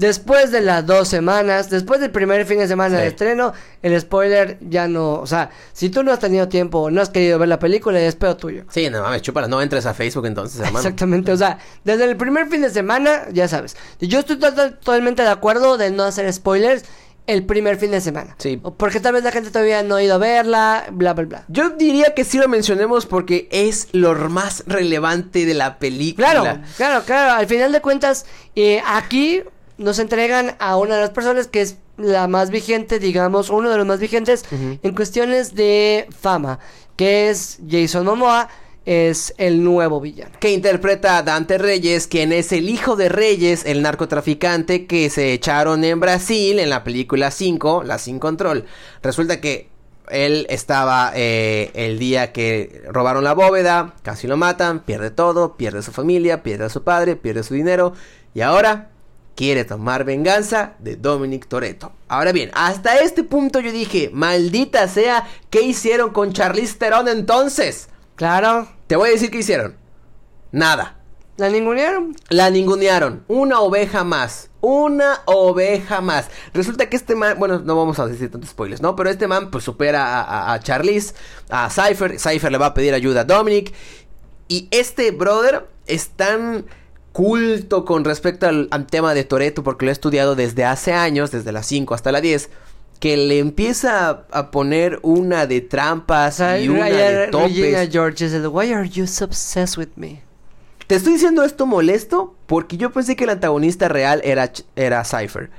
Después 0.00 0.50
de 0.50 0.62
las 0.62 0.86
dos 0.86 1.08
semanas, 1.08 1.68
después 1.68 2.00
del 2.00 2.10
primer 2.10 2.46
fin 2.46 2.58
de 2.58 2.66
semana 2.66 2.96
Sí. 2.96 3.02
de 3.02 3.08
estreno, 3.08 3.52
el 3.82 4.00
spoiler 4.00 4.56
ya 4.62 4.88
no. 4.88 5.14
O 5.20 5.26
sea, 5.26 5.50
si 5.74 5.90
tú 5.90 6.02
no 6.02 6.10
has 6.10 6.18
tenido 6.18 6.48
tiempo, 6.48 6.90
no 6.90 7.02
has 7.02 7.10
querido 7.10 7.38
ver 7.38 7.48
la 7.48 7.58
película, 7.58 8.00
ya 8.00 8.06
es 8.08 8.16
pedo 8.16 8.34
tuyo. 8.38 8.64
Sí, 8.70 8.88
no 8.88 9.02
mames, 9.02 9.20
chúpala, 9.20 9.46
no 9.46 9.60
entres 9.60 9.84
a 9.84 9.92
Facebook 9.92 10.24
entonces, 10.26 10.58
hermano. 10.60 10.78
Exactamente, 10.78 11.32
o 11.32 11.36
sea, 11.36 11.58
desde 11.84 12.04
el 12.04 12.16
primer 12.16 12.48
fin 12.48 12.62
de 12.62 12.70
semana, 12.70 13.24
ya 13.30 13.46
sabes. 13.46 13.76
Yo 14.00 14.20
estoy 14.20 14.36
total- 14.38 14.78
totalmente 14.78 15.22
de 15.22 15.28
acuerdo 15.28 15.76
de 15.76 15.90
no 15.90 16.04
hacer 16.04 16.32
spoilers 16.32 16.82
el 17.26 17.44
primer 17.44 17.76
fin 17.76 17.90
de 17.90 18.00
semana. 18.00 18.34
Sí. 18.38 18.58
O 18.62 18.72
Porque 18.74 19.00
tal 19.00 19.12
vez 19.12 19.22
la 19.22 19.30
gente 19.30 19.50
todavía 19.50 19.82
no 19.82 19.96
ha 19.96 20.02
ido 20.02 20.14
a 20.14 20.18
verla, 20.18 20.86
bla, 20.90 21.12
bla, 21.12 21.24
bla. 21.26 21.44
Yo 21.48 21.68
diría 21.70 22.14
que 22.14 22.24
sí 22.24 22.38
lo 22.38 22.48
mencionemos 22.48 23.04
porque 23.04 23.48
es 23.52 23.88
lo 23.92 24.14
más 24.30 24.64
relevante 24.66 25.44
de 25.44 25.54
la 25.54 25.78
película. 25.78 26.30
Claro, 26.30 26.60
claro, 26.78 27.02
claro. 27.04 27.34
Al 27.34 27.46
final 27.46 27.70
de 27.70 27.80
cuentas, 27.82 28.24
eh, 28.56 28.82
aquí 28.86 29.42
nos 29.80 29.98
entregan 29.98 30.56
a 30.58 30.76
una 30.76 30.96
de 30.96 31.00
las 31.00 31.10
personas 31.10 31.46
que 31.46 31.62
es 31.62 31.78
la 31.96 32.28
más 32.28 32.50
vigente, 32.50 32.98
digamos, 32.98 33.48
uno 33.48 33.70
de 33.70 33.78
los 33.78 33.86
más 33.86 33.98
vigentes 33.98 34.44
en 34.50 34.94
cuestiones 34.94 35.54
de 35.54 36.06
fama, 36.16 36.58
que 36.96 37.30
es 37.30 37.58
Jason 37.68 38.04
Momoa, 38.04 38.48
es 38.84 39.32
el 39.38 39.64
nuevo 39.64 40.00
villano. 40.00 40.32
Que 40.38 40.52
interpreta 40.52 41.16
a 41.16 41.22
Dante 41.22 41.56
Reyes, 41.56 42.06
quien 42.06 42.30
es 42.32 42.52
el 42.52 42.68
hijo 42.68 42.94
de 42.94 43.08
Reyes, 43.08 43.64
el 43.64 43.80
narcotraficante 43.80 44.86
que 44.86 45.08
se 45.08 45.32
echaron 45.32 45.82
en 45.82 45.98
Brasil 45.98 46.58
en 46.58 46.68
la 46.68 46.84
película 46.84 47.30
5, 47.30 47.82
La 47.82 47.98
Sin 47.98 48.18
Control. 48.18 48.66
Resulta 49.02 49.40
que 49.40 49.68
él 50.10 50.46
estaba 50.50 51.12
eh, 51.14 51.70
el 51.72 51.98
día 51.98 52.32
que 52.32 52.82
robaron 52.88 53.24
la 53.24 53.32
bóveda, 53.32 53.94
casi 54.02 54.26
lo 54.26 54.36
matan, 54.36 54.80
pierde 54.80 55.10
todo, 55.10 55.56
pierde 55.56 55.82
su 55.82 55.92
familia, 55.92 56.42
pierde 56.42 56.66
a 56.66 56.68
su 56.68 56.82
padre, 56.82 57.16
pierde 57.16 57.44
su 57.44 57.54
dinero 57.54 57.94
y 58.34 58.42
ahora 58.42 58.89
quiere 59.40 59.64
tomar 59.64 60.04
venganza 60.04 60.74
de 60.80 60.96
Dominic 60.96 61.48
Toretto. 61.48 61.94
Ahora 62.08 62.30
bien, 62.30 62.50
hasta 62.52 62.96
este 62.98 63.24
punto 63.24 63.60
yo 63.60 63.72
dije, 63.72 64.10
maldita 64.12 64.86
sea, 64.86 65.26
¿qué 65.48 65.62
hicieron 65.62 66.10
con 66.10 66.34
Charlize 66.34 66.76
Theron 66.76 67.08
entonces? 67.08 67.88
Claro, 68.16 68.68
Te 68.86 68.96
voy 68.96 69.08
a 69.08 69.12
decir 69.12 69.30
qué 69.30 69.38
hicieron. 69.38 69.76
Nada. 70.52 70.98
la 71.38 71.48
ningunearon. 71.48 72.14
La 72.28 72.50
ningunearon. 72.50 73.24
Una 73.28 73.60
oveja 73.60 74.04
más. 74.04 74.50
Una 74.60 75.22
oveja 75.24 76.02
más. 76.02 76.28
Resulta 76.52 76.90
que 76.90 76.96
este 76.96 77.14
man, 77.14 77.38
bueno, 77.38 77.60
no 77.60 77.76
vamos 77.76 77.98
a 77.98 78.06
decir 78.06 78.30
tantos 78.30 78.50
spoilers, 78.50 78.82
¿no? 78.82 78.94
Pero 78.94 79.08
este 79.08 79.26
man 79.26 79.50
pues 79.50 79.64
supera 79.64 80.20
a, 80.20 80.22
a, 80.22 80.52
a 80.52 80.60
Charlize, 80.60 81.14
a 81.48 81.70
Cypher. 81.70 82.20
Cypher 82.20 82.52
le 82.52 82.58
va 82.58 82.66
a 82.66 82.74
pedir 82.74 82.92
ayuda 82.92 83.22
a 83.22 83.24
Dominic. 83.24 83.72
Y 84.48 84.68
este 84.70 85.12
brother 85.12 85.66
es 85.86 86.10
tan 86.10 86.66
culto 87.12 87.84
con 87.84 88.04
respecto 88.04 88.46
al, 88.46 88.68
al 88.70 88.86
tema 88.86 89.14
de 89.14 89.24
Toreto 89.24 89.62
porque 89.62 89.84
lo 89.84 89.90
he 89.90 89.92
estudiado 89.92 90.34
desde 90.34 90.64
hace 90.64 90.92
años, 90.92 91.30
desde 91.30 91.52
las 91.52 91.66
5 91.66 91.94
hasta 91.94 92.12
la 92.12 92.20
10. 92.20 92.50
Que 92.98 93.16
le 93.16 93.38
empieza 93.38 94.26
a, 94.30 94.50
poner 94.50 94.98
una 95.02 95.46
de 95.46 95.62
trampas 95.62 96.42
y 96.60 96.68
una 96.68 96.86
de 96.86 97.28
topes. 97.28 97.88
George 97.90 98.46
Why 98.46 98.72
are 98.72 98.88
you 98.88 99.06
so 99.06 99.24
obsessed 99.24 99.78
with 99.78 99.88
me? 99.96 100.22
Te 100.86 100.96
estoy 100.96 101.14
diciendo 101.14 101.42
esto 101.42 101.66
molesto 101.66 102.34
porque 102.46 102.76
yo 102.76 102.90
pensé 102.92 103.16
que 103.16 103.24
el 103.24 103.30
antagonista 103.30 103.88
real 103.88 104.20
era, 104.22 104.52
era 104.76 105.04
Cypher. 105.04 105.50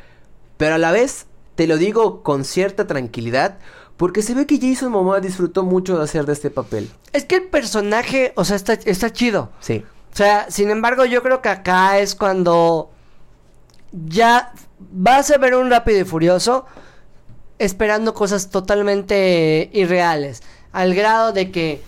Pero 0.58 0.76
a 0.76 0.78
la 0.78 0.92
vez 0.92 1.26
te 1.56 1.66
lo 1.66 1.78
digo 1.78 2.22
con 2.22 2.46
cierta 2.46 2.86
tranquilidad 2.86 3.58
porque 3.98 4.22
se 4.22 4.34
ve 4.34 4.46
que 4.46 4.60
Jason 4.60 4.92
Momoa 4.92 5.20
disfrutó 5.20 5.64
mucho 5.64 5.98
de 5.98 6.04
hacer 6.04 6.26
de 6.26 6.34
este 6.34 6.50
papel. 6.50 6.90
Es 7.14 7.26
que 7.26 7.36
el 7.36 7.44
personaje, 7.44 8.34
o 8.36 8.46
sea, 8.46 8.56
está, 8.56 8.74
está 8.74 9.12
chido. 9.12 9.52
Sí. 9.60 9.84
O 10.14 10.16
sea, 10.16 10.48
sin 10.50 10.70
embargo, 10.70 11.06
yo 11.06 11.24
creo 11.24 11.42
que 11.42 11.50
acá 11.50 12.00
es 12.00 12.16
cuando 12.16 12.92
ya 13.92 14.54
vas 14.80 15.32
a 15.32 15.38
ver 15.38 15.56
un 15.56 15.70
rápido 15.70 16.00
y 16.00 16.04
furioso 16.04 16.66
esperando 17.60 18.14
cosas 18.14 18.50
totalmente 18.50 19.70
irreales. 19.74 20.42
Al 20.74 20.96
grado 20.96 21.32
de 21.32 21.52
que 21.52 21.82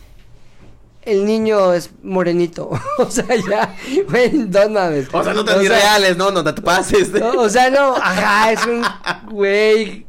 el 1.02 1.26
niño 1.26 1.74
es 1.74 1.90
morenito. 2.02 2.70
o 2.98 3.10
sea, 3.10 3.26
ya, 3.50 3.76
güey, 4.10 4.32
no 4.32 4.70
mames. 4.70 5.08
O 5.12 5.24
sea, 5.24 5.34
no 5.34 5.44
tan 5.44 5.56
O 5.56 5.60
sea, 5.60 5.66
irreales, 5.66 6.18
no, 6.18 6.32
no 6.32 6.44
te 6.44 6.62
pases. 6.62 7.12
no, 7.12 7.42
o 7.42 7.50
sea, 7.50 7.70
no, 7.70 7.96
ajá, 7.96 8.52
es 8.52 8.66
un 8.66 8.84
güey. 9.32 10.06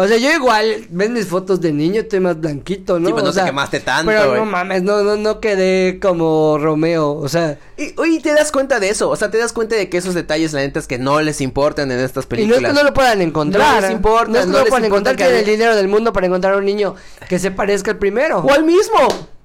O 0.00 0.06
sea, 0.06 0.16
yo 0.16 0.30
igual, 0.30 0.86
ven 0.90 1.12
mis 1.12 1.26
fotos 1.26 1.60
de 1.60 1.72
niño, 1.72 2.02
estoy 2.02 2.20
más 2.20 2.40
blanquito, 2.40 3.00
¿no? 3.00 3.08
Sí, 3.08 3.12
pues 3.12 3.24
no 3.24 3.30
O 3.30 3.32
te 3.32 3.38
sea, 3.40 3.46
quemaste 3.46 3.80
tanto, 3.80 4.12
Pero 4.12 4.36
no 4.36 4.44
mames, 4.44 4.84
no, 4.84 5.02
no, 5.02 5.16
no 5.16 5.40
quedé 5.40 5.98
como 6.00 6.56
Romeo, 6.56 7.10
o 7.16 7.28
sea. 7.28 7.58
Y, 7.76 7.94
oye, 7.98 8.20
te 8.20 8.32
das 8.32 8.52
cuenta 8.52 8.78
de 8.78 8.90
eso, 8.90 9.10
o 9.10 9.16
sea, 9.16 9.28
te 9.32 9.38
das 9.38 9.52
cuenta 9.52 9.74
de 9.74 9.88
que 9.88 9.96
esos 9.98 10.14
detalles, 10.14 10.52
la 10.52 10.60
neta, 10.60 10.78
es 10.78 10.86
que 10.86 10.98
no 10.98 11.20
les 11.20 11.40
importan 11.40 11.90
en 11.90 11.98
estas 11.98 12.22
Y 12.22 12.26
no 12.26 12.28
películas. 12.28 12.62
es 12.62 12.68
que 12.68 12.74
no 12.74 12.82
lo 12.84 12.94
puedan 12.94 13.20
encontrar. 13.22 13.74
No 13.74 13.80
les 13.80 13.90
importa, 13.90 14.30
No 14.30 14.38
es 14.38 14.44
que 14.44 14.46
no 14.46 14.52
no 14.52 14.58
lo 14.58 14.64
les 14.64 14.70
puedan 14.70 14.84
encontrar. 14.84 15.16
que 15.16 15.38
el 15.40 15.44
dinero 15.44 15.74
del 15.74 15.88
mundo 15.88 16.12
para 16.12 16.26
encontrar 16.28 16.54
un 16.54 16.64
niño 16.64 16.94
que 17.28 17.40
se 17.40 17.50
parezca 17.50 17.90
al 17.90 17.98
primero. 17.98 18.38
O 18.38 18.52
al 18.52 18.62
mismo, 18.62 18.98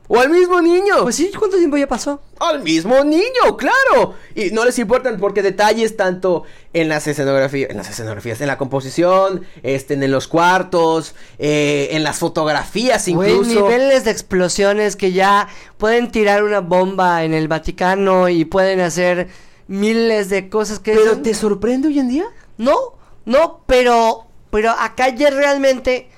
o 0.08 0.20
al 0.20 0.30
mismo 0.30 0.62
niño. 0.62 1.04
Pues 1.04 1.16
sí, 1.16 1.32
¿cuánto 1.38 1.58
tiempo 1.58 1.78
ya 1.78 1.88
pasó? 1.88 2.22
Al 2.40 2.62
mismo 2.62 3.04
niño, 3.04 3.56
claro. 3.58 4.16
Y 4.36 4.52
no 4.52 4.66
les 4.66 4.78
importan 4.80 5.18
porque 5.20 5.42
detalles 5.42 5.96
tanto 5.96 6.44
en 6.74 6.90
las 6.90 7.08
escenografías, 7.08 7.70
en 7.70 7.78
las 7.78 7.90
escenografías, 7.90 8.42
en 8.42 8.48
la 8.48 8.58
composición, 8.58 9.46
este, 9.64 9.94
en 9.94 10.12
los 10.12 10.28
cuartos, 10.28 11.16
eh, 11.40 11.90
en 11.92 12.04
las 12.04 12.18
fotografías 12.20 13.08
Güey, 13.08 13.32
incluso. 13.32 13.62
niveles 13.62 14.04
de 14.04 14.12
explosiones 14.12 14.96
que 14.96 15.14
ya 15.14 15.48
pueden 15.78 16.12
tirar 16.12 16.44
una 16.44 16.60
bomba 16.60 17.24
en 17.24 17.34
el 17.34 17.48
Vaticano 17.48 18.28
y 18.30 18.46
pueden 18.46 18.82
hacer 18.82 19.30
miles 19.68 20.30
de 20.30 20.50
cosas 20.50 20.80
que... 20.80 20.94
Pero 20.94 21.12
son- 21.14 21.24
te 21.24 21.34
sorprende 21.34 21.88
hoy 21.88 22.00
en 22.00 22.10
día. 22.10 22.26
No, 22.58 22.76
no, 23.26 23.62
pero... 23.66 24.26
Pero 24.52 24.70
acá 24.72 25.10
ya 25.10 25.30
realmente... 25.32 26.10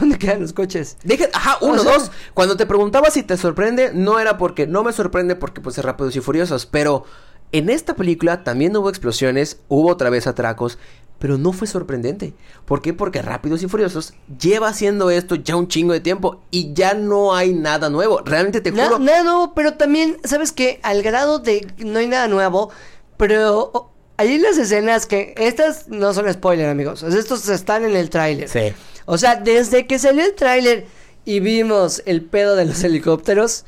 ¿Dónde 0.00 0.18
quedan 0.18 0.40
los 0.40 0.52
coches? 0.52 0.96
Deja, 1.04 1.26
ajá, 1.32 1.58
uno, 1.60 1.80
O 1.80 1.84
sea- 1.84 1.92
dos. 1.98 2.10
Cuando 2.34 2.56
te 2.56 2.66
preguntaba 2.66 3.10
si 3.10 3.22
te 3.22 3.36
sorprende, 3.36 3.92
no 3.94 4.18
era 4.18 4.38
porque 4.38 4.66
no 4.66 4.82
me 4.82 4.92
sorprende 4.92 5.36
porque 5.36 5.60
pues 5.60 5.78
es 5.78 5.84
rápidos 5.84 6.14
y 6.16 6.20
furiosos, 6.20 6.66
pero 6.66 7.04
en 7.52 7.68
esta 7.70 7.94
película 7.94 8.44
también 8.44 8.76
hubo 8.76 8.88
explosiones, 8.88 9.60
hubo 9.68 9.90
otra 9.90 10.08
vez 10.10 10.26
atracos, 10.26 10.78
pero 11.18 11.38
no 11.38 11.52
fue 11.52 11.68
sorprendente. 11.68 12.34
¿Por 12.64 12.82
qué? 12.82 12.92
Porque 12.94 13.22
Rápidos 13.22 13.62
y 13.62 13.68
Furiosos 13.68 14.14
lleva 14.40 14.66
haciendo 14.68 15.08
esto 15.10 15.36
ya 15.36 15.54
un 15.54 15.68
chingo 15.68 15.92
de 15.92 16.00
tiempo 16.00 16.40
y 16.50 16.72
ya 16.72 16.94
no 16.94 17.32
hay 17.34 17.52
nada 17.52 17.90
nuevo. 17.90 18.22
Realmente 18.24 18.60
te 18.60 18.72
juro. 18.72 18.98
nada 18.98 19.22
nuevo, 19.22 19.54
pero 19.54 19.74
también, 19.74 20.16
¿sabes 20.24 20.50
qué? 20.50 20.80
Al 20.82 21.02
grado 21.02 21.38
de 21.38 21.72
no 21.78 22.00
hay 22.00 22.08
nada 22.08 22.26
nuevo, 22.26 22.70
pero 23.16 23.91
hay 24.28 24.38
las 24.38 24.56
escenas 24.58 25.06
que... 25.06 25.34
Estas 25.36 25.88
no 25.88 26.14
son 26.14 26.32
spoiler, 26.32 26.68
amigos. 26.68 27.02
Estos 27.02 27.48
están 27.48 27.84
en 27.84 27.96
el 27.96 28.10
tráiler. 28.10 28.48
Sí. 28.48 28.72
O 29.04 29.18
sea, 29.18 29.36
desde 29.36 29.86
que 29.86 29.98
salió 29.98 30.24
el 30.24 30.34
tráiler 30.34 30.86
y 31.24 31.40
vimos 31.40 32.02
el 32.06 32.22
pedo 32.22 32.56
de 32.56 32.64
los 32.64 32.82
helicópteros, 32.84 33.64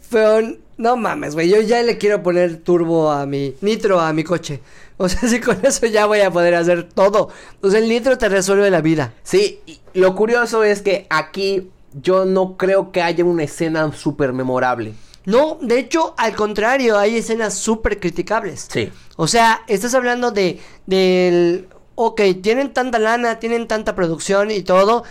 fue 0.00 0.38
un... 0.38 0.68
No 0.78 0.96
mames, 0.96 1.34
güey, 1.34 1.48
yo 1.48 1.60
ya 1.60 1.82
le 1.82 1.98
quiero 1.98 2.22
poner 2.22 2.58
turbo 2.58 3.10
a 3.10 3.26
mi... 3.26 3.54
Nitro 3.60 4.00
a 4.00 4.12
mi 4.12 4.24
coche. 4.24 4.60
O 4.96 5.08
sea, 5.08 5.28
si 5.28 5.40
con 5.40 5.58
eso 5.64 5.86
ya 5.86 6.06
voy 6.06 6.20
a 6.20 6.30
poder 6.30 6.54
hacer 6.54 6.84
todo. 6.84 7.30
O 7.60 7.70
sea, 7.70 7.80
el 7.80 7.88
nitro 7.88 8.16
te 8.16 8.28
resuelve 8.28 8.70
la 8.70 8.80
vida. 8.80 9.12
Sí, 9.22 9.60
y 9.66 9.80
lo 9.94 10.14
curioso 10.14 10.64
es 10.64 10.82
que 10.82 11.06
aquí 11.10 11.70
yo 11.92 12.24
no 12.24 12.56
creo 12.56 12.92
que 12.92 13.02
haya 13.02 13.24
una 13.24 13.44
escena 13.44 13.92
súper 13.92 14.32
memorable. 14.32 14.94
No, 15.28 15.58
de 15.60 15.78
hecho, 15.78 16.14
al 16.16 16.34
contrario, 16.34 16.98
hay 16.98 17.18
escenas 17.18 17.52
súper 17.52 18.00
criticables. 18.00 18.66
Sí. 18.72 18.90
O 19.16 19.28
sea, 19.28 19.60
estás 19.66 19.94
hablando 19.94 20.30
de 20.30 20.58
del 20.86 21.68
ok, 21.96 22.22
tienen 22.42 22.72
tanta 22.72 22.98
lana, 22.98 23.38
tienen 23.38 23.68
tanta 23.68 23.94
producción 23.94 24.50
y 24.50 24.62
todo. 24.62 25.04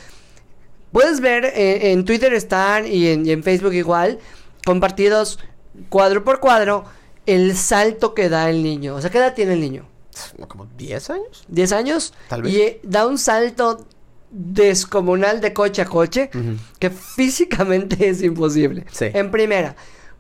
Puedes 0.92 1.20
ver 1.20 1.46
eh, 1.46 1.92
en 1.92 2.04
Twitter 2.04 2.34
están 2.34 2.88
y 2.88 3.08
en, 3.10 3.28
y 3.28 3.32
en 3.32 3.44
Facebook 3.44 3.74
igual 3.74 4.18
compartidos 4.66 5.38
cuadro 5.90 6.24
por 6.24 6.40
cuadro 6.40 6.86
el 7.28 7.56
salto 7.56 8.16
que 8.16 8.28
da 8.28 8.50
el 8.50 8.64
niño. 8.64 8.96
O 8.96 9.02
sea, 9.02 9.12
¿qué 9.12 9.20
edad 9.20 9.36
tiene 9.36 9.54
el 9.54 9.60
niño? 9.60 9.88
¿Como 10.48 10.66
10 10.66 11.10
años? 11.12 11.46
¿10 11.52 11.76
años? 11.76 12.14
Tal 12.28 12.42
vez. 12.42 12.54
Y 12.54 12.62
eh, 12.62 12.80
da 12.82 13.06
un 13.06 13.20
salto 13.20 13.86
descomunal 14.32 15.42
de 15.42 15.54
coche 15.54 15.84
a 15.84 15.86
coche 15.86 16.32
que 16.80 16.90
físicamente 16.90 18.10
es 18.10 18.24
imposible. 18.24 18.86
Sí. 18.92 19.06
En 19.14 19.30
primera, 19.30 19.76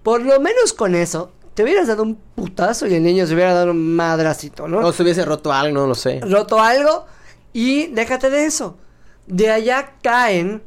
por 0.07 0.21
lo 0.21 0.39
menos 0.39 0.71
con 0.71 0.95
eso, 0.95 1.33
te 1.53 1.63
hubieras 1.63 1.89
dado 1.89 2.03
un 2.03 2.15
putazo 2.15 2.87
y 2.87 2.93
el 2.93 3.03
niño 3.03 3.27
se 3.27 3.33
hubiera 3.33 3.53
dado 3.53 3.71
un 3.71 3.93
madracito, 3.93 4.65
¿no? 4.65 4.79
O 4.79 4.93
se 4.93 5.03
hubiese 5.03 5.25
roto 5.25 5.51
algo, 5.51 5.81
no 5.81 5.85
lo 5.85 5.95
sé. 5.95 6.21
Roto 6.21 6.61
algo 6.61 7.05
y 7.51 7.87
déjate 7.87 8.29
de 8.29 8.45
eso. 8.45 8.77
De 9.25 9.51
allá 9.51 9.95
caen 10.01 10.63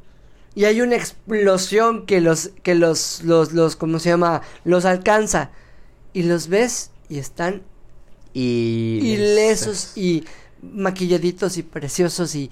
y 0.54 0.66
hay 0.66 0.82
una 0.82 0.96
explosión 0.96 2.04
que 2.04 2.20
los, 2.20 2.50
que 2.62 2.74
los, 2.74 3.22
los, 3.22 3.54
los, 3.54 3.76
¿cómo 3.76 3.98
se 3.98 4.10
llama? 4.10 4.42
Los 4.64 4.84
alcanza. 4.84 5.52
Y 6.12 6.24
los 6.24 6.48
ves 6.48 6.90
y 7.08 7.18
están 7.18 7.62
Y... 8.34 9.00
ilesos 9.02 9.96
y 9.96 10.26
maquilladitos 10.60 11.56
y 11.56 11.62
preciosos 11.62 12.34
y... 12.34 12.50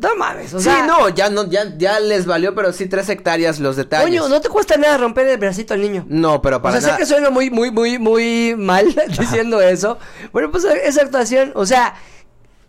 No 0.00 0.16
mames, 0.16 0.54
o 0.54 0.58
sí, 0.58 0.64
sea... 0.64 0.86
no, 0.86 1.08
ya 1.10 1.28
no, 1.28 1.48
ya, 1.48 1.76
ya 1.76 2.00
les 2.00 2.24
valió, 2.24 2.54
pero 2.54 2.72
sí 2.72 2.86
tres 2.86 3.08
hectáreas 3.08 3.60
los 3.60 3.76
detalles. 3.76 4.06
Coño, 4.06 4.28
no 4.28 4.40
te 4.40 4.48
cuesta 4.48 4.76
nada 4.76 4.96
romper 4.96 5.26
el 5.28 5.36
bracito 5.38 5.74
al 5.74 5.82
niño. 5.82 6.04
No, 6.08 6.40
pero 6.40 6.56
O 6.56 6.62
para 6.62 6.80
sea, 6.80 6.92
sé 6.92 6.98
que 6.98 7.06
suena 7.06 7.28
muy, 7.30 7.50
muy, 7.50 7.70
muy, 7.70 7.98
muy 7.98 8.54
mal 8.56 8.94
diciendo 9.18 9.60
eso. 9.60 9.98
Bueno, 10.32 10.50
pues 10.50 10.64
esa 10.64 11.02
actuación, 11.02 11.52
o 11.54 11.66
sea, 11.66 11.94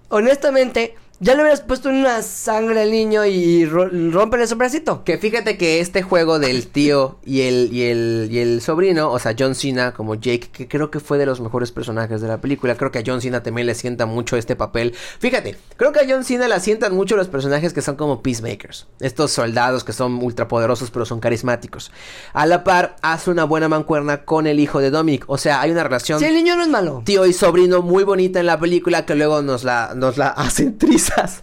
honestamente, 0.09 0.95
ya 1.21 1.35
le 1.35 1.41
hubieras 1.43 1.61
puesto 1.61 1.89
una 1.89 2.23
sangre 2.23 2.81
al 2.81 2.89
niño 2.89 3.23
y 3.25 3.63
ro 3.65 3.87
rompen 4.11 4.47
su 4.47 4.55
bracito. 4.55 5.03
Que 5.03 5.19
fíjate 5.19 5.55
que 5.55 5.79
este 5.79 6.01
juego 6.01 6.39
del 6.39 6.67
tío 6.67 7.19
y 7.23 7.41
el, 7.41 7.69
y 7.71 7.83
el, 7.83 8.27
y 8.31 8.39
el 8.39 8.59
sobrino, 8.59 9.11
o 9.11 9.19
sea, 9.19 9.35
John 9.37 9.53
Cena 9.53 9.93
como 9.93 10.15
Jake, 10.15 10.49
que 10.51 10.67
creo 10.67 10.89
que 10.89 10.99
fue 10.99 11.19
de 11.19 11.27
los 11.27 11.39
mejores 11.39 11.71
personajes 11.71 12.21
de 12.21 12.27
la 12.27 12.41
película, 12.41 12.75
creo 12.75 12.89
que 12.89 12.97
a 12.97 13.03
John 13.05 13.21
Cena 13.21 13.43
también 13.43 13.67
le 13.67 13.75
sienta 13.75 14.07
mucho 14.07 14.35
este 14.35 14.55
papel. 14.55 14.95
Fíjate, 15.19 15.57
creo 15.77 15.91
que 15.91 15.99
a 15.99 16.05
John 16.09 16.23
Cena 16.23 16.47
le 16.47 16.59
sientan 16.59 16.95
mucho 16.95 17.15
los 17.15 17.27
personajes 17.27 17.71
que 17.71 17.83
son 17.83 17.97
como 17.97 18.23
peacemakers, 18.23 18.87
estos 18.99 19.29
soldados 19.29 19.83
que 19.83 19.93
son 19.93 20.15
ultrapoderosos 20.23 20.89
pero 20.89 21.05
son 21.05 21.19
carismáticos. 21.19 21.91
A 22.33 22.47
la 22.47 22.63
par, 22.63 22.95
hace 23.03 23.29
una 23.29 23.43
buena 23.43 23.69
mancuerna 23.69 24.25
con 24.25 24.47
el 24.47 24.59
hijo 24.59 24.79
de 24.79 24.89
Dominic, 24.89 25.25
o 25.27 25.37
sea, 25.37 25.61
hay 25.61 25.69
una 25.69 25.83
relación 25.83 26.17
Sí, 26.17 26.25
el 26.25 26.33
niño 26.33 26.55
no 26.55 26.63
es 26.63 26.67
malo. 26.67 27.03
tío 27.05 27.27
y 27.27 27.33
sobrino 27.33 27.83
muy 27.83 28.03
bonita 28.03 28.39
en 28.39 28.47
la 28.47 28.59
película 28.59 29.05
que 29.05 29.13
luego 29.13 29.43
nos 29.43 29.63
la, 29.63 29.93
nos 29.95 30.17
la 30.17 30.27
hacen 30.35 30.79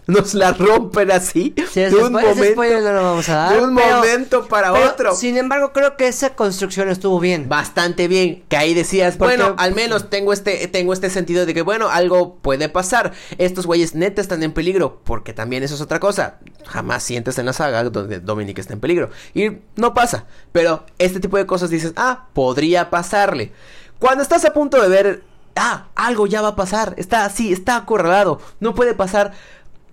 nos 0.07 0.33
la 0.33 0.53
rompen 0.53 1.11
así. 1.11 1.53
Sí, 1.71 1.81
de 1.81 1.95
un 1.95 2.11
momento, 2.11 2.43
spoiler 2.43 2.81
no 2.83 2.93
lo 2.93 3.03
vamos 3.03 3.29
a 3.29 3.35
dar. 3.35 3.53
de 3.55 3.61
un 3.63 3.75
pero- 3.75 3.95
momento 3.97 4.47
para 4.47 4.73
pero, 4.73 4.89
otro. 4.89 5.15
Sin 5.15 5.37
embargo, 5.37 5.71
creo 5.73 5.97
que 5.97 6.07
esa 6.07 6.35
construcción 6.35 6.89
estuvo 6.89 7.19
bien. 7.19 7.49
Bastante 7.49 8.07
bien, 8.07 8.43
que 8.49 8.57
ahí 8.57 8.73
decías, 8.73 9.17
Porque- 9.17 9.37
bueno, 9.37 9.55
al 9.57 9.75
menos 9.75 10.09
tengo 10.09 10.33
este, 10.33 10.67
tengo 10.67 10.93
este 10.93 11.09
sentido 11.09 11.45
de 11.45 11.53
que, 11.53 11.61
bueno, 11.61 11.89
algo 11.89 12.35
puede 12.35 12.69
pasar. 12.69 13.13
Estos 13.37 13.65
güeyes 13.65 13.95
neta 13.95 14.21
están 14.21 14.43
en 14.43 14.51
peligro, 14.53 15.01
porque 15.03 15.33
también 15.33 15.63
eso 15.63 15.75
es 15.75 15.81
otra 15.81 15.99
cosa. 15.99 16.37
Jamás 16.65 17.03
sientes 17.03 17.37
en 17.37 17.45
la 17.45 17.53
saga 17.53 17.83
donde 17.83 18.19
Dominic 18.19 18.59
está 18.59 18.73
en 18.73 18.79
peligro. 18.79 19.09
Y 19.33 19.49
no 19.75 19.93
pasa. 19.93 20.25
Pero 20.51 20.85
este 20.97 21.19
tipo 21.19 21.37
de 21.37 21.45
cosas 21.45 21.69
dices, 21.69 21.93
ah, 21.95 22.27
podría 22.33 22.89
pasarle. 22.89 23.51
Cuando 23.99 24.23
estás 24.23 24.45
a 24.45 24.53
punto 24.53 24.81
de 24.81 24.87
ver, 24.87 25.23
ah, 25.55 25.87
algo 25.95 26.25
ya 26.25 26.41
va 26.41 26.49
a 26.49 26.55
pasar, 26.55 26.93
está 26.97 27.25
así, 27.25 27.51
está 27.51 27.75
acorralado, 27.75 28.39
no 28.61 28.73
puede 28.73 28.93
pasar 28.93 29.33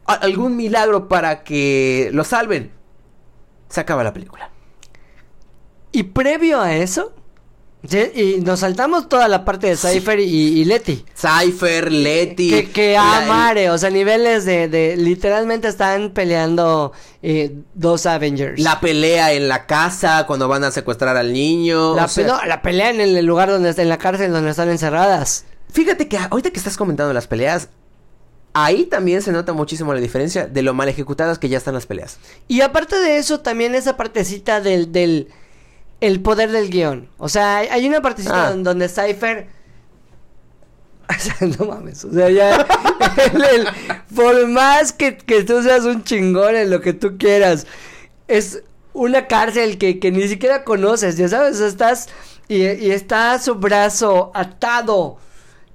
algún 0.07 0.57
milagro 0.57 1.09
para 1.09 1.43
que 1.45 2.11
lo 2.13 2.25
salven. 2.25 2.73
Se 3.69 3.81
acaba 3.81 4.05
la 4.05 4.13
película. 4.13 4.51
Y 5.93 6.03
previo 6.05 6.61
a 6.61 6.75
eso, 6.77 7.13
y 8.15 8.41
nos 8.41 8.61
saltamos 8.61 9.09
toda 9.09 9.29
la 9.29 9.45
parte 9.45 9.69
de 9.69 9.77
Cypher 9.77 10.19
y, 10.19 10.25
y 10.61 10.65
Letty. 10.65 11.05
Cypher, 11.17 11.91
Letty. 11.93 12.51
Que, 12.51 12.71
que 12.71 12.93
la- 12.95 13.25
amare, 13.25 13.71
o 13.71 13.79
sea, 13.79 13.91
niveles 13.91 14.45
de, 14.45 14.69
de 14.69 14.97
literalmente 14.97 15.69
están 15.69 16.11
peleando 16.11 16.93
eh, 17.23 17.57
dos 17.75 18.07
Avengers. 18.07 18.61
La 18.61 18.81
pelea 18.81 19.33
en 19.33 19.49
la 19.49 19.67
casa 19.67 20.27
cuando 20.27 20.49
van 20.49 20.65
a 20.65 20.71
secuestrar 20.71 21.17
al 21.17 21.33
niño. 21.33 21.95
La, 21.95 22.05
o 22.07 22.09
sea, 22.09 22.25
pe- 22.25 22.31
no, 22.31 22.45
la 22.45 22.61
pelea 22.61 22.91
en 22.91 23.01
el 23.01 23.25
lugar 23.25 23.49
donde 23.49 23.71
está, 23.71 23.83
en 23.83 23.89
la 23.89 23.99
cárcel 23.99 24.33
donde 24.33 24.51
están 24.51 24.69
encerradas. 24.69 25.45
Fíjate 25.73 26.09
que 26.09 26.19
ahorita 26.19 26.51
que 26.51 26.59
estás 26.59 26.77
comentando 26.77 27.13
las 27.15 27.27
peleas, 27.27 27.69
ahí 28.65 28.85
también 28.87 29.21
se 29.23 29.33
nota 29.33 29.53
muchísimo 29.53 29.93
la 29.93 30.01
diferencia 30.01 30.47
de 30.47 30.63
lo 30.63 30.73
mal 30.73 30.89
ejecutadas 30.89 31.39
que 31.39 31.49
ya 31.49 31.59
están 31.59 31.75
las 31.75 31.87
peleas. 31.87 32.19
Y 32.49 32.63
aparte 32.63 32.99
de 32.99 33.19
eso, 33.19 33.41
también 33.41 33.75
esa 33.75 33.97
partecita 33.97 34.61
del, 34.61 34.93
del 34.93 35.29
el 36.01 36.21
poder 36.21 36.51
del 36.53 36.71
guion. 36.71 37.09
O 37.19 37.29
sea, 37.29 37.59
hay, 37.59 37.87
una 37.87 38.01
partecita 38.03 38.47
Ah. 38.47 38.51
don- 38.51 38.63
donde 38.65 38.89
Cypher. 38.89 39.49
O 41.09 41.21
sea, 41.21 41.37
no 41.59 41.67
mames. 41.67 42.05
O 42.05 42.13
sea, 42.13 42.29
ya. 42.31 42.67
el- 43.33 43.43
el- 43.45 43.69
por 44.15 44.47
más 44.49 44.93
que, 44.93 45.17
que 45.17 45.45
tú 45.45 45.63
seas 45.63 45.85
un 45.85 46.03
chingón 46.03 46.57
en 46.57 46.71
lo 46.71 46.81
que 46.81 46.93
tú 46.93 47.17
quieras, 47.19 47.67
es 48.27 48.63
una 48.93 49.27
cárcel 49.29 49.79
que, 49.79 50.01
que 50.01 50.11
ni 50.11 50.27
siquiera 50.27 50.65
conoces, 50.65 51.17
ya 51.17 51.29
sabes. 51.29 51.61
Estás. 51.61 52.09
Y, 52.49 52.63
y 52.65 52.91
está 52.91 53.39
su 53.39 53.55
brazo 53.57 54.31
atado. 54.35 55.19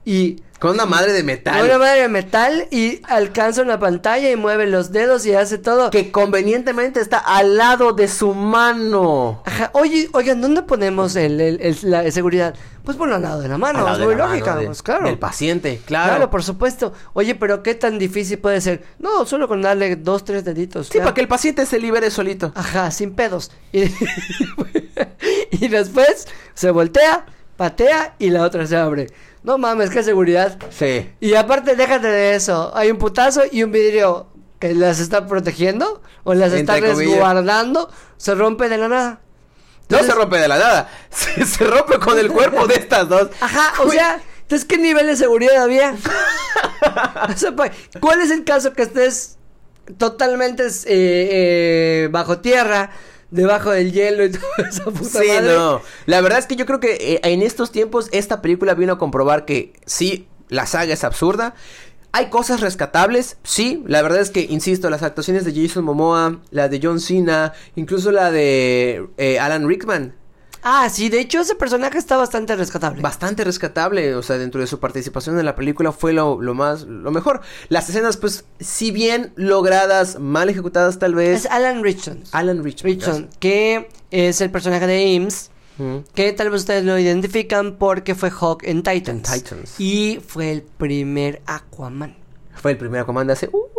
Y. 0.05 0.41
Con 0.61 0.71
una 0.75 0.85
madre 0.85 1.11
de 1.11 1.23
metal. 1.23 1.65
Una 1.65 1.79
madre 1.79 2.01
de 2.03 2.07
metal 2.07 2.67
y 2.69 3.01
alcanza 3.09 3.63
una 3.63 3.79
pantalla 3.79 4.29
y 4.29 4.35
mueve 4.35 4.67
los 4.67 4.91
dedos 4.91 5.25
y 5.25 5.33
hace 5.33 5.57
todo. 5.57 5.89
Que 5.89 6.11
convenientemente 6.11 6.99
está 7.01 7.17
al 7.17 7.57
lado 7.57 7.93
de 7.93 8.07
su 8.07 8.35
mano. 8.35 9.41
Ajá. 9.47 9.71
Oye, 9.73 10.07
oigan, 10.13 10.39
¿dónde 10.39 10.61
ponemos 10.61 11.15
el, 11.15 11.41
el- 11.41 11.59
el- 11.61 11.77
la 11.81 12.09
seguridad? 12.11 12.53
Pues 12.83 12.95
ponlo 12.95 13.15
al 13.15 13.23
lado 13.23 13.41
de 13.41 13.47
la 13.47 13.57
mano, 13.57 13.91
es 13.91 13.97
muy 13.99 14.15
mano 14.15 14.27
lógica, 14.27 14.55
de- 14.55 14.65
pues 14.67 14.83
claro. 14.83 15.05
Del 15.07 15.17
paciente, 15.17 15.81
claro. 15.83 16.09
Claro, 16.11 16.29
por 16.29 16.43
supuesto. 16.43 16.93
Oye, 17.13 17.33
pero 17.33 17.63
¿qué 17.63 17.73
tan 17.73 17.97
difícil 17.97 18.37
puede 18.37 18.61
ser? 18.61 18.83
No, 18.99 19.25
solo 19.25 19.47
con 19.47 19.63
darle 19.63 19.95
dos, 19.95 20.23
tres 20.23 20.45
deditos. 20.45 20.89
Sí, 20.91 20.99
para 20.99 21.15
que 21.15 21.21
el 21.21 21.27
paciente 21.27 21.65
se 21.65 21.79
libere 21.79 22.11
solito. 22.11 22.51
Ajá, 22.55 22.91
sin 22.91 23.13
pedos. 23.15 23.51
Y, 23.73 23.83
y 25.51 25.67
después 25.69 26.27
se 26.53 26.71
voltea, 26.71 27.25
patea 27.57 28.15
y 28.19 28.29
la 28.29 28.43
otra 28.43 28.65
se 28.67 28.77
abre. 28.77 29.07
No 29.43 29.57
mames, 29.57 29.89
qué 29.89 30.03
seguridad. 30.03 30.57
Sí. 30.69 31.09
Y 31.19 31.33
aparte, 31.35 31.75
déjate 31.75 32.07
de 32.07 32.35
eso. 32.35 32.71
Hay 32.75 32.91
un 32.91 32.97
putazo 32.97 33.41
y 33.51 33.63
un 33.63 33.71
vidrio 33.71 34.27
que 34.59 34.73
las 34.75 34.99
está 34.99 35.25
protegiendo 35.25 36.01
o 36.23 36.33
las 36.33 36.53
está 36.53 36.75
comillas. 36.79 36.97
resguardando. 36.97 37.89
Se 38.17 38.35
rompe 38.35 38.69
de 38.69 38.77
la 38.77 38.87
nada. 38.87 39.21
No 39.89 39.99
se 39.99 40.11
rompe 40.13 40.37
de 40.37 40.47
la 40.47 40.57
nada. 40.57 40.89
Se, 41.09 41.45
se 41.45 41.65
rompe 41.65 41.97
con 41.99 42.17
el 42.17 42.31
cuerpo 42.31 42.65
de 42.67 42.75
estas 42.75 43.09
dos. 43.09 43.29
Ajá, 43.41 43.81
o 43.81 43.87
Uy, 43.87 43.91
sea, 43.95 44.21
entonces, 44.43 44.65
¿qué 44.65 44.77
nivel 44.77 45.07
de 45.07 45.15
seguridad 45.17 45.61
había? 45.63 45.95
o 47.29 47.37
sea, 47.37 47.55
pa- 47.55 47.71
¿cuál 47.99 48.21
es 48.21 48.31
el 48.31 48.43
caso 48.45 48.71
que 48.73 48.83
estés 48.83 49.37
totalmente 49.97 50.63
eh, 50.67 50.69
eh, 50.85 52.07
bajo 52.11 52.39
tierra, 52.39 52.91
debajo 53.31 53.71
del 53.71 53.91
hielo 53.91 54.23
y 54.25 54.31
toda 54.31 54.69
esa 54.69 54.85
puta 54.85 55.21
Sí, 55.21 55.27
madre? 55.27 55.55
no. 55.55 55.81
La 56.05 56.21
verdad 56.21 56.39
es 56.39 56.45
que 56.45 56.55
yo 56.55 56.65
creo 56.65 56.79
que 56.79 56.93
eh, 56.99 57.19
en 57.23 57.41
estos 57.41 57.71
tiempos 57.71 58.09
esta 58.11 58.41
película 58.41 58.73
vino 58.75 58.93
a 58.93 58.97
comprobar 58.97 59.45
que 59.45 59.73
sí, 59.85 60.27
la 60.49 60.65
saga 60.67 60.93
es 60.93 61.03
absurda. 61.03 61.55
Hay 62.13 62.29
cosas 62.29 62.59
rescatables, 62.59 63.37
sí. 63.43 63.83
La 63.87 64.01
verdad 64.01 64.19
es 64.19 64.31
que, 64.31 64.41
insisto, 64.41 64.89
las 64.89 65.01
actuaciones 65.01 65.45
de 65.45 65.53
Jason 65.55 65.85
Momoa, 65.85 66.41
la 66.51 66.67
de 66.67 66.79
John 66.83 66.99
Cena, 66.99 67.53
incluso 67.77 68.11
la 68.11 68.31
de 68.31 69.07
eh, 69.17 69.39
Alan 69.39 69.65
Rickman. 69.67 70.13
Ah, 70.63 70.89
sí, 70.89 71.09
de 71.09 71.19
hecho 71.19 71.41
ese 71.41 71.55
personaje 71.55 71.97
está 71.97 72.17
bastante 72.17 72.55
rescatable. 72.55 73.01
Bastante 73.01 73.43
rescatable, 73.43 74.15
o 74.15 74.23
sea, 74.23 74.37
dentro 74.37 74.61
de 74.61 74.67
su 74.67 74.79
participación 74.79 75.39
en 75.39 75.45
la 75.45 75.55
película 75.55 75.91
fue 75.91 76.13
lo, 76.13 76.41
lo 76.41 76.53
más, 76.53 76.83
lo 76.83 77.11
mejor. 77.11 77.41
Las 77.69 77.89
escenas, 77.89 78.17
pues, 78.17 78.45
si 78.59 78.91
bien 78.91 79.33
logradas, 79.35 80.19
mal 80.19 80.49
ejecutadas 80.49 80.99
tal 80.99 81.15
vez. 81.15 81.45
Es 81.45 81.51
Alan 81.51 81.83
Richardson. 81.83 82.23
Alan 82.31 82.63
Richardson. 82.63 82.91
Richardson, 82.91 83.29
que 83.39 83.89
es 84.11 84.41
el 84.41 84.51
personaje 84.51 84.87
de 84.87 85.17
Ames. 85.17 85.49
Que 86.13 86.31
tal 86.31 86.51
vez 86.51 86.61
ustedes 86.61 86.83
lo 86.83 86.99
identifican 86.99 87.77
porque 87.77 88.13
fue 88.13 88.29
Hawk 88.29 88.61
en 88.65 88.83
Titans. 88.83 89.33
En 89.33 89.41
Titans. 89.41 89.79
Y 89.79 90.19
fue 90.23 90.51
el 90.51 90.61
primer 90.61 91.41
Aquaman. 91.47 92.15
Fue 92.53 92.71
el 92.71 92.77
primer 92.77 93.03
comando 93.05 93.33
hace... 93.33 93.49
Uh, 93.51 93.70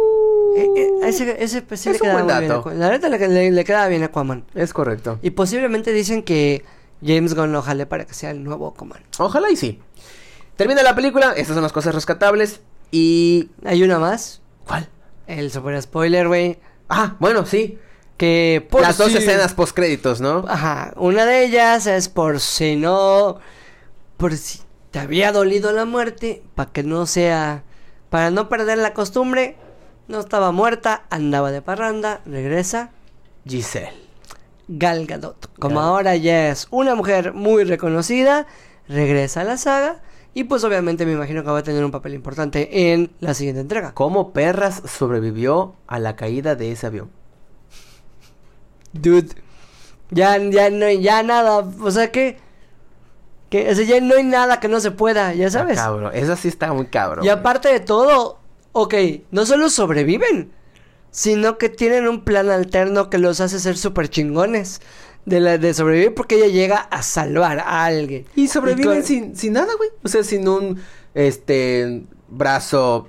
Eh, 0.56 0.68
eh, 0.76 0.90
ese, 1.04 1.42
ese 1.42 1.62
pues, 1.62 1.80
sí 1.80 1.90
Es 1.90 2.00
le 2.00 2.08
un 2.08 2.12
buen 2.14 2.26
bien. 2.26 2.48
dato. 2.48 2.54
a 2.54 2.60
Aquaman. 2.60 2.78
La 2.80 2.88
verdad 2.90 3.08
le, 3.10 3.28
le, 3.28 3.50
le 3.50 3.64
quedaba 3.64 3.88
bien 3.88 4.02
a 4.02 4.06
Aquaman. 4.06 4.44
es 4.54 4.72
correcto. 4.72 5.18
Y 5.22 5.30
posiblemente 5.30 5.92
dicen 5.92 6.22
que 6.22 6.64
James 7.04 7.34
Gunn 7.34 7.52
lo 7.52 7.62
jale 7.62 7.86
para 7.86 8.04
que 8.04 8.14
sea 8.14 8.30
el 8.30 8.42
nuevo 8.44 8.68
Aquaman. 8.68 9.02
Ojalá 9.18 9.50
y 9.50 9.56
sí. 9.56 9.80
Termina 10.56 10.82
la 10.82 10.94
película, 10.94 11.32
estas 11.36 11.54
son 11.54 11.62
las 11.62 11.72
cosas 11.72 11.94
rescatables. 11.94 12.60
Y... 12.90 13.50
Hay 13.64 13.82
una 13.82 13.98
más. 13.98 14.42
¿Cuál? 14.66 14.88
El 15.26 15.50
super 15.50 15.80
spoiler, 15.80 16.28
güey. 16.28 16.58
Ah, 16.88 17.16
bueno, 17.18 17.46
sí. 17.46 17.78
Que 18.18 18.64
por 18.70 18.82
Las 18.82 18.98
dos 18.98 19.14
escenas 19.14 19.54
post 19.54 19.74
créditos, 19.74 20.20
¿no? 20.20 20.44
Ajá. 20.46 20.92
Una 20.96 21.24
de 21.24 21.44
ellas 21.44 21.86
es 21.86 22.08
por 22.10 22.38
si 22.38 22.76
no. 22.76 23.38
Por 24.18 24.36
si 24.36 24.60
te 24.90 24.98
había 24.98 25.32
dolido 25.32 25.72
la 25.72 25.86
muerte. 25.86 26.42
Para 26.54 26.70
que 26.70 26.82
no 26.82 27.06
sea. 27.06 27.64
Para 28.10 28.30
no 28.30 28.48
perder 28.50 28.78
la 28.78 28.92
costumbre. 28.92 29.56
No 30.08 30.20
estaba 30.20 30.52
muerta. 30.52 31.04
Andaba 31.10 31.50
de 31.50 31.62
parranda. 31.62 32.20
Regresa. 32.26 32.90
Giselle. 33.46 33.92
Gal 34.68 35.06
Gadot. 35.06 35.50
Como 35.58 35.80
Gal- 35.80 35.84
ahora 35.88 36.16
ya 36.16 36.48
es 36.48 36.68
una 36.70 36.94
mujer 36.94 37.32
muy 37.32 37.64
reconocida. 37.64 38.46
Regresa 38.88 39.42
a 39.42 39.44
la 39.44 39.56
saga. 39.56 40.02
Y 40.34 40.44
pues 40.44 40.64
obviamente 40.64 41.04
me 41.04 41.12
imagino 41.12 41.42
que 41.44 41.50
va 41.50 41.58
a 41.58 41.62
tener 41.62 41.84
un 41.84 41.90
papel 41.90 42.14
importante 42.14 42.92
en 42.92 43.12
la 43.20 43.34
siguiente 43.34 43.60
entrega. 43.60 43.92
¿Cómo 43.92 44.32
Perras 44.32 44.82
sobrevivió 44.86 45.74
a 45.86 45.98
la 45.98 46.16
caída 46.16 46.54
de 46.54 46.72
ese 46.72 46.86
avión? 46.86 47.10
Dude. 48.92 49.28
Ya, 50.10 50.36
ya 50.38 50.70
no 50.70 50.86
hay 50.86 51.02
ya 51.02 51.22
nada. 51.22 51.58
O 51.58 51.90
sea 51.90 52.10
que. 52.10 52.38
Que 53.50 53.70
o 53.70 53.74
sea, 53.74 53.84
ya 53.84 54.00
no 54.00 54.14
hay 54.14 54.24
nada 54.24 54.60
que 54.60 54.68
no 54.68 54.80
se 54.80 54.90
pueda, 54.90 55.34
ya 55.34 55.50
sabes. 55.50 55.78
Ah, 55.78 55.84
cabrón. 55.84 56.10
Esa 56.14 56.36
sí 56.36 56.48
está 56.48 56.72
muy 56.72 56.86
cabrón. 56.86 57.24
Y 57.24 57.28
aparte 57.28 57.68
de 57.68 57.80
todo, 57.80 58.38
ok, 58.72 58.94
no 59.30 59.46
solo 59.46 59.70
sobreviven, 59.70 60.52
sino 61.10 61.58
que 61.58 61.68
tienen 61.68 62.08
un 62.08 62.24
plan 62.24 62.50
alterno 62.50 63.10
que 63.10 63.18
los 63.18 63.40
hace 63.40 63.60
ser 63.60 63.76
súper 63.76 64.08
chingones. 64.08 64.80
De, 65.24 65.38
la, 65.38 65.56
de 65.56 65.72
sobrevivir 65.72 66.14
porque 66.14 66.34
ella 66.34 66.48
llega 66.48 66.78
a 66.78 67.00
salvar 67.04 67.60
a 67.60 67.84
alguien. 67.84 68.26
Y 68.34 68.48
sobreviven 68.48 69.04
sin, 69.04 69.36
sin 69.36 69.52
nada, 69.52 69.72
güey. 69.76 69.90
O 70.02 70.08
sea, 70.08 70.24
sin 70.24 70.48
un 70.48 70.82
este 71.14 72.02
brazo 72.28 73.08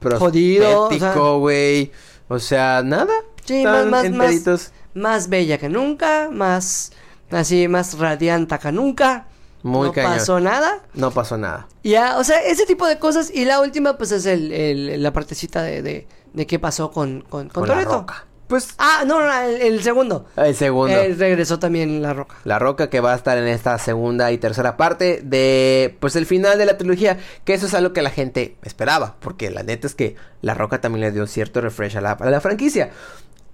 Jodido, 0.00 0.88
o 0.88 0.98
sea- 0.98 1.14
güey. 1.14 1.92
O 2.28 2.38
sea, 2.38 2.82
nada. 2.84 3.12
Sí, 3.44 3.64
más, 3.64 3.86
más, 3.86 4.10
más, 4.10 4.72
más 4.94 5.28
bella 5.28 5.56
que 5.58 5.68
nunca, 5.68 6.28
más 6.30 6.92
así, 7.30 7.68
más 7.68 7.96
radiante 7.98 8.58
que 8.58 8.72
nunca. 8.72 9.28
Muy 9.62 9.88
no 9.88 9.92
cañón. 9.92 10.12
pasó 10.12 10.40
nada. 10.40 10.80
No 10.94 11.10
pasó 11.10 11.36
nada. 11.38 11.66
Ya, 11.82 12.18
o 12.18 12.24
sea, 12.24 12.40
ese 12.42 12.64
tipo 12.66 12.86
de 12.86 12.98
cosas. 12.98 13.30
Y 13.34 13.44
la 13.44 13.60
última, 13.60 13.96
pues 13.98 14.12
es 14.12 14.26
el, 14.26 14.52
el- 14.52 15.02
la 15.02 15.12
partecita 15.12 15.62
de, 15.62 15.82
de, 15.82 16.06
de 16.32 16.46
qué 16.46 16.58
pasó 16.58 16.90
con, 16.90 17.22
con, 17.22 17.48
con 17.48 17.66
Con 17.66 17.68
la 17.68 17.82
roca. 17.84 18.24
Pues 18.46 18.68
Ah, 18.78 19.02
no, 19.06 19.20
no, 19.20 19.40
el, 19.42 19.60
el 19.60 19.82
segundo. 19.82 20.24
el 20.36 20.54
segundo. 20.54 20.96
Eh, 20.96 21.14
regresó 21.18 21.58
también 21.58 22.00
La 22.00 22.14
Roca. 22.14 22.36
La 22.44 22.58
Roca 22.58 22.88
que 22.88 23.00
va 23.00 23.12
a 23.12 23.14
estar 23.16 23.36
en 23.36 23.46
esta 23.46 23.76
segunda 23.76 24.32
y 24.32 24.38
tercera 24.38 24.78
parte 24.78 25.20
de 25.22 25.94
pues 26.00 26.16
el 26.16 26.24
final 26.24 26.56
de 26.56 26.64
la 26.64 26.78
trilogía, 26.78 27.18
que 27.44 27.52
eso 27.52 27.66
es 27.66 27.74
algo 27.74 27.92
que 27.92 28.00
la 28.00 28.08
gente 28.08 28.56
esperaba, 28.62 29.16
porque 29.20 29.50
la 29.50 29.64
neta 29.64 29.86
es 29.86 29.94
que 29.94 30.16
La 30.40 30.54
Roca 30.54 30.80
también 30.80 31.02
le 31.02 31.12
dio 31.12 31.26
cierto 31.26 31.60
refresh 31.60 31.98
a 31.98 32.00
la, 32.00 32.12
a 32.12 32.30
la 32.30 32.40
franquicia. 32.40 32.88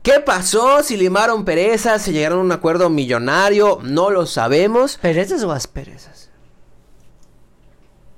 ¿Qué 0.05 0.20
pasó? 0.20 0.82
Si 0.85 0.97
limaron 0.97 1.44
perezas, 1.44 2.02
si 2.02 2.12
llegaron 2.12 2.39
a 2.39 2.43
un 2.43 2.52
acuerdo 2.52 2.90
millonario, 2.90 3.81
no 3.82 4.10
lo 4.10 4.26
sabemos. 4.26 4.98
¿Perezas 5.02 5.43
o 5.43 5.51
asperezas? 5.51 6.28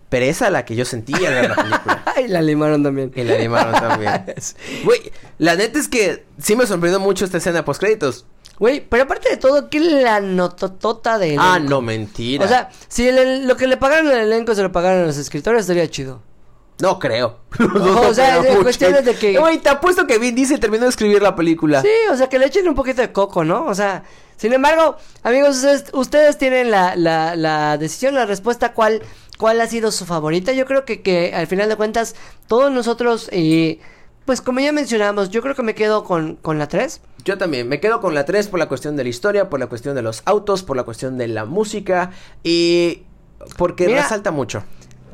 Pereza 0.08 0.50
la 0.50 0.64
que 0.64 0.76
yo 0.76 0.84
sentía 0.84 1.30
ver 1.30 1.48
la 1.48 1.54
película. 1.62 2.02
Ay, 2.14 2.28
la 2.28 2.42
limaron 2.42 2.82
también. 2.82 3.12
Y 3.14 3.22
la 3.24 3.38
limaron 3.38 3.72
también. 3.72 4.24
Güey, 4.84 5.12
la 5.38 5.54
neta 5.56 5.78
es 5.78 5.88
que 5.88 6.26
sí 6.38 6.54
me 6.56 6.66
sorprendió 6.66 7.00
mucho 7.00 7.24
esta 7.24 7.38
escena 7.38 7.64
post 7.64 7.80
créditos. 7.80 8.26
Güey, 8.58 8.80
pero 8.88 9.04
aparte 9.04 9.28
de 9.30 9.36
todo, 9.36 9.68
¿qué 9.70 9.80
la 9.80 10.20
nototota 10.20 11.18
de 11.18 11.36
Ah, 11.38 11.56
elenco? 11.56 11.70
no, 11.70 11.82
mentira. 11.82 12.44
O 12.44 12.48
sea, 12.48 12.70
si 12.88 13.06
el- 13.06 13.46
lo 13.46 13.56
que 13.56 13.66
le 13.66 13.76
pagaron 13.76 14.08
al 14.08 14.18
elenco 14.18 14.54
se 14.54 14.62
lo 14.62 14.72
pagaron 14.72 15.02
a 15.04 15.06
los 15.06 15.18
escritores, 15.18 15.62
estaría 15.62 15.88
chido. 15.90 16.22
No 16.80 16.98
creo. 16.98 17.38
O 18.08 18.12
sea, 18.14 18.40
mucho. 18.40 18.62
cuestiones 18.62 19.04
de 19.04 19.14
que- 19.14 19.38
Güey, 19.38 19.58
te 19.58 19.68
apuesto 19.70 20.06
que 20.06 20.18
Vin 20.18 20.34
Diesel 20.34 20.60
terminó 20.60 20.84
de 20.84 20.90
escribir 20.90 21.22
la 21.22 21.34
película. 21.34 21.80
Sí, 21.82 21.88
o 22.10 22.16
sea, 22.16 22.28
que 22.28 22.38
le 22.38 22.46
echen 22.46 22.68
un 22.68 22.74
poquito 22.74 23.00
de 23.02 23.12
coco, 23.12 23.44
¿no? 23.44 23.64
O 23.66 23.74
sea, 23.74 24.04
sin 24.36 24.52
embargo, 24.52 24.96
amigos, 25.22 25.56
ustedes, 25.56 25.84
ustedes 25.94 26.36
tienen 26.38 26.70
la, 26.70 26.94
la, 26.96 27.34
la 27.36 27.78
decisión, 27.78 28.14
la 28.14 28.26
respuesta, 28.26 28.72
¿cuál, 28.74 29.02
cuál 29.38 29.60
ha 29.62 29.66
sido 29.66 29.90
su 29.90 30.04
favorita. 30.04 30.52
Yo 30.52 30.66
creo 30.66 30.84
que, 30.84 31.00
que 31.00 31.34
al 31.34 31.46
final 31.46 31.68
de 31.70 31.76
cuentas, 31.76 32.14
todos 32.46 32.70
nosotros, 32.70 33.28
eh, 33.32 33.80
pues 34.26 34.42
como 34.42 34.60
ya 34.60 34.72
mencionamos, 34.72 35.30
yo 35.30 35.40
creo 35.40 35.54
que 35.54 35.62
me 35.62 35.74
quedo 35.74 36.04
con, 36.04 36.36
con 36.36 36.58
la 36.58 36.68
3. 36.68 37.00
Yo 37.24 37.38
también 37.38 37.68
me 37.68 37.80
quedo 37.80 38.00
con 38.02 38.14
la 38.14 38.24
3 38.26 38.48
por 38.48 38.58
la 38.58 38.68
cuestión 38.68 38.96
de 38.96 39.02
la 39.04 39.08
historia, 39.08 39.48
por 39.48 39.58
la 39.60 39.66
cuestión 39.68 39.94
de 39.94 40.02
los 40.02 40.20
autos, 40.26 40.62
por 40.62 40.76
la 40.76 40.82
cuestión 40.82 41.16
de 41.16 41.28
la 41.28 41.44
música 41.46 42.10
y 42.44 43.02
porque 43.56 43.86
Mira. 43.86 44.02
resalta 44.02 44.30
mucho. 44.30 44.62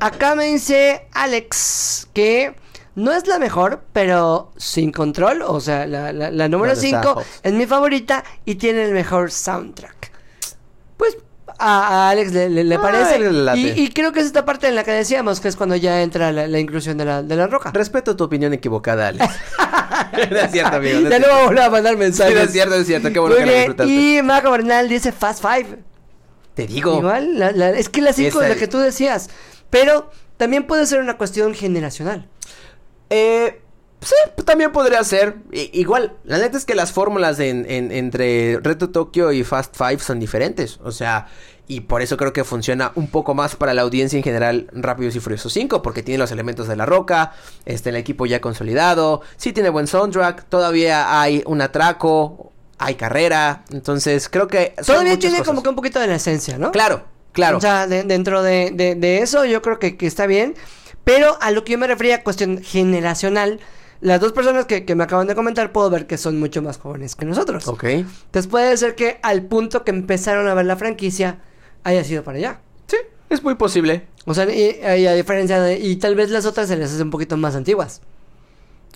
Acá 0.05 0.35
me 0.35 0.45
dice 0.45 1.07
Alex 1.13 2.07
que 2.13 2.55
no 2.95 3.11
es 3.13 3.25
la 3.27 3.39
mejor, 3.39 3.83
pero 3.93 4.51
sin 4.57 4.91
control, 4.91 5.41
o 5.43 5.59
sea, 5.59 5.85
la, 5.87 6.11
la, 6.13 6.29
la 6.29 6.47
número 6.47 6.73
¿Dónde 6.73 6.87
está 6.87 7.01
5 7.01 7.19
Hobbs? 7.19 7.27
es 7.43 7.53
mi 7.53 7.65
favorita 7.65 8.23
y 8.45 8.55
tiene 8.55 8.83
el 8.83 8.91
mejor 8.93 9.31
soundtrack. 9.31 10.11
Pues 10.97 11.17
a, 11.57 12.07
a 12.07 12.09
Alex 12.09 12.33
le, 12.33 12.49
le- 12.49 12.63
le 12.63 12.79
parece. 12.79 13.19
Y, 13.55 13.67
y 13.83 13.89
creo 13.91 14.11
que 14.11 14.19
es 14.19 14.25
esta 14.25 14.43
parte 14.45 14.67
en 14.67 14.75
la 14.75 14.83
que 14.83 14.91
decíamos, 14.91 15.39
que 15.39 15.47
es 15.47 15.55
cuando 15.55 15.75
ya 15.75 16.01
entra 16.01 16.31
la, 16.31 16.47
la 16.47 16.59
inclusión 16.59 16.97
de 16.97 17.05
la, 17.05 17.23
de 17.23 17.35
la 17.35 17.47
roca. 17.47 17.71
Respeto 17.71 18.15
tu 18.15 18.25
opinión 18.25 18.53
equivocada, 18.53 19.07
Alex. 19.07 19.25
no 20.31 20.37
es 20.37 20.51
cierto, 20.51 20.75
amigo. 20.77 20.99
No 21.01 21.09
ya 21.09 21.19
no 21.19 21.45
voy 21.47 21.57
a 21.59 21.69
mandar 21.69 21.93
Sí, 21.93 21.99
mensajes. 21.99 22.35
no 22.35 22.41
es 22.41 22.51
cierto, 22.51 22.75
es 22.75 22.87
cierto. 22.87 23.11
Qué 23.13 23.19
bueno 23.19 23.35
Muy 23.37 23.45
que 23.45 23.73
bien, 23.85 24.17
y 24.19 24.21
Marco 24.21 24.51
Bernal 24.51 24.89
dice 24.89 25.11
Fast 25.11 25.41
Five. 25.41 25.79
Te 26.55 26.67
digo. 26.67 26.97
Igual, 26.99 27.39
la- 27.39 27.51
la- 27.51 27.69
es 27.71 27.89
que 27.89 28.01
la 28.01 28.13
5 28.13 28.27
Esa- 28.29 28.43
es 28.49 28.53
la 28.55 28.59
que 28.59 28.67
tú 28.67 28.77
decías. 28.79 29.29
Pero 29.73 30.11
también 30.37 30.67
puede 30.67 30.85
ser 30.85 30.99
una 31.01 31.17
cuestión 31.17 31.55
generacional. 31.55 32.27
Eh, 33.09 33.59
sí, 34.01 34.13
también 34.45 34.71
podría 34.71 35.03
ser. 35.03 35.37
I- 35.51 35.71
igual, 35.73 36.13
la 36.25 36.37
neta 36.37 36.57
es 36.57 36.65
que 36.65 36.75
las 36.75 36.91
fórmulas 36.91 37.39
en- 37.39 37.65
en- 37.69 37.91
entre 37.91 38.59
Reto 38.61 38.91
Tokio 38.91 39.31
y 39.31 39.43
Fast 39.43 39.75
Five 39.75 39.99
son 39.99 40.19
diferentes. 40.19 40.79
O 40.83 40.91
sea, 40.91 41.27
y 41.67 41.81
por 41.81 42.01
eso 42.03 42.17
creo 42.17 42.33
que 42.33 42.43
funciona 42.43 42.91
un 42.95 43.07
poco 43.07 43.33
más 43.33 43.55
para 43.55 43.73
la 43.73 43.81
audiencia 43.81 44.15
en 44.17 44.23
general 44.23 44.67
Rápidos 44.73 45.15
y 45.15 45.19
Furiosos 45.19 45.51
5, 45.53 45.81
porque 45.81 46.03
tiene 46.03 46.19
los 46.19 46.31
elementos 46.31 46.67
de 46.67 46.75
la 46.75 46.85
roca, 46.85 47.33
este, 47.65 47.89
el 47.89 47.95
equipo 47.95 48.25
ya 48.27 48.41
consolidado, 48.41 49.21
sí 49.37 49.53
tiene 49.53 49.69
buen 49.69 49.87
soundtrack, 49.87 50.49
todavía 50.49 51.19
hay 51.21 51.41
un 51.47 51.61
atraco, 51.61 52.51
hay 52.77 52.95
carrera, 52.95 53.63
entonces 53.71 54.27
creo 54.29 54.47
que... 54.47 54.75
Todavía 54.85 55.17
tiene 55.17 55.37
cosas. 55.37 55.47
como 55.47 55.63
que 55.63 55.69
un 55.69 55.75
poquito 55.75 55.99
de 56.01 56.07
la 56.07 56.15
esencia, 56.15 56.57
¿no? 56.57 56.71
Claro, 56.73 57.05
claro. 57.33 57.57
O 57.57 57.61
sea, 57.61 57.85
de- 57.87 58.03
dentro 58.03 58.41
de, 58.41 58.71
de- 58.73 58.95
de 58.95 59.17
eso 59.19 59.43
yo 59.45 59.61
creo 59.61 59.77
que, 59.79 59.97
que 59.97 60.07
está 60.07 60.25
bien. 60.25 60.55
Pero 61.03 61.37
a 61.41 61.51
lo 61.51 61.65
que 61.65 61.73
yo 61.73 61.77
me 61.77 61.87
refería, 61.87 62.23
cuestión 62.23 62.61
generacional, 62.63 63.59
las 63.99 64.21
dos 64.21 64.31
personas 64.31 64.65
que, 64.65 64.85
que 64.85 64.95
me 64.95 65.03
acaban 65.03 65.27
de 65.27 65.35
comentar 65.35 65.71
puedo 65.73 65.89
ver 65.89 66.07
que 66.07 66.17
son 66.17 66.39
mucho 66.39 66.61
más 66.61 66.77
jóvenes 66.77 67.15
que 67.15 67.25
nosotros. 67.25 67.67
Ok. 67.67 67.83
Entonces 67.83 68.47
puede 68.49 68.75
ser 68.77 68.95
que 68.95 69.19
al 69.21 69.41
punto 69.43 69.83
que 69.83 69.91
empezaron 69.91 70.47
a 70.47 70.53
ver 70.53 70.65
la 70.65 70.77
franquicia 70.77 71.39
haya 71.83 72.03
sido 72.05 72.23
para 72.23 72.37
allá. 72.37 72.59
Sí, 72.87 72.95
es 73.29 73.43
muy 73.43 73.55
posible. 73.55 74.07
O 74.25 74.33
sea, 74.33 74.45
y, 74.53 74.79
y 75.01 75.05
a 75.07 75.13
diferencia 75.13 75.61
de... 75.61 75.77
Y 75.79 75.97
tal 75.97 76.15
vez 76.15 76.29
las 76.29 76.45
otras 76.45 76.69
se 76.69 76.77
les 76.77 76.93
hace 76.93 77.03
un 77.03 77.09
poquito 77.09 77.35
más 77.35 77.55
antiguas. 77.55 78.01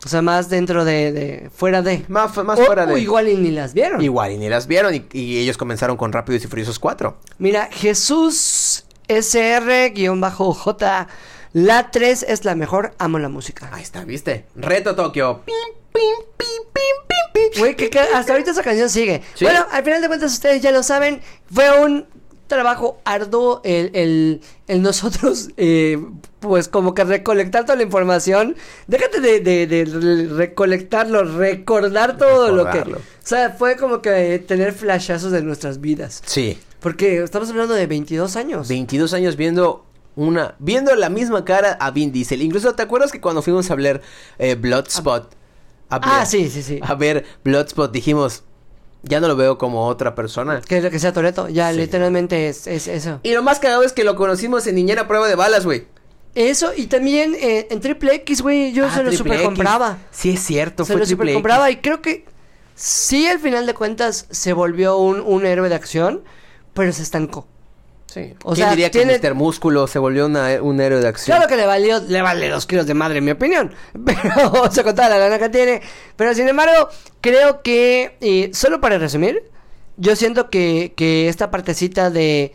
O 0.06 0.10
sea, 0.10 0.22
más 0.22 0.49
dentro 0.49 0.86
de... 0.86 1.11
de 1.11 1.49
fuera 1.53 1.82
de... 1.82 2.06
Más, 2.07 2.36
más 2.38 2.60
O- 2.60 2.65
fuera 2.65 2.84
o 2.84 2.88
de... 2.88 2.99
igual 3.02 3.28
y 3.30 3.36
ni 3.36 3.49
las 3.52 3.74
vieron. 3.74 4.02
Igual, 4.02 4.32
y 4.34 4.38
ni 4.38 4.48
las 4.48 4.68
vieron, 4.68 4.94
y, 4.94 5.06
y 5.11 5.40
ellos 5.40 5.57
comenzaron 5.57 5.98
con 5.98 6.14
Rápidos 6.14 6.44
y 6.44 6.48
Furiosos 6.48 6.78
4. 6.80 7.18
Mira, 7.40 7.68
Jesús 7.72 8.86
SR-J. 9.07 11.07
La 11.53 11.91
3 11.91 12.24
es 12.28 12.45
la 12.45 12.56
mejor, 12.56 12.94
amo 12.99 13.19
la 13.19 13.30
música. 13.30 13.69
Ahí 13.72 13.84
está, 13.84 14.03
¿viste? 14.03 14.45
Reto 14.56 14.95
Tokio. 14.95 15.41
Pim, 15.45 15.56
pim, 15.94 16.03
pim, 16.38 16.48
pim, 16.74 16.84
pim, 17.07 17.52
pim. 17.52 17.60
Güey, 17.60 17.76
que, 17.76 17.90
que 17.90 17.99
hasta 17.99 18.34
ahorita 18.34 18.52
esa 18.52 18.64
canción 18.64 18.90
sigue. 18.90 19.22
Sí. 19.34 19.45
Bueno, 19.45 19.65
al 19.72 19.84
final 19.84 20.02
de 20.02 20.07
cuentas 20.07 20.32
ustedes 20.34 20.61
ya 20.61 20.72
lo 20.72 20.84
saben, 20.84 21.22
fue 21.52 21.84
un 21.84 22.06
trabajo 22.48 22.99
arduo 23.06 23.61
el, 23.64 23.91
el, 23.94 24.41
el 24.68 24.82
nosotros, 24.82 25.49
eh, 25.57 25.99
pues 26.40 26.68
como 26.68 26.94
que 26.94 27.03
recolectar 27.03 27.64
toda 27.65 27.76
la 27.76 27.84
información. 27.84 28.56
Déjate 28.88 29.19
de, 29.22 29.40
de, 29.41 29.68
de 29.68 29.86
re- 29.86 30.26
recolectarlo, 30.28 31.24
recordar 31.38 32.18
todo 32.18 32.52
lo 32.52 32.69
que... 32.69 32.80
O 32.80 32.99
sea, 33.24 33.52
fue 33.52 33.76
como 33.76 34.02
que 34.02 34.40
tener 34.40 34.74
flashazos 34.74 35.32
de 35.32 35.41
nuestras 35.41 35.82
vidas. 35.82 36.22
Sí. 36.26 36.57
Porque 36.80 37.22
estamos 37.24 37.49
hablando 37.49 37.74
de 37.74 37.88
22 37.88 38.36
años. 38.36 38.68
22 38.68 39.14
años 39.14 39.36
viendo 39.36 39.84
una 40.15 40.56
viendo 40.60 40.95
la 40.95 41.10
misma 41.10 41.45
cara 41.45 41.78
a 41.80 41.91
Vin 41.91 42.11
Diesel. 42.11 42.41
Incluso 42.41 42.74
te 42.74 42.82
acuerdas 42.84 43.11
que 43.11 43.22
cuando 43.22 43.41
fuimos 43.41 43.69
a 43.69 43.76
ver 43.76 44.02
eh, 44.40 44.56
Bloodspot 44.56 45.36
a 45.90 45.99
ver, 45.99 46.10
Ah, 46.11 46.26
sí, 46.26 46.49
sí, 46.49 46.64
sí. 46.64 46.80
a 46.82 46.95
ver 46.95 47.24
Bloodspot 47.44 47.91
dijimos 47.91 48.44
ya 49.08 49.20
no 49.20 49.28
lo 49.28 49.36
veo 49.36 49.58
como 49.58 49.88
otra 49.88 50.16
persona. 50.16 50.62
Que 50.62 50.78
es 50.78 50.84
lo 50.84 50.90
que 50.92 51.00
sea 51.00 51.14
Toreto, 51.14 51.50
ya 51.50 51.72
Sí. 51.72 51.78
literalmente 51.78 52.50
es, 52.50 52.68
es 52.68 52.88
eso. 52.88 53.20
Y 53.24 53.34
lo 53.34 53.42
más 53.44 53.60
cagado 53.60 53.84
es 53.84 53.94
que 53.94 54.04
lo 54.04 54.16
conocimos 54.16 54.68
en 54.68 54.76
Niñera 54.76 55.08
Prueba 55.08 55.28
de 55.28 55.36
Balas, 55.36 55.66
güey. 55.66 55.86
Eso, 56.36 56.72
y 56.76 56.86
también 56.88 57.34
eh, 57.40 57.68
en 57.72 57.80
Triple 57.80 58.14
X, 58.16 58.42
güey, 58.42 58.72
yo 58.72 58.86
Ah, 58.86 58.92
se 58.94 59.04
lo 59.04 59.12
super 59.12 59.42
compraba. 59.42 59.98
Sí, 60.12 60.32
es 60.32 60.40
cierto, 60.44 60.86
Se 60.86 60.94
fue 60.94 61.00
lo 61.00 61.06
super 61.08 61.34
compraba 61.34 61.72
y 61.72 61.78
creo 61.78 62.02
que 62.02 62.26
sí, 62.76 63.26
al 63.28 63.40
final 63.40 63.66
de 63.66 63.74
cuentas, 63.74 64.28
se 64.30 64.54
volvió 64.54 64.98
un, 64.98 65.20
un 65.22 65.46
héroe 65.48 65.68
de 65.68 65.74
acción, 65.76 66.24
pero 66.76 66.94
se 66.94 67.02
estancó. 67.02 67.48
Sí. 68.08 68.34
O 68.44 68.54
¿Quién 68.54 68.66
sea, 68.68 68.70
diría 68.72 68.90
tiene- 68.90 69.20
que 69.20 69.28
Mr. 69.30 69.36
Músculo 69.36 69.86
se 69.88 70.00
volvió 70.00 70.26
una- 70.26 70.62
un 70.62 70.80
héroe 70.82 71.02
de 71.02 71.08
acción? 71.08 71.36
Claro 71.38 71.50
que 71.50 71.58
le 71.58 71.66
valió, 71.66 72.00
le 72.00 72.22
vale 72.22 72.50
dos 72.50 72.66
kilos 72.66 72.88
de 72.88 72.94
madre, 72.94 73.18
en 73.20 73.26
mi 73.26 73.32
opinión. 73.32 73.74
Pero, 74.06 74.52
o 74.64 74.72
sea, 74.72 74.84
con 74.84 74.96
toda 74.96 75.10
la 75.10 75.18
lana 75.20 75.38
que 75.40 75.50
tiene. 75.50 75.82
Pero 76.16 76.34
sin 76.34 76.48
embargo, 76.48 76.90
creo 77.22 77.62
que, 77.62 78.18
eh, 78.22 78.50
solo 78.54 78.80
para 78.82 78.98
resumir, 78.98 79.44
yo 79.98 80.16
siento 80.16 80.50
que, 80.50 80.94
que 80.96 81.28
esta 81.28 81.52
partecita 81.52 82.10
de. 82.10 82.54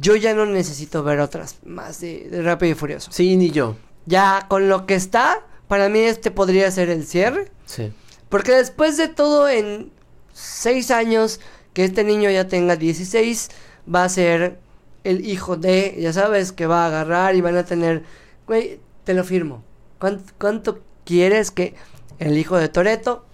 Yo 0.00 0.16
ya 0.16 0.34
no 0.34 0.44
necesito 0.44 1.02
ver 1.02 1.20
otras 1.20 1.56
más 1.64 2.00
de, 2.00 2.28
de 2.28 2.42
Rápido 2.42 2.72
y 2.72 2.74
Furioso. 2.74 3.10
Sí, 3.12 3.36
ni 3.36 3.50
yo. 3.50 3.76
Ya 4.06 4.44
con 4.48 4.68
lo 4.68 4.86
que 4.86 4.94
está, 4.94 5.40
para 5.66 5.88
mí 5.88 6.00
este 6.00 6.30
podría 6.30 6.70
ser 6.70 6.90
el 6.90 7.06
cierre. 7.06 7.50
Sí. 7.64 7.92
Porque 8.28 8.52
después 8.52 8.96
de 8.98 9.08
todo, 9.08 9.48
en 9.48 9.90
seis 10.34 10.90
años, 10.90 11.40
que 11.72 11.84
este 11.84 12.04
niño 12.04 12.28
ya 12.30 12.48
tenga 12.48 12.76
16, 12.76 13.50
va 13.92 14.04
a 14.04 14.08
ser 14.08 14.58
el 15.04 15.26
hijo 15.26 15.56
de, 15.56 15.96
ya 15.98 16.12
sabes, 16.12 16.52
que 16.52 16.66
va 16.66 16.84
a 16.84 16.86
agarrar 16.88 17.34
y 17.34 17.40
van 17.40 17.56
a 17.56 17.64
tener, 17.64 18.02
güey, 18.46 18.80
te 19.04 19.14
lo 19.14 19.24
firmo. 19.24 19.62
¿Cuánto, 19.98 20.32
cuánto 20.38 20.78
quieres 21.04 21.50
que 21.50 21.74
el 22.18 22.36
hijo 22.36 22.56
de 22.56 22.68
Toreto 22.68 23.24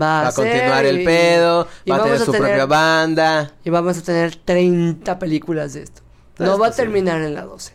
va 0.00 0.20
a, 0.20 0.22
Va 0.24 0.28
a 0.28 0.32
ser 0.32 0.50
continuar 0.52 0.86
el 0.86 1.00
y- 1.02 1.04
pedo, 1.04 1.66
y 1.84 1.90
va 1.90 1.96
a 1.96 2.02
tener 2.04 2.18
su 2.20 2.32
propia 2.32 2.66
banda. 2.66 3.52
Y 3.64 3.70
vamos 3.70 3.98
a 3.98 4.02
tener 4.02 4.36
30 4.36 5.18
películas 5.18 5.74
de 5.74 5.82
esto. 5.82 6.02
No 6.38 6.58
va 6.58 6.68
a 6.68 6.70
terminar 6.70 7.20
en 7.20 7.34
la 7.34 7.44
12. 7.44 7.74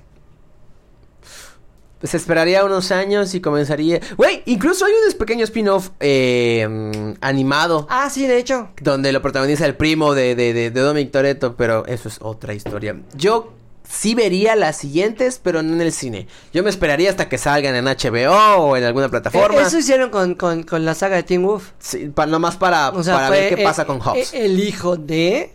Pues 2.05 2.13
esperaría 2.13 2.63
unos 2.63 2.91
años 2.91 3.33
y 3.33 3.41
comenzaría. 3.41 3.99
Güey, 4.15 4.43
incluso 4.45 4.85
hay 4.85 4.91
un 4.93 5.17
pequeño 5.17 5.43
spin-off 5.43 5.89
eh, 5.99 7.15
animado. 7.19 7.87
Ah, 7.89 8.11
sí, 8.11 8.27
de 8.27 8.37
hecho. 8.37 8.69
Donde 8.79 9.11
lo 9.11 9.23
protagoniza 9.23 9.65
el 9.65 9.73
primo 9.75 10.13
de, 10.13 10.35
de, 10.35 10.53
de, 10.53 10.69
de 10.69 10.81
Dominic 10.81 11.09
Toretto, 11.11 11.55
pero 11.55 11.83
eso 11.87 12.07
es 12.07 12.19
otra 12.21 12.53
historia. 12.53 12.95
Yo 13.15 13.53
sí 13.89 14.13
vería 14.13 14.55
las 14.55 14.77
siguientes, 14.77 15.39
pero 15.41 15.63
no 15.63 15.73
en 15.73 15.81
el 15.81 15.91
cine. 15.91 16.27
Yo 16.53 16.61
me 16.61 16.69
esperaría 16.69 17.09
hasta 17.09 17.27
que 17.27 17.39
salgan 17.39 17.75
en 17.75 17.85
HBO 17.85 18.35
o 18.57 18.77
en 18.77 18.83
alguna 18.83 19.09
plataforma. 19.09 19.61
Eh, 19.61 19.63
Eso 19.65 19.79
hicieron 19.79 20.11
con, 20.11 20.35
con, 20.35 20.61
con 20.61 20.85
la 20.85 20.93
saga 20.93 21.15
de 21.15 21.23
Teen 21.23 21.41
Wolf. 21.43 21.71
Sí, 21.79 22.09
pa- 22.13 22.27
nomás 22.27 22.55
para, 22.55 22.89
O 22.89 23.03
sea, 23.03 23.15
para 23.15 23.29
ver 23.31 23.55
qué 23.55 23.61
eh, 23.61 23.65
pasa 23.65 23.85
con 23.85 23.99
Hobbs. 23.99 24.31
eh, 24.31 24.45
El 24.45 24.59
hijo 24.59 24.95
de. 24.95 25.53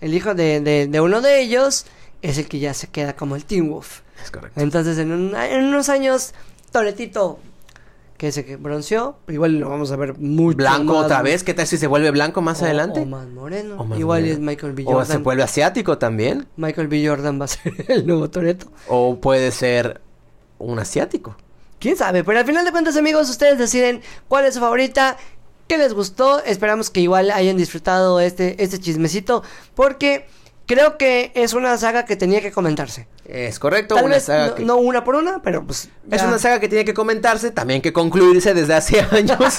El 0.00 0.14
hijo 0.14 0.34
de, 0.34 0.62
de, 0.62 0.86
de 0.86 1.00
uno 1.02 1.20
de 1.20 1.42
ellos 1.42 1.84
es 2.22 2.38
el 2.38 2.48
que 2.48 2.58
ya 2.58 2.72
se 2.72 2.86
queda 2.86 3.14
como 3.16 3.36
el 3.36 3.44
Teen 3.44 3.68
Wolf. 3.70 4.00
Es 4.22 4.30
correcto. 4.30 4.60
Entonces, 4.60 4.98
en, 4.98 5.12
un- 5.12 5.34
en 5.34 5.64
unos 5.64 5.88
años, 5.88 6.34
Toretito, 6.72 7.38
que 8.16 8.32
se 8.32 8.56
bronceó, 8.56 9.16
igual 9.28 9.58
lo 9.58 9.70
vamos 9.70 9.90
a 9.92 9.96
ver 9.96 10.18
muy 10.18 10.54
Blanco 10.54 10.96
otra 10.98 11.22
vez, 11.22 11.42
¿qué 11.42 11.54
tal 11.54 11.66
si 11.66 11.78
se 11.78 11.86
vuelve 11.86 12.10
blanco 12.10 12.42
más 12.42 12.62
adelante? 12.62 13.00
O 13.00 13.06
más 13.06 13.26
moreno. 13.28 13.76
O 13.78 13.84
más 13.84 13.98
igual 13.98 14.20
moreno. 14.20 14.34
es 14.34 14.40
Michael 14.40 14.72
B. 14.74 14.82
O 14.82 14.86
se 14.88 14.92
Jordan. 14.94 15.22
vuelve 15.22 15.42
asiático 15.42 15.96
también. 15.96 16.46
Michael 16.56 16.88
B. 16.88 17.06
Jordan 17.08 17.40
va 17.40 17.46
a 17.46 17.48
ser 17.48 17.72
el 17.88 18.06
nuevo 18.06 18.28
Toreto. 18.28 18.66
O 18.88 19.18
puede 19.20 19.50
ser 19.52 20.02
un 20.58 20.78
asiático. 20.78 21.34
¿Quién 21.78 21.96
sabe? 21.96 22.22
Pero 22.22 22.38
al 22.38 22.44
final 22.44 22.66
de 22.66 22.72
cuentas, 22.72 22.94
amigos, 22.98 23.30
ustedes 23.30 23.56
deciden 23.58 24.02
cuál 24.28 24.44
es 24.44 24.52
su 24.52 24.60
favorita, 24.60 25.16
qué 25.66 25.78
les 25.78 25.94
gustó. 25.94 26.44
Esperamos 26.44 26.90
que 26.90 27.00
igual 27.00 27.30
hayan 27.30 27.56
disfrutado 27.56 28.20
este, 28.20 28.62
este 28.62 28.78
chismecito, 28.78 29.42
porque 29.74 30.26
creo 30.70 30.96
que 30.96 31.32
es 31.34 31.52
una 31.52 31.76
saga 31.78 32.04
que 32.04 32.14
tenía 32.14 32.40
que 32.40 32.52
comentarse. 32.52 33.08
Es 33.24 33.58
correcto, 33.58 33.96
Tal 33.96 34.04
una 34.04 34.14
vez 34.14 34.24
saga 34.24 34.46
no, 34.46 34.54
que... 34.54 34.64
no 34.64 34.76
una 34.76 35.02
por 35.02 35.16
una, 35.16 35.42
pero 35.42 35.66
pues... 35.66 35.88
Es 36.08 36.22
una 36.22 36.38
saga 36.38 36.60
que 36.60 36.68
tiene 36.68 36.84
que 36.84 36.94
comentarse, 36.94 37.50
también 37.50 37.82
que 37.82 37.92
concluirse 37.92 38.54
desde 38.54 38.74
hace 38.74 39.00
años. 39.10 39.40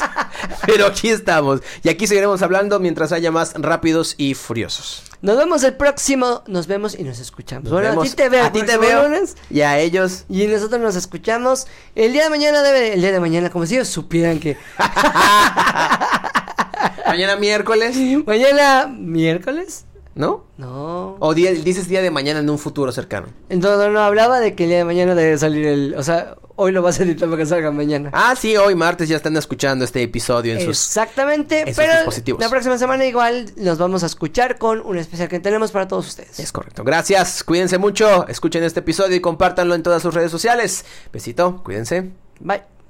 pero 0.66 0.86
aquí 0.86 1.10
estamos. 1.10 1.60
Y 1.84 1.90
aquí 1.90 2.08
seguiremos 2.08 2.42
hablando 2.42 2.80
mientras 2.80 3.12
haya 3.12 3.30
más 3.30 3.54
rápidos 3.56 4.16
y 4.18 4.36
furiosos. 4.36 5.04
Nos 5.22 5.38
vemos 5.38 5.64
el 5.64 5.74
próximo, 5.74 6.44
nos 6.48 6.68
vemos 6.68 6.98
y 6.98 7.04
nos 7.04 7.20
escuchamos. 7.20 7.66
Nos 7.66 7.74
bueno, 7.74 8.00
a 8.00 8.04
ti 8.04 8.10
te 8.12 8.30
veo. 8.30 8.46
A 8.46 8.52
ti 8.54 8.64
te 8.64 8.78
veo. 8.78 9.04
lunes, 9.04 9.36
Y 9.50 9.60
a 9.62 9.80
ellos. 9.80 10.24
y 10.30 10.48
nosotros 10.48 10.80
nos 10.80 10.96
escuchamos 10.96 11.68
el 11.96 12.14
día 12.14 12.24
de 12.24 12.30
mañana 12.30 12.64
debe 12.64 12.94
el 12.94 13.02
día 13.02 13.12
de 13.12 13.20
mañana 13.20 13.50
como 13.50 13.66
si 13.66 13.76
ellos 13.76 13.90
supieran 13.90 14.40
que 14.40 14.56
Mañana 17.06 17.36
miércoles, 17.36 17.98
mañana 18.26 18.88
miércoles 18.88 19.84
¿no? 20.16 20.46
no 20.58 21.16
O 21.20 21.34
día, 21.34 21.52
dices 21.52 21.88
día 21.88 22.02
de 22.02 22.12
mañana 22.12 22.40
en 22.40 22.50
un 22.50 22.58
futuro 22.60 22.92
cercano. 22.92 23.28
entonces 23.50 23.92
no 23.92 24.00
hablaba 24.02 24.40
de 24.40 24.56
que 24.56 24.64
el 24.64 24.70
día 24.70 24.78
de 24.80 24.86
mañana 24.86 25.16
debe 25.16 25.38
salir 25.38 25.66
el 25.68 25.96
o 25.98 26.04
sea 26.04 26.36
hoy 26.58 26.72
lo 26.74 26.82
vas 26.82 27.00
a 27.00 27.04
editar 27.04 27.28
para 27.30 27.42
que 27.42 27.46
salga 27.48 27.72
mañana 27.72 28.10
Ah, 28.14 28.36
sí, 28.38 28.56
hoy 28.58 28.76
martes 28.76 29.10
ya 29.10 29.16
están 29.16 29.36
escuchando 29.38 29.84
este 29.86 30.04
episodio 30.04 30.54
en 30.54 30.60
sus... 30.60 30.78
Exactamente, 30.86 31.62
en 31.62 31.68
sus 31.68 31.76
pero 31.78 31.94
dispositivos. 31.94 32.42
la 32.42 32.50
próxima 32.50 32.78
semana 32.78 33.06
igual 33.06 33.52
nos 33.56 33.78
vamos 33.80 34.04
a 34.04 34.06
escuchar 34.08 34.58
con 34.60 34.82
un 34.86 34.98
especial 34.98 35.28
que 35.30 35.40
tenemos 35.40 35.72
para 35.72 35.88
todos 35.88 36.08
ustedes. 36.08 36.40
Es 36.40 36.52
correcto. 36.52 36.84
Gracias, 36.84 37.44
cuídense 37.44 37.78
mucho, 37.80 38.28
escuchen 38.28 38.64
este 38.64 38.82
episodio 38.82 39.16
y 39.16 39.22
compártanlo 39.22 39.74
en 39.76 39.82
todas 39.82 40.02
sus 40.04 40.14
redes 40.14 40.30
sociales. 40.30 40.86
Besito, 41.12 41.64
cuídense. 41.64 42.12
Bye. 42.42 42.81